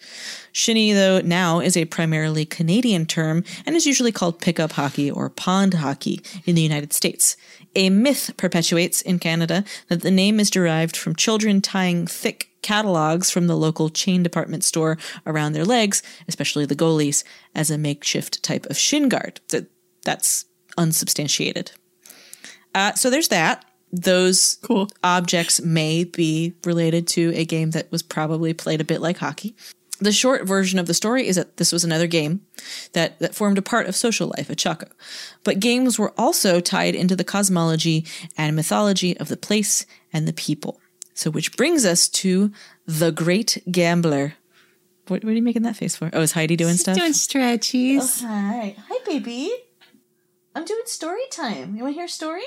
Shinny, 0.51 0.93
though, 0.93 1.21
now 1.21 1.59
is 1.59 1.75
a 1.77 1.85
primarily 1.85 2.45
Canadian 2.45 3.05
term 3.05 3.43
and 3.65 3.75
is 3.75 3.85
usually 3.85 4.11
called 4.11 4.41
pickup 4.41 4.73
hockey 4.73 5.09
or 5.09 5.29
pond 5.29 5.75
hockey 5.75 6.21
in 6.45 6.55
the 6.55 6.61
United 6.61 6.93
States. 6.93 7.37
A 7.75 7.89
myth 7.89 8.31
perpetuates 8.37 9.01
in 9.01 9.19
Canada 9.19 9.63
that 9.87 10.01
the 10.01 10.11
name 10.11 10.39
is 10.39 10.49
derived 10.49 10.95
from 10.95 11.15
children 11.15 11.61
tying 11.61 12.07
thick 12.07 12.46
catalogs 12.61 13.29
from 13.31 13.47
the 13.47 13.55
local 13.55 13.89
chain 13.89 14.23
department 14.23 14.63
store 14.63 14.97
around 15.25 15.53
their 15.53 15.65
legs, 15.65 16.01
especially 16.27 16.65
the 16.65 16.75
goalies, 16.75 17.23
as 17.55 17.69
a 17.71 17.77
makeshift 17.77 18.43
type 18.43 18.65
of 18.67 18.77
shin 18.77 19.09
guard. 19.09 19.39
So 19.49 19.65
that's 20.03 20.45
unsubstantiated. 20.77 21.71
Uh, 22.73 22.93
so 22.93 23.09
there's 23.09 23.29
that. 23.29 23.65
Those 23.91 24.57
Cool. 24.63 24.89
objects 25.03 25.61
may 25.61 26.03
be 26.03 26.53
related 26.65 27.07
to 27.09 27.31
a 27.35 27.45
game 27.45 27.71
that 27.71 27.91
was 27.91 28.03
probably 28.03 28.53
played 28.53 28.81
a 28.81 28.85
bit 28.85 29.01
like 29.01 29.17
hockey. 29.17 29.55
The 29.99 30.11
short 30.11 30.45
version 30.45 30.77
of 30.77 30.85
the 30.85 30.93
story 30.93 31.27
is 31.27 31.37
that 31.37 31.57
this 31.57 31.71
was 31.71 31.83
another 31.83 32.05
game 32.05 32.41
that, 32.93 33.17
that 33.17 33.33
formed 33.33 33.57
a 33.57 33.63
part 33.63 33.87
of 33.87 33.95
social 33.95 34.31
life 34.37 34.51
at 34.51 34.57
Chaco. 34.57 34.87
But 35.43 35.59
games 35.59 35.97
were 35.97 36.13
also 36.17 36.59
tied 36.59 36.93
into 36.93 37.15
the 37.15 37.23
cosmology 37.23 38.05
and 38.37 38.55
mythology 38.55 39.17
of 39.17 39.29
the 39.29 39.37
place 39.37 39.87
and 40.13 40.27
the 40.27 40.33
people. 40.33 40.79
So, 41.17 41.31
which 41.31 41.57
brings 41.57 41.83
us 41.83 42.07
to 42.09 42.51
The 42.85 43.11
Great 43.11 43.63
Gambler. 43.71 44.35
What, 45.07 45.23
what 45.23 45.31
are 45.31 45.35
you 45.35 45.41
making 45.41 45.63
that 45.63 45.75
face 45.75 45.95
for? 45.95 46.11
Oh, 46.13 46.21
is 46.21 46.33
Heidi 46.33 46.55
doing 46.55 46.75
stuff? 46.75 46.95
Doing 46.95 47.13
stretchies. 47.13 48.21
Hi. 48.21 48.75
Hi, 48.87 48.99
baby. 49.03 49.51
I'm 50.53 50.63
doing 50.63 50.83
story 50.85 51.23
time. 51.31 51.75
You 51.75 51.81
want 51.81 51.95
to 51.95 51.97
hear 51.97 52.05
a 52.05 52.09
story? 52.09 52.43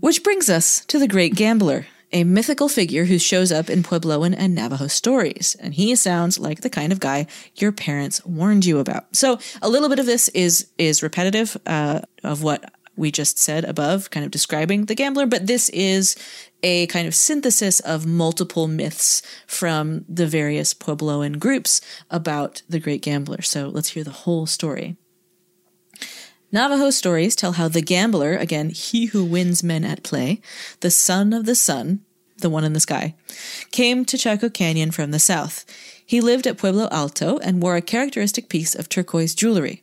Which 0.00 0.22
brings 0.22 0.50
us 0.50 0.84
to 0.84 0.98
the 0.98 1.08
Great 1.08 1.34
Gambler, 1.34 1.86
a 2.12 2.24
mythical 2.24 2.68
figure 2.68 3.06
who 3.06 3.18
shows 3.18 3.50
up 3.50 3.70
in 3.70 3.82
Puebloan 3.82 4.34
and 4.36 4.54
Navajo 4.54 4.86
stories. 4.86 5.56
And 5.58 5.72
he 5.72 5.96
sounds 5.96 6.38
like 6.38 6.60
the 6.60 6.68
kind 6.68 6.92
of 6.92 7.00
guy 7.00 7.26
your 7.54 7.72
parents 7.72 8.22
warned 8.26 8.66
you 8.66 8.80
about. 8.80 9.16
So 9.16 9.38
a 9.62 9.70
little 9.70 9.88
bit 9.88 9.98
of 9.98 10.04
this 10.04 10.28
is, 10.30 10.70
is 10.76 11.02
repetitive, 11.02 11.56
uh, 11.64 12.00
of 12.22 12.42
what 12.42 12.70
we 12.96 13.10
just 13.10 13.38
said 13.38 13.64
above, 13.64 14.10
kind 14.10 14.24
of 14.24 14.30
describing 14.30 14.84
the 14.84 14.94
gambler, 14.94 15.24
but 15.24 15.46
this 15.46 15.70
is 15.70 16.14
a 16.62 16.86
kind 16.86 17.08
of 17.08 17.14
synthesis 17.14 17.80
of 17.80 18.06
multiple 18.06 18.68
myths 18.68 19.22
from 19.46 20.04
the 20.08 20.26
various 20.26 20.74
Puebloan 20.74 21.38
groups 21.38 21.80
about 22.10 22.62
the 22.68 22.80
great 22.80 23.02
gambler. 23.02 23.42
So 23.42 23.68
let's 23.68 23.90
hear 23.90 24.04
the 24.04 24.10
whole 24.10 24.46
story. 24.46 24.96
Navajo 26.52 26.90
stories 26.90 27.34
tell 27.34 27.52
how 27.52 27.68
the 27.68 27.80
gambler, 27.80 28.36
again, 28.36 28.68
he 28.68 29.06
who 29.06 29.24
wins 29.24 29.62
men 29.62 29.84
at 29.84 30.02
play, 30.02 30.42
the 30.80 30.90
son 30.90 31.32
of 31.32 31.46
the 31.46 31.54
sun, 31.54 32.00
the 32.38 32.50
one 32.50 32.64
in 32.64 32.74
the 32.74 32.80
sky, 32.80 33.14
came 33.70 34.04
to 34.04 34.18
Chaco 34.18 34.50
Canyon 34.50 34.90
from 34.90 35.12
the 35.12 35.18
south. 35.18 35.64
He 36.04 36.20
lived 36.20 36.46
at 36.46 36.58
Pueblo 36.58 36.88
Alto 36.90 37.38
and 37.38 37.62
wore 37.62 37.76
a 37.76 37.82
characteristic 37.82 38.50
piece 38.50 38.74
of 38.74 38.90
turquoise 38.90 39.34
jewelry. 39.34 39.81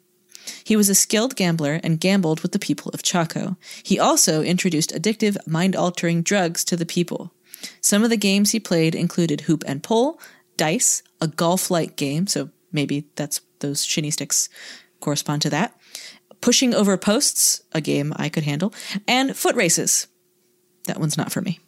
He 0.63 0.75
was 0.75 0.89
a 0.89 0.95
skilled 0.95 1.35
gambler 1.35 1.79
and 1.83 1.99
gambled 1.99 2.41
with 2.41 2.51
the 2.51 2.59
people 2.59 2.91
of 2.93 3.03
Chaco. 3.03 3.57
He 3.83 3.99
also 3.99 4.41
introduced 4.41 4.93
addictive, 4.93 5.37
mind 5.47 5.75
altering 5.75 6.21
drugs 6.21 6.63
to 6.65 6.75
the 6.75 6.85
people. 6.85 7.33
Some 7.81 8.03
of 8.03 8.09
the 8.09 8.17
games 8.17 8.51
he 8.51 8.59
played 8.59 8.95
included 8.95 9.41
hoop 9.41 9.63
and 9.67 9.83
pole, 9.83 10.19
dice, 10.57 11.03
a 11.21 11.27
golf 11.27 11.69
like 11.69 11.95
game, 11.95 12.27
so 12.27 12.49
maybe 12.71 13.07
that's 13.15 13.41
those 13.59 13.83
shinny 13.83 14.11
sticks 14.11 14.49
correspond 14.99 15.41
to 15.41 15.49
that, 15.49 15.77
pushing 16.41 16.73
over 16.73 16.97
posts, 16.97 17.61
a 17.71 17.81
game 17.81 18.13
I 18.15 18.29
could 18.29 18.43
handle, 18.43 18.73
and 19.07 19.35
foot 19.35 19.55
races. 19.55 20.07
That 20.85 20.99
one's 20.99 21.17
not 21.17 21.31
for 21.31 21.41
me. 21.41 21.59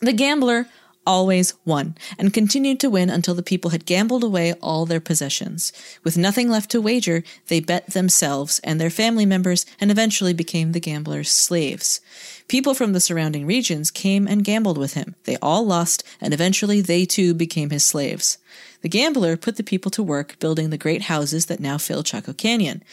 The 0.00 0.12
gambler 0.12 0.66
always 1.10 1.54
won 1.64 1.96
and 2.20 2.32
continued 2.32 2.78
to 2.78 2.88
win 2.88 3.10
until 3.10 3.34
the 3.34 3.42
people 3.42 3.70
had 3.70 3.84
gambled 3.84 4.22
away 4.22 4.52
all 4.62 4.86
their 4.86 5.00
possessions. 5.00 5.72
With 6.04 6.16
nothing 6.16 6.48
left 6.48 6.70
to 6.70 6.80
wager, 6.80 7.24
they 7.48 7.58
bet 7.58 7.88
themselves 7.88 8.60
and 8.62 8.80
their 8.80 8.90
family 8.90 9.26
members 9.26 9.66
and 9.80 9.90
eventually 9.90 10.32
became 10.32 10.70
the 10.70 10.78
gambler's 10.78 11.28
slaves. 11.28 12.00
People 12.46 12.74
from 12.74 12.92
the 12.92 13.00
surrounding 13.00 13.44
regions 13.44 13.90
came 13.90 14.28
and 14.28 14.44
gambled 14.44 14.78
with 14.78 14.94
him. 14.94 15.16
They 15.24 15.36
all 15.42 15.66
lost, 15.66 16.04
and 16.20 16.32
eventually 16.32 16.80
they 16.80 17.04
too 17.04 17.34
became 17.34 17.70
his 17.70 17.84
slaves. 17.84 18.38
The 18.82 18.88
gambler 18.88 19.36
put 19.36 19.56
the 19.56 19.64
people 19.64 19.90
to 19.90 20.04
work 20.04 20.38
building 20.38 20.70
the 20.70 20.78
great 20.78 21.02
houses 21.02 21.46
that 21.46 21.58
now 21.58 21.76
fill 21.76 22.04
Chaco 22.04 22.32
Canyon. 22.32 22.84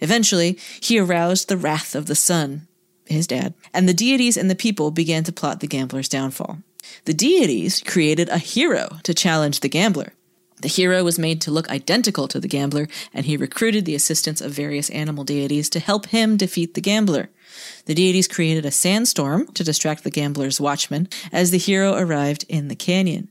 Eventually, 0.00 0.58
he 0.80 0.98
aroused 0.98 1.48
the 1.48 1.58
wrath 1.58 1.94
of 1.94 2.06
the 2.06 2.14
sun, 2.14 2.65
his 3.06 3.26
dad, 3.26 3.54
and 3.72 3.88
the 3.88 3.94
deities 3.94 4.36
and 4.36 4.50
the 4.50 4.54
people 4.54 4.90
began 4.90 5.24
to 5.24 5.32
plot 5.32 5.60
the 5.60 5.66
gambler's 5.66 6.08
downfall. 6.08 6.58
The 7.04 7.14
deities 7.14 7.80
created 7.80 8.28
a 8.28 8.38
hero 8.38 8.98
to 9.02 9.14
challenge 9.14 9.60
the 9.60 9.68
gambler. 9.68 10.12
The 10.62 10.68
hero 10.68 11.04
was 11.04 11.18
made 11.18 11.40
to 11.42 11.50
look 11.50 11.68
identical 11.68 12.28
to 12.28 12.40
the 12.40 12.48
gambler, 12.48 12.88
and 13.12 13.26
he 13.26 13.36
recruited 13.36 13.84
the 13.84 13.94
assistance 13.94 14.40
of 14.40 14.52
various 14.52 14.88
animal 14.90 15.24
deities 15.24 15.68
to 15.70 15.80
help 15.80 16.06
him 16.06 16.36
defeat 16.36 16.74
the 16.74 16.80
gambler. 16.80 17.28
The 17.86 17.94
deities 17.94 18.28
created 18.28 18.64
a 18.64 18.70
sandstorm 18.70 19.46
to 19.54 19.64
distract 19.64 20.04
the 20.04 20.10
gambler's 20.10 20.60
watchmen 20.60 21.08
as 21.32 21.50
the 21.50 21.58
hero 21.58 21.94
arrived 21.94 22.44
in 22.48 22.68
the 22.68 22.74
canyon. 22.74 23.28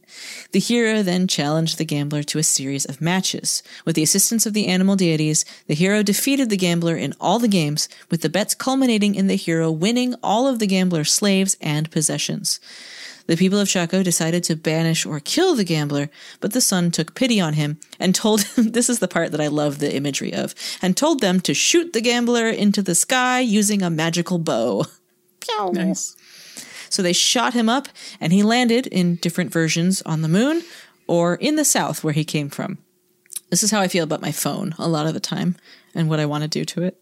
The 0.51 0.59
hero 0.59 1.03
then 1.03 1.27
challenged 1.27 1.77
the 1.77 1.85
gambler 1.85 2.23
to 2.23 2.39
a 2.39 2.43
series 2.43 2.85
of 2.85 3.01
matches. 3.01 3.63
With 3.85 3.95
the 3.95 4.03
assistance 4.03 4.45
of 4.45 4.53
the 4.53 4.67
animal 4.67 4.95
deities, 4.95 5.45
the 5.67 5.73
hero 5.73 6.03
defeated 6.03 6.49
the 6.49 6.57
gambler 6.57 6.95
in 6.95 7.13
all 7.19 7.39
the 7.39 7.47
games, 7.47 7.89
with 8.09 8.21
the 8.21 8.29
bets 8.29 8.55
culminating 8.55 9.15
in 9.15 9.27
the 9.27 9.35
hero 9.35 9.71
winning 9.71 10.15
all 10.23 10.47
of 10.47 10.59
the 10.59 10.67
gambler's 10.67 11.11
slaves 11.11 11.57
and 11.61 11.91
possessions. 11.91 12.59
The 13.27 13.37
people 13.37 13.59
of 13.59 13.67
Chaco 13.67 14.03
decided 14.03 14.43
to 14.45 14.55
banish 14.55 15.05
or 15.05 15.19
kill 15.19 15.55
the 15.55 15.63
gambler, 15.63 16.09
but 16.39 16.53
the 16.53 16.61
sun 16.61 16.91
took 16.91 17.15
pity 17.15 17.39
on 17.41 17.53
him 17.53 17.79
and 17.99 18.13
told 18.13 18.41
him 18.57 18.71
this 18.71 18.89
is 18.89 18.99
the 18.99 19.07
part 19.07 19.31
that 19.31 19.41
I 19.41 19.47
love 19.47 19.79
the 19.79 19.95
imagery 19.95 20.33
of 20.33 20.53
and 20.81 20.95
told 20.95 21.21
them 21.21 21.39
to 21.41 21.53
shoot 21.53 21.93
the 21.93 22.01
gambler 22.01 22.47
into 22.47 22.81
the 22.81 22.95
sky 22.95 23.39
using 23.39 23.81
a 23.81 23.89
magical 23.89 24.37
bow. 24.37 24.85
Nice. 25.85 26.15
So 26.89 27.01
they 27.01 27.13
shot 27.13 27.53
him 27.53 27.69
up 27.69 27.87
and 28.19 28.31
he 28.31 28.43
landed 28.43 28.87
in 28.87 29.15
different 29.15 29.51
versions 29.51 30.01
on 30.03 30.21
the 30.21 30.27
moon 30.27 30.63
or 31.07 31.35
in 31.35 31.55
the 31.55 31.65
south 31.65 32.03
where 32.03 32.13
he 32.13 32.23
came 32.23 32.49
from. 32.49 32.77
This 33.49 33.63
is 33.63 33.71
how 33.71 33.79
I 33.79 33.87
feel 33.87 34.03
about 34.03 34.21
my 34.21 34.31
phone 34.31 34.73
a 34.77 34.87
lot 34.87 35.07
of 35.07 35.13
the 35.13 35.19
time 35.19 35.55
and 35.93 36.09
what 36.09 36.19
I 36.19 36.25
want 36.25 36.43
to 36.43 36.47
do 36.47 36.65
to 36.65 36.83
it. 36.83 36.99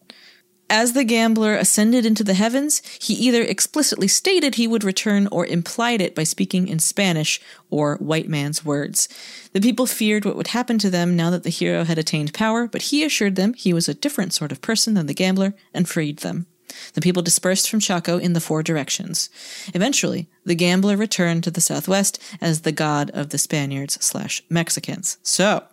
As 0.74 0.94
the 0.94 1.04
gambler 1.04 1.54
ascended 1.54 2.04
into 2.04 2.24
the 2.24 2.34
heavens, 2.34 2.82
he 3.00 3.14
either 3.14 3.44
explicitly 3.44 4.08
stated 4.08 4.56
he 4.56 4.66
would 4.66 4.84
return 4.84 5.28
or 5.28 5.46
implied 5.46 6.02
it 6.02 6.16
by 6.16 6.24
speaking 6.24 6.68
in 6.68 6.80
Spanish 6.80 7.40
or 7.70 7.98
white 7.98 8.28
man's 8.28 8.66
words. 8.66 9.08
The 9.52 9.62
people 9.62 9.86
feared 9.86 10.26
what 10.26 10.36
would 10.36 10.48
happen 10.48 10.80
to 10.80 10.90
them 10.90 11.16
now 11.16 11.30
that 11.30 11.44
the 11.44 11.52
hero 11.52 11.84
had 11.84 12.00
attained 12.00 12.34
power, 12.34 12.66
but 12.66 12.82
he 12.82 13.04
assured 13.04 13.36
them 13.36 13.54
he 13.54 13.72
was 13.72 13.88
a 13.88 13.94
different 13.94 14.34
sort 14.34 14.52
of 14.52 14.64
person 14.64 14.96
than 14.96 15.06
the 15.06 15.14
gambler 15.14 15.54
and 15.76 15.88
freed 15.88 16.18
them. 16.18 16.48
The 16.96 17.02
people 17.02 17.22
dispersed 17.22 17.70
from 17.70 17.80
Chaco 17.80 18.18
in 18.18 18.34
the 18.34 18.42
four 18.42 18.64
directions. 18.64 19.30
Eventually, 19.76 20.28
the 20.44 20.56
gambler 20.56 20.98
returned 20.98 21.44
to 21.44 21.52
the 21.52 21.62
southwest 21.62 22.20
as 22.42 22.62
the 22.62 22.72
god 22.72 23.12
of 23.12 23.30
the 23.30 23.38
Spaniards 23.38 24.04
slash 24.04 24.42
Mexicans. 24.50 25.20
So, 25.22 25.66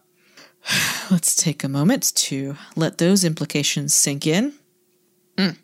let's 1.10 1.34
take 1.34 1.64
a 1.64 1.70
moment 1.70 2.14
to 2.16 2.58
let 2.76 2.98
those 2.98 3.24
implications 3.24 3.94
sink 3.94 4.26
in. 4.26 4.59
Mm. 5.40 5.56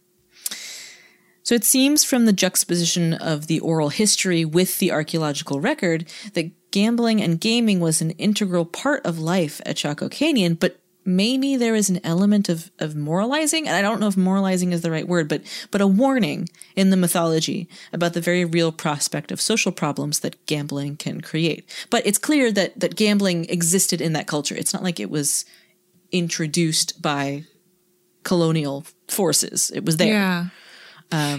So 1.42 1.54
it 1.54 1.64
seems 1.64 2.02
from 2.02 2.24
the 2.24 2.32
juxtaposition 2.32 3.14
of 3.14 3.46
the 3.46 3.60
oral 3.60 3.90
history 3.90 4.44
with 4.44 4.78
the 4.78 4.90
archaeological 4.90 5.60
record 5.60 6.10
that 6.32 6.50
gambling 6.72 7.22
and 7.22 7.40
gaming 7.40 7.78
was 7.78 8.00
an 8.00 8.10
integral 8.12 8.64
part 8.64 9.06
of 9.06 9.20
life 9.20 9.60
at 9.64 9.76
Chaco 9.76 10.08
Canyon, 10.08 10.54
but 10.54 10.80
maybe 11.04 11.54
there 11.56 11.76
is 11.76 11.88
an 11.88 12.00
element 12.02 12.48
of, 12.48 12.72
of 12.80 12.96
moralizing, 12.96 13.68
and 13.68 13.76
I 13.76 13.80
don't 13.80 14.00
know 14.00 14.08
if 14.08 14.16
moralizing 14.16 14.72
is 14.72 14.80
the 14.80 14.90
right 14.90 15.06
word, 15.06 15.28
but 15.28 15.42
but 15.70 15.80
a 15.80 15.86
warning 15.86 16.48
in 16.74 16.90
the 16.90 16.96
mythology 16.96 17.68
about 17.92 18.12
the 18.14 18.20
very 18.20 18.44
real 18.44 18.72
prospect 18.72 19.30
of 19.30 19.40
social 19.40 19.70
problems 19.70 20.20
that 20.20 20.44
gambling 20.46 20.96
can 20.96 21.20
create. 21.20 21.70
But 21.90 22.04
it's 22.04 22.18
clear 22.18 22.50
that 22.52 22.80
that 22.80 22.96
gambling 22.96 23.44
existed 23.48 24.00
in 24.00 24.14
that 24.14 24.26
culture. 24.26 24.56
It's 24.56 24.74
not 24.74 24.82
like 24.82 24.98
it 24.98 25.10
was 25.10 25.44
introduced 26.10 27.00
by 27.00 27.44
colonial 28.26 28.84
forces. 29.08 29.70
It 29.70 29.84
was 29.84 29.96
there. 29.96 30.12
Yeah. 30.12 30.46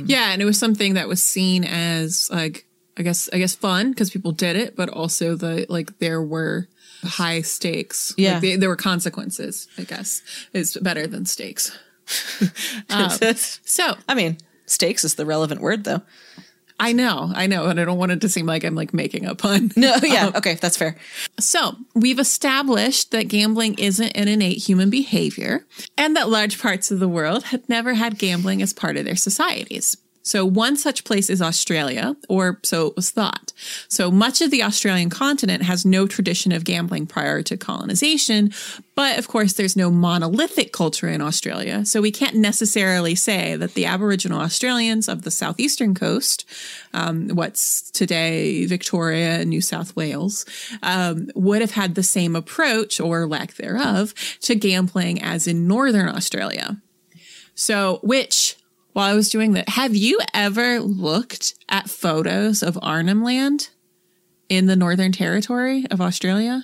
yeah, 0.07 0.31
and 0.31 0.41
it 0.41 0.45
was 0.45 0.57
something 0.57 0.93
that 0.93 1.09
was 1.09 1.21
seen 1.21 1.65
as 1.65 2.29
like 2.31 2.65
I 2.97 3.03
guess 3.03 3.29
I 3.33 3.37
guess 3.37 3.53
fun 3.53 3.91
because 3.91 4.09
people 4.09 4.31
did 4.31 4.55
it, 4.55 4.75
but 4.75 4.89
also 4.89 5.35
the 5.35 5.65
like 5.67 5.99
there 5.99 6.21
were 6.21 6.69
high 7.03 7.41
stakes. 7.41 8.13
Yeah. 8.17 8.33
Like, 8.33 8.41
they, 8.41 8.55
there 8.55 8.69
were 8.69 8.77
consequences. 8.77 9.67
I 9.77 9.83
guess 9.83 10.23
is 10.53 10.77
better 10.81 11.05
than 11.05 11.25
stakes. 11.25 11.77
Um, 12.89 13.09
So 13.65 13.95
I 14.07 14.15
mean, 14.15 14.37
stakes 14.65 15.03
is 15.03 15.15
the 15.15 15.25
relevant 15.25 15.59
word 15.59 15.83
though. 15.83 16.01
I 16.79 16.91
know, 16.91 17.31
I 17.33 17.47
know, 17.47 17.65
and 17.65 17.79
I 17.79 17.85
don't 17.85 17.97
want 17.97 18.11
it 18.11 18.21
to 18.21 18.29
seem 18.29 18.45
like 18.45 18.63
I'm 18.63 18.75
like 18.75 18.93
making 18.93 19.25
a 19.25 19.33
pun. 19.33 19.71
No, 19.77 19.95
yeah, 20.03 20.27
um, 20.27 20.35
okay, 20.35 20.55
that's 20.55 20.77
fair. 20.77 20.95
So, 21.39 21.75
we've 21.95 22.19
established 22.19 23.11
that 23.11 23.27
gambling 23.27 23.75
isn't 23.79 24.11
an 24.15 24.27
innate 24.27 24.57
human 24.57 24.89
behavior 24.89 25.65
and 25.97 26.15
that 26.15 26.29
large 26.29 26.59
parts 26.59 26.91
of 26.91 26.99
the 26.99 27.07
world 27.07 27.45
had 27.45 27.67
never 27.69 27.93
had 27.93 28.17
gambling 28.19 28.61
as 28.61 28.73
part 28.73 28.97
of 28.97 29.05
their 29.05 29.15
societies. 29.15 29.97
So, 30.27 30.45
one 30.45 30.75
such 30.75 31.05
place 31.05 31.29
is 31.29 31.41
Australia, 31.41 32.17
or 32.27 32.59
so 32.63 32.87
it 32.87 32.97
was 32.97 33.11
thought. 33.11 33.53
So, 33.87 34.11
much 34.11 34.41
of 34.41 34.51
the 34.51 34.61
Australian 34.61 35.09
continent 35.09 35.63
has 35.63 35.85
no 35.85 36.05
tradition 36.05 36.51
of 36.51 36.65
gambling 36.65 37.07
prior 37.07 37.41
to 37.43 37.55
colonization, 37.55 38.51
but 38.93 39.17
of 39.17 39.29
course, 39.29 39.53
there's 39.53 39.77
no 39.77 39.89
monolithic 39.89 40.73
culture 40.73 41.07
in 41.07 41.21
Australia. 41.21 41.85
So, 41.85 42.01
we 42.01 42.11
can't 42.11 42.35
necessarily 42.35 43.15
say 43.15 43.55
that 43.55 43.73
the 43.73 43.85
Aboriginal 43.85 44.41
Australians 44.41 45.07
of 45.07 45.21
the 45.21 45.31
southeastern 45.31 45.95
coast, 45.95 46.43
um, 46.93 47.29
what's 47.29 47.89
today 47.91 48.65
Victoria 48.65 49.39
and 49.39 49.49
New 49.49 49.61
South 49.61 49.95
Wales, 49.95 50.45
um, 50.83 51.29
would 51.35 51.61
have 51.61 51.71
had 51.71 51.95
the 51.95 52.03
same 52.03 52.35
approach 52.35 52.99
or 52.99 53.27
lack 53.27 53.53
thereof 53.53 54.13
to 54.41 54.55
gambling 54.55 55.23
as 55.23 55.47
in 55.47 55.69
Northern 55.69 56.09
Australia. 56.09 56.81
So, 57.55 58.01
which, 58.03 58.57
while 58.97 59.11
I 59.11 59.13
was 59.13 59.29
doing 59.29 59.51
that, 59.51 59.69
have 59.69 59.95
you 59.95 60.19
ever 60.33 60.79
looked 60.79 61.53
at 61.69 61.87
photos 61.87 62.63
of 62.63 62.79
Arnhem 62.81 63.23
Land 63.23 63.69
in 64.49 64.65
the 64.65 64.75
Northern 64.75 65.11
Territory 65.11 65.85
of 65.91 66.01
Australia? 66.01 66.63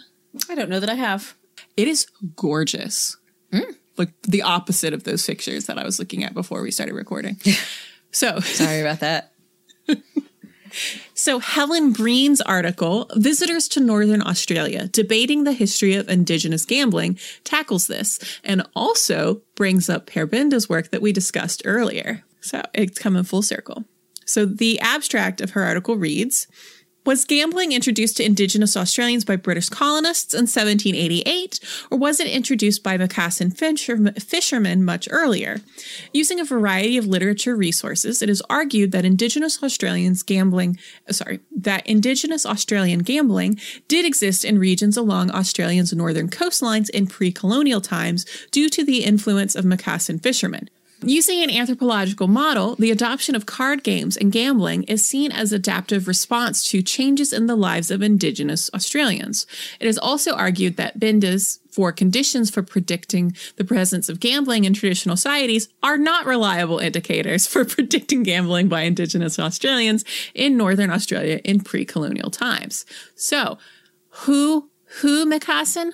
I 0.50 0.56
don't 0.56 0.68
know 0.68 0.80
that 0.80 0.90
I 0.90 0.96
have. 0.96 1.36
It 1.78 1.88
is 1.88 2.08
gorgeous. 2.36 3.18
Mm. 3.52 3.76
Like 3.98 4.20
the 4.24 4.42
opposite 4.42 4.96
of 4.96 5.04
those 5.04 5.24
pictures 5.24 5.68
that 5.68 5.78
I 5.78 5.84
was 5.84 6.00
looking 6.00 6.24
at 6.24 6.34
before 6.34 6.64
we 6.64 6.72
started 6.72 6.96
recording. 6.96 7.38
so, 8.12 8.40
Sorry 8.40 8.82
about 8.82 9.02
that. 9.02 9.32
So, 11.14 11.40
Helen 11.40 11.94
Breen's 11.94 12.42
article, 12.42 13.10
Visitors 13.16 13.68
to 13.70 13.80
Northern 13.80 14.22
Australia 14.22 14.88
Debating 14.88 15.44
the 15.44 15.54
History 15.54 15.96
of 15.96 16.10
Indigenous 16.10 16.66
Gambling, 16.66 17.18
tackles 17.44 17.88
this 17.88 18.20
and 18.44 18.66
also 18.76 19.42
brings 19.56 19.90
up 19.90 20.08
Per 20.08 20.26
Binde's 20.26 20.70
work 20.70 20.92
that 20.92 21.02
we 21.02 21.12
discussed 21.12 21.62
earlier. 21.66 22.24
So, 22.42 22.62
it's 22.74 23.00
coming 23.00 23.24
full 23.24 23.42
circle. 23.42 23.86
So, 24.26 24.46
the 24.46 24.80
abstract 24.80 25.42
of 25.42 25.52
her 25.52 25.64
article 25.64 25.98
reads 25.98 26.48
Was 27.06 27.26
gambling 27.26 27.74
introduced 27.74 28.16
to 28.18 28.24
Indigenous 28.24 28.78
Australians 28.78 29.26
by 29.26 29.36
British 29.36 29.68
colonists 29.68 30.34
in 30.34 30.44
1788, 30.44 31.60
or 31.92 31.98
was 31.98 32.22
it 32.22 32.28
introduced 32.28 32.82
by 32.82 32.98
Macassan 32.98 33.52
fishermen 34.24 34.86
much 34.86 35.10
earlier? 35.12 35.60
Using 36.14 36.40
a 36.40 36.46
variety 36.46 36.98
of 36.98 37.06
literature 37.06 37.58
resources, 37.58 38.22
it 38.22 38.30
is 38.30 38.42
argued 38.50 38.94
that 38.94 39.04
Indigenous 39.04 39.62
Australians 39.62 40.24
gambling, 40.24 40.80
uh, 41.10 41.12
sorry, 41.12 41.42
that 41.54 41.86
Indigenous 41.86 42.46
Australian 42.46 43.00
gambling 43.00 43.60
did 43.90 44.06
exist 44.06 44.46
in 44.46 44.58
regions 44.58 44.96
along 44.96 45.30
Australia's 45.32 45.92
northern 45.92 46.30
coastlines 46.30 46.90
in 46.90 47.08
pre-colonial 47.08 47.82
times 47.82 48.26
due 48.50 48.70
to 48.70 48.86
the 48.86 49.04
influence 49.04 49.56
of 49.56 49.66
Macassan 49.66 50.24
fishermen. 50.24 50.70
Using 51.06 51.44
an 51.44 51.50
anthropological 51.50 52.28
model, 52.28 52.76
the 52.76 52.92
adoption 52.92 53.36
of 53.36 53.46
card 53.46 53.84
games 53.84 54.16
and 54.16 54.32
gambling 54.32 54.84
is 54.84 55.06
seen 55.06 55.32
as 55.32 55.52
adaptive 55.52 56.08
response 56.08 56.64
to 56.70 56.82
changes 56.82 57.34
in 57.34 57.48
the 57.48 57.56
lives 57.56 57.92
of 57.92 58.02
Indigenous 58.02 58.70
Australians. 58.74 59.46
It 59.80 59.88
is 59.88 59.98
also 59.98 60.34
argued 60.34 60.78
that 60.78 61.00
Binde's 61.00 61.60
four 61.72 61.92
conditions 61.92 62.50
for 62.50 62.62
predicting 62.62 63.36
the 63.56 63.66
presence 63.66 64.08
of 64.08 64.20
gambling 64.20 64.64
in 64.64 64.74
traditional 64.74 65.18
societies 65.18 65.70
are 65.82 65.98
not 65.98 66.26
reliable 66.26 66.80
indicators 66.80 67.48
for 67.48 67.66
predicting 67.76 68.24
gambling 68.24 68.68
by 68.68 68.82
Indigenous 68.82 69.40
Australians 69.40 70.06
in 70.34 70.56
Northern 70.56 70.92
Australia 70.92 71.42
in 71.44 71.60
pre-colonial 71.62 72.30
times. 72.30 72.86
So, 73.16 73.58
who 74.10 74.70
who 75.02 75.26
Macassan? 75.26 75.94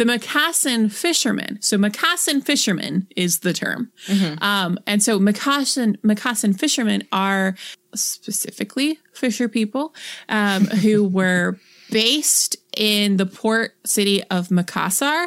The 0.00 0.06
Macassan 0.06 0.90
fishermen. 0.90 1.58
So 1.60 1.76
Macassan 1.76 2.42
fishermen 2.42 3.06
is 3.16 3.40
the 3.40 3.52
term. 3.52 3.92
Um, 4.40 4.78
and 4.86 5.02
so 5.02 5.18
Macassan, 5.20 5.98
Macassan 5.98 6.58
fishermen 6.58 7.06
are 7.12 7.54
specifically 7.94 8.98
fisher 9.12 9.46
people 9.46 9.94
um, 10.30 10.64
who 10.82 11.06
were 11.06 11.58
based 11.90 12.56
in 12.74 13.18
the 13.18 13.26
port 13.26 13.72
city 13.84 14.22
of 14.30 14.48
Makassar, 14.48 15.26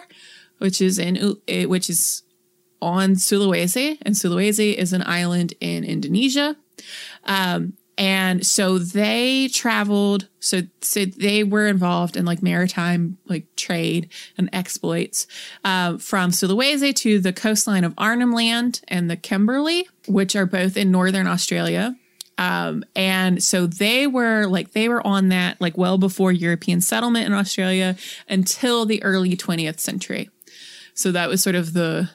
which 0.58 0.82
is 0.82 0.98
in 0.98 1.38
eh, 1.48 1.66
which 1.66 1.88
is 1.88 2.24
on 2.82 3.12
Sulawesi, 3.12 4.00
and 4.02 4.16
Sulawesi 4.16 4.74
is 4.74 4.92
an 4.92 5.04
island 5.06 5.54
in 5.60 5.84
Indonesia. 5.84 6.56
Um, 7.26 7.74
and 7.98 8.46
so 8.46 8.78
they 8.78 9.48
traveled. 9.50 10.28
So, 10.40 10.62
so 10.82 11.06
they 11.06 11.44
were 11.44 11.68
involved 11.68 12.18
in 12.18 12.26
like 12.26 12.42
maritime 12.42 13.18
like 13.28 13.56
trade 13.56 14.10
and 14.38 14.50
exploits 14.52 15.28
uh, 15.64 15.98
from 15.98 16.32
Sulawesi 16.32 16.96
to 16.98 17.20
the 17.20 17.34
coastline 17.34 17.84
of 17.84 17.94
Arnhem 17.98 18.34
Land 18.34 18.82
and 18.88 19.10
the 19.10 19.16
Kimberley, 19.16 19.88
which 20.08 20.36
are 20.36 20.46
both 20.46 20.76
in 20.76 20.92
northern 20.92 21.28
Australia. 21.28 21.96
Um, 22.38 22.84
and 22.96 23.44
so 23.44 23.68
they 23.68 24.08
were 24.08 24.48
like 24.48 24.72
they 24.72 24.90
were 24.90 25.06
on 25.06 25.30
that 25.30 25.62
like 25.62 25.78
well 25.78 26.00
before 26.00 26.32
European 26.32 26.82
settlement 26.82 27.28
in 27.28 27.34
Australia 27.34 27.96
until 28.28 28.86
the 28.86 29.04
early 29.04 29.38
20th 29.38 29.80
century. 29.80 30.30
So 30.96 31.12
that 31.12 31.30
was 31.30 31.44
sort 31.44 31.56
of 31.56 31.74
the 31.74 32.10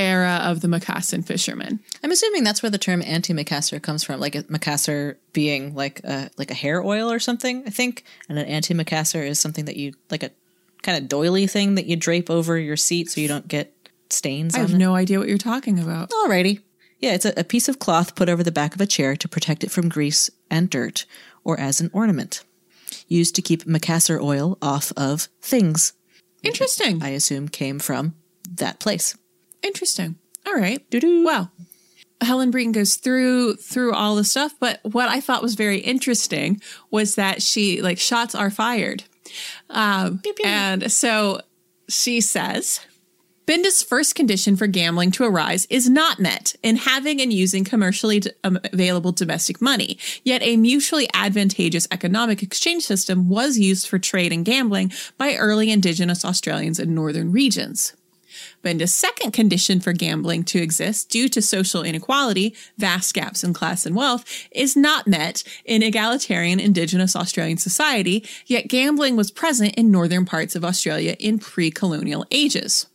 era 0.00 0.40
of 0.44 0.60
the 0.60 0.68
Macassan 0.68 1.24
fishermen. 1.24 1.80
I'm 2.02 2.10
assuming 2.10 2.44
that's 2.44 2.62
where 2.62 2.70
the 2.70 2.78
term 2.78 3.02
anti-macassar 3.02 3.80
comes 3.82 4.02
from, 4.02 4.20
like 4.20 4.34
a 4.34 4.42
macassar 4.44 5.16
being 5.32 5.74
like 5.74 6.00
a 6.04 6.30
like 6.36 6.50
a 6.50 6.54
hair 6.54 6.82
oil 6.82 7.10
or 7.10 7.18
something. 7.18 7.64
I 7.66 7.70
think, 7.70 8.04
and 8.28 8.38
an 8.38 8.46
anti-macassar 8.46 9.22
is 9.26 9.38
something 9.38 9.66
that 9.66 9.76
you 9.76 9.92
like 10.10 10.22
a 10.22 10.30
kind 10.82 10.96
of 10.98 11.08
doily 11.08 11.46
thing 11.46 11.74
that 11.74 11.86
you 11.86 11.96
drape 11.96 12.30
over 12.30 12.58
your 12.58 12.76
seat 12.76 13.10
so 13.10 13.20
you 13.20 13.28
don't 13.28 13.46
get 13.46 13.74
stains 14.08 14.54
I 14.54 14.60
have 14.60 14.72
it. 14.74 14.78
no 14.78 14.94
idea 14.94 15.18
what 15.18 15.28
you're 15.28 15.38
talking 15.38 15.78
about. 15.78 16.10
Alrighty. 16.10 16.60
Yeah, 16.98 17.14
it's 17.14 17.24
a, 17.24 17.32
a 17.36 17.44
piece 17.44 17.68
of 17.68 17.78
cloth 17.78 18.14
put 18.14 18.28
over 18.28 18.42
the 18.42 18.52
back 18.52 18.74
of 18.74 18.80
a 18.80 18.86
chair 18.86 19.16
to 19.16 19.28
protect 19.28 19.64
it 19.64 19.70
from 19.70 19.88
grease 19.88 20.30
and 20.50 20.68
dirt, 20.68 21.06
or 21.44 21.58
as 21.60 21.80
an 21.80 21.90
ornament. 21.92 22.42
Used 23.08 23.34
to 23.36 23.42
keep 23.42 23.64
macassar 23.64 24.20
oil 24.20 24.58
off 24.60 24.92
of 24.96 25.28
things, 25.40 25.92
Interesting. 26.42 27.02
I 27.02 27.10
assume 27.10 27.48
came 27.48 27.78
from 27.78 28.14
that 28.54 28.80
place. 28.80 29.16
Interesting. 29.62 30.16
All 30.46 30.54
right. 30.54 30.88
Doo-doo. 30.90 31.24
Well, 31.24 31.50
Helen 32.20 32.50
Breen 32.50 32.72
goes 32.72 32.96
through 32.96 33.56
through 33.56 33.94
all 33.94 34.14
the 34.14 34.24
stuff, 34.24 34.54
but 34.60 34.80
what 34.82 35.08
I 35.08 35.20
thought 35.20 35.42
was 35.42 35.54
very 35.54 35.78
interesting 35.78 36.60
was 36.90 37.14
that 37.14 37.42
she 37.42 37.80
like 37.80 37.98
shots 37.98 38.34
are 38.34 38.50
fired, 38.50 39.04
um, 39.70 40.22
and 40.44 40.90
so 40.92 41.40
she 41.88 42.20
says. 42.20 42.80
Binde's 43.46 43.82
first 43.82 44.14
condition 44.14 44.54
for 44.54 44.68
gambling 44.68 45.10
to 45.12 45.24
arise 45.24 45.66
is 45.70 45.90
not 45.90 46.20
met 46.20 46.54
in 46.62 46.76
having 46.76 47.20
and 47.20 47.32
using 47.32 47.64
commercially 47.64 48.22
um, 48.44 48.60
available 48.72 49.10
domestic 49.10 49.60
money. 49.60 49.98
Yet 50.22 50.40
a 50.44 50.56
mutually 50.56 51.08
advantageous 51.14 51.88
economic 51.90 52.44
exchange 52.44 52.84
system 52.84 53.28
was 53.28 53.58
used 53.58 53.88
for 53.88 53.98
trade 53.98 54.32
and 54.32 54.44
gambling 54.44 54.92
by 55.18 55.34
early 55.34 55.72
Indigenous 55.72 56.24
Australians 56.24 56.78
in 56.78 56.94
northern 56.94 57.32
regions. 57.32 57.96
Binde's 58.62 58.92
second 58.92 59.32
condition 59.32 59.80
for 59.80 59.92
gambling 59.92 60.44
to 60.44 60.60
exist 60.60 61.08
due 61.08 61.28
to 61.28 61.40
social 61.40 61.82
inequality, 61.82 62.54
vast 62.76 63.14
gaps 63.14 63.42
in 63.42 63.54
class 63.54 63.86
and 63.86 63.96
wealth, 63.96 64.24
is 64.50 64.76
not 64.76 65.06
met 65.06 65.42
in 65.64 65.82
egalitarian 65.82 66.60
Indigenous 66.60 67.16
Australian 67.16 67.58
society, 67.58 68.24
yet 68.46 68.68
gambling 68.68 69.16
was 69.16 69.30
present 69.30 69.74
in 69.76 69.90
northern 69.90 70.24
parts 70.24 70.54
of 70.54 70.64
Australia 70.64 71.16
in 71.18 71.38
pre 71.38 71.70
colonial 71.70 72.26
ages. 72.30 72.86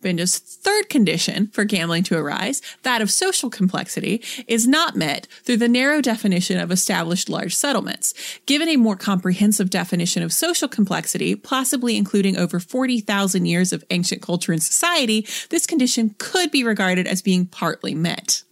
Binde's 0.00 0.38
third 0.38 0.88
condition 0.88 1.48
for 1.48 1.64
gambling 1.64 2.02
to 2.04 2.16
arise, 2.16 2.62
that 2.82 3.02
of 3.02 3.10
social 3.10 3.50
complexity, 3.50 4.22
is 4.46 4.66
not 4.66 4.96
met 4.96 5.26
through 5.42 5.56
the 5.58 5.68
narrow 5.68 6.00
definition 6.00 6.58
of 6.58 6.70
established 6.70 7.28
large 7.28 7.54
settlements. 7.54 8.14
Given 8.46 8.68
a 8.68 8.76
more 8.76 8.96
comprehensive 8.96 9.70
definition 9.70 10.22
of 10.22 10.32
social 10.32 10.68
complexity, 10.68 11.34
possibly 11.34 11.96
including 11.96 12.36
over 12.36 12.60
40,000 12.60 13.46
years 13.46 13.72
of 13.72 13.84
ancient 13.90 14.22
culture 14.22 14.52
and 14.52 14.62
society, 14.62 15.26
this 15.50 15.66
condition 15.66 16.14
could 16.18 16.50
be 16.50 16.64
regarded 16.64 17.06
as 17.06 17.22
being 17.22 17.46
partly 17.46 17.94
met. 17.94 18.42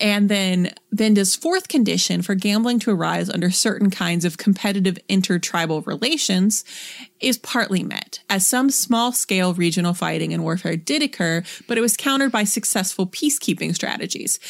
And 0.00 0.30
then 0.30 0.72
Binde's 0.94 1.36
fourth 1.36 1.68
condition 1.68 2.22
for 2.22 2.34
gambling 2.34 2.78
to 2.80 2.90
arise 2.90 3.28
under 3.28 3.50
certain 3.50 3.90
kinds 3.90 4.24
of 4.24 4.38
competitive 4.38 4.98
intertribal 5.08 5.82
relations 5.82 6.64
is 7.20 7.36
partly 7.36 7.82
met, 7.82 8.20
as 8.30 8.46
some 8.46 8.70
small 8.70 9.12
scale 9.12 9.52
regional 9.52 9.92
fighting 9.92 10.32
and 10.32 10.42
warfare 10.42 10.76
did 10.76 11.02
occur, 11.02 11.42
but 11.68 11.76
it 11.76 11.82
was 11.82 11.98
countered 11.98 12.32
by 12.32 12.44
successful 12.44 13.06
peacekeeping 13.06 13.74
strategies. 13.74 14.40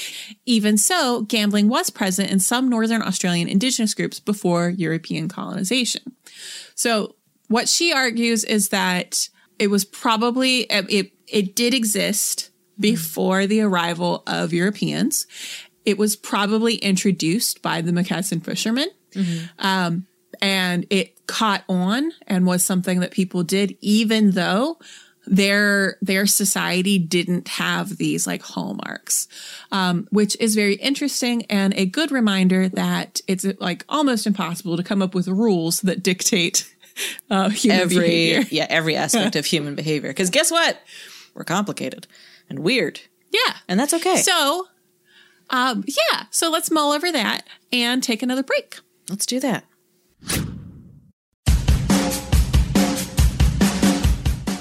Even 0.46 0.78
so, 0.78 1.22
gambling 1.22 1.68
was 1.68 1.90
present 1.90 2.30
in 2.30 2.38
some 2.38 2.68
Northern 2.68 3.02
Australian 3.02 3.48
Indigenous 3.48 3.92
groups 3.92 4.20
before 4.20 4.70
European 4.70 5.28
colonization. 5.28 6.02
So, 6.76 7.16
what 7.48 7.68
she 7.68 7.92
argues 7.92 8.44
is 8.44 8.68
that 8.68 9.28
it 9.58 9.66
was 9.66 9.84
probably, 9.84 10.60
it, 10.70 11.10
it 11.26 11.56
did 11.56 11.74
exist 11.74 12.49
before 12.80 13.46
the 13.46 13.60
arrival 13.60 14.22
of 14.26 14.52
Europeans. 14.52 15.26
It 15.84 15.98
was 15.98 16.16
probably 16.16 16.76
introduced 16.76 17.62
by 17.62 17.80
the 17.80 17.92
Macassan 17.92 18.42
fishermen. 18.44 18.88
Um, 19.58 20.06
and 20.42 20.86
it 20.90 21.26
caught 21.26 21.64
on 21.68 22.12
and 22.26 22.46
was 22.46 22.64
something 22.64 23.00
that 23.00 23.10
people 23.10 23.42
did, 23.42 23.76
even 23.80 24.32
though 24.32 24.78
their 25.26 25.98
their 26.00 26.26
society 26.26 26.98
didn't 26.98 27.46
have 27.48 27.96
these 27.98 28.26
like 28.26 28.42
hallmarks, 28.42 29.28
um, 29.70 30.08
which 30.10 30.36
is 30.40 30.54
very 30.54 30.74
interesting 30.74 31.44
and 31.46 31.74
a 31.74 31.86
good 31.86 32.10
reminder 32.10 32.68
that 32.68 33.20
it's 33.28 33.44
like 33.60 33.84
almost 33.88 34.26
impossible 34.26 34.76
to 34.76 34.82
come 34.82 35.02
up 35.02 35.14
with 35.14 35.28
rules 35.28 35.82
that 35.82 36.02
dictate 36.02 36.72
uh, 37.30 37.48
human 37.50 37.80
every 37.80 37.98
behavior. 37.98 38.48
yeah 38.50 38.66
every 38.68 38.96
aspect 38.96 39.36
of 39.36 39.44
human 39.44 39.74
behavior. 39.74 40.10
Because 40.10 40.30
guess 40.30 40.50
what? 40.50 40.78
We're 41.34 41.44
complicated 41.44 42.06
and 42.50 42.58
weird, 42.58 43.00
Yeah, 43.30 43.54
and 43.68 43.78
that's 43.80 43.94
okay. 43.94 44.16
So, 44.16 44.66
um, 45.48 45.84
yeah. 45.86 46.24
So 46.30 46.50
let's 46.50 46.70
mull 46.70 46.92
over 46.92 47.10
that 47.12 47.46
and 47.72 48.02
take 48.02 48.22
another 48.22 48.42
break. 48.42 48.80
Let's 49.08 49.24
do 49.24 49.40
that. 49.40 49.64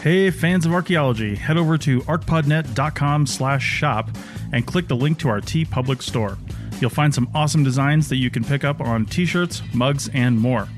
Hey, 0.02 0.32
fans 0.32 0.66
of 0.66 0.72
archaeology, 0.72 1.36
head 1.36 1.58
over 1.58 1.78
to 1.80 2.00
arcpodnet.com 2.02 3.28
slash 3.28 3.64
shop 3.64 4.10
and 4.54 4.66
click 4.66 4.88
the 4.88 4.96
link 4.96 5.20
to 5.20 5.30
our 5.30 5.42
TeePublic 5.42 6.02
store. 6.02 6.38
You'll 6.80 6.90
find 6.90 7.14
some 7.14 7.30
awesome 7.36 7.66
designs 7.66 8.08
that 8.08 8.16
you 8.16 8.30
can 8.30 8.46
pick 8.46 8.64
up 8.64 8.80
on 8.80 9.06
t-shirts, 9.06 9.62
mugs, 9.74 10.10
and 10.14 10.40
more. 10.40 10.70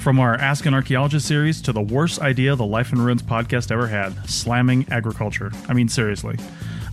From 0.00 0.18
our 0.18 0.34
Ask 0.34 0.64
an 0.64 0.72
Archaeologist 0.72 1.28
series 1.28 1.60
to 1.60 1.74
the 1.74 1.82
worst 1.82 2.22
idea 2.22 2.56
the 2.56 2.64
Life 2.64 2.90
in 2.90 3.02
Ruins 3.02 3.22
podcast 3.22 3.70
ever 3.70 3.86
had, 3.86 4.14
slamming 4.28 4.86
agriculture. 4.90 5.52
I 5.68 5.74
mean, 5.74 5.90
seriously. 5.90 6.38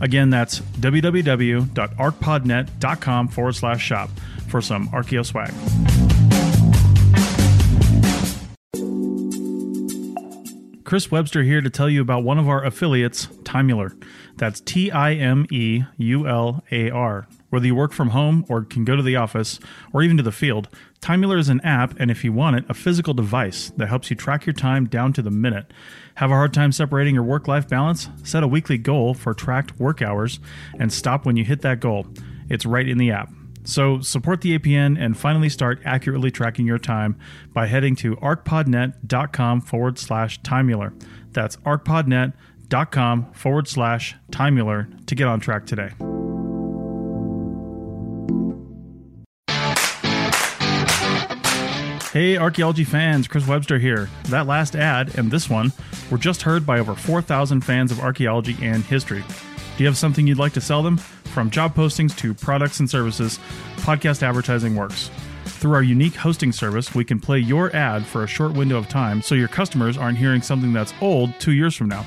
Again, 0.01 0.29
that's 0.29 0.59
www.arcpodnet.com 0.59 3.27
forward 3.29 3.55
slash 3.55 3.81
shop 3.81 4.09
for 4.49 4.61
some 4.61 4.89
archaeo 4.89 5.25
swag. 5.25 5.53
Chris 10.83 11.09
Webster 11.09 11.43
here 11.43 11.61
to 11.61 11.69
tell 11.69 11.89
you 11.89 12.01
about 12.01 12.25
one 12.25 12.37
of 12.37 12.49
our 12.49 12.65
affiliates, 12.65 13.27
Timeular. 13.43 13.93
That's 14.35 14.59
T 14.59 14.91
I 14.91 15.13
M 15.13 15.45
E 15.49 15.83
U 15.97 16.27
L 16.27 16.61
A 16.71 16.89
R. 16.89 17.29
Whether 17.49 17.67
you 17.67 17.75
work 17.75 17.93
from 17.93 18.09
home 18.09 18.45
or 18.49 18.63
can 18.63 18.83
go 18.83 18.95
to 18.95 19.01
the 19.01 19.15
office 19.15 19.59
or 19.93 20.03
even 20.03 20.17
to 20.17 20.23
the 20.23 20.31
field, 20.31 20.67
Timeular 20.99 21.37
is 21.37 21.49
an 21.49 21.61
app 21.61 21.97
and 21.99 22.11
if 22.11 22.23
you 22.23 22.33
want 22.33 22.57
it, 22.57 22.65
a 22.67 22.73
physical 22.73 23.13
device 23.13 23.71
that 23.77 23.87
helps 23.87 24.09
you 24.09 24.15
track 24.15 24.45
your 24.45 24.53
time 24.53 24.85
down 24.85 25.13
to 25.13 25.21
the 25.21 25.31
minute. 25.31 25.71
Have 26.15 26.31
a 26.31 26.35
hard 26.35 26.53
time 26.53 26.71
separating 26.71 27.15
your 27.15 27.23
work 27.23 27.47
life 27.47 27.67
balance? 27.67 28.09
Set 28.23 28.43
a 28.43 28.47
weekly 28.47 28.77
goal 28.77 29.13
for 29.13 29.33
tracked 29.33 29.79
work 29.79 30.01
hours 30.01 30.39
and 30.79 30.91
stop 30.91 31.25
when 31.25 31.37
you 31.37 31.45
hit 31.45 31.61
that 31.61 31.79
goal. 31.79 32.07
It's 32.49 32.65
right 32.65 32.87
in 32.87 32.97
the 32.97 33.11
app. 33.11 33.31
So 33.63 33.99
support 33.99 34.41
the 34.41 34.57
APN 34.57 34.97
and 34.97 35.17
finally 35.17 35.49
start 35.49 35.81
accurately 35.83 36.31
tracking 36.31 36.65
your 36.65 36.79
time 36.79 37.17
by 37.53 37.67
heading 37.67 37.97
to 37.97 38.15
arcpodnet.com 38.15 39.61
forward 39.61 39.99
slash 39.99 40.41
timeular. 40.41 40.93
That's 41.33 41.57
arcpodnet.com 41.57 43.33
forward 43.33 43.67
slash 43.67 44.15
timeular 44.31 45.05
to 45.07 45.15
get 45.15 45.27
on 45.27 45.41
track 45.41 45.65
today. 45.65 45.89
Hey, 52.17 52.35
archaeology 52.35 52.83
fans, 52.83 53.27
Chris 53.27 53.45
Webster 53.45 53.77
here. 53.77 54.09
That 54.29 54.47
last 54.47 54.75
ad 54.75 55.19
and 55.19 55.29
this 55.29 55.51
one 55.51 55.71
were 56.09 56.17
just 56.17 56.41
heard 56.41 56.65
by 56.65 56.79
over 56.79 56.95
4,000 56.95 57.61
fans 57.61 57.91
of 57.91 57.99
archaeology 57.99 58.57
and 58.59 58.83
history. 58.83 59.23
Do 59.77 59.83
you 59.83 59.85
have 59.85 59.99
something 59.99 60.25
you'd 60.25 60.39
like 60.39 60.53
to 60.53 60.59
sell 60.59 60.81
them? 60.81 60.97
From 60.97 61.51
job 61.51 61.75
postings 61.75 62.17
to 62.17 62.33
products 62.33 62.79
and 62.79 62.89
services, 62.89 63.37
podcast 63.81 64.23
advertising 64.23 64.75
works. 64.75 65.11
Through 65.45 65.75
our 65.75 65.83
unique 65.83 66.15
hosting 66.15 66.51
service, 66.51 66.95
we 66.95 67.05
can 67.05 67.19
play 67.19 67.37
your 67.37 67.71
ad 67.75 68.03
for 68.03 68.23
a 68.23 68.27
short 68.27 68.53
window 68.53 68.79
of 68.79 68.89
time 68.89 69.21
so 69.21 69.35
your 69.35 69.47
customers 69.47 69.95
aren't 69.95 70.17
hearing 70.17 70.41
something 70.41 70.73
that's 70.73 70.95
old 71.01 71.39
two 71.39 71.51
years 71.51 71.75
from 71.75 71.87
now. 71.87 72.03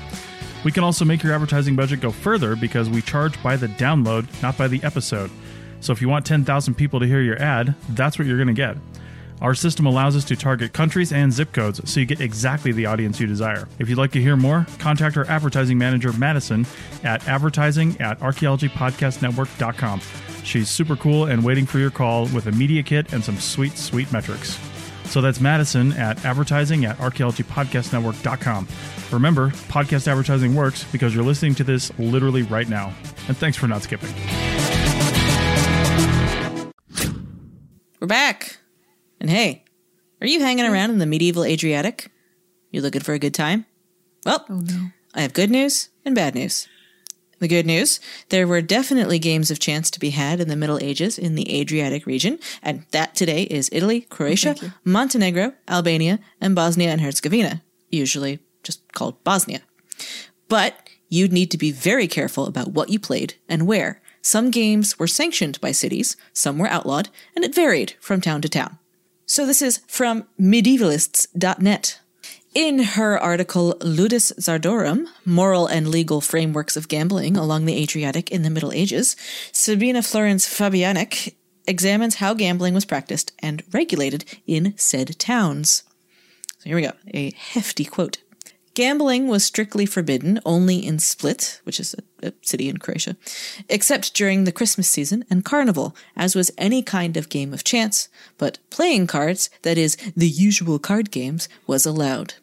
We 0.65 0.73
can 0.73 0.83
also 0.83 1.05
make 1.05 1.23
your 1.23 1.31
advertising 1.31 1.77
budget 1.77 2.01
go 2.01 2.11
further 2.11 2.57
because 2.57 2.89
we 2.89 3.01
charge 3.01 3.41
by 3.41 3.55
the 3.55 3.67
download, 3.67 4.27
not 4.41 4.57
by 4.57 4.67
the 4.67 4.83
episode. 4.83 5.31
So 5.79 5.93
if 5.93 6.01
you 6.01 6.09
want 6.09 6.25
10,000 6.25 6.73
people 6.73 6.99
to 6.99 7.07
hear 7.07 7.21
your 7.21 7.41
ad, 7.41 7.75
that's 7.91 8.19
what 8.19 8.27
you're 8.27 8.35
going 8.35 8.47
to 8.47 8.53
get. 8.53 8.75
Our 9.41 9.55
system 9.55 9.87
allows 9.87 10.15
us 10.15 10.23
to 10.25 10.35
target 10.35 10.71
countries 10.71 11.11
and 11.11 11.33
zip 11.33 11.51
codes 11.51 11.81
so 11.89 11.99
you 11.99 12.05
get 12.05 12.21
exactly 12.21 12.71
the 12.71 12.85
audience 12.85 13.19
you 13.19 13.25
desire. 13.25 13.67
If 13.79 13.89
you'd 13.89 13.97
like 13.97 14.11
to 14.11 14.21
hear 14.21 14.37
more, 14.37 14.67
contact 14.77 15.17
our 15.17 15.25
advertising 15.25 15.77
manager, 15.77 16.13
Madison, 16.13 16.65
at 17.03 17.27
advertising 17.27 17.99
at 17.99 18.19
archaeologypodcastnetwork.com. 18.19 20.01
She's 20.43 20.69
super 20.69 20.95
cool 20.95 21.25
and 21.25 21.43
waiting 21.43 21.65
for 21.65 21.79
your 21.79 21.91
call 21.91 22.23
with 22.27 22.47
a 22.47 22.51
media 22.51 22.83
kit 22.83 23.13
and 23.13 23.23
some 23.23 23.37
sweet, 23.37 23.77
sweet 23.77 24.11
metrics. 24.11 24.59
So 25.05 25.21
that's 25.21 25.41
Madison 25.41 25.91
at 25.93 26.23
advertising 26.23 26.85
at 26.85 26.97
archaeologypodcastnetwork.com. 26.97 28.67
Remember, 29.11 29.49
podcast 29.49 30.07
advertising 30.07 30.55
works 30.55 30.85
because 30.85 31.13
you're 31.13 31.25
listening 31.25 31.55
to 31.55 31.63
this 31.63 31.91
literally 31.99 32.43
right 32.43 32.69
now. 32.69 32.93
And 33.27 33.35
thanks 33.35 33.57
for 33.57 33.67
not 33.67 33.81
skipping. 33.83 34.13
We're 37.99 38.07
back. 38.07 38.60
And 39.21 39.29
hey, 39.29 39.63
are 40.19 40.27
you 40.27 40.39
hanging 40.39 40.65
hmm. 40.65 40.73
around 40.73 40.89
in 40.89 40.97
the 40.97 41.05
medieval 41.05 41.45
Adriatic? 41.45 42.11
You 42.71 42.81
looking 42.81 43.01
for 43.01 43.13
a 43.13 43.19
good 43.19 43.35
time? 43.35 43.67
Well, 44.25 44.45
oh, 44.49 44.91
I 45.13 45.21
have 45.21 45.33
good 45.33 45.51
news 45.51 45.89
and 46.03 46.15
bad 46.15 46.33
news. 46.33 46.67
The 47.37 47.47
good 47.47 47.67
news 47.67 47.99
there 48.29 48.47
were 48.47 48.61
definitely 48.61 49.19
games 49.19 49.51
of 49.51 49.59
chance 49.59 49.91
to 49.91 49.99
be 49.99 50.09
had 50.09 50.39
in 50.39 50.47
the 50.47 50.55
Middle 50.55 50.79
Ages 50.81 51.19
in 51.19 51.35
the 51.35 51.59
Adriatic 51.59 52.07
region, 52.07 52.39
and 52.63 52.85
that 52.91 53.13
today 53.13 53.43
is 53.43 53.69
Italy, 53.71 54.07
oh, 54.09 54.15
Croatia, 54.15 54.55
Montenegro, 54.83 55.53
Albania, 55.67 56.19
and 56.39 56.55
Bosnia 56.55 56.89
and 56.89 57.01
Herzegovina, 57.01 57.61
usually 57.89 58.39
just 58.63 58.91
called 58.93 59.23
Bosnia. 59.23 59.61
But 60.47 60.89
you'd 61.09 61.33
need 61.33 61.51
to 61.51 61.57
be 61.59 61.71
very 61.71 62.07
careful 62.07 62.47
about 62.47 62.69
what 62.69 62.89
you 62.89 62.99
played 62.99 63.35
and 63.47 63.67
where. 63.67 64.01
Some 64.23 64.49
games 64.49 64.97
were 64.97 65.07
sanctioned 65.07 65.61
by 65.61 65.73
cities, 65.73 66.17
some 66.33 66.57
were 66.57 66.67
outlawed, 66.67 67.09
and 67.35 67.45
it 67.45 67.53
varied 67.53 67.93
from 67.99 68.21
town 68.21 68.41
to 68.41 68.49
town. 68.49 68.77
So 69.31 69.45
this 69.45 69.61
is 69.61 69.79
from 69.87 70.25
medievalists.net. 70.37 71.99
In 72.53 72.79
her 72.79 73.17
article 73.17 73.77
Ludus 73.79 74.33
Zardorum, 74.37 75.05
Moral 75.23 75.67
and 75.67 75.87
Legal 75.87 76.19
Frameworks 76.19 76.75
of 76.75 76.89
Gambling 76.89 77.37
Along 77.37 77.63
the 77.63 77.81
Adriatic 77.81 78.29
in 78.29 78.41
the 78.41 78.49
Middle 78.49 78.73
Ages, 78.73 79.15
Sabina 79.53 80.03
Florence 80.03 80.45
Fabijanec 80.45 81.33
examines 81.65 82.15
how 82.15 82.33
gambling 82.33 82.73
was 82.73 82.83
practiced 82.83 83.31
and 83.39 83.63
regulated 83.71 84.25
in 84.47 84.73
said 84.75 85.17
towns. 85.17 85.83
So 86.59 86.65
here 86.65 86.75
we 86.75 86.81
go, 86.81 86.91
a 87.13 87.31
hefty 87.31 87.85
quote. 87.85 88.17
Gambling 88.73 89.27
was 89.27 89.43
strictly 89.43 89.85
forbidden 89.85 90.39
only 90.45 90.77
in 90.85 90.99
Split, 90.99 91.59
which 91.63 91.79
is 91.79 91.93
a, 92.23 92.27
a, 92.27 92.33
city 92.41 92.69
in 92.69 92.77
Croatia, 92.77 93.17
except 93.67 94.13
during 94.13 94.43
the 94.43 94.51
Christmas 94.51 94.87
season 94.87 95.25
and 95.29 95.43
Carnival, 95.43 95.95
as 96.15 96.35
was 96.35 96.51
any 96.57 96.81
kind 96.81 97.17
of 97.17 97.29
game 97.29 97.53
of 97.53 97.65
chance, 97.65 98.07
but 98.37 98.59
playing 98.69 99.07
cards, 99.07 99.49
that 99.63 99.77
is, 99.77 99.97
the 100.15 100.27
usual 100.27 100.79
card 100.79 101.11
games, 101.11 101.49
was 101.67 101.85
allowed. 101.85 102.35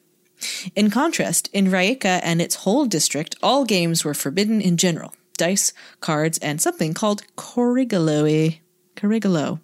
In 0.76 0.90
contrast, 0.90 1.48
in 1.52 1.66
Rijeka 1.66 2.20
and 2.22 2.42
its 2.42 2.56
whole 2.56 2.84
district, 2.86 3.34
all 3.42 3.64
games 3.64 4.04
were 4.04 4.14
forbidden 4.14 4.60
in 4.60 4.76
general 4.76 5.12
dice, 5.38 5.72
cards, 6.00 6.36
and 6.38 6.60
something 6.60 6.92
called 6.92 7.22
Corrigalo. 7.36 8.58
Corrigalo. 8.94 9.60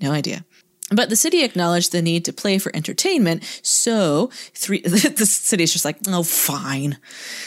No 0.00 0.10
idea. 0.10 0.44
But 0.90 1.08
the 1.08 1.16
city 1.16 1.44
acknowledged 1.44 1.92
the 1.92 2.02
need 2.02 2.24
to 2.24 2.32
play 2.32 2.58
for 2.58 2.74
entertainment, 2.74 3.44
so 3.62 4.30
three 4.54 4.80
the 4.84 5.26
city 5.26 5.62
is 5.62 5.72
just 5.72 5.84
like, 5.84 5.98
oh 6.08 6.22
fine. 6.22 6.98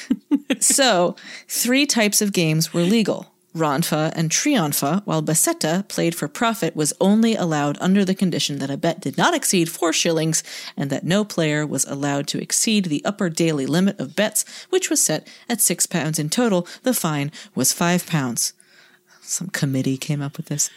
so, 0.60 1.16
three 1.48 1.86
types 1.86 2.22
of 2.22 2.32
games 2.32 2.74
were 2.74 2.82
legal. 2.82 3.34
Ronfa 3.56 4.12
and 4.16 4.32
Trionfa, 4.32 5.04
while 5.06 5.22
Basetta, 5.22 5.88
played 5.88 6.16
for 6.16 6.28
profit, 6.28 6.76
was 6.76 6.94
only 7.00 7.36
allowed 7.36 7.78
under 7.80 8.04
the 8.04 8.16
condition 8.16 8.58
that 8.58 8.72
a 8.72 8.78
bet 8.78 9.00
did 9.00 9.16
not 9.16 9.36
exceed 9.36 9.70
four 9.70 9.94
shillings 9.94 10.44
and 10.76 10.90
that 10.90 11.04
no 11.04 11.24
player 11.24 11.66
was 11.66 11.86
allowed 11.86 12.28
to 12.30 12.42
exceed 12.42 12.86
the 12.86 13.06
upper 13.06 13.30
daily 13.30 13.68
limit 13.68 14.00
of 14.00 14.16
bets, 14.16 14.44
which 14.72 14.90
was 14.90 15.04
set 15.04 15.28
at 15.48 15.62
six 15.62 15.86
pounds 15.86 16.18
in 16.18 16.30
total. 16.30 16.68
The 16.82 16.96
fine 16.96 17.32
was 17.54 17.74
five 17.74 18.08
pounds. 18.08 18.54
Some 19.22 19.50
committee 19.50 19.98
came 19.98 20.22
up 20.22 20.38
with 20.38 20.48
this. 20.48 20.72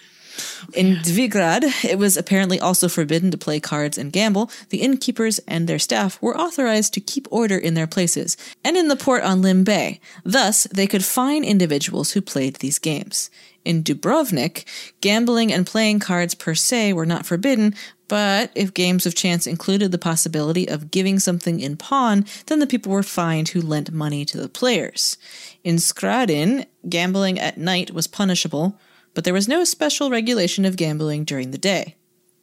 In 0.74 0.96
Dvigrad, 0.96 1.84
it 1.84 1.98
was 1.98 2.16
apparently 2.16 2.60
also 2.60 2.88
forbidden 2.88 3.30
to 3.30 3.38
play 3.38 3.60
cards 3.60 3.98
and 3.98 4.12
gamble. 4.12 4.50
The 4.70 4.82
innkeepers 4.82 5.38
and 5.40 5.68
their 5.68 5.78
staff 5.78 6.20
were 6.20 6.36
authorized 6.36 6.94
to 6.94 7.00
keep 7.00 7.28
order 7.30 7.56
in 7.56 7.74
their 7.74 7.86
places, 7.86 8.36
and 8.64 8.76
in 8.76 8.88
the 8.88 8.96
port 8.96 9.22
on 9.22 9.42
Lim 9.42 9.64
Bay. 9.64 10.00
Thus, 10.24 10.64
they 10.64 10.86
could 10.86 11.04
fine 11.04 11.44
individuals 11.44 12.12
who 12.12 12.20
played 12.20 12.56
these 12.56 12.78
games. 12.78 13.30
In 13.64 13.82
Dubrovnik, 13.82 14.64
gambling 15.00 15.52
and 15.52 15.66
playing 15.66 15.98
cards 15.98 16.36
per 16.36 16.54
se 16.54 16.92
were 16.92 17.04
not 17.04 17.26
forbidden, 17.26 17.74
but 18.06 18.52
if 18.54 18.72
games 18.72 19.06
of 19.06 19.16
chance 19.16 19.46
included 19.46 19.90
the 19.90 19.98
possibility 19.98 20.68
of 20.68 20.92
giving 20.92 21.18
something 21.18 21.58
in 21.58 21.76
pawn, 21.76 22.24
then 22.46 22.60
the 22.60 22.66
people 22.68 22.92
were 22.92 23.02
fined 23.02 23.48
who 23.48 23.60
lent 23.60 23.90
money 23.90 24.24
to 24.24 24.38
the 24.38 24.48
players. 24.48 25.18
In 25.64 25.76
Skradin, 25.76 26.66
gambling 26.88 27.40
at 27.40 27.58
night 27.58 27.92
was 27.92 28.06
punishable, 28.06 28.78
but 29.16 29.24
there 29.24 29.34
was 29.34 29.48
no 29.48 29.64
special 29.64 30.10
regulation 30.10 30.66
of 30.66 30.76
gambling 30.76 31.24
during 31.24 31.50
the 31.50 31.58
day. 31.58 31.96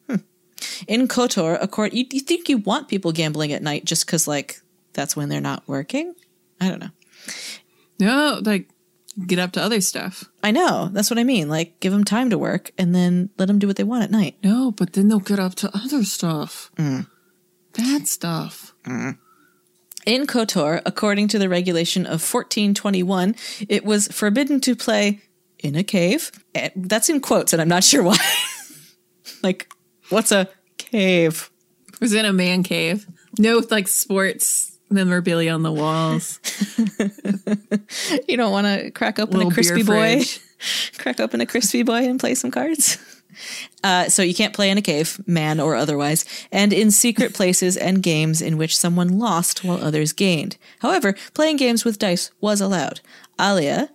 Hmm. 0.08 0.16
In 0.88 1.06
Kotor, 1.06 1.56
a 1.62 1.68
court, 1.68 1.92
you, 1.92 2.04
you 2.10 2.18
think 2.18 2.48
you 2.48 2.58
want 2.58 2.88
people 2.88 3.12
gambling 3.12 3.52
at 3.52 3.62
night 3.62 3.84
just 3.84 4.04
because, 4.04 4.26
like, 4.26 4.60
that's 4.92 5.16
when 5.16 5.28
they're 5.28 5.40
not 5.40 5.62
working? 5.68 6.16
I 6.60 6.68
don't 6.68 6.80
know. 6.80 6.90
No, 8.00 8.40
like 8.44 8.68
get 9.24 9.38
up 9.38 9.52
to 9.52 9.62
other 9.62 9.80
stuff. 9.80 10.24
I 10.42 10.50
know. 10.50 10.88
That's 10.92 11.10
what 11.10 11.20
I 11.20 11.24
mean. 11.24 11.48
Like, 11.48 11.78
give 11.78 11.92
them 11.92 12.02
time 12.02 12.28
to 12.30 12.38
work 12.38 12.72
and 12.76 12.92
then 12.92 13.30
let 13.38 13.46
them 13.46 13.60
do 13.60 13.68
what 13.68 13.76
they 13.76 13.84
want 13.84 14.02
at 14.02 14.10
night. 14.10 14.36
No, 14.42 14.72
but 14.72 14.94
then 14.94 15.06
they'll 15.06 15.20
get 15.20 15.38
up 15.38 15.54
to 15.56 15.70
other 15.72 16.02
stuff. 16.02 16.72
Bad 17.76 18.08
stuff. 18.08 18.74
In 20.06 20.26
Kotor, 20.26 20.82
according 20.84 21.28
to 21.28 21.38
the 21.38 21.48
regulation 21.48 22.04
of 22.04 22.20
1421, 22.20 23.36
it 23.68 23.84
was 23.84 24.08
forbidden 24.08 24.60
to 24.62 24.74
play 24.74 25.22
in 25.64 25.74
a 25.74 25.82
cave. 25.84 26.30
Eh, 26.54 26.70
That's 26.76 27.08
in 27.08 27.20
quotes, 27.20 27.52
and 27.52 27.62
I'm 27.62 27.68
not 27.68 27.84
sure 27.84 28.02
why. 28.02 28.16
like, 29.42 29.68
what's 30.10 30.32
a 30.32 30.48
cave? 30.78 31.50
It 31.92 32.00
was 32.00 32.12
in 32.12 32.24
a 32.24 32.32
man 32.32 32.62
cave. 32.62 33.06
No 33.38 33.62
like 33.70 33.88
sports 33.88 34.78
memorabilia 34.90 35.52
on 35.52 35.62
the 35.62 35.72
walls. 35.72 36.38
You 38.28 38.36
don't 38.36 38.52
want 38.52 38.66
to 38.66 38.90
crack 38.90 39.18
open 39.18 39.40
a 39.40 39.50
crispy 39.50 39.82
boy, 39.82 40.22
crack 40.98 41.20
open 41.20 41.40
a 41.40 41.46
crispy 41.46 41.82
boy 41.82 42.08
and 42.08 42.18
play 42.18 42.34
some 42.34 42.50
cards. 42.50 42.98
Uh, 43.82 44.08
so 44.08 44.22
you 44.22 44.34
can't 44.34 44.54
play 44.54 44.70
in 44.70 44.78
a 44.78 44.82
cave, 44.82 45.20
man 45.26 45.60
or 45.60 45.74
otherwise, 45.74 46.24
and 46.52 46.72
in 46.72 46.90
secret 46.90 47.34
places 47.34 47.76
and 47.76 48.02
games 48.02 48.40
in 48.40 48.56
which 48.56 48.76
someone 48.76 49.18
lost 49.18 49.64
while 49.64 49.82
others 49.82 50.12
gained. 50.12 50.56
However, 50.80 51.14
playing 51.34 51.56
games 51.56 51.84
with 51.84 51.98
dice 51.98 52.30
was 52.40 52.60
allowed. 52.60 53.00
Alea, 53.38 53.90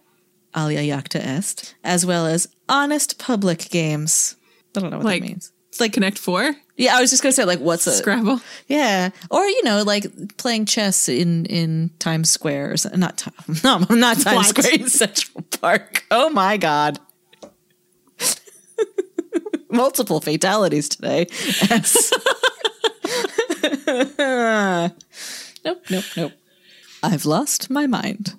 alea 0.53 0.81
jacta 0.81 1.19
est, 1.19 1.75
as 1.83 2.05
well 2.05 2.25
as 2.25 2.47
honest 2.67 3.17
public 3.19 3.69
games. 3.69 4.35
I 4.75 4.79
don't 4.81 4.91
know 4.91 4.97
what 4.97 5.05
Like- 5.05 5.21
that 5.21 5.27
means. 5.29 5.51
It's 5.69 5.79
like 5.79 5.93
Connect 5.93 6.17
Four, 6.17 6.55
Yeah, 6.77 6.95
I 6.97 7.01
was 7.01 7.11
just 7.11 7.21
gonna 7.21 7.31
say 7.31 7.45
like, 7.45 7.59
what's 7.59 7.85
a 7.85 7.91
Scrabble. 7.91 8.41
yeah, 8.67 9.11
or 9.29 9.45
you 9.45 9.63
know, 9.63 9.83
like 9.83 10.07
playing 10.37 10.65
chess 10.65 11.07
in 11.07 11.45
in 11.45 11.91
Times 11.99 12.29
Square 12.31 12.71
or 12.71 12.77
something. 12.77 12.99
Not 12.99 13.17
Time, 13.17 13.33
no, 13.63 13.77
not 13.95 14.17
Times 14.19 14.35
What? 14.35 14.45
Square 14.47 14.73
in 14.81 14.89
Central 14.89 15.43
Park. 15.61 16.05
Oh 16.09 16.29
my 16.31 16.57
god. 16.57 16.99
Multiple 19.71 20.19
fatalities 20.21 20.89
today. 20.89 21.27
Nope, 25.65 25.77
nope, 25.89 26.05
nope. 26.17 26.31
I've 27.03 27.25
lost 27.25 27.69
my 27.69 27.85
mind. 27.87 28.33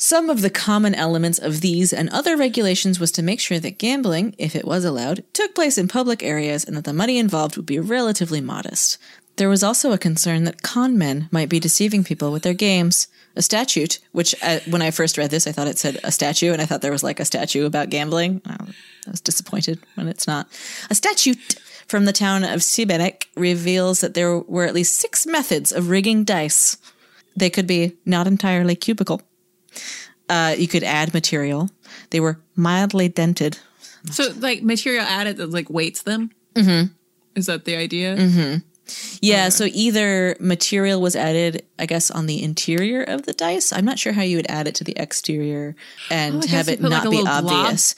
Some 0.00 0.30
of 0.30 0.42
the 0.42 0.48
common 0.48 0.94
elements 0.94 1.40
of 1.40 1.60
these 1.60 1.92
and 1.92 2.08
other 2.10 2.36
regulations 2.36 3.00
was 3.00 3.10
to 3.10 3.22
make 3.22 3.40
sure 3.40 3.58
that 3.58 3.78
gambling, 3.78 4.32
if 4.38 4.54
it 4.54 4.64
was 4.64 4.84
allowed, 4.84 5.24
took 5.32 5.56
place 5.56 5.76
in 5.76 5.88
public 5.88 6.22
areas 6.22 6.64
and 6.64 6.76
that 6.76 6.84
the 6.84 6.92
money 6.92 7.18
involved 7.18 7.56
would 7.56 7.66
be 7.66 7.80
relatively 7.80 8.40
modest. 8.40 8.96
There 9.38 9.48
was 9.48 9.64
also 9.64 9.90
a 9.90 9.98
concern 9.98 10.44
that 10.44 10.62
con 10.62 10.96
men 10.96 11.28
might 11.32 11.48
be 11.48 11.58
deceiving 11.58 12.04
people 12.04 12.30
with 12.30 12.44
their 12.44 12.54
games. 12.54 13.08
A 13.34 13.42
statute, 13.42 13.98
which 14.12 14.36
uh, 14.40 14.60
when 14.70 14.82
I 14.82 14.92
first 14.92 15.18
read 15.18 15.32
this, 15.32 15.48
I 15.48 15.52
thought 15.52 15.66
it 15.66 15.78
said 15.78 15.98
a 16.04 16.12
statue, 16.12 16.52
and 16.52 16.62
I 16.62 16.64
thought 16.64 16.80
there 16.80 16.92
was 16.92 17.02
like 17.02 17.18
a 17.18 17.24
statue 17.24 17.66
about 17.66 17.90
gambling. 17.90 18.40
I 18.46 18.56
was 19.10 19.20
disappointed 19.20 19.80
when 19.96 20.06
it's 20.06 20.28
not. 20.28 20.46
A 20.90 20.94
statute 20.94 21.38
from 21.88 22.04
the 22.04 22.12
town 22.12 22.44
of 22.44 22.60
Sibenik 22.60 23.24
reveals 23.36 24.00
that 24.00 24.14
there 24.14 24.38
were 24.38 24.64
at 24.64 24.74
least 24.74 24.94
six 24.94 25.26
methods 25.26 25.72
of 25.72 25.90
rigging 25.90 26.22
dice. 26.22 26.76
They 27.34 27.50
could 27.50 27.66
be 27.66 27.96
not 28.04 28.28
entirely 28.28 28.76
cubical. 28.76 29.22
Uh, 30.28 30.54
you 30.58 30.68
could 30.68 30.84
add 30.84 31.14
material. 31.14 31.70
They 32.10 32.20
were 32.20 32.38
mildly 32.54 33.08
dented. 33.08 33.58
So 34.12 34.32
like 34.38 34.62
material 34.62 35.04
added 35.04 35.38
that 35.38 35.50
like 35.50 35.70
weights 35.70 36.02
them. 36.02 36.30
Mm-hmm. 36.54 36.92
Is 37.34 37.46
that 37.46 37.64
the 37.64 37.76
idea? 37.76 38.60
Yeah, 39.20 39.50
so 39.50 39.66
either 39.70 40.34
material 40.40 41.00
was 41.02 41.14
added, 41.14 41.64
I 41.78 41.84
guess, 41.86 42.10
on 42.10 42.24
the 42.26 42.42
interior 42.42 43.02
of 43.02 43.24
the 43.26 43.32
dice. 43.34 43.70
I'm 43.72 43.84
not 43.84 43.98
sure 43.98 44.12
how 44.14 44.22
you 44.22 44.36
would 44.36 44.50
add 44.50 44.66
it 44.66 44.74
to 44.76 44.84
the 44.84 44.94
exterior 44.96 45.76
and 46.10 46.42
Oh, 46.42 46.48
have 46.48 46.68
it 46.68 46.80
like, 46.80 46.90
not 46.90 47.06
a 47.06 47.10
be 47.10 47.16
little 47.18 47.40
glob. 47.42 47.44
obvious. 47.64 47.94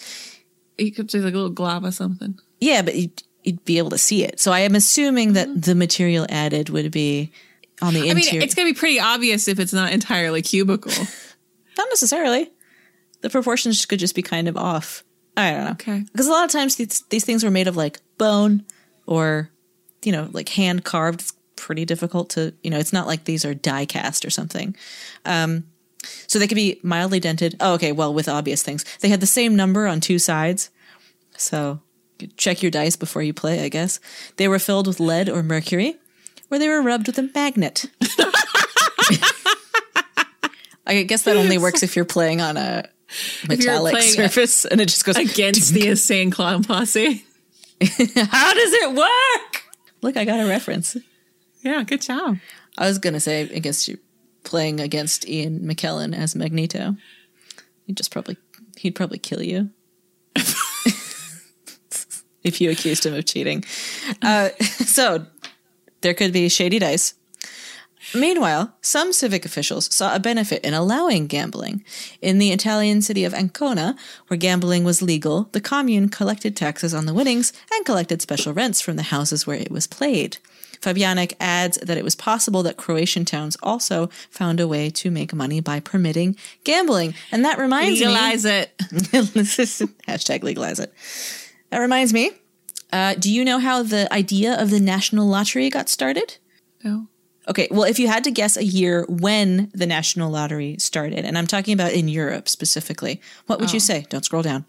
You 0.79 0.91
could 0.91 1.07
do 1.07 1.21
like 1.21 1.33
a 1.33 1.37
little 1.37 1.51
glob 1.51 1.85
or 1.85 1.93
something. 1.93 2.39
Yeah, 2.61 2.83
but 2.83 2.97
you'd, 2.97 3.23
you'd 3.45 3.65
be 3.65 3.79
able 3.79 3.91
to 3.91 3.99
see 3.99 4.25
it. 4.25 4.41
So 4.41 4.51
I 4.53 4.61
am 4.61 4.75
assuming 4.75 5.35
that 5.35 5.47
Mm-hmm. 5.49 5.61
the 5.61 5.75
material 5.77 6.27
added 6.29 6.71
would 6.71 6.91
be 6.91 7.31
on 7.81 7.95
the 7.95 8.01
interior. 8.09 8.29
I 8.29 8.33
mean, 8.33 8.43
it's 8.43 8.55
gonna 8.55 8.69
be 8.71 8.75
pretty 8.75 8.99
obvious 8.99 9.47
if 9.47 9.61
it's 9.61 9.73
not 9.73 9.93
entirely 9.93 10.43
cubical. 10.43 10.93
not 11.81 11.89
necessarily. 11.91 12.51
The 13.23 13.31
proportions 13.31 13.85
could 13.87 13.99
just 13.99 14.15
be 14.15 14.23
kind 14.23 14.49
of 14.49 14.57
off. 14.57 15.03
I 15.37 15.51
don't 15.51 15.65
know. 15.65 15.71
Okay. 15.73 16.05
Because 16.13 16.27
a 16.27 16.31
lot 16.31 16.45
of 16.45 16.51
times 16.51 16.77
these, 16.77 17.03
these 17.11 17.25
things 17.25 17.43
were 17.43 17.51
made 17.51 17.69
of 17.69 17.77
like 17.77 18.01
bone 18.19 18.65
or, 19.07 19.51
you 20.05 20.13
know, 20.13 20.29
like 20.33 20.51
hand 20.51 20.85
carved. 20.85 21.21
It's 21.21 21.33
pretty 21.57 21.85
difficult 21.85 22.31
to, 22.31 22.55
you 22.63 22.71
know, 22.71 22.79
it's 22.79 22.93
not 22.93 23.07
like 23.07 23.25
these 23.25 23.45
are 23.45 23.55
die 23.55 23.87
cast 23.87 24.25
or 24.25 24.31
something. 24.31 24.77
Um, 25.25 25.65
so 26.27 26.39
they 26.39 26.47
could 26.47 26.57
be 26.57 26.81
mildly 26.83 27.21
dented. 27.21 27.57
Oh, 27.61 27.75
okay. 27.75 27.93
Well, 27.93 28.13
with 28.13 28.29
obvious 28.29 28.63
things, 28.63 28.85
they 29.01 29.09
had 29.09 29.21
the 29.21 29.27
same 29.27 29.57
number 29.57 29.87
on 29.87 30.01
two 30.01 30.19
sides. 30.19 30.71
So 31.37 31.81
check 32.37 32.63
your 32.63 32.71
dice 32.71 32.97
before 32.97 33.23
you 33.23 33.33
play, 33.33 33.65
I 33.65 33.69
guess. 33.69 34.01
They 34.37 34.49
were 34.49 34.59
filled 34.59 34.87
with 34.87 35.01
lead 35.01 35.29
or 35.29 35.43
mercury, 35.43 35.97
or 36.51 36.59
they 36.59 36.69
were 36.69 36.83
rubbed 36.83 37.07
with 37.07 37.19
a 37.19 37.31
magnet. 37.35 37.87
I 40.91 41.03
guess 41.05 41.23
that 41.23 41.37
only 41.37 41.57
works 41.57 41.83
if 41.85 41.95
you're 41.95 42.05
playing 42.05 42.41
on 42.41 42.57
a 42.57 42.89
metallic 43.49 44.03
surface 44.03 44.65
and 44.71 44.81
it 44.81 44.89
just 44.89 45.05
goes 45.05 45.17
Against 45.17 45.73
the 45.73 45.87
insane 45.89 46.31
clown 46.31 46.65
posse. 46.65 47.25
How 47.81 48.55
does 48.55 48.73
it 48.73 48.95
work? 48.95 49.63
Look, 50.03 50.17
I 50.17 50.25
got 50.25 50.41
a 50.41 50.49
reference. 50.49 50.97
Yeah, 51.63 51.83
good 51.85 52.03
job. 52.03 52.39
I 52.77 52.87
was 52.87 52.99
gonna 52.99 53.21
say 53.21 53.43
against 53.43 53.89
you 53.89 53.99
playing 54.45 54.81
against 54.81 55.29
Ian 55.29 55.61
McKellen 55.61 56.15
as 56.17 56.35
Magneto. 56.35 56.97
He'd 57.87 57.97
just 57.97 58.11
probably 58.11 58.37
he'd 58.77 58.95
probably 58.95 59.19
kill 59.19 59.43
you. 59.43 59.71
if 62.43 62.61
you 62.61 62.71
accused 62.71 63.05
him 63.05 63.15
of 63.15 63.27
cheating. 63.27 63.65
Uh, 64.23 64.49
so 64.61 65.27
there 66.01 66.15
could 66.15 66.33
be 66.33 66.49
shady 66.49 66.79
dice. 66.79 67.15
Meanwhile, 68.15 68.75
some 68.81 69.13
civic 69.13 69.45
officials 69.45 69.95
saw 69.95 70.15
a 70.15 70.21
benefit 70.21 70.65
in 70.65 70.75
allowing 70.75 71.27
gambling. 71.27 71.85
In 72.21 72.39
the 72.39 72.53
Italian 72.53 73.03
city 73.03 73.25
of 73.25 73.35
Ancona, 73.35 73.97
where 74.29 74.39
gambling 74.39 74.85
was 74.85 75.03
legal, 75.03 75.49
the 75.53 75.61
commune 75.61 76.09
collected 76.09 76.57
taxes 76.57 76.95
on 76.95 77.07
the 77.07 77.15
winnings 77.15 77.53
and 77.73 77.85
collected 77.85 78.23
special 78.23 78.53
rents 78.53 78.81
from 78.81 78.97
the 78.97 79.05
houses 79.05 79.47
where 79.47 79.57
it 79.57 79.71
was 79.71 79.87
played. 79.87 80.39
Fabijanec 80.81 81.35
adds 81.39 81.79
that 81.79 81.99
it 81.99 82.05
was 82.05 82.15
possible 82.15 82.63
that 82.63 82.77
Croatian 82.77 83.25
towns 83.25 83.57
also 83.63 84.09
found 84.31 84.61
a 84.61 84.69
way 84.69 84.89
to 84.91 85.11
make 85.11 85.35
money 85.35 85.61
by 85.61 85.79
permitting 85.79 86.37
gambling. 86.65 87.15
And 87.31 87.45
that 87.45 87.59
reminds 87.59 88.01
Legalize 88.01 88.45
me. 88.45 88.51
Legalize 88.91 89.81
it. 89.81 89.91
Hashtag 90.09 90.43
legalize 90.43 90.81
it. 90.81 90.93
That 91.69 91.79
reminds 91.79 92.13
me. 92.13 92.33
Uh, 92.93 93.15
do 93.15 93.31
you 93.31 93.45
know 93.45 93.59
how 93.59 93.83
the 93.83 94.13
idea 94.13 94.61
of 94.61 94.71
the 94.71 94.81
national 94.81 95.27
lottery 95.27 95.69
got 95.71 95.89
started? 95.89 96.39
No. 96.83 97.07
Okay, 97.51 97.67
well, 97.71 97.83
if 97.83 97.99
you 97.99 98.07
had 98.07 98.23
to 98.25 98.31
guess 98.31 98.57
a 98.57 98.65
year 98.65 99.05
when 99.09 99.71
the 99.75 99.87
national 99.87 100.31
lottery 100.31 100.77
started, 100.79 101.25
and 101.25 101.37
I'm 101.37 101.49
talking 101.49 101.75
about 101.75 101.93
in 101.93 102.09
Europe 102.09 102.49
specifically, 102.49 103.21
what 103.47 103.59
would 103.61 103.73
you 103.73 103.79
oh. 103.79 103.81
say? 103.81 104.07
Don't 104.09 104.25
scroll 104.25 104.43
down. 104.43 104.65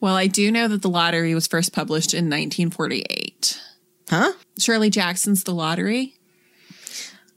Well, 0.00 0.16
I 0.16 0.26
do 0.26 0.52
know 0.52 0.68
that 0.68 0.82
the 0.82 0.90
lottery 0.90 1.34
was 1.34 1.46
first 1.46 1.72
published 1.72 2.12
in 2.12 2.26
1948. 2.26 3.60
Huh? 4.10 4.32
Shirley 4.58 4.90
Jackson's 4.90 5.44
The 5.44 5.54
Lottery. 5.54 6.14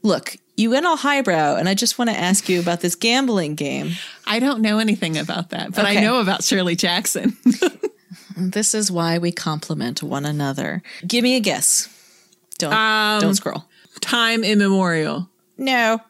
Look, 0.02 0.36
you 0.56 0.70
went 0.70 0.84
all 0.84 0.96
highbrow, 0.96 1.56
and 1.56 1.68
I 1.68 1.74
just 1.74 1.98
want 1.98 2.10
to 2.10 2.16
ask 2.16 2.48
you 2.48 2.60
about 2.60 2.80
this 2.80 2.94
gambling 2.94 3.54
game. 3.54 3.92
I 4.26 4.38
don't 4.38 4.60
know 4.60 4.78
anything 4.78 5.16
about 5.16 5.50
that, 5.50 5.74
but 5.74 5.86
I 5.86 5.94
know 5.94 6.20
about 6.20 6.44
Shirley 6.44 6.76
Jackson. 6.76 7.36
This 8.36 8.74
is 8.74 8.90
why 8.90 9.18
we 9.18 9.30
compliment 9.30 10.02
one 10.02 10.24
another. 10.24 10.82
Give 11.06 11.22
me 11.22 11.36
a 11.36 11.40
guess. 11.40 11.88
Don't 12.58 12.70
don't 12.70 13.30
um, 13.30 13.34
scroll. 13.34 13.64
Time 14.00 14.44
immemorial. 14.44 15.28
No. 15.58 16.00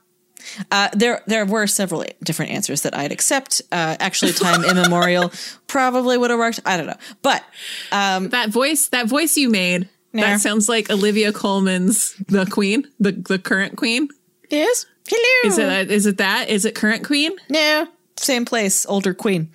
Uh, 0.71 0.89
there, 0.93 1.23
there 1.27 1.47
were 1.47 1.67
several 1.67 2.05
different 2.23 2.53
answers 2.53 2.83
that 2.83 2.97
I'd 2.97 3.13
accept. 3.13 3.63
Uh, 3.73 3.97
actually, 3.99 4.33
time 4.33 4.63
immemorial 4.71 5.33
probably 5.67 6.19
would 6.19 6.31
have 6.31 6.39
worked. 6.39 6.61
I 6.67 6.77
don't 6.77 6.87
know, 6.87 6.97
but 7.23 7.43
That 7.91 8.51
voice, 8.51 8.89
that 8.89 9.07
voice 9.07 9.37
you 9.37 9.49
made, 9.49 9.89
No. 10.13 10.23
that 10.23 10.41
sounds 10.41 10.69
like 10.69 10.91
Olivia 10.91 11.33
Colman's 11.33 12.15
the 12.29 12.45
Queen, 12.47 12.87
the 13.01 13.13
the 13.13 13.39
current 13.39 13.77
Queen. 13.77 14.09
yes. 14.51 14.87
Hello. 15.07 15.51
Is 15.51 15.59
it 15.59 15.91
is 15.91 16.07
it 16.07 16.17
that? 16.19 16.49
Is 16.49 16.65
it 16.65 16.75
current 16.75 17.05
Queen? 17.05 17.33
No, 17.51 17.87
same 18.17 18.45
place, 18.47 18.87
older 18.87 19.13
queen. 19.13 19.51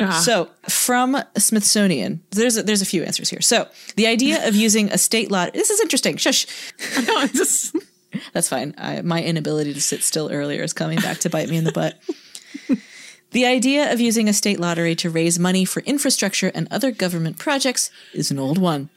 Ah. 0.00 0.20
So, 0.24 0.50
from 0.68 1.22
Smithsonian, 1.36 2.20
there's 2.30 2.56
a, 2.56 2.62
there's 2.62 2.82
a 2.82 2.86
few 2.86 3.04
answers 3.04 3.30
here. 3.30 3.40
So, 3.40 3.68
the 3.96 4.06
idea 4.06 4.46
of 4.48 4.54
using 4.54 4.90
a 4.90 4.98
state 4.98 5.30
lot. 5.30 5.52
This 5.52 5.70
is 5.70 5.80
interesting. 5.80 6.16
Shush. 6.16 6.46
No, 7.06 7.26
just 7.28 7.76
That's 8.32 8.48
fine. 8.48 8.74
I, 8.78 9.02
my 9.02 9.22
inability 9.22 9.74
to 9.74 9.80
sit 9.80 10.02
still 10.02 10.30
earlier 10.30 10.62
is 10.62 10.72
coming 10.72 10.98
back 11.00 11.18
to 11.18 11.30
bite 11.30 11.48
me 11.48 11.56
in 11.56 11.64
the 11.64 11.72
butt. 11.72 11.98
the 13.30 13.46
idea 13.46 13.92
of 13.92 14.00
using 14.00 14.28
a 14.28 14.32
state 14.32 14.60
lottery 14.60 14.94
to 14.96 15.10
raise 15.10 15.38
money 15.38 15.64
for 15.64 15.80
infrastructure 15.80 16.50
and 16.54 16.68
other 16.70 16.90
government 16.90 17.38
projects 17.38 17.90
is 18.12 18.30
an 18.30 18.38
old 18.38 18.58
one. 18.58 18.90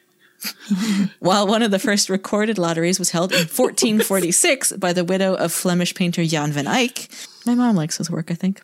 While 1.19 1.47
one 1.47 1.63
of 1.63 1.71
the 1.71 1.79
first 1.79 2.09
recorded 2.09 2.59
lotteries 2.59 2.99
was 2.99 3.09
held 3.09 3.31
in 3.31 3.39
1446 3.39 4.73
by 4.73 4.93
the 4.93 5.03
widow 5.03 5.33
of 5.33 5.51
Flemish 5.51 5.95
painter 5.95 6.23
Jan 6.25 6.51
van 6.51 6.67
Eyck. 6.67 7.09
My 7.47 7.55
mom 7.55 7.75
likes 7.75 7.97
his 7.97 8.11
work, 8.11 8.29
I 8.29 8.35
think. 8.35 8.61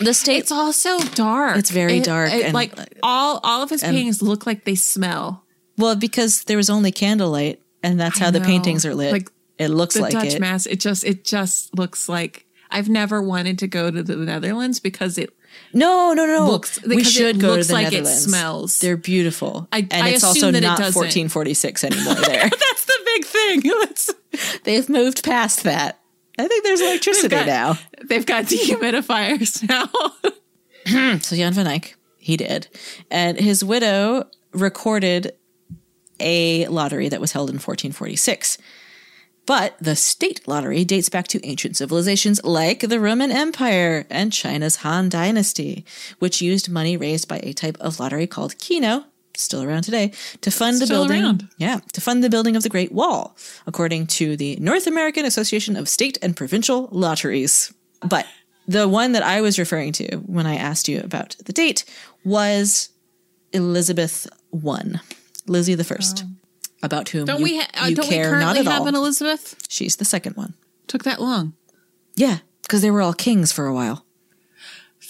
The 0.00 0.14
state 0.14 0.38
it's 0.38 0.52
all 0.52 0.72
so 0.72 1.00
dark. 1.14 1.56
It's 1.58 1.70
very 1.70 1.98
It- 1.98 2.04
dark 2.04 2.32
it- 2.32 2.44
and- 2.46 2.54
like 2.54 2.72
all 3.02 3.40
all 3.42 3.62
of 3.62 3.70
his 3.70 3.82
paintings 3.82 4.22
look 4.22 4.46
like 4.46 4.64
they 4.64 4.74
smell. 4.74 5.44
Well, 5.76 5.96
because 5.96 6.42
there 6.44 6.56
was 6.56 6.70
only 6.70 6.90
candlelight, 6.92 7.60
and 7.82 7.98
that's 8.00 8.20
I 8.20 8.24
how 8.24 8.30
the 8.30 8.40
paintings 8.40 8.84
are 8.84 8.94
lit. 8.94 9.12
Like, 9.12 9.30
it 9.58 9.68
looks 9.68 9.94
The 9.94 10.02
like 10.02 10.12
Dutch 10.12 10.34
it. 10.34 10.40
mass, 10.40 10.66
it 10.66 10.80
just 10.80 11.04
it 11.04 11.24
just 11.24 11.76
looks 11.76 12.08
like 12.08 12.46
I've 12.70 12.88
never 12.88 13.22
wanted 13.22 13.58
to 13.60 13.66
go 13.66 13.90
to 13.90 14.02
the 14.02 14.16
Netherlands 14.16 14.78
because 14.80 15.18
it 15.18 15.30
no, 15.72 16.12
no, 16.12 16.26
no. 16.26 16.46
Looks- 16.50 16.80
we 16.84 17.02
should 17.02 17.36
it 17.36 17.40
go 17.40 17.48
looks 17.54 17.66
to 17.66 17.68
the 17.68 17.74
like 17.74 17.86
it 17.88 17.90
Netherlands. 18.02 18.22
smells. 18.24 18.78
They're 18.80 18.96
beautiful, 18.96 19.66
I- 19.72 19.78
and 19.90 19.92
I 20.06 20.08
it's 20.10 20.22
also 20.24 20.48
it 20.48 20.60
not 20.60 20.78
doesn't. 20.78 20.94
1446 20.94 21.84
anymore. 21.84 22.14
There, 22.26 22.48
that's 22.50 22.84
the 22.84 22.98
big 23.04 23.24
thing. 23.24 23.62
It's- 23.82 24.10
they've 24.64 24.88
moved 24.88 25.24
past 25.24 25.64
that. 25.64 25.98
I 26.38 26.46
think 26.46 26.64
there's 26.64 26.80
electricity 26.80 27.28
got- 27.28 27.46
now. 27.46 27.78
They've 28.08 28.24
got 28.26 28.44
dehumidifiers 28.46 29.66
now. 29.68 29.90
So 31.20 31.36
Jan 31.36 31.52
van 31.52 31.66
Eyck, 31.66 31.96
he 32.16 32.38
did, 32.38 32.68
and 33.10 33.38
his 33.38 33.62
widow 33.62 34.24
recorded 34.54 35.32
a 36.18 36.66
lottery 36.68 37.10
that 37.10 37.20
was 37.20 37.32
held 37.32 37.50
in 37.50 37.56
1446. 37.56 38.56
But 39.44 39.76
the 39.80 39.94
state 39.96 40.48
lottery 40.48 40.84
dates 40.86 41.10
back 41.10 41.28
to 41.28 41.46
ancient 41.46 41.76
civilizations 41.76 42.42
like 42.42 42.80
the 42.80 43.00
Roman 43.00 43.30
Empire 43.30 44.06
and 44.08 44.32
China's 44.32 44.76
Han 44.76 45.10
Dynasty, 45.10 45.84
which 46.20 46.40
used 46.40 46.70
money 46.70 46.96
raised 46.96 47.28
by 47.28 47.40
a 47.42 47.52
type 47.52 47.76
of 47.80 48.00
lottery 48.00 48.26
called 48.26 48.58
keno, 48.58 49.04
still 49.40 49.62
around 49.62 49.82
today, 49.82 50.12
to 50.40 50.50
fund 50.50 50.80
the 50.80 50.86
building. 50.86 51.22
around. 51.22 51.48
Yeah, 51.58 51.80
to 51.92 52.00
fund 52.00 52.22
the 52.24 52.30
building 52.30 52.56
of 52.56 52.62
the 52.62 52.68
Great 52.68 52.92
Wall, 52.92 53.36
according 53.66 54.06
to 54.08 54.36
the 54.36 54.56
North 54.56 54.86
American 54.86 55.24
Association 55.24 55.76
of 55.76 55.88
State 55.88 56.18
and 56.22 56.36
Provincial 56.36 56.88
Lotteries. 56.92 57.72
But 58.08 58.26
the 58.66 58.86
one 58.88 59.12
that 59.12 59.22
I 59.22 59.40
was 59.40 59.58
referring 59.58 59.92
to 59.92 60.16
when 60.18 60.46
I 60.46 60.56
asked 60.56 60.88
you 60.88 61.00
about 61.00 61.36
the 61.44 61.52
date 61.52 61.84
was 62.24 62.90
Elizabeth 63.52 64.26
I, 64.54 65.00
Lizzie 65.46 65.74
the 65.74 65.84
First, 65.84 66.24
about 66.82 67.08
whom 67.08 67.22
Oh. 67.22 67.26
Don't 67.26 67.38
you, 67.38 67.44
we? 67.44 67.58
Ha- 67.58 67.68
uh, 67.82 67.86
you 67.86 67.96
don't 67.96 68.08
we 68.08 68.14
care 68.14 68.32
not 68.32 68.54
currently 68.54 68.60
at 68.60 68.66
have 68.72 68.82
all. 68.82 68.88
an 68.88 68.94
Elizabeth? 68.94 69.56
She's 69.68 69.96
the 69.96 70.04
second 70.04 70.36
one. 70.36 70.54
Took 70.86 71.04
that 71.04 71.20
long. 71.20 71.54
Yeah, 72.14 72.38
because 72.62 72.82
they 72.82 72.90
were 72.90 73.00
all 73.02 73.14
kings 73.14 73.52
for 73.52 73.66
a 73.66 73.74
while. 73.74 74.04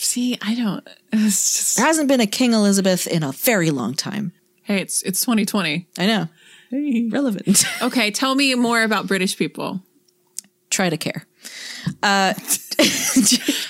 See, 0.00 0.38
I 0.40 0.54
don't. 0.54 0.86
It's 1.12 1.56
just 1.56 1.76
There 1.76 1.86
hasn't 1.86 2.08
been 2.08 2.20
a 2.20 2.26
King 2.26 2.52
Elizabeth 2.52 3.06
in 3.06 3.22
a 3.22 3.32
very 3.32 3.70
long 3.70 3.94
time. 3.94 4.32
hey, 4.62 4.80
it's 4.80 5.02
it's 5.02 5.20
2020. 5.20 5.86
I 5.98 6.06
know. 6.06 6.28
Hey. 6.70 7.08
Relevant. 7.10 7.64
Okay, 7.82 8.10
tell 8.10 8.34
me 8.34 8.54
more 8.54 8.82
about 8.82 9.06
British 9.06 9.36
people. 9.36 9.80
Try 10.70 10.90
to 10.90 10.96
care. 10.98 11.26
Uh, 12.02 12.34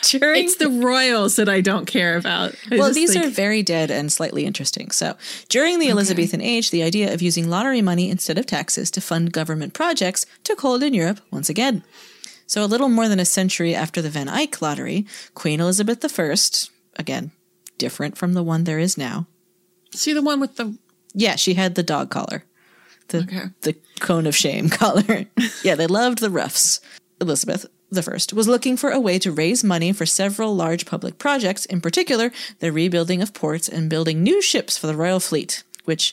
during 0.03 0.45
It's 0.45 0.57
the 0.57 0.69
royals 0.83 1.37
that 1.37 1.49
I 1.49 1.61
don't 1.61 1.87
care 1.87 2.17
about. 2.17 2.55
I 2.73 2.77
well, 2.77 2.93
these 2.93 3.13
think- 3.13 3.25
are 3.27 3.31
very 3.31 3.63
dead 3.63 3.91
and 3.91 4.11
slightly 4.13 4.45
interesting. 4.45 4.91
So, 4.91 5.17
during 5.49 5.79
the 5.79 5.89
Elizabethan 5.91 6.41
age, 6.43 6.71
the 6.71 6.83
idea 6.83 7.15
of 7.15 7.23
using 7.23 7.49
lottery 7.49 7.83
money 7.83 8.11
instead 8.11 8.37
of 8.37 8.47
taxes 8.47 8.91
to 8.93 9.01
fund 9.01 9.33
government 9.33 9.75
projects 9.75 10.27
took 10.45 10.61
hold 10.61 10.83
in 10.83 10.93
Europe 10.93 11.21
once 11.31 11.49
again. 11.49 11.85
So, 12.49 12.65
a 12.65 12.67
little 12.67 12.89
more 12.89 13.09
than 13.09 13.21
a 13.21 13.25
century 13.25 13.75
after 13.75 14.01
the 14.03 14.09
Van 14.11 14.29
Eyck 14.29 14.61
lottery, 14.63 15.07
Queen 15.35 15.61
Elizabeth 15.61 16.03
I, 16.19 16.35
again, 16.97 17.31
different 17.77 18.17
from 18.19 18.33
the 18.33 18.43
one 18.43 18.65
there 18.65 18.79
is 18.81 18.97
now. 18.99 19.27
see 19.93 20.13
the 20.15 20.23
one 20.23 20.41
with 20.41 20.57
the 20.57 20.77
Yeah, 21.15 21.37
she 21.37 21.55
had 21.55 21.75
the 21.77 21.83
dog 21.83 22.11
collar, 22.11 22.45
the 23.09 23.19
Okay. 23.19 23.45
the 23.61 23.77
cone 24.01 24.27
of 24.27 24.35
shame 24.35 24.69
collar. 24.81 25.27
yeah, 25.63 25.75
they 25.77 25.87
loved 25.87 26.19
the 26.19 26.31
ruffs. 26.31 26.81
Elizabeth 27.21 27.67
the 27.91 28.03
First 28.03 28.33
was 28.33 28.49
looking 28.49 28.77
for 28.77 28.91
a 28.91 29.01
way 29.01 29.19
to 29.19 29.33
raise 29.33 29.63
money 29.65 29.93
for 29.93 30.05
several 30.07 30.55
large 30.57 30.85
public 30.87 31.19
projects, 31.19 31.65
in 31.67 31.81
particular 31.81 32.31
the 32.61 32.73
rebuilding 32.73 33.21
of 33.23 33.33
ports 33.35 33.69
and 33.69 33.89
building 33.91 34.23
new 34.23 34.41
ships 34.43 34.77
for 34.79 34.87
the 34.87 34.97
royal 34.97 35.21
fleet, 35.21 35.65
which 35.85 36.13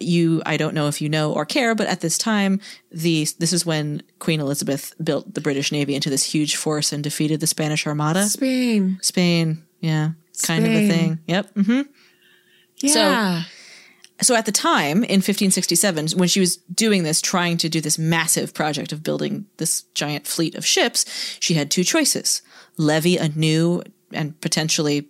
you 0.00 0.42
I 0.46 0.56
don't 0.56 0.74
know 0.74 0.88
if 0.88 1.00
you 1.00 1.08
know 1.08 1.32
or 1.32 1.44
care, 1.44 1.74
but 1.74 1.86
at 1.86 2.00
this 2.00 2.18
time 2.18 2.60
the 2.90 3.26
this 3.38 3.52
is 3.52 3.64
when 3.66 4.02
Queen 4.18 4.40
Elizabeth 4.40 4.94
built 5.02 5.34
the 5.34 5.40
British 5.40 5.72
Navy 5.72 5.94
into 5.94 6.10
this 6.10 6.24
huge 6.24 6.56
force 6.56 6.92
and 6.92 7.02
defeated 7.02 7.40
the 7.40 7.46
Spanish 7.46 7.86
Armada. 7.86 8.24
Spain. 8.26 8.98
Spain, 9.02 9.62
yeah, 9.80 10.10
kind 10.42 10.64
of 10.64 10.72
a 10.72 10.88
thing. 10.88 11.18
Yep. 11.26 11.54
Mm-hmm. 11.54 11.82
Yeah. 12.78 13.42
so 14.20 14.34
at 14.34 14.46
the 14.46 14.52
time 14.52 14.98
in 14.98 15.20
1567 15.20 16.08
when 16.16 16.28
she 16.28 16.40
was 16.40 16.56
doing 16.56 17.02
this 17.02 17.20
trying 17.20 17.56
to 17.58 17.68
do 17.68 17.80
this 17.80 17.98
massive 17.98 18.52
project 18.54 18.92
of 18.92 19.02
building 19.02 19.46
this 19.56 19.82
giant 19.94 20.26
fleet 20.26 20.54
of 20.54 20.64
ships 20.66 21.04
she 21.40 21.54
had 21.54 21.70
two 21.70 21.84
choices 21.84 22.42
levy 22.76 23.16
a 23.16 23.28
new 23.30 23.82
and 24.12 24.38
potentially 24.40 25.08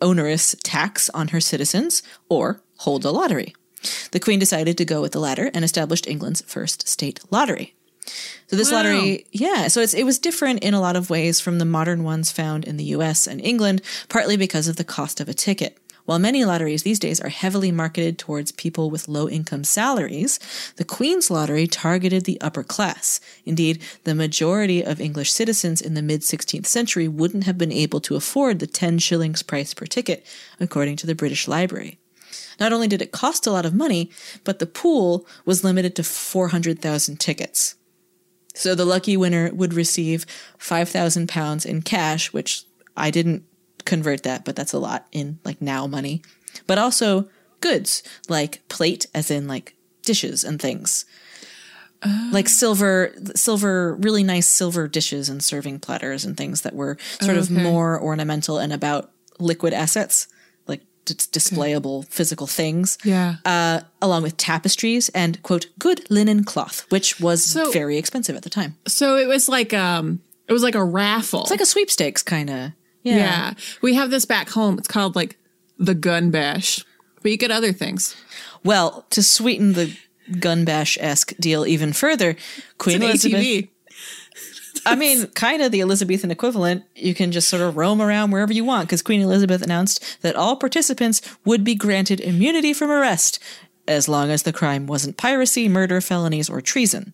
onerous 0.00 0.54
tax 0.62 1.08
on 1.10 1.28
her 1.28 1.40
citizens 1.40 2.02
or 2.28 2.62
hold 2.78 3.04
a 3.04 3.10
lottery 3.10 3.54
the 4.12 4.20
queen 4.20 4.38
decided 4.38 4.76
to 4.78 4.84
go 4.84 5.00
with 5.00 5.12
the 5.12 5.20
latter 5.20 5.50
and 5.54 5.64
established 5.64 6.06
england's 6.06 6.42
first 6.42 6.88
state 6.88 7.20
lottery 7.30 7.74
so 8.48 8.56
this 8.56 8.70
Wow. 8.70 8.78
lottery, 8.78 9.26
yeah, 9.30 9.68
so 9.68 9.80
it's 9.80 9.94
it 9.94 10.04
was 10.04 10.18
different 10.18 10.62
in 10.64 10.74
a 10.74 10.80
lot 10.80 10.96
of 10.96 11.08
ways 11.08 11.40
from 11.40 11.58
the 11.58 11.64
modern 11.64 12.02
ones 12.02 12.32
found 12.32 12.64
in 12.64 12.76
the 12.76 12.84
US 12.96 13.26
and 13.28 13.40
England, 13.40 13.80
partly 14.08 14.36
because 14.36 14.66
of 14.68 14.76
the 14.76 14.84
cost 14.84 15.20
of 15.20 15.28
a 15.28 15.34
ticket. 15.34 15.78
While 16.04 16.18
many 16.18 16.44
lotteries 16.44 16.82
these 16.82 16.98
days 16.98 17.20
are 17.20 17.28
heavily 17.28 17.70
marketed 17.70 18.18
towards 18.18 18.50
people 18.50 18.90
with 18.90 19.06
low 19.08 19.28
income 19.28 19.62
salaries, 19.62 20.40
the 20.76 20.84
Queen's 20.84 21.30
lottery 21.30 21.68
targeted 21.68 22.24
the 22.24 22.40
upper 22.40 22.64
class. 22.64 23.20
Indeed, 23.46 23.80
the 24.02 24.14
majority 24.16 24.84
of 24.84 25.00
English 25.00 25.32
citizens 25.32 25.80
in 25.80 25.94
the 25.94 26.02
mid 26.02 26.22
16th 26.22 26.66
century 26.66 27.06
wouldn't 27.06 27.44
have 27.44 27.56
been 27.56 27.72
able 27.72 28.00
to 28.00 28.16
afford 28.16 28.58
the 28.58 28.66
10 28.66 28.98
shillings 28.98 29.44
price 29.44 29.72
per 29.74 29.86
ticket, 29.86 30.26
according 30.58 30.96
to 30.96 31.06
the 31.06 31.14
British 31.14 31.46
Library. 31.46 31.98
Not 32.62 32.72
only 32.72 32.86
did 32.86 33.02
it 33.02 33.10
cost 33.10 33.44
a 33.44 33.50
lot 33.50 33.66
of 33.66 33.74
money, 33.74 34.08
but 34.44 34.60
the 34.60 34.66
pool 34.66 35.26
was 35.44 35.64
limited 35.64 35.96
to 35.96 36.04
400,000 36.04 37.18
tickets. 37.18 37.74
So 38.54 38.76
the 38.76 38.84
lucky 38.84 39.16
winner 39.16 39.50
would 39.52 39.74
receive 39.74 40.26
five 40.58 40.88
thousand 40.88 41.28
pounds 41.28 41.66
in 41.66 41.82
cash, 41.82 42.32
which 42.32 42.62
I 42.96 43.10
didn't 43.10 43.42
convert 43.84 44.22
that, 44.22 44.44
but 44.44 44.54
that's 44.54 44.72
a 44.72 44.78
lot 44.78 45.08
in 45.10 45.40
like 45.44 45.60
now 45.60 45.88
money. 45.88 46.22
But 46.68 46.78
also 46.78 47.28
goods 47.58 48.04
like 48.28 48.62
plate, 48.68 49.06
as 49.12 49.28
in 49.28 49.48
like 49.48 49.74
dishes 50.04 50.44
and 50.44 50.62
things, 50.62 51.04
oh. 52.04 52.30
like 52.32 52.48
silver, 52.48 53.12
silver, 53.34 53.96
really 53.96 54.22
nice 54.22 54.46
silver 54.46 54.86
dishes 54.86 55.28
and 55.28 55.42
serving 55.42 55.80
platters 55.80 56.24
and 56.24 56.36
things 56.36 56.62
that 56.62 56.76
were 56.76 56.96
sort 57.20 57.38
of 57.38 57.50
oh, 57.50 57.54
more 57.54 58.00
ornamental 58.00 58.58
and 58.58 58.72
about 58.72 59.10
liquid 59.40 59.72
assets, 59.72 60.28
d- 61.04 61.14
displayable 61.14 62.06
physical 62.08 62.46
things 62.46 62.98
Yeah. 63.04 63.36
uh, 63.44 63.80
along 64.00 64.22
with 64.22 64.36
tapestries 64.36 65.08
and 65.10 65.42
quote 65.42 65.66
good 65.78 66.08
linen 66.10 66.44
cloth, 66.44 66.86
which 66.90 67.20
was 67.20 67.44
So- 67.44 67.70
very 67.72 67.96
expensive 67.98 68.36
at 68.36 68.42
the 68.42 68.50
time. 68.50 68.76
so 68.86 69.16
it 69.16 69.26
was 69.28 69.48
like 69.48 69.72
um 69.74 70.20
it 70.48 70.52
was 70.52 70.62
like 70.62 70.74
a 70.74 70.84
raffle. 70.84 71.42
It's 71.42 71.50
like 71.50 71.60
a 71.60 71.66
sweepstakes 71.66 72.22
kind 72.22 72.50
of. 72.50 72.72
yeah. 73.02 73.16
Yeah. 73.16 73.54
We 73.80 73.94
have 73.94 74.10
this 74.10 74.24
back 74.26 74.50
home. 74.50 74.78
It's 74.78 74.88
called 74.88 75.16
like 75.16 75.36
the 75.78 75.94
gun 75.94 76.30
bash. 76.30 76.84
But 77.22 77.30
you 77.30 77.36
get 77.38 77.50
other 77.52 77.72
things. 77.72 78.16
Well, 78.64 79.06
to 79.10 79.22
sweeten 79.22 79.72
the 79.74 79.96
gun 80.40 80.64
bash 80.64 80.98
esque 81.00 81.32
deal 81.38 81.64
even 81.66 81.92
further. 81.92 82.36
Queen 82.78 83.02
Elizabeth. 83.02 83.40
ATV. 83.40 83.68
I 84.84 84.96
mean, 84.96 85.26
kind 85.28 85.62
of 85.62 85.70
the 85.72 85.80
Elizabethan 85.80 86.30
equivalent. 86.30 86.84
You 86.94 87.14
can 87.14 87.32
just 87.32 87.48
sort 87.48 87.62
of 87.62 87.76
roam 87.76 88.00
around 88.02 88.30
wherever 88.30 88.52
you 88.52 88.64
want 88.64 88.88
because 88.88 89.02
Queen 89.02 89.20
Elizabeth 89.20 89.62
announced 89.62 90.18
that 90.22 90.36
all 90.36 90.56
participants 90.56 91.20
would 91.44 91.62
be 91.64 91.74
granted 91.74 92.20
immunity 92.20 92.72
from 92.72 92.90
arrest 92.90 93.38
as 93.88 94.08
long 94.08 94.30
as 94.30 94.42
the 94.42 94.52
crime 94.52 94.86
wasn't 94.86 95.16
piracy, 95.16 95.68
murder, 95.68 96.00
felonies, 96.00 96.48
or 96.48 96.60
treason. 96.60 97.12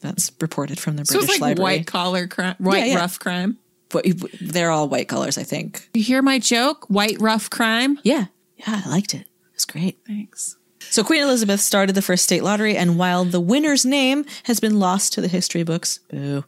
That's 0.00 0.32
reported 0.40 0.80
from 0.80 0.96
the 0.96 1.04
So 1.04 1.14
British 1.14 1.30
it's 1.30 1.40
like 1.40 1.50
Library. 1.58 1.78
white 1.78 1.86
collar 1.86 2.26
crime, 2.26 2.56
white 2.58 2.86
yeah. 2.88 2.96
rough 2.96 3.18
crime. 3.18 3.58
But 3.88 4.06
they're 4.40 4.70
all 4.70 4.88
white 4.88 5.06
colors, 5.08 5.36
I 5.38 5.42
think. 5.42 5.88
You 5.94 6.02
hear 6.02 6.22
my 6.22 6.38
joke? 6.38 6.86
White 6.88 7.20
rough 7.20 7.50
crime. 7.50 7.98
Yeah, 8.02 8.26
yeah, 8.56 8.82
I 8.84 8.88
liked 8.88 9.14
it. 9.14 9.20
It 9.20 9.54
was 9.54 9.64
great. 9.64 9.98
Thanks. 10.06 10.56
So 10.92 11.02
Queen 11.02 11.22
Elizabeth 11.22 11.60
started 11.60 11.94
the 11.94 12.02
first 12.02 12.22
state 12.22 12.44
lottery, 12.44 12.76
and 12.76 12.98
while 12.98 13.24
the 13.24 13.40
winner's 13.40 13.86
name 13.86 14.26
has 14.42 14.60
been 14.60 14.78
lost 14.78 15.14
to 15.14 15.22
the 15.22 15.26
history 15.26 15.62
books, 15.62 16.00
boo, 16.10 16.44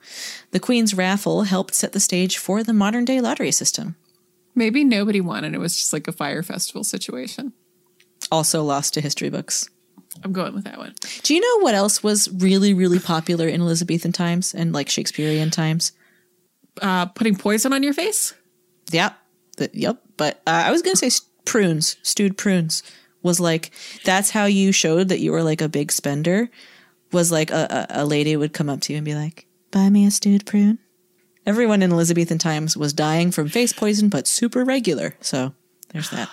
the 0.50 0.60
Queen's 0.60 0.92
raffle 0.92 1.44
helped 1.44 1.74
set 1.74 1.92
the 1.92 1.98
stage 1.98 2.36
for 2.36 2.62
the 2.62 2.74
modern 2.74 3.06
day 3.06 3.22
lottery 3.22 3.50
system. 3.50 3.96
Maybe 4.54 4.84
nobody 4.84 5.22
won, 5.22 5.44
and 5.44 5.54
it 5.54 5.60
was 5.60 5.78
just 5.78 5.94
like 5.94 6.06
a 6.08 6.12
Fyre 6.12 6.42
Festival 6.42 6.84
situation. 6.84 7.54
Also 8.30 8.62
lost 8.62 8.92
to 8.92 9.00
history 9.00 9.30
books. 9.30 9.70
I'm 10.22 10.34
going 10.34 10.52
with 10.52 10.64
that 10.64 10.76
one. 10.76 10.94
Do 11.22 11.34
you 11.34 11.40
know 11.40 11.64
what 11.64 11.74
else 11.74 12.02
was 12.02 12.30
really, 12.30 12.74
really 12.74 12.98
popular 12.98 13.48
in 13.48 13.62
Elizabethan 13.62 14.12
times 14.12 14.52
and 14.52 14.74
like 14.74 14.90
Shakespearean 14.90 15.52
times? 15.52 15.92
Uh, 16.82 17.06
putting 17.06 17.34
poison 17.34 17.72
on 17.72 17.82
your 17.82 17.94
face. 17.94 18.34
Yep. 18.90 19.16
The, 19.56 19.70
yep. 19.72 20.02
But 20.18 20.42
uh, 20.46 20.64
I 20.66 20.70
was 20.70 20.82
going 20.82 20.96
to 20.96 21.10
say 21.10 21.24
prunes, 21.46 21.96
stewed 22.02 22.36
prunes 22.36 22.82
was 23.24 23.40
like, 23.40 23.72
that's 24.04 24.30
how 24.30 24.44
you 24.44 24.70
showed 24.70 25.08
that 25.08 25.18
you 25.18 25.32
were 25.32 25.42
like 25.42 25.60
a 25.60 25.68
big 25.68 25.90
spender. 25.90 26.48
Was 27.10 27.32
like 27.32 27.50
a, 27.50 27.86
a, 27.90 28.02
a 28.02 28.04
lady 28.04 28.36
would 28.36 28.52
come 28.52 28.68
up 28.68 28.80
to 28.82 28.92
you 28.92 28.98
and 28.98 29.04
be 29.04 29.14
like, 29.14 29.46
buy 29.70 29.88
me 29.88 30.06
a 30.06 30.10
stewed 30.10 30.46
prune. 30.46 30.78
Everyone 31.46 31.82
in 31.82 31.92
Elizabethan 31.92 32.38
times 32.38 32.76
was 32.76 32.92
dying 32.92 33.30
from 33.30 33.48
face 33.48 33.72
poison, 33.72 34.08
but 34.08 34.26
super 34.26 34.64
regular. 34.64 35.16
So 35.20 35.54
there's 35.90 36.10
that. 36.10 36.28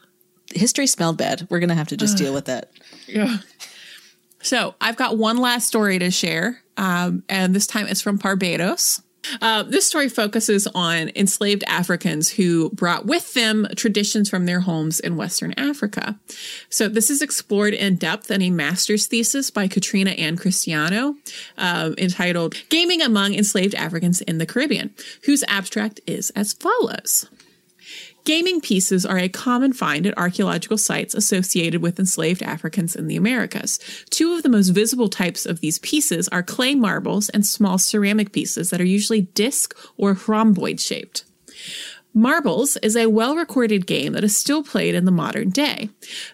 History 0.54 0.86
smelled 0.86 1.18
bad. 1.18 1.46
We're 1.50 1.58
going 1.58 1.68
to 1.68 1.74
have 1.74 1.88
to 1.88 1.96
just 1.96 2.16
deal 2.16 2.32
with 2.34 2.46
that. 2.46 2.70
Yeah. 3.06 3.38
So 4.40 4.74
I've 4.80 4.96
got 4.96 5.18
one 5.18 5.38
last 5.38 5.66
story 5.66 5.98
to 5.98 6.10
share, 6.10 6.62
um, 6.76 7.24
and 7.28 7.54
this 7.54 7.66
time 7.66 7.86
it's 7.86 8.00
from 8.00 8.16
Barbados. 8.16 9.02
Uh, 9.40 9.62
this 9.62 9.86
story 9.86 10.08
focuses 10.08 10.66
on 10.74 11.10
enslaved 11.14 11.64
Africans 11.66 12.30
who 12.30 12.70
brought 12.70 13.06
with 13.06 13.34
them 13.34 13.66
traditions 13.76 14.28
from 14.28 14.46
their 14.46 14.60
homes 14.60 15.00
in 15.00 15.16
Western 15.16 15.52
Africa. 15.56 16.18
So 16.68 16.88
this 16.88 17.10
is 17.10 17.22
explored 17.22 17.74
in 17.74 17.96
depth 17.96 18.30
in 18.30 18.42
a 18.42 18.50
master's 18.50 19.06
thesis 19.06 19.50
by 19.50 19.68
Katrina 19.68 20.10
Ann 20.10 20.36
Cristiano 20.36 21.16
um, 21.58 21.94
entitled 21.98 22.54
Gaming 22.68 23.02
Among 23.02 23.34
Enslaved 23.34 23.74
Africans 23.74 24.20
in 24.22 24.38
the 24.38 24.46
Caribbean, 24.46 24.94
whose 25.24 25.44
abstract 25.48 26.00
is 26.06 26.30
as 26.30 26.52
follows. 26.52 27.26
Gaming 28.26 28.60
pieces 28.60 29.06
are 29.06 29.18
a 29.18 29.28
common 29.28 29.72
find 29.72 30.04
at 30.04 30.18
archaeological 30.18 30.78
sites 30.78 31.14
associated 31.14 31.80
with 31.80 32.00
enslaved 32.00 32.42
Africans 32.42 32.96
in 32.96 33.06
the 33.06 33.14
Americas. 33.14 33.78
Two 34.10 34.34
of 34.34 34.42
the 34.42 34.48
most 34.48 34.70
visible 34.70 35.08
types 35.08 35.46
of 35.46 35.60
these 35.60 35.78
pieces 35.78 36.26
are 36.30 36.42
clay 36.42 36.74
marbles 36.74 37.28
and 37.28 37.46
small 37.46 37.78
ceramic 37.78 38.32
pieces 38.32 38.70
that 38.70 38.80
are 38.80 38.84
usually 38.84 39.20
disc 39.20 39.78
or 39.96 40.14
rhomboid 40.14 40.80
shaped. 40.80 41.24
Marbles 42.12 42.76
is 42.78 42.96
a 42.96 43.06
well 43.06 43.36
recorded 43.36 43.86
game 43.86 44.12
that 44.14 44.24
is 44.24 44.36
still 44.36 44.64
played 44.64 44.96
in 44.96 45.04
the 45.04 45.12
modern 45.12 45.50
day. 45.50 45.88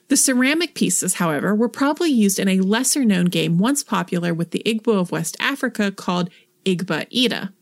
The 0.09 0.17
ceramic 0.17 0.75
pieces, 0.75 1.15
however, 1.15 1.55
were 1.55 1.69
probably 1.69 2.09
used 2.11 2.39
in 2.39 2.49
a 2.49 2.61
lesser 2.61 3.05
known 3.05 3.27
game 3.27 3.59
once 3.59 3.83
popular 3.83 4.33
with 4.33 4.53
the 4.53 4.63
Igbo 4.65 4.99
of 4.99 5.13
West 5.13 5.37
Africa 5.41 5.93
called 5.93 6.31
Igba 6.65 7.07
Ida. 7.15 7.53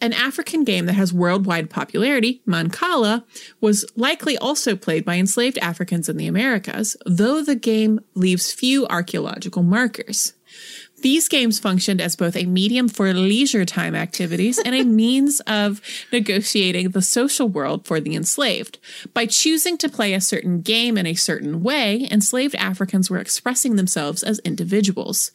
An 0.00 0.12
African 0.12 0.64
game 0.64 0.86
that 0.86 0.94
has 0.94 1.12
worldwide 1.12 1.70
popularity, 1.70 2.42
Mancala, 2.46 3.24
was 3.60 3.84
likely 3.96 4.36
also 4.36 4.74
played 4.76 5.04
by 5.04 5.16
enslaved 5.16 5.58
Africans 5.58 6.08
in 6.08 6.16
the 6.16 6.26
Americas, 6.26 6.96
though 7.06 7.42
the 7.42 7.54
game 7.54 8.00
leaves 8.14 8.52
few 8.52 8.86
archaeological 8.88 9.62
markers. 9.62 10.34
These 11.02 11.28
games 11.28 11.58
functioned 11.58 12.00
as 12.00 12.14
both 12.14 12.36
a 12.36 12.46
medium 12.46 12.88
for 12.88 13.12
leisure 13.12 13.64
time 13.64 13.96
activities 13.96 14.58
and 14.58 14.72
a 14.72 14.84
means 15.02 15.40
of 15.40 15.80
negotiating 16.12 16.90
the 16.90 17.02
social 17.02 17.48
world 17.48 17.84
for 17.84 17.98
the 17.98 18.14
enslaved. 18.14 18.78
By 19.12 19.26
choosing 19.26 19.76
to 19.78 19.88
play 19.88 20.14
a 20.14 20.20
certain 20.20 20.60
game 20.60 20.96
in 20.96 21.06
a 21.06 21.14
certain 21.14 21.62
way, 21.64 22.06
enslaved 22.10 22.54
Africans 22.54 23.10
were 23.10 23.18
expressing 23.18 23.74
themselves 23.74 24.22
as 24.22 24.38
individuals. 24.40 25.32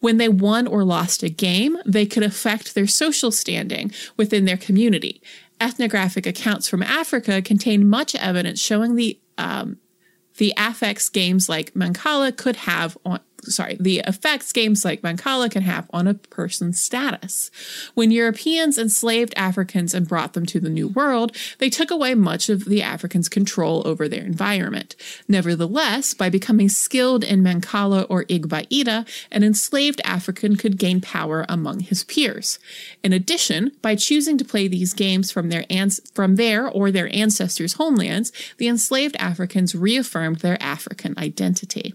When 0.00 0.16
they 0.16 0.28
won 0.30 0.66
or 0.66 0.84
lost 0.84 1.22
a 1.22 1.28
game, 1.28 1.76
they 1.84 2.06
could 2.06 2.22
affect 2.22 2.74
their 2.74 2.86
social 2.86 3.30
standing 3.30 3.92
within 4.16 4.46
their 4.46 4.56
community. 4.56 5.20
Ethnographic 5.60 6.24
accounts 6.24 6.66
from 6.66 6.82
Africa 6.82 7.42
contain 7.42 7.86
much 7.86 8.14
evidence 8.14 8.58
showing 8.58 8.94
the 8.94 9.20
um, 9.36 9.76
the 10.40 10.54
affects 10.56 11.10
games 11.10 11.50
like 11.50 11.74
Mancala 11.74 12.34
could 12.34 12.56
have 12.56 12.96
on 13.04 13.20
sorry, 13.44 13.76
the 13.80 14.02
effects 14.06 14.52
games 14.52 14.84
like 14.84 15.02
Mancala 15.02 15.50
can 15.50 15.62
have 15.62 15.88
on 15.92 16.06
a 16.06 16.14
person's 16.14 16.80
status. 16.80 17.50
When 17.94 18.10
Europeans 18.10 18.78
enslaved 18.78 19.34
Africans 19.36 19.94
and 19.94 20.08
brought 20.08 20.34
them 20.34 20.46
to 20.46 20.60
the 20.60 20.68
New 20.68 20.88
World, 20.88 21.36
they 21.58 21.70
took 21.70 21.90
away 21.90 22.14
much 22.14 22.48
of 22.48 22.64
the 22.64 22.82
Africans' 22.82 23.28
control 23.28 23.82
over 23.86 24.08
their 24.08 24.24
environment. 24.24 24.96
Nevertheless, 25.28 26.14
by 26.14 26.28
becoming 26.28 26.68
skilled 26.68 27.24
in 27.24 27.42
Mancala 27.42 28.06
or 28.08 28.24
Igbaida, 28.24 29.06
an 29.30 29.42
enslaved 29.42 30.00
African 30.04 30.56
could 30.56 30.78
gain 30.78 31.00
power 31.00 31.46
among 31.48 31.80
his 31.80 32.04
peers. 32.04 32.58
In 33.02 33.12
addition, 33.12 33.72
by 33.82 33.94
choosing 33.94 34.38
to 34.38 34.44
play 34.44 34.68
these 34.68 34.92
games 34.92 35.30
from 35.30 35.48
their 35.48 35.64
ans- 35.70 36.00
from 36.14 36.36
their 36.36 36.68
or 36.68 36.90
their 36.90 37.14
ancestors' 37.14 37.74
homelands, 37.74 38.32
the 38.58 38.68
enslaved 38.68 39.16
Africans 39.16 39.74
reaffirmed 39.74 40.40
their 40.40 40.60
African 40.62 41.14
identity. 41.18 41.94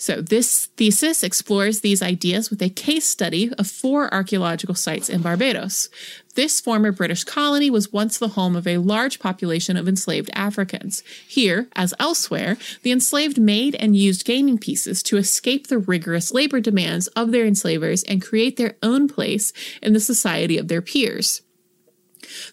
So, 0.00 0.22
this 0.22 0.64
thesis 0.78 1.22
explores 1.22 1.80
these 1.80 2.00
ideas 2.00 2.48
with 2.48 2.62
a 2.62 2.70
case 2.70 3.04
study 3.04 3.52
of 3.58 3.66
four 3.66 4.12
archaeological 4.14 4.74
sites 4.74 5.10
in 5.10 5.20
Barbados. 5.20 5.90
This 6.34 6.58
former 6.58 6.90
British 6.90 7.22
colony 7.22 7.68
was 7.68 7.92
once 7.92 8.16
the 8.16 8.28
home 8.28 8.56
of 8.56 8.66
a 8.66 8.78
large 8.78 9.18
population 9.18 9.76
of 9.76 9.86
enslaved 9.86 10.30
Africans. 10.32 11.02
Here, 11.28 11.68
as 11.76 11.92
elsewhere, 11.98 12.56
the 12.80 12.92
enslaved 12.92 13.38
made 13.38 13.74
and 13.74 13.94
used 13.94 14.24
gaming 14.24 14.56
pieces 14.56 15.02
to 15.02 15.18
escape 15.18 15.66
the 15.66 15.76
rigorous 15.76 16.32
labor 16.32 16.60
demands 16.60 17.08
of 17.08 17.30
their 17.30 17.44
enslavers 17.44 18.02
and 18.04 18.22
create 18.22 18.56
their 18.56 18.76
own 18.82 19.06
place 19.06 19.52
in 19.82 19.92
the 19.92 20.00
society 20.00 20.56
of 20.56 20.68
their 20.68 20.80
peers. 20.80 21.42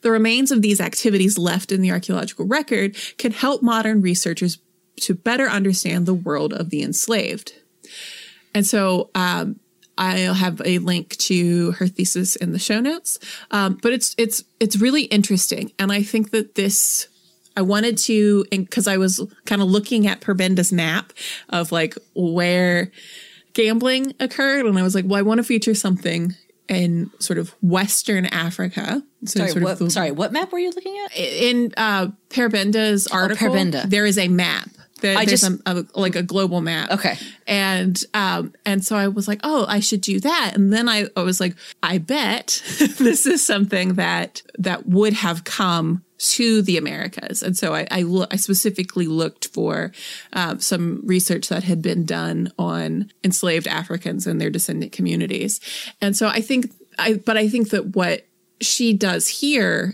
The 0.02 0.12
remains 0.12 0.52
of 0.52 0.62
these 0.62 0.82
activities 0.82 1.38
left 1.38 1.72
in 1.72 1.80
the 1.80 1.92
archaeological 1.92 2.46
record 2.46 2.98
can 3.18 3.32
help 3.32 3.64
modern 3.64 4.02
researchers 4.02 4.58
to 5.02 5.14
better 5.14 5.48
understand 5.48 6.06
the 6.06 6.14
world 6.14 6.54
of 6.54 6.70
the 6.70 6.82
enslaved. 6.84 7.54
And 8.54 8.66
so 8.66 9.10
um, 9.16 9.60
I'll 9.98 10.34
have 10.34 10.62
a 10.66 10.80
link 10.80 11.16
to 11.18 11.72
her 11.74 11.88
thesis 11.88 12.36
in 12.36 12.52
the 12.52 12.60
show 12.60 12.80
notes. 12.80 13.20
Um, 13.52 13.78
but 13.82 13.94
it's 13.94 14.16
it's 14.18 14.44
it's 14.60 14.78
really 14.78 15.04
interesting, 15.04 15.72
and 15.80 15.92
I 15.92 16.04
think 16.04 16.32
that 16.32 16.56
this. 16.56 17.08
I 17.56 17.62
wanted 17.62 17.98
to, 18.00 18.46
because 18.52 18.88
I 18.88 18.98
was 18.98 19.20
kind 19.46 19.64
of 19.64 19.68
looking 19.68 20.06
at 20.06 20.22
Per 20.22 20.36
Binde's 20.36 20.72
map 20.72 21.12
of 21.50 21.72
like 21.72 21.98
where 22.14 22.92
gambling 23.54 24.14
occurred, 24.20 24.68
and 24.68 24.78
I 24.78 24.84
was 24.84 24.94
like, 24.94 25.06
well, 25.08 25.18
I 25.18 25.24
want 25.24 25.40
to 25.40 25.44
feature 25.44 25.74
something 25.74 26.36
in 26.70 27.10
sort 27.18 27.40
of 27.40 27.56
Western 27.64 28.28
Africa. 28.28 29.02
So 29.26 29.40
Sorry, 29.40 29.50
sort 29.54 29.64
what, 29.64 29.80
the- 29.80 29.90
sorry, 29.90 30.12
what 30.12 30.32
map 30.32 30.52
were 30.52 30.60
you 30.60 30.70
looking 30.70 30.96
at? 31.06 31.18
in 31.18 31.74
uh 31.78 32.10
Per 32.30 32.48
Binde's 32.50 33.08
article, 33.08 33.48
Perbenda. 33.50 33.90
there 33.90 34.06
is 34.06 34.20
a 34.20 34.28
map. 34.28 34.70
There, 35.02 35.18
I 35.18 35.26
there's 35.26 35.42
just- 35.42 35.62
a, 35.66 35.80
a- 35.80 36.00
like 36.00 36.16
a 36.16 36.24
global 36.24 36.62
map. 36.62 36.92
Okay. 36.92 37.18
And 37.46 38.02
um 38.14 38.54
and 38.66 38.84
so 38.84 38.96
I 38.96 39.08
was 39.08 39.28
like, 39.28 39.40
oh, 39.44 39.66
I 39.68 39.80
should 39.80 40.02
do 40.02 40.20
that. 40.20 40.52
And 40.56 40.72
then 40.74 40.90
I, 40.90 41.08
I 41.16 41.22
was 41.22 41.40
like, 41.40 41.56
I 41.84 41.98
bet 42.00 42.62
this 42.98 43.26
is 43.26 43.46
something 43.46 43.94
that 43.96 44.42
that 44.58 44.88
would 44.88 45.14
have 45.14 45.44
come 45.44 46.04
to 46.20 46.64
the 46.64 46.78
Americas. 46.78 47.44
And 47.44 47.56
so 47.56 47.76
I 47.76 47.88
I, 47.92 48.02
loo- 48.02 48.26
I 48.32 48.38
specifically 48.38 49.06
looked 49.06 49.48
for 49.50 49.92
uh, 50.34 50.58
some 50.58 51.02
research 51.06 51.50
that 51.50 51.64
had 51.64 51.82
been 51.84 52.06
done 52.06 52.52
on 52.58 53.12
enslaved 53.24 53.68
Africans 53.68 54.26
and 54.26 54.42
their 54.42 54.50
descendant 54.50 54.92
communities. 54.94 55.60
And 56.02 56.18
so 56.18 56.28
I 56.28 56.42
think 56.42 56.72
I 56.98 57.14
but 57.14 57.38
I 57.38 57.48
think 57.48 57.70
that 57.70 57.96
what 57.96 58.26
she 58.62 58.94
does 58.94 59.28
here 59.28 59.94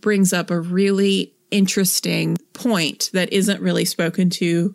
brings 0.00 0.32
up 0.32 0.52
a 0.52 0.60
really 0.60 1.34
interesting 1.50 2.36
point 2.52 3.10
that 3.12 3.32
isn't 3.32 3.60
really 3.62 3.84
spoken 3.84 4.30
to 4.30 4.74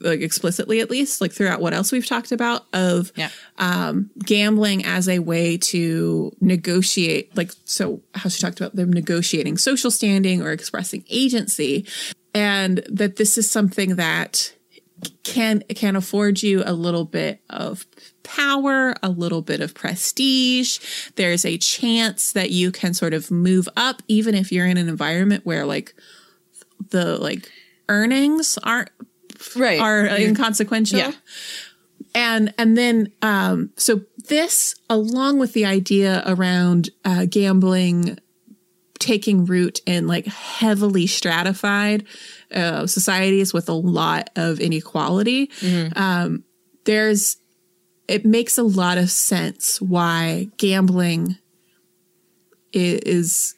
like 0.00 0.20
explicitly 0.20 0.80
at 0.80 0.90
least 0.90 1.20
like 1.20 1.30
throughout 1.32 1.60
what 1.60 1.72
else 1.72 1.92
we've 1.92 2.06
talked 2.06 2.32
about 2.32 2.64
of 2.72 3.12
Yeah. 3.14 3.28
um, 3.58 4.10
gambling 4.24 4.84
as 4.84 5.08
a 5.08 5.20
way 5.20 5.56
to 5.58 6.32
negotiate 6.40 7.36
like 7.36 7.52
so 7.64 8.02
how 8.14 8.28
she 8.28 8.40
talked 8.40 8.58
about 8.60 8.74
them 8.74 8.92
negotiating 8.92 9.56
social 9.56 9.90
standing 9.92 10.42
or 10.42 10.50
expressing 10.50 11.04
agency 11.08 11.86
and 12.34 12.82
that 12.90 13.16
this 13.16 13.38
is 13.38 13.48
something 13.48 13.96
that 13.96 14.52
can 15.22 15.60
can 15.76 15.94
afford 15.94 16.42
you 16.42 16.62
a 16.66 16.72
little 16.72 17.04
bit 17.04 17.40
of 17.48 17.86
power, 18.28 18.94
a 19.02 19.08
little 19.08 19.42
bit 19.42 19.60
of 19.60 19.74
prestige. 19.74 20.78
There's 21.16 21.44
a 21.44 21.56
chance 21.58 22.32
that 22.32 22.50
you 22.50 22.70
can 22.70 22.94
sort 22.94 23.14
of 23.14 23.30
move 23.30 23.68
up 23.76 24.02
even 24.08 24.34
if 24.34 24.52
you're 24.52 24.66
in 24.66 24.76
an 24.76 24.88
environment 24.88 25.44
where 25.46 25.64
like 25.64 25.94
the 26.90 27.16
like 27.18 27.50
earnings 27.88 28.58
aren't 28.62 28.90
Right. 29.56 29.80
are 29.80 30.06
inconsequential. 30.06 30.98
Yeah. 30.98 31.12
And 32.14 32.52
and 32.58 32.76
then 32.76 33.12
um 33.22 33.70
so 33.76 34.02
this 34.28 34.74
along 34.90 35.38
with 35.38 35.52
the 35.52 35.64
idea 35.64 36.22
around 36.26 36.90
uh 37.04 37.26
gambling 37.26 38.18
taking 38.98 39.44
root 39.44 39.80
in 39.86 40.06
like 40.08 40.26
heavily 40.26 41.06
stratified 41.06 42.04
uh, 42.52 42.84
societies 42.86 43.54
with 43.54 43.68
a 43.68 43.72
lot 43.74 44.28
of 44.34 44.58
inequality 44.58 45.50
um 45.94 46.42
there's 46.84 47.36
it 48.08 48.24
makes 48.24 48.58
a 48.58 48.62
lot 48.62 48.98
of 48.98 49.10
sense 49.10 49.80
why 49.80 50.48
gambling 50.56 51.36
is 52.72 53.54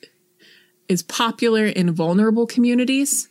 is 0.88 1.02
popular 1.04 1.66
in 1.66 1.92
vulnerable 1.92 2.46
communities 2.46 3.28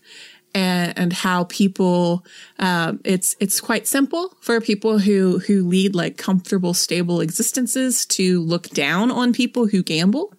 and, 0.55 0.97
and 0.97 1.13
how 1.13 1.43
people 1.45 2.25
um, 2.57 2.99
it's 3.03 3.35
it's 3.39 3.59
quite 3.59 3.85
simple 3.85 4.33
for 4.41 4.59
people 4.61 4.97
who 4.99 5.39
who 5.39 5.67
lead 5.67 5.93
like 5.93 6.17
comfortable 6.17 6.73
stable 6.73 7.21
existences 7.21 8.05
to 8.05 8.41
look 8.41 8.69
down 8.69 9.11
on 9.11 9.33
people 9.33 9.67
who 9.67 9.83
gamble 9.83 10.33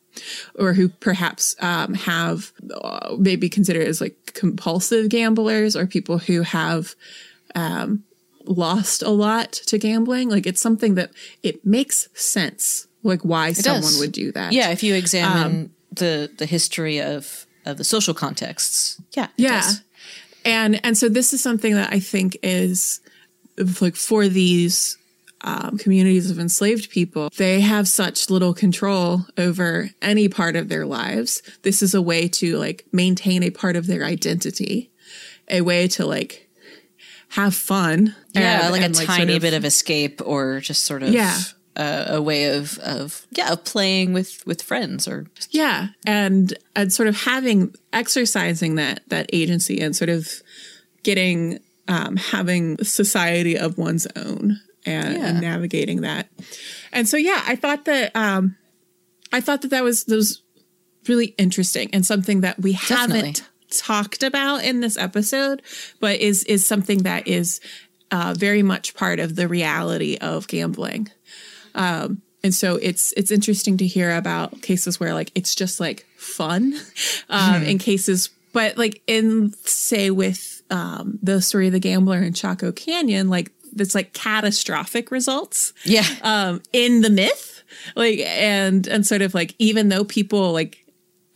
or 0.58 0.72
who 0.72 0.88
perhaps 0.88 1.54
um, 1.60 1.94
have 1.94 2.52
uh, 2.82 3.16
maybe 3.18 3.48
considered 3.48 3.86
as 3.86 4.00
like 4.00 4.32
compulsive 4.34 5.08
gamblers 5.08 5.76
or 5.76 5.86
people 5.86 6.18
who 6.18 6.42
have 6.42 6.94
um, 7.54 8.02
lost 8.50 9.02
a 9.02 9.10
lot 9.10 9.52
to 9.52 9.78
gambling 9.78 10.28
like 10.28 10.46
it's 10.46 10.60
something 10.60 10.96
that 10.96 11.10
it 11.42 11.64
makes 11.64 12.08
sense 12.14 12.88
like 13.02 13.22
why 13.22 13.52
someone 13.52 13.82
does. 13.82 13.98
would 14.00 14.12
do 14.12 14.32
that 14.32 14.52
Yeah, 14.52 14.70
if 14.70 14.82
you 14.82 14.94
examine 14.94 15.42
Um, 15.46 15.70
the 15.92 16.28
the 16.36 16.46
history 16.46 17.00
of 17.00 17.46
of 17.64 17.76
the 17.78 17.84
social 17.84 18.12
contexts, 18.14 19.00
yeah, 19.16 19.24
it 19.36 19.42
yeah 19.42 19.60
does. 19.60 19.82
and 20.44 20.80
and 20.84 20.98
so 20.98 21.08
this 21.08 21.32
is 21.32 21.40
something 21.42 21.74
that 21.74 21.92
i 21.92 22.00
think 22.00 22.36
is 22.42 23.00
like 23.80 23.94
for 23.96 24.26
these 24.28 24.96
um, 25.42 25.78
communities 25.78 26.30
of 26.30 26.38
enslaved 26.38 26.90
people 26.90 27.30
they 27.36 27.60
have 27.60 27.86
such 27.88 28.28
little 28.30 28.52
control 28.54 29.24
over 29.38 29.90
any 30.02 30.28
part 30.28 30.56
of 30.56 30.68
their 30.68 30.84
lives 30.86 31.42
this 31.62 31.82
is 31.82 31.94
a 31.94 32.02
way 32.02 32.28
to 32.28 32.56
like 32.58 32.84
maintain 32.92 33.42
a 33.42 33.50
part 33.50 33.76
of 33.76 33.86
their 33.86 34.04
identity 34.04 34.90
a 35.48 35.60
way 35.62 35.86
to 35.88 36.04
like 36.06 36.48
have 37.30 37.54
fun 37.54 38.14
yeah, 38.34 38.62
and- 38.64 38.72
like 38.72 38.82
and, 38.82 38.94
a 38.94 38.96
sort 38.96 39.06
tiny 39.08 39.36
of- 39.36 39.42
bit 39.42 39.54
of 39.54 39.64
escape, 39.64 40.20
or 40.24 40.60
just 40.60 40.84
sort 40.84 41.02
of 41.02 41.10
Yeah. 41.12 41.38
uh, 41.76 42.06
a 42.08 42.22
way 42.22 42.56
of 42.56 42.78
of 42.78 43.26
yeah 43.30 43.52
of 43.52 43.64
playing 43.64 44.12
with 44.12 44.44
with 44.46 44.60
friends 44.60 45.06
or 45.08 45.26
yeah 45.50 45.88
and 46.04 46.54
and 46.74 46.92
sort 46.92 47.08
of 47.08 47.16
having 47.22 47.72
exercising 47.92 48.74
that 48.74 49.00
that 49.08 49.30
agency 49.32 49.80
and 49.80 49.94
sort 49.94 50.10
of 50.10 50.42
getting 51.04 51.58
um 51.88 52.16
having 52.16 52.76
society 52.84 53.56
of 53.56 53.78
one's 53.78 54.06
own 54.16 54.60
and, 54.84 55.14
Yeah. 55.16 55.26
and 55.28 55.40
navigating 55.40 56.00
that 56.02 56.28
and 56.92 57.08
so 57.08 57.16
yeah 57.16 57.42
i 57.46 57.54
thought 57.56 57.84
that 57.84 58.14
um 58.16 58.56
i 59.32 59.40
thought 59.40 59.62
that 59.62 59.68
that 59.70 59.84
was 59.84 60.04
that 60.04 60.16
was 60.16 60.42
really 61.06 61.34
interesting 61.38 61.88
and 61.92 62.04
something 62.04 62.40
that 62.42 62.60
we 62.60 62.72
Definitely. 62.72 63.16
haven't 63.18 63.48
talked 63.70 64.22
about 64.24 64.64
in 64.64 64.80
this 64.80 64.98
episode 64.98 65.62
but 66.00 66.18
is 66.20 66.42
is 66.44 66.66
something 66.66 67.04
that 67.04 67.26
is 67.28 67.60
uh, 68.10 68.34
very 68.36 68.62
much 68.62 68.94
part 68.94 69.20
of 69.20 69.36
the 69.36 69.48
reality 69.48 70.16
of 70.20 70.48
gambling. 70.48 71.08
Um, 71.74 72.22
and 72.42 72.54
so 72.54 72.76
it's 72.76 73.12
it's 73.12 73.30
interesting 73.30 73.76
to 73.78 73.86
hear 73.86 74.16
about 74.16 74.62
cases 74.62 74.98
where 74.98 75.14
like 75.14 75.30
it's 75.34 75.54
just 75.54 75.80
like 75.80 76.06
fun 76.16 76.74
um, 77.28 77.62
in 77.62 77.78
cases 77.78 78.30
but 78.52 78.76
like 78.76 79.02
in 79.06 79.52
say 79.64 80.10
with 80.10 80.62
um, 80.70 81.18
the 81.22 81.42
story 81.42 81.66
of 81.66 81.72
the 81.72 81.80
gambler 81.80 82.18
in 82.18 82.32
chaco 82.32 82.72
canyon 82.72 83.28
like 83.28 83.50
that's 83.72 83.94
like 83.94 84.12
catastrophic 84.12 85.10
results 85.10 85.72
yeah. 85.84 86.04
um, 86.22 86.62
in 86.72 87.02
the 87.02 87.10
myth 87.10 87.62
like 87.94 88.18
and 88.20 88.86
and 88.86 89.06
sort 89.06 89.22
of 89.22 89.34
like 89.34 89.54
even 89.58 89.88
though 89.88 90.04
people 90.04 90.52
like 90.52 90.84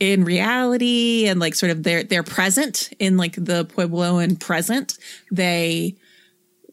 in 0.01 0.25
reality 0.25 1.27
and 1.29 1.39
like 1.39 1.55
sort 1.55 1.71
of 1.71 1.83
they're 1.83 2.03
they're 2.03 2.23
present 2.23 2.93
in 2.99 3.17
like 3.17 3.35
the 3.35 3.65
puebloan 3.67 4.39
present 4.39 4.99
they 5.31 5.95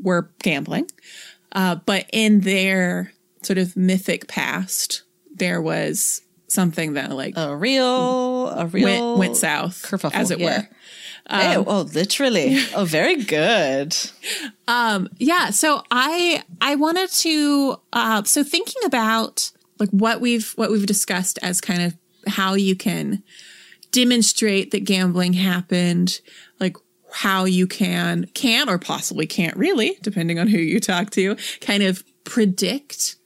were 0.02 0.30
gambling 0.41 0.90
uh, 1.53 1.76
but 1.76 2.06
in 2.14 2.41
their 2.41 3.11
sort 3.44 3.57
of 3.57 3.76
mythic 3.76 4.28
past 4.28 5.03
there 5.36 5.61
was 5.61 6.22
something 6.48 6.94
that 6.94 7.11
like 7.11 7.34
a 7.38 7.56
real 7.56 8.49
a 8.49 8.65
real 8.68 9.15
went 9.15 9.19
went 9.19 9.38
south 9.38 9.84
kerfuffle, 9.84 10.14
as 10.14 10.32
it 10.32 10.40
yeah. 10.40 10.61
were 10.61 10.68
oh, 11.30 11.64
oh, 11.68 11.82
literally. 11.94 12.60
Oh, 12.76 12.86
very 12.86 13.23
good. 13.23 13.95
yeah 15.18 15.49
so 15.49 15.84
i 15.91 16.44
i 16.60 16.76
wanted 16.76 17.10
to 17.10 17.78
uh 17.94 18.23
so 18.23 18.44
thinking 18.44 18.82
about 18.86 19.52
like 19.80 19.90
what 19.90 20.22
we've 20.22 20.52
what 20.53 20.72
we've 20.72 20.86
discussed 20.86 21.40
as 21.41 21.60
kind 21.60 21.82
of 21.82 21.95
how 22.28 22.53
you 22.53 22.76
can 22.76 23.23
demonstrate 23.91 24.72
that 24.72 24.86
gambling 24.86 25.34
happened 25.34 26.22
how 27.12 27.46
you 27.46 27.68
can 27.68 28.26
can 28.34 28.70
or 28.70 28.78
possibly 28.78 29.28
can't 29.28 29.56
really 29.58 29.98
depending 30.02 30.40
on 30.40 30.48
who 30.48 30.58
you 30.58 30.80
talk 30.80 31.10
to 31.10 31.36
kind 31.60 31.84
of 31.84 32.04
predict 32.24 33.18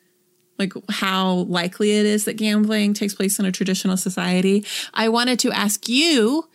like 0.58 0.74
how 0.90 1.32
likely 1.50 1.92
it 1.98 2.06
is 2.06 2.26
that 2.26 2.38
gambling 2.38 2.94
takes 2.94 3.14
place 3.14 3.40
in 3.40 3.46
a 3.46 3.52
traditional 3.52 3.98
society. 3.98 4.66
I 4.94 5.10
wanted 5.10 5.40
to 5.40 5.52
ask 5.52 5.90
you 5.90 6.46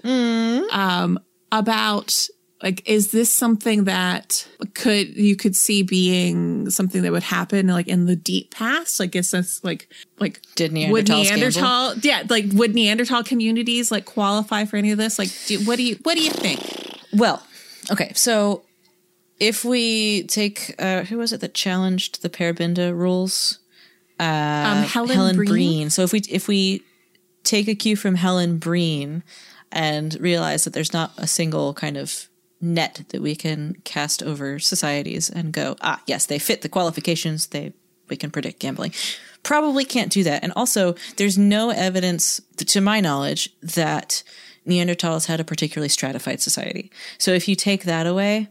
um, 0.73 1.19
about 1.53 2.29
like 2.63 2.83
is 2.89 3.11
this 3.11 3.31
something 3.31 3.85
that 3.85 4.47
could 4.75 5.17
you 5.17 5.35
could 5.37 5.57
see 5.57 5.83
being 5.83 6.69
something 6.71 7.03
that 7.03 7.13
would 7.13 7.23
happen 7.23 7.67
like 7.69 7.89
in 7.89 8.07
the 8.07 8.17
deep 8.17 8.53
past 8.53 9.01
like 9.01 9.17
is 9.17 9.31
this 9.31 9.63
like 9.65 9.89
like 10.19 10.41
Did 10.57 10.73
neanderthal 10.73 10.93
would 10.93 11.07
gamble? 11.07 11.25
neanderthal 11.25 11.95
yeah 12.03 12.23
like 12.29 12.47
would 12.53 12.75
neanderthal 12.75 13.23
communities 13.25 13.91
like 13.91 14.05
qualify 14.05 14.65
for 14.65 14.77
any 14.77 14.91
of 14.91 14.99
this 14.99 15.19
like 15.19 15.31
do, 15.47 15.59
what 15.65 15.77
do 15.77 15.83
you 15.83 15.97
what 16.03 16.17
do 16.17 16.23
you 16.23 16.31
think 16.31 16.61
Well, 17.13 17.43
okay, 17.91 18.13
so 18.15 18.63
if 19.41 19.65
we 19.65 20.25
take 20.25 20.75
uh 20.79 21.03
who 21.05 21.19
was 21.19 21.33
it 21.33 21.41
that 21.41 21.55
challenged 21.55 22.23
the 22.23 22.31
Per 22.31 22.53
Binde 22.53 22.95
rules? 22.95 23.59
um 24.21 24.85
helen, 24.85 25.35
Breen? 25.37 25.91
So 25.91 26.03
if 26.03 26.13
we 26.13 26.21
if 26.31 26.47
we 26.47 26.83
take 27.43 27.67
a 27.69 27.75
cue 27.75 27.97
from 27.97 28.15
Helen 28.17 28.59
Breen 28.59 29.25
and 29.73 30.15
realize 30.21 30.65
that 30.65 30.73
there's 30.75 30.93
not 30.93 31.13
a 31.17 31.27
single 31.27 31.75
kind 31.75 31.97
of 31.97 32.29
net 32.61 33.05
that 33.09 33.23
we 33.23 33.35
can 33.35 33.77
cast 33.85 34.23
over 34.23 34.59
societies 34.59 35.31
and 35.31 35.53
go, 35.53 35.77
ah, 35.81 36.03
yes, 36.07 36.27
they 36.27 36.39
fit 36.39 36.63
the 36.63 36.69
qualifications, 36.69 37.49
they 37.49 37.73
we 38.09 38.17
can 38.17 38.31
predict 38.31 38.59
gambling. 38.59 38.93
Probably 39.45 39.85
can't 39.85 40.11
do 40.11 40.25
that. 40.25 40.43
And 40.43 40.53
also, 40.57 40.97
there's 41.17 41.39
no 41.39 41.71
evidence, 41.71 42.41
to 42.57 42.81
my 42.81 43.01
knowledge, 43.01 43.49
that 43.63 44.25
Neanderthals 44.67 45.27
had 45.27 45.41
a 45.41 45.45
particularly 45.45 45.89
stratified 45.89 46.41
society. 46.41 46.91
So 47.19 47.31
if 47.33 47.49
you 47.49 47.55
take 47.55 47.85
that 47.85 48.07
away, 48.07 48.49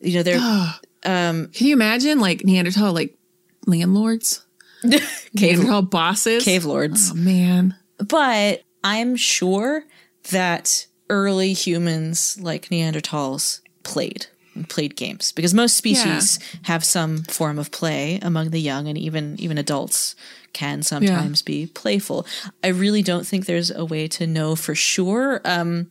you 0.00 0.14
know, 0.14 0.22
they're 0.22 0.74
can 1.02 1.50
you 1.52 1.74
imagine 1.74 2.18
like 2.20 2.44
neanderthal 2.44 2.92
like 2.92 3.18
landlords 3.66 4.46
cave, 4.82 5.02
neanderthal 5.34 5.82
bosses 5.82 6.44
cave 6.44 6.64
lords. 6.64 7.10
oh 7.12 7.14
man 7.14 7.74
But 7.98 8.62
I'm 8.82 9.16
sure 9.16 9.84
that 10.30 10.86
early 11.10 11.52
humans 11.52 12.38
like 12.40 12.68
Neanderthals 12.68 13.60
played 13.82 14.26
played 14.68 14.94
games 14.94 15.32
because 15.32 15.52
most 15.52 15.76
species 15.76 16.38
have 16.62 16.84
some 16.84 17.24
form 17.24 17.58
of 17.58 17.72
play 17.72 18.20
among 18.22 18.50
the 18.50 18.60
young 18.60 18.86
and 18.86 18.96
even 18.96 19.34
even 19.40 19.58
adults 19.58 20.14
can 20.52 20.82
sometimes 20.82 21.42
be 21.42 21.66
playful. 21.66 22.24
I 22.62 22.68
really 22.68 23.02
don't 23.02 23.26
think 23.26 23.46
there's 23.46 23.72
a 23.72 23.84
way 23.84 24.06
to 24.08 24.26
know 24.28 24.54
for 24.54 24.76
sure. 24.76 25.40
Um, 25.44 25.90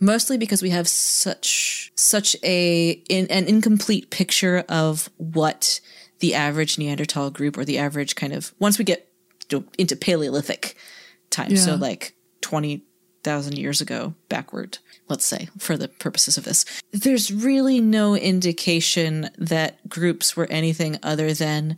mostly 0.00 0.38
because 0.38 0.62
we 0.62 0.70
have 0.70 0.88
such 0.88 1.92
such 1.94 2.34
a 2.42 2.92
in, 3.10 3.26
an 3.26 3.44
incomplete 3.44 4.08
picture 4.10 4.64
of 4.68 5.10
what 5.18 5.80
the 6.20 6.34
average 6.34 6.78
Neanderthal 6.78 7.30
group 7.30 7.58
or 7.58 7.66
the 7.66 7.76
average 7.78 8.14
kind 8.16 8.32
of 8.32 8.54
once 8.58 8.78
we 8.78 8.84
get 8.84 9.08
into 9.78 9.94
Paleolithic 9.96 10.74
time, 11.28 11.54
so 11.56 11.72
Yeah. 11.72 11.76
like 11.76 12.14
twenty 12.40 12.82
thousand 13.22 13.58
years 13.58 13.80
ago 13.80 14.14
backward, 14.28 14.78
let's 15.08 15.24
say, 15.24 15.48
for 15.58 15.76
the 15.76 15.88
purposes 15.88 16.38
of 16.38 16.44
this, 16.44 16.64
there's 16.92 17.32
really 17.32 17.80
no 17.80 18.14
indication 18.14 19.30
that 19.38 19.88
groups 19.88 20.36
were 20.36 20.46
anything 20.50 20.98
other 21.02 21.32
than 21.32 21.76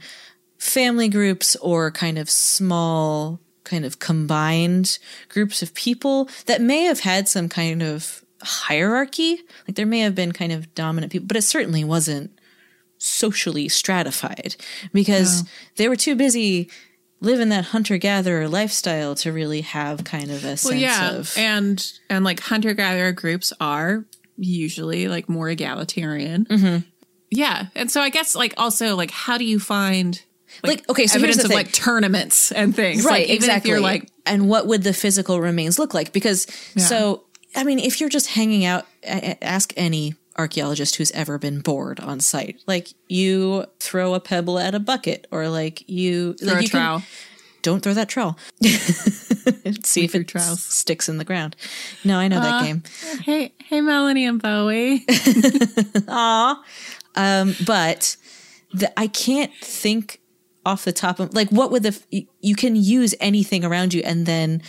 family 0.59 1.09
groups 1.09 1.57
or 1.57 1.91
kind 1.91 2.19
of 2.19 2.31
small 2.31 3.41
kind 3.65 3.85
of 3.85 3.99
combined 3.99 4.99
groups 5.29 5.63
of 5.63 5.75
people 5.75 6.29
that 6.47 6.61
may 6.61 6.83
have 6.83 7.01
had 7.01 7.29
some 7.29 7.49
kind 7.49 7.83
of 7.83 8.25
hierarchy. 8.43 9.41
Like 9.67 9.77
there 9.77 9.87
may 9.87 10.01
have 10.01 10.15
been 10.15 10.33
kind 10.33 10.53
of 10.53 10.75
dominant 10.75 11.13
people, 11.13 11.27
but 11.27 11.37
it 11.37 11.43
certainly 11.43 11.85
wasn't 11.85 12.31
socially 12.99 13.69
stratified 13.69 14.55
because 14.93 15.45
they 15.77 15.89
were 15.89 15.97
too 15.97 16.15
busy 16.15 16.71
living 17.23 17.49
that 17.51 17.65
hunter 17.67 17.97
gatherer 17.97 18.49
lifestyle 18.49 19.15
to 19.15 19.33
really 19.33 19.63
have 19.63 20.05
kind 20.05 20.31
of 20.31 20.45
a 20.45 20.49
Well, 20.49 20.57
sense 20.57 20.75
yeah, 20.81 21.13
of 21.13 21.33
and 21.39 21.93
and 22.11 22.25
like 22.25 22.41
hunter 22.41 22.75
gatherer 22.75 23.13
groups 23.13 23.53
are 23.61 24.05
usually 24.37 25.09
like 25.09 25.29
more 25.29 25.49
egalitarian. 25.49 26.45
Mm-hmm. 26.47 26.79
Yeah, 27.31 27.67
and 27.75 27.91
so 27.91 28.01
I 28.03 28.11
guess 28.11 28.35
like 28.35 28.53
also 28.59 28.95
like 28.97 29.11
how 29.11 29.39
do 29.39 29.45
you 29.45 29.59
find 29.59 30.21
Like, 30.63 30.87
okay, 30.91 31.07
so 31.07 31.19
here's 31.19 31.37
evidence 31.37 31.37
the 31.39 31.45
of 31.45 31.49
thing. 31.49 31.57
like 31.57 31.73
tournaments 31.73 32.53
and 32.53 32.77
things, 32.77 33.05
right 33.05 33.13
Like, 33.13 33.23
even 33.25 33.37
exactly 33.37 33.71
If 33.71 33.73
you're 33.73 33.81
like 33.81 34.11
and 34.27 34.49
what 34.49 34.67
would 34.67 34.83
the 34.83 34.93
physical 34.93 35.41
remains 35.41 35.79
look 35.79 35.95
like 35.95 36.13
because 36.13 36.47
so 36.77 37.25
i 37.57 37.65
mean 37.65 37.79
if 37.81 38.01
you're 38.01 38.09
just 38.11 38.29
hanging 38.29 38.65
out 38.65 38.87
ask 39.03 39.73
any 39.77 40.15
archaeologist 40.37 40.97
who's 40.97 41.11
ever 41.13 41.39
been 41.39 41.61
bored 41.61 42.01
on 42.01 42.19
site 42.21 42.61
like 42.67 42.89
you 43.09 43.65
throw 43.81 44.15
a 44.15 44.21
pebble 44.21 44.59
at 44.59 44.75
a 44.75 44.81
bucket 44.81 45.27
or 45.31 45.49
like 45.49 45.89
you 45.89 46.33
throw 46.35 46.49
like 46.49 46.59
a 46.61 46.63
you 46.65 46.69
can- 46.71 46.81
trowel. 46.81 47.03
don't 47.63 47.83
throw 47.83 47.93
that 47.95 48.09
trowel 48.09 48.37
see 49.85 50.05
if 50.05 50.15
it 50.15 50.27
trowels. 50.29 50.63
sticks 50.63 51.09
in 51.09 51.19
the 51.19 51.25
ground 51.25 51.55
no 52.05 52.19
i 52.19 52.29
know 52.29 52.41
that 52.41 52.65
game 52.65 52.83
Hey, 53.23 53.53
hey, 53.65 53.81
Melanie 53.81 54.25
and 54.27 54.41
Bowie. 54.41 55.05
um 56.09 57.55
but 57.67 58.17
the, 58.73 58.93
i 58.99 59.07
can't 59.07 59.53
think 59.61 60.21
off 60.65 60.85
the 60.85 60.93
top 60.93 61.19
of 61.21 61.35
like 61.35 61.49
what 61.51 61.71
would 61.71 61.83
the 61.83 62.27
you 62.41 62.55
can 62.55 62.77
use 62.77 63.15
anything 63.21 63.65
around 63.65 63.93
you 63.93 64.01
and 64.05 64.27
then 64.27 64.63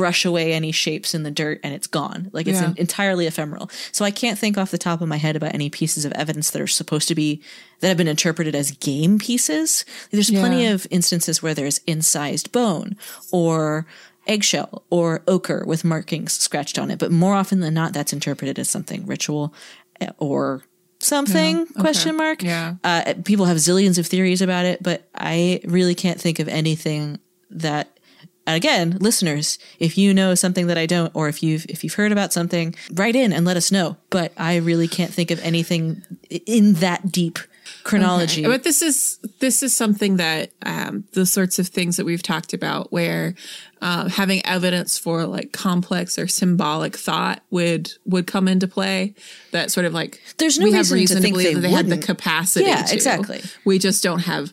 brush 0.00 0.24
away 0.24 0.52
any 0.52 0.72
shapes 0.72 1.14
in 1.14 1.22
the 1.22 1.30
dirt 1.30 1.60
and 1.62 1.72
it's 1.74 1.86
gone 1.86 2.20
like 2.32 2.46
it's 2.46 2.60
Yeah. 2.60 2.68
en- 2.68 2.74
entirely 2.78 3.26
ephemeral 3.26 3.70
so 3.92 4.04
i 4.04 4.10
can't 4.10 4.38
think 4.38 4.56
off 4.58 4.70
the 4.70 4.78
top 4.88 5.00
of 5.02 5.08
my 5.08 5.18
head 5.18 5.36
about 5.36 5.54
any 5.54 5.68
pieces 5.70 6.04
of 6.04 6.12
evidence 6.12 6.50
that 6.50 6.62
are 6.62 6.66
supposed 6.80 7.06
to 7.08 7.14
be 7.14 7.42
that 7.80 7.88
have 7.88 7.96
been 8.02 8.08
interpreted 8.16 8.54
as 8.54 8.70
game 8.72 9.18
pieces 9.18 9.84
there's 10.10 10.30
plenty 10.30 10.66
of 10.66 10.86
instances 10.90 11.42
where 11.42 11.54
there's 11.54 11.78
incised 11.86 12.50
bone 12.52 12.96
or 13.30 13.86
eggshell 14.26 14.84
or 14.90 15.22
ochre 15.26 15.64
with 15.66 15.84
markings 15.84 16.32
scratched 16.32 16.78
on 16.78 16.90
it 16.90 16.98
but 16.98 17.10
more 17.12 17.34
often 17.34 17.60
than 17.60 17.74
not 17.74 17.92
that's 17.92 18.12
interpreted 18.12 18.58
as 18.58 18.68
something 18.68 19.04
ritual 19.06 19.52
eh, 20.00 20.08
or 20.18 20.62
something 20.98 21.66
question 21.78 22.16
mark 22.16 22.42
Yeah. 22.42 22.74
uh, 22.84 23.14
people 23.24 23.46
have 23.46 23.56
zillions 23.58 23.98
of 23.98 24.06
theories 24.06 24.42
about 24.42 24.66
it, 24.66 24.82
but 24.82 25.08
I 25.14 25.60
really 25.64 25.94
can't 25.94 26.20
think 26.20 26.38
of 26.38 26.48
anything 26.48 27.18
that. 27.50 27.98
Again, 28.54 28.96
listeners, 29.00 29.58
if 29.78 29.98
you 29.98 30.14
know 30.14 30.34
something 30.34 30.66
that 30.68 30.78
I 30.78 30.86
don't, 30.86 31.10
or 31.14 31.28
if 31.28 31.42
you've 31.42 31.66
if 31.68 31.84
you've 31.84 31.94
heard 31.94 32.12
about 32.12 32.32
something, 32.32 32.74
write 32.92 33.16
in 33.16 33.32
and 33.32 33.44
let 33.44 33.56
us 33.56 33.72
know. 33.72 33.96
But 34.10 34.32
I 34.36 34.56
really 34.56 34.88
can't 34.88 35.12
think 35.12 35.30
of 35.30 35.40
anything 35.40 36.02
in 36.28 36.74
that 36.74 37.10
deep 37.10 37.38
chronology. 37.84 38.44
But 38.44 38.62
this 38.62 38.82
is 38.82 39.18
this 39.40 39.62
is 39.62 39.74
something 39.74 40.16
that 40.16 40.50
um, 40.64 41.04
the 41.12 41.26
sorts 41.26 41.58
of 41.58 41.68
things 41.68 41.96
that 41.96 42.06
we've 42.06 42.22
talked 42.22 42.52
about, 42.52 42.92
where 42.92 43.34
uh, 43.80 44.08
having 44.08 44.44
evidence 44.46 44.98
for 44.98 45.24
like 45.26 45.52
complex 45.52 46.18
or 46.18 46.28
symbolic 46.28 46.96
thought 46.96 47.42
would 47.50 47.92
would 48.06 48.26
come 48.26 48.48
into 48.48 48.68
play. 48.68 49.14
That 49.52 49.70
sort 49.70 49.86
of 49.86 49.94
like 49.94 50.20
There's 50.38 50.58
no 50.58 50.64
we 50.64 50.70
reason 50.70 50.78
have 50.78 50.88
to 50.88 50.94
reason 50.94 51.22
think 51.22 51.34
believe 51.34 51.48
they 51.48 51.54
that 51.54 51.60
they 51.60 51.70
had 51.70 51.88
the 51.88 51.98
capacity. 51.98 52.66
Yeah, 52.66 52.82
to. 52.82 52.94
exactly. 52.94 53.42
We 53.64 53.78
just 53.78 54.02
don't 54.02 54.20
have 54.20 54.52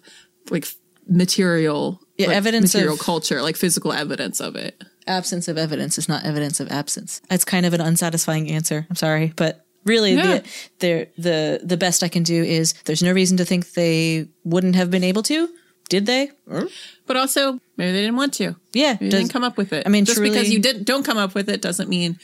like 0.49 0.67
material 1.07 2.01
Yeah, 2.17 2.27
like, 2.27 2.37
evidence 2.37 2.73
material 2.73 2.95
of- 2.95 2.99
culture, 2.99 3.41
like 3.41 3.55
physical 3.57 3.93
evidence 3.93 4.39
of 4.39 4.55
it. 4.55 4.81
absence 5.05 5.47
of 5.47 5.57
evidence 5.57 5.97
is 5.97 6.09
not 6.09 6.25
evidence 6.25 6.59
of 6.59 6.67
absence. 6.69 7.21
It's 7.31 7.45
kind 7.45 7.65
of 7.65 7.73
an 7.73 7.79
unsatisfying 7.81 8.49
answer. 8.51 8.85
I'm 8.89 8.95
sorry, 8.97 9.31
but 9.35 9.63
really 9.85 10.13
Yeah. 10.15 10.41
the, 10.79 11.07
the 11.17 11.61
the 11.63 11.77
best 11.77 12.03
I 12.03 12.09
can 12.09 12.23
do 12.23 12.43
is 12.43 12.73
there's 12.85 13.01
no 13.03 13.13
reason 13.13 13.37
to 13.37 13.45
think 13.45 13.71
they 13.71 14.27
wouldn't 14.43 14.75
have 14.75 14.91
been 14.91 15.03
able 15.03 15.23
to. 15.23 15.47
Did 15.89 16.05
they? 16.05 16.31
But 17.05 17.15
also, 17.15 17.59
maybe 17.77 17.93
they 17.93 18.01
didn't 18.01 18.17
want 18.17 18.33
to. 18.35 18.55
Yeah, 18.73 18.95
does- 18.95 19.09
didn't 19.11 19.29
come 19.29 19.45
up 19.45 19.55
with 19.55 19.71
it. 19.71 19.83
I 19.85 19.89
mean, 19.89 20.03
just 20.03 20.21
because 20.21 20.49
you 20.51 20.59
didn't 20.59 20.83
don't 20.83 21.05
come 21.05 21.17
up 21.17 21.33
with 21.33 21.47
it 21.49 21.61
doesn't 21.61 21.87
mean 21.87 22.19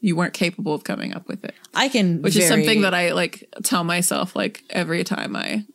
you 0.00 0.16
weren't 0.16 0.32
capable 0.32 0.72
of 0.74 0.84
coming 0.84 1.14
up 1.14 1.28
with 1.28 1.44
it. 1.44 1.54
I 1.74 1.88
can 1.88 2.22
which 2.22 2.34
is 2.36 2.48
something 2.48 2.80
that 2.82 2.94
I 2.94 3.12
like 3.12 3.46
tell 3.62 3.84
myself 3.84 4.34
like 4.34 4.64
every 4.70 5.04
time 5.04 5.36
I 5.36 5.66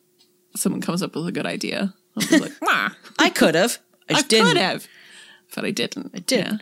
someone 0.56 0.82
comes 0.82 1.04
up 1.04 1.16
with 1.16 1.28
a 1.28 1.32
good 1.32 1.46
idea. 1.46 1.94
I'll 2.18 2.28
be 2.28 2.38
like, 2.40 2.54
"Wah, 2.62 2.90
I 3.20 3.30
could 3.30 3.56
have. 3.56 3.78
I 4.10 4.16
I 4.16 4.22
didn't. 4.24 4.48
could 4.48 4.58
have, 4.58 4.88
but 5.56 5.66
I 5.66 5.72
didn't. 5.72 6.12
I 6.16 6.20
didn't. 6.20 6.62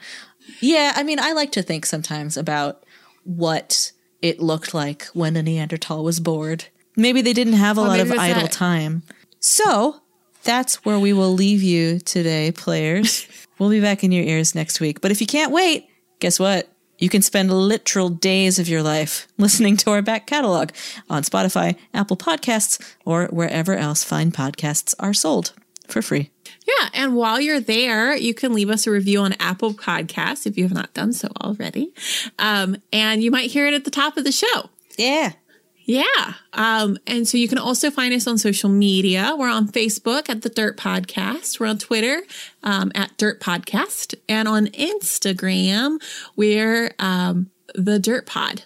Yeah, 0.61 0.93
I 0.95 1.03
mean, 1.03 1.19
I 1.19 1.31
like 1.33 1.51
to 1.53 1.61
think 1.63 1.85
sometimes 1.85 2.37
about 2.37 2.83
what 3.23 3.91
it 4.21 4.39
looked 4.39 4.73
like 4.73 5.05
when 5.13 5.35
a 5.35 5.43
Neanderthal 5.43 6.03
was 6.03 6.19
bored. 6.19 6.65
Maybe 6.95 7.21
they 7.21 7.33
didn't 7.33 7.53
have 7.53 7.77
a 7.77 7.81
Well, 7.81 7.89
lot 7.91 7.99
of 7.99 8.11
idle 8.11 8.43
that- 8.43 8.51
time. 8.51 9.03
So 9.39 10.01
that's 10.43 10.83
where 10.85 10.99
we 10.99 11.13
will 11.13 11.33
leave 11.33 11.61
you 11.63 11.99
today, 11.99 12.51
players. 12.51 13.27
we'll 13.59 13.69
be 13.69 13.81
back 13.81 14.03
in 14.03 14.11
your 14.11 14.23
ears 14.23 14.55
next 14.55 14.79
week. 14.79 15.01
But 15.01 15.11
if 15.11 15.19
you 15.21 15.27
can't 15.27 15.51
wait, 15.51 15.87
guess 16.19 16.39
what? 16.39 16.69
You 16.97 17.09
can 17.09 17.21
spend 17.21 17.51
literal 17.51 18.09
days 18.09 18.59
of 18.59 18.69
your 18.69 18.81
life 18.81 19.27
listening 19.37 19.77
to 19.77 19.91
our 19.91 20.01
back 20.01 20.27
catalog 20.27 20.71
on 21.09 21.23
Spotify, 21.23 21.77
Apple 21.93 22.17
Podcasts, 22.17 22.81
or 23.05 23.27
wherever 23.27 23.75
else 23.75 24.03
fine 24.03 24.31
podcasts 24.31 24.93
are 24.99 25.13
sold 25.13 25.53
for 25.87 26.01
free. 26.01 26.31
Yeah, 26.65 26.89
and 26.93 27.15
while 27.15 27.39
you're 27.39 27.59
there, 27.59 28.15
you 28.15 28.33
can 28.33 28.53
leave 28.53 28.69
us 28.69 28.87
a 28.87 28.91
review 28.91 29.19
on 29.21 29.33
Apple 29.39 29.73
Podcasts 29.73 30.47
if 30.47 30.57
you 30.57 30.63
have 30.63 30.73
not 30.73 30.93
done 30.93 31.13
so 31.13 31.29
already, 31.41 31.93
um, 32.39 32.77
and 32.91 33.23
you 33.23 33.29
might 33.29 33.51
hear 33.51 33.67
it 33.67 33.73
at 33.73 33.85
the 33.85 33.91
top 33.91 34.17
of 34.17 34.23
the 34.23 34.31
show. 34.31 34.69
Yeah. 34.97 35.33
Yeah. 35.85 36.33
Um, 36.53 36.97
and 37.05 37.27
so 37.27 37.37
you 37.37 37.47
can 37.47 37.59
also 37.59 37.91
find 37.91 38.13
us 38.13 38.25
on 38.25 38.39
social 38.39 38.69
media. 38.69 39.35
We're 39.37 39.49
on 39.49 39.67
Facebook 39.67 40.29
at 40.29 40.41
the 40.41 40.49
Dirt 40.49 40.77
Podcast. 40.77 41.59
We're 41.59 41.67
on 41.67 41.77
Twitter 41.77 42.23
um, 42.63 42.91
at 42.95 43.15
Dirt 43.17 43.39
Podcast. 43.39 44.15
And 44.27 44.47
on 44.47 44.67
Instagram, 44.67 46.01
we're 46.35 46.93
um, 46.97 47.51
the 47.75 47.99
Dirt 47.99 48.25
Pod. 48.25 48.63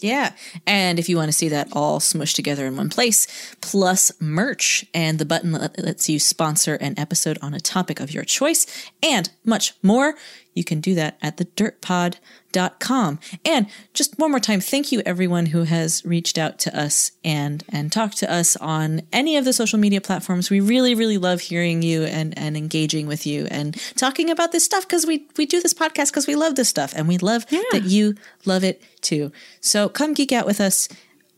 Yeah. 0.00 0.32
And 0.66 0.98
if 0.98 1.08
you 1.08 1.16
want 1.16 1.28
to 1.28 1.36
see 1.36 1.48
that 1.50 1.68
all 1.72 2.00
smushed 2.00 2.34
together 2.34 2.66
in 2.66 2.76
one 2.76 2.88
place, 2.90 3.54
plus 3.60 4.10
merch 4.20 4.84
and 4.92 5.18
the 5.18 5.24
button 5.24 5.52
that 5.52 5.78
lets 5.78 6.08
you 6.08 6.18
sponsor 6.18 6.74
an 6.74 6.98
episode 6.98 7.38
on 7.40 7.54
a 7.54 7.60
topic 7.60 8.00
of 8.00 8.12
your 8.12 8.24
choice 8.24 8.66
and 9.00 9.30
much 9.44 9.74
more, 9.82 10.14
you 10.54 10.64
can 10.64 10.80
do 10.80 10.94
that 10.94 11.18
at 11.22 11.36
thedirtpod.com. 11.38 13.18
And 13.44 13.66
just 13.94 14.18
one 14.18 14.30
more 14.30 14.40
time, 14.40 14.60
thank 14.60 14.92
you 14.92 15.02
everyone 15.06 15.46
who 15.46 15.62
has 15.64 16.04
reached 16.04 16.36
out 16.38 16.58
to 16.60 16.78
us 16.78 17.12
and 17.24 17.64
and 17.68 17.90
talked 17.90 18.18
to 18.18 18.30
us 18.32 18.56
on 18.56 19.02
any 19.12 19.36
of 19.36 19.44
the 19.44 19.52
social 19.52 19.78
media 19.78 20.00
platforms. 20.00 20.50
We 20.50 20.60
really, 20.60 20.94
really 20.94 21.18
love 21.18 21.40
hearing 21.40 21.82
you 21.82 22.04
and 22.04 22.36
and 22.38 22.56
engaging 22.56 23.06
with 23.06 23.26
you 23.26 23.46
and 23.50 23.80
talking 23.96 24.30
about 24.30 24.52
this 24.52 24.64
stuff 24.64 24.86
because 24.86 25.06
we 25.06 25.26
we 25.36 25.46
do 25.46 25.60
this 25.60 25.74
podcast 25.74 26.10
because 26.10 26.26
we 26.26 26.34
love 26.34 26.54
this 26.56 26.68
stuff 26.68 26.92
and 26.94 27.08
we 27.08 27.18
love 27.18 27.46
that 27.72 27.84
you 27.84 28.14
love 28.44 28.64
it 28.64 28.82
too. 29.00 29.32
So 29.60 29.88
come 29.88 30.14
geek 30.14 30.32
out 30.32 30.46
with 30.46 30.60
us 30.60 30.88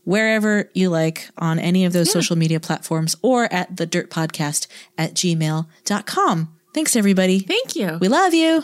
wherever 0.03 0.69
you 0.73 0.89
like 0.89 1.29
on 1.37 1.59
any 1.59 1.83
of 1.83 1.93
those 1.93 2.11
social 2.11 2.35
media 2.37 2.59
platforms 2.59 3.15
or 3.21 3.51
at 3.51 3.75
the 3.75 3.85
dirt 3.85 4.09
podcast 4.09 4.67
at 4.97 5.13
gmail.com. 5.15 6.55
Thanks 6.73 6.95
everybody. 6.95 7.39
Thank 7.39 7.75
you. 7.75 7.97
We 7.99 8.07
love 8.07 8.33
you. 8.33 8.63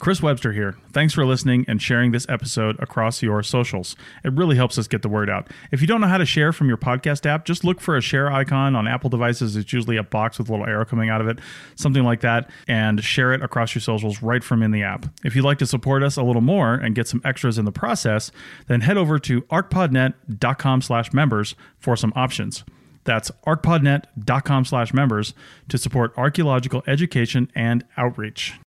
Chris 0.00 0.22
Webster 0.22 0.52
here. 0.52 0.76
Thanks 0.92 1.12
for 1.12 1.26
listening 1.26 1.66
and 1.68 1.80
sharing 1.80 2.10
this 2.10 2.26
episode 2.26 2.80
across 2.80 3.22
your 3.22 3.42
socials. 3.42 3.96
It 4.24 4.32
really 4.32 4.56
helps 4.56 4.78
us 4.78 4.88
get 4.88 5.02
the 5.02 5.10
word 5.10 5.28
out. 5.28 5.48
If 5.70 5.82
you 5.82 5.86
don't 5.86 6.00
know 6.00 6.06
how 6.06 6.16
to 6.16 6.24
share 6.24 6.54
from 6.54 6.68
your 6.68 6.78
podcast 6.78 7.26
app, 7.26 7.44
just 7.44 7.64
look 7.64 7.82
for 7.82 7.98
a 7.98 8.00
share 8.00 8.32
icon 8.32 8.74
on 8.74 8.88
Apple 8.88 9.10
devices. 9.10 9.56
It's 9.56 9.74
usually 9.74 9.98
a 9.98 10.02
box 10.02 10.38
with 10.38 10.48
a 10.48 10.52
little 10.52 10.66
arrow 10.66 10.86
coming 10.86 11.10
out 11.10 11.20
of 11.20 11.28
it, 11.28 11.38
something 11.76 12.02
like 12.02 12.22
that, 12.22 12.48
and 12.66 13.04
share 13.04 13.34
it 13.34 13.42
across 13.42 13.74
your 13.74 13.82
socials 13.82 14.22
right 14.22 14.42
from 14.42 14.62
in 14.62 14.70
the 14.70 14.82
app. 14.82 15.04
If 15.22 15.36
you'd 15.36 15.44
like 15.44 15.58
to 15.58 15.66
support 15.66 16.02
us 16.02 16.16
a 16.16 16.22
little 16.22 16.40
more 16.40 16.72
and 16.72 16.94
get 16.94 17.06
some 17.06 17.20
extras 17.22 17.58
in 17.58 17.66
the 17.66 17.72
process, 17.72 18.32
then 18.68 18.80
head 18.80 18.96
over 18.96 19.18
to 19.18 19.42
archpodnet.com 19.42 20.80
slash 20.80 21.12
members 21.12 21.54
for 21.78 21.94
some 21.94 22.14
options. 22.16 22.64
That's 23.04 23.30
archpodnet.com 23.46 24.64
slash 24.64 24.94
members 24.94 25.34
to 25.68 25.76
support 25.76 26.16
archaeological 26.16 26.82
education 26.86 27.50
and 27.54 27.84
outreach. 27.98 28.54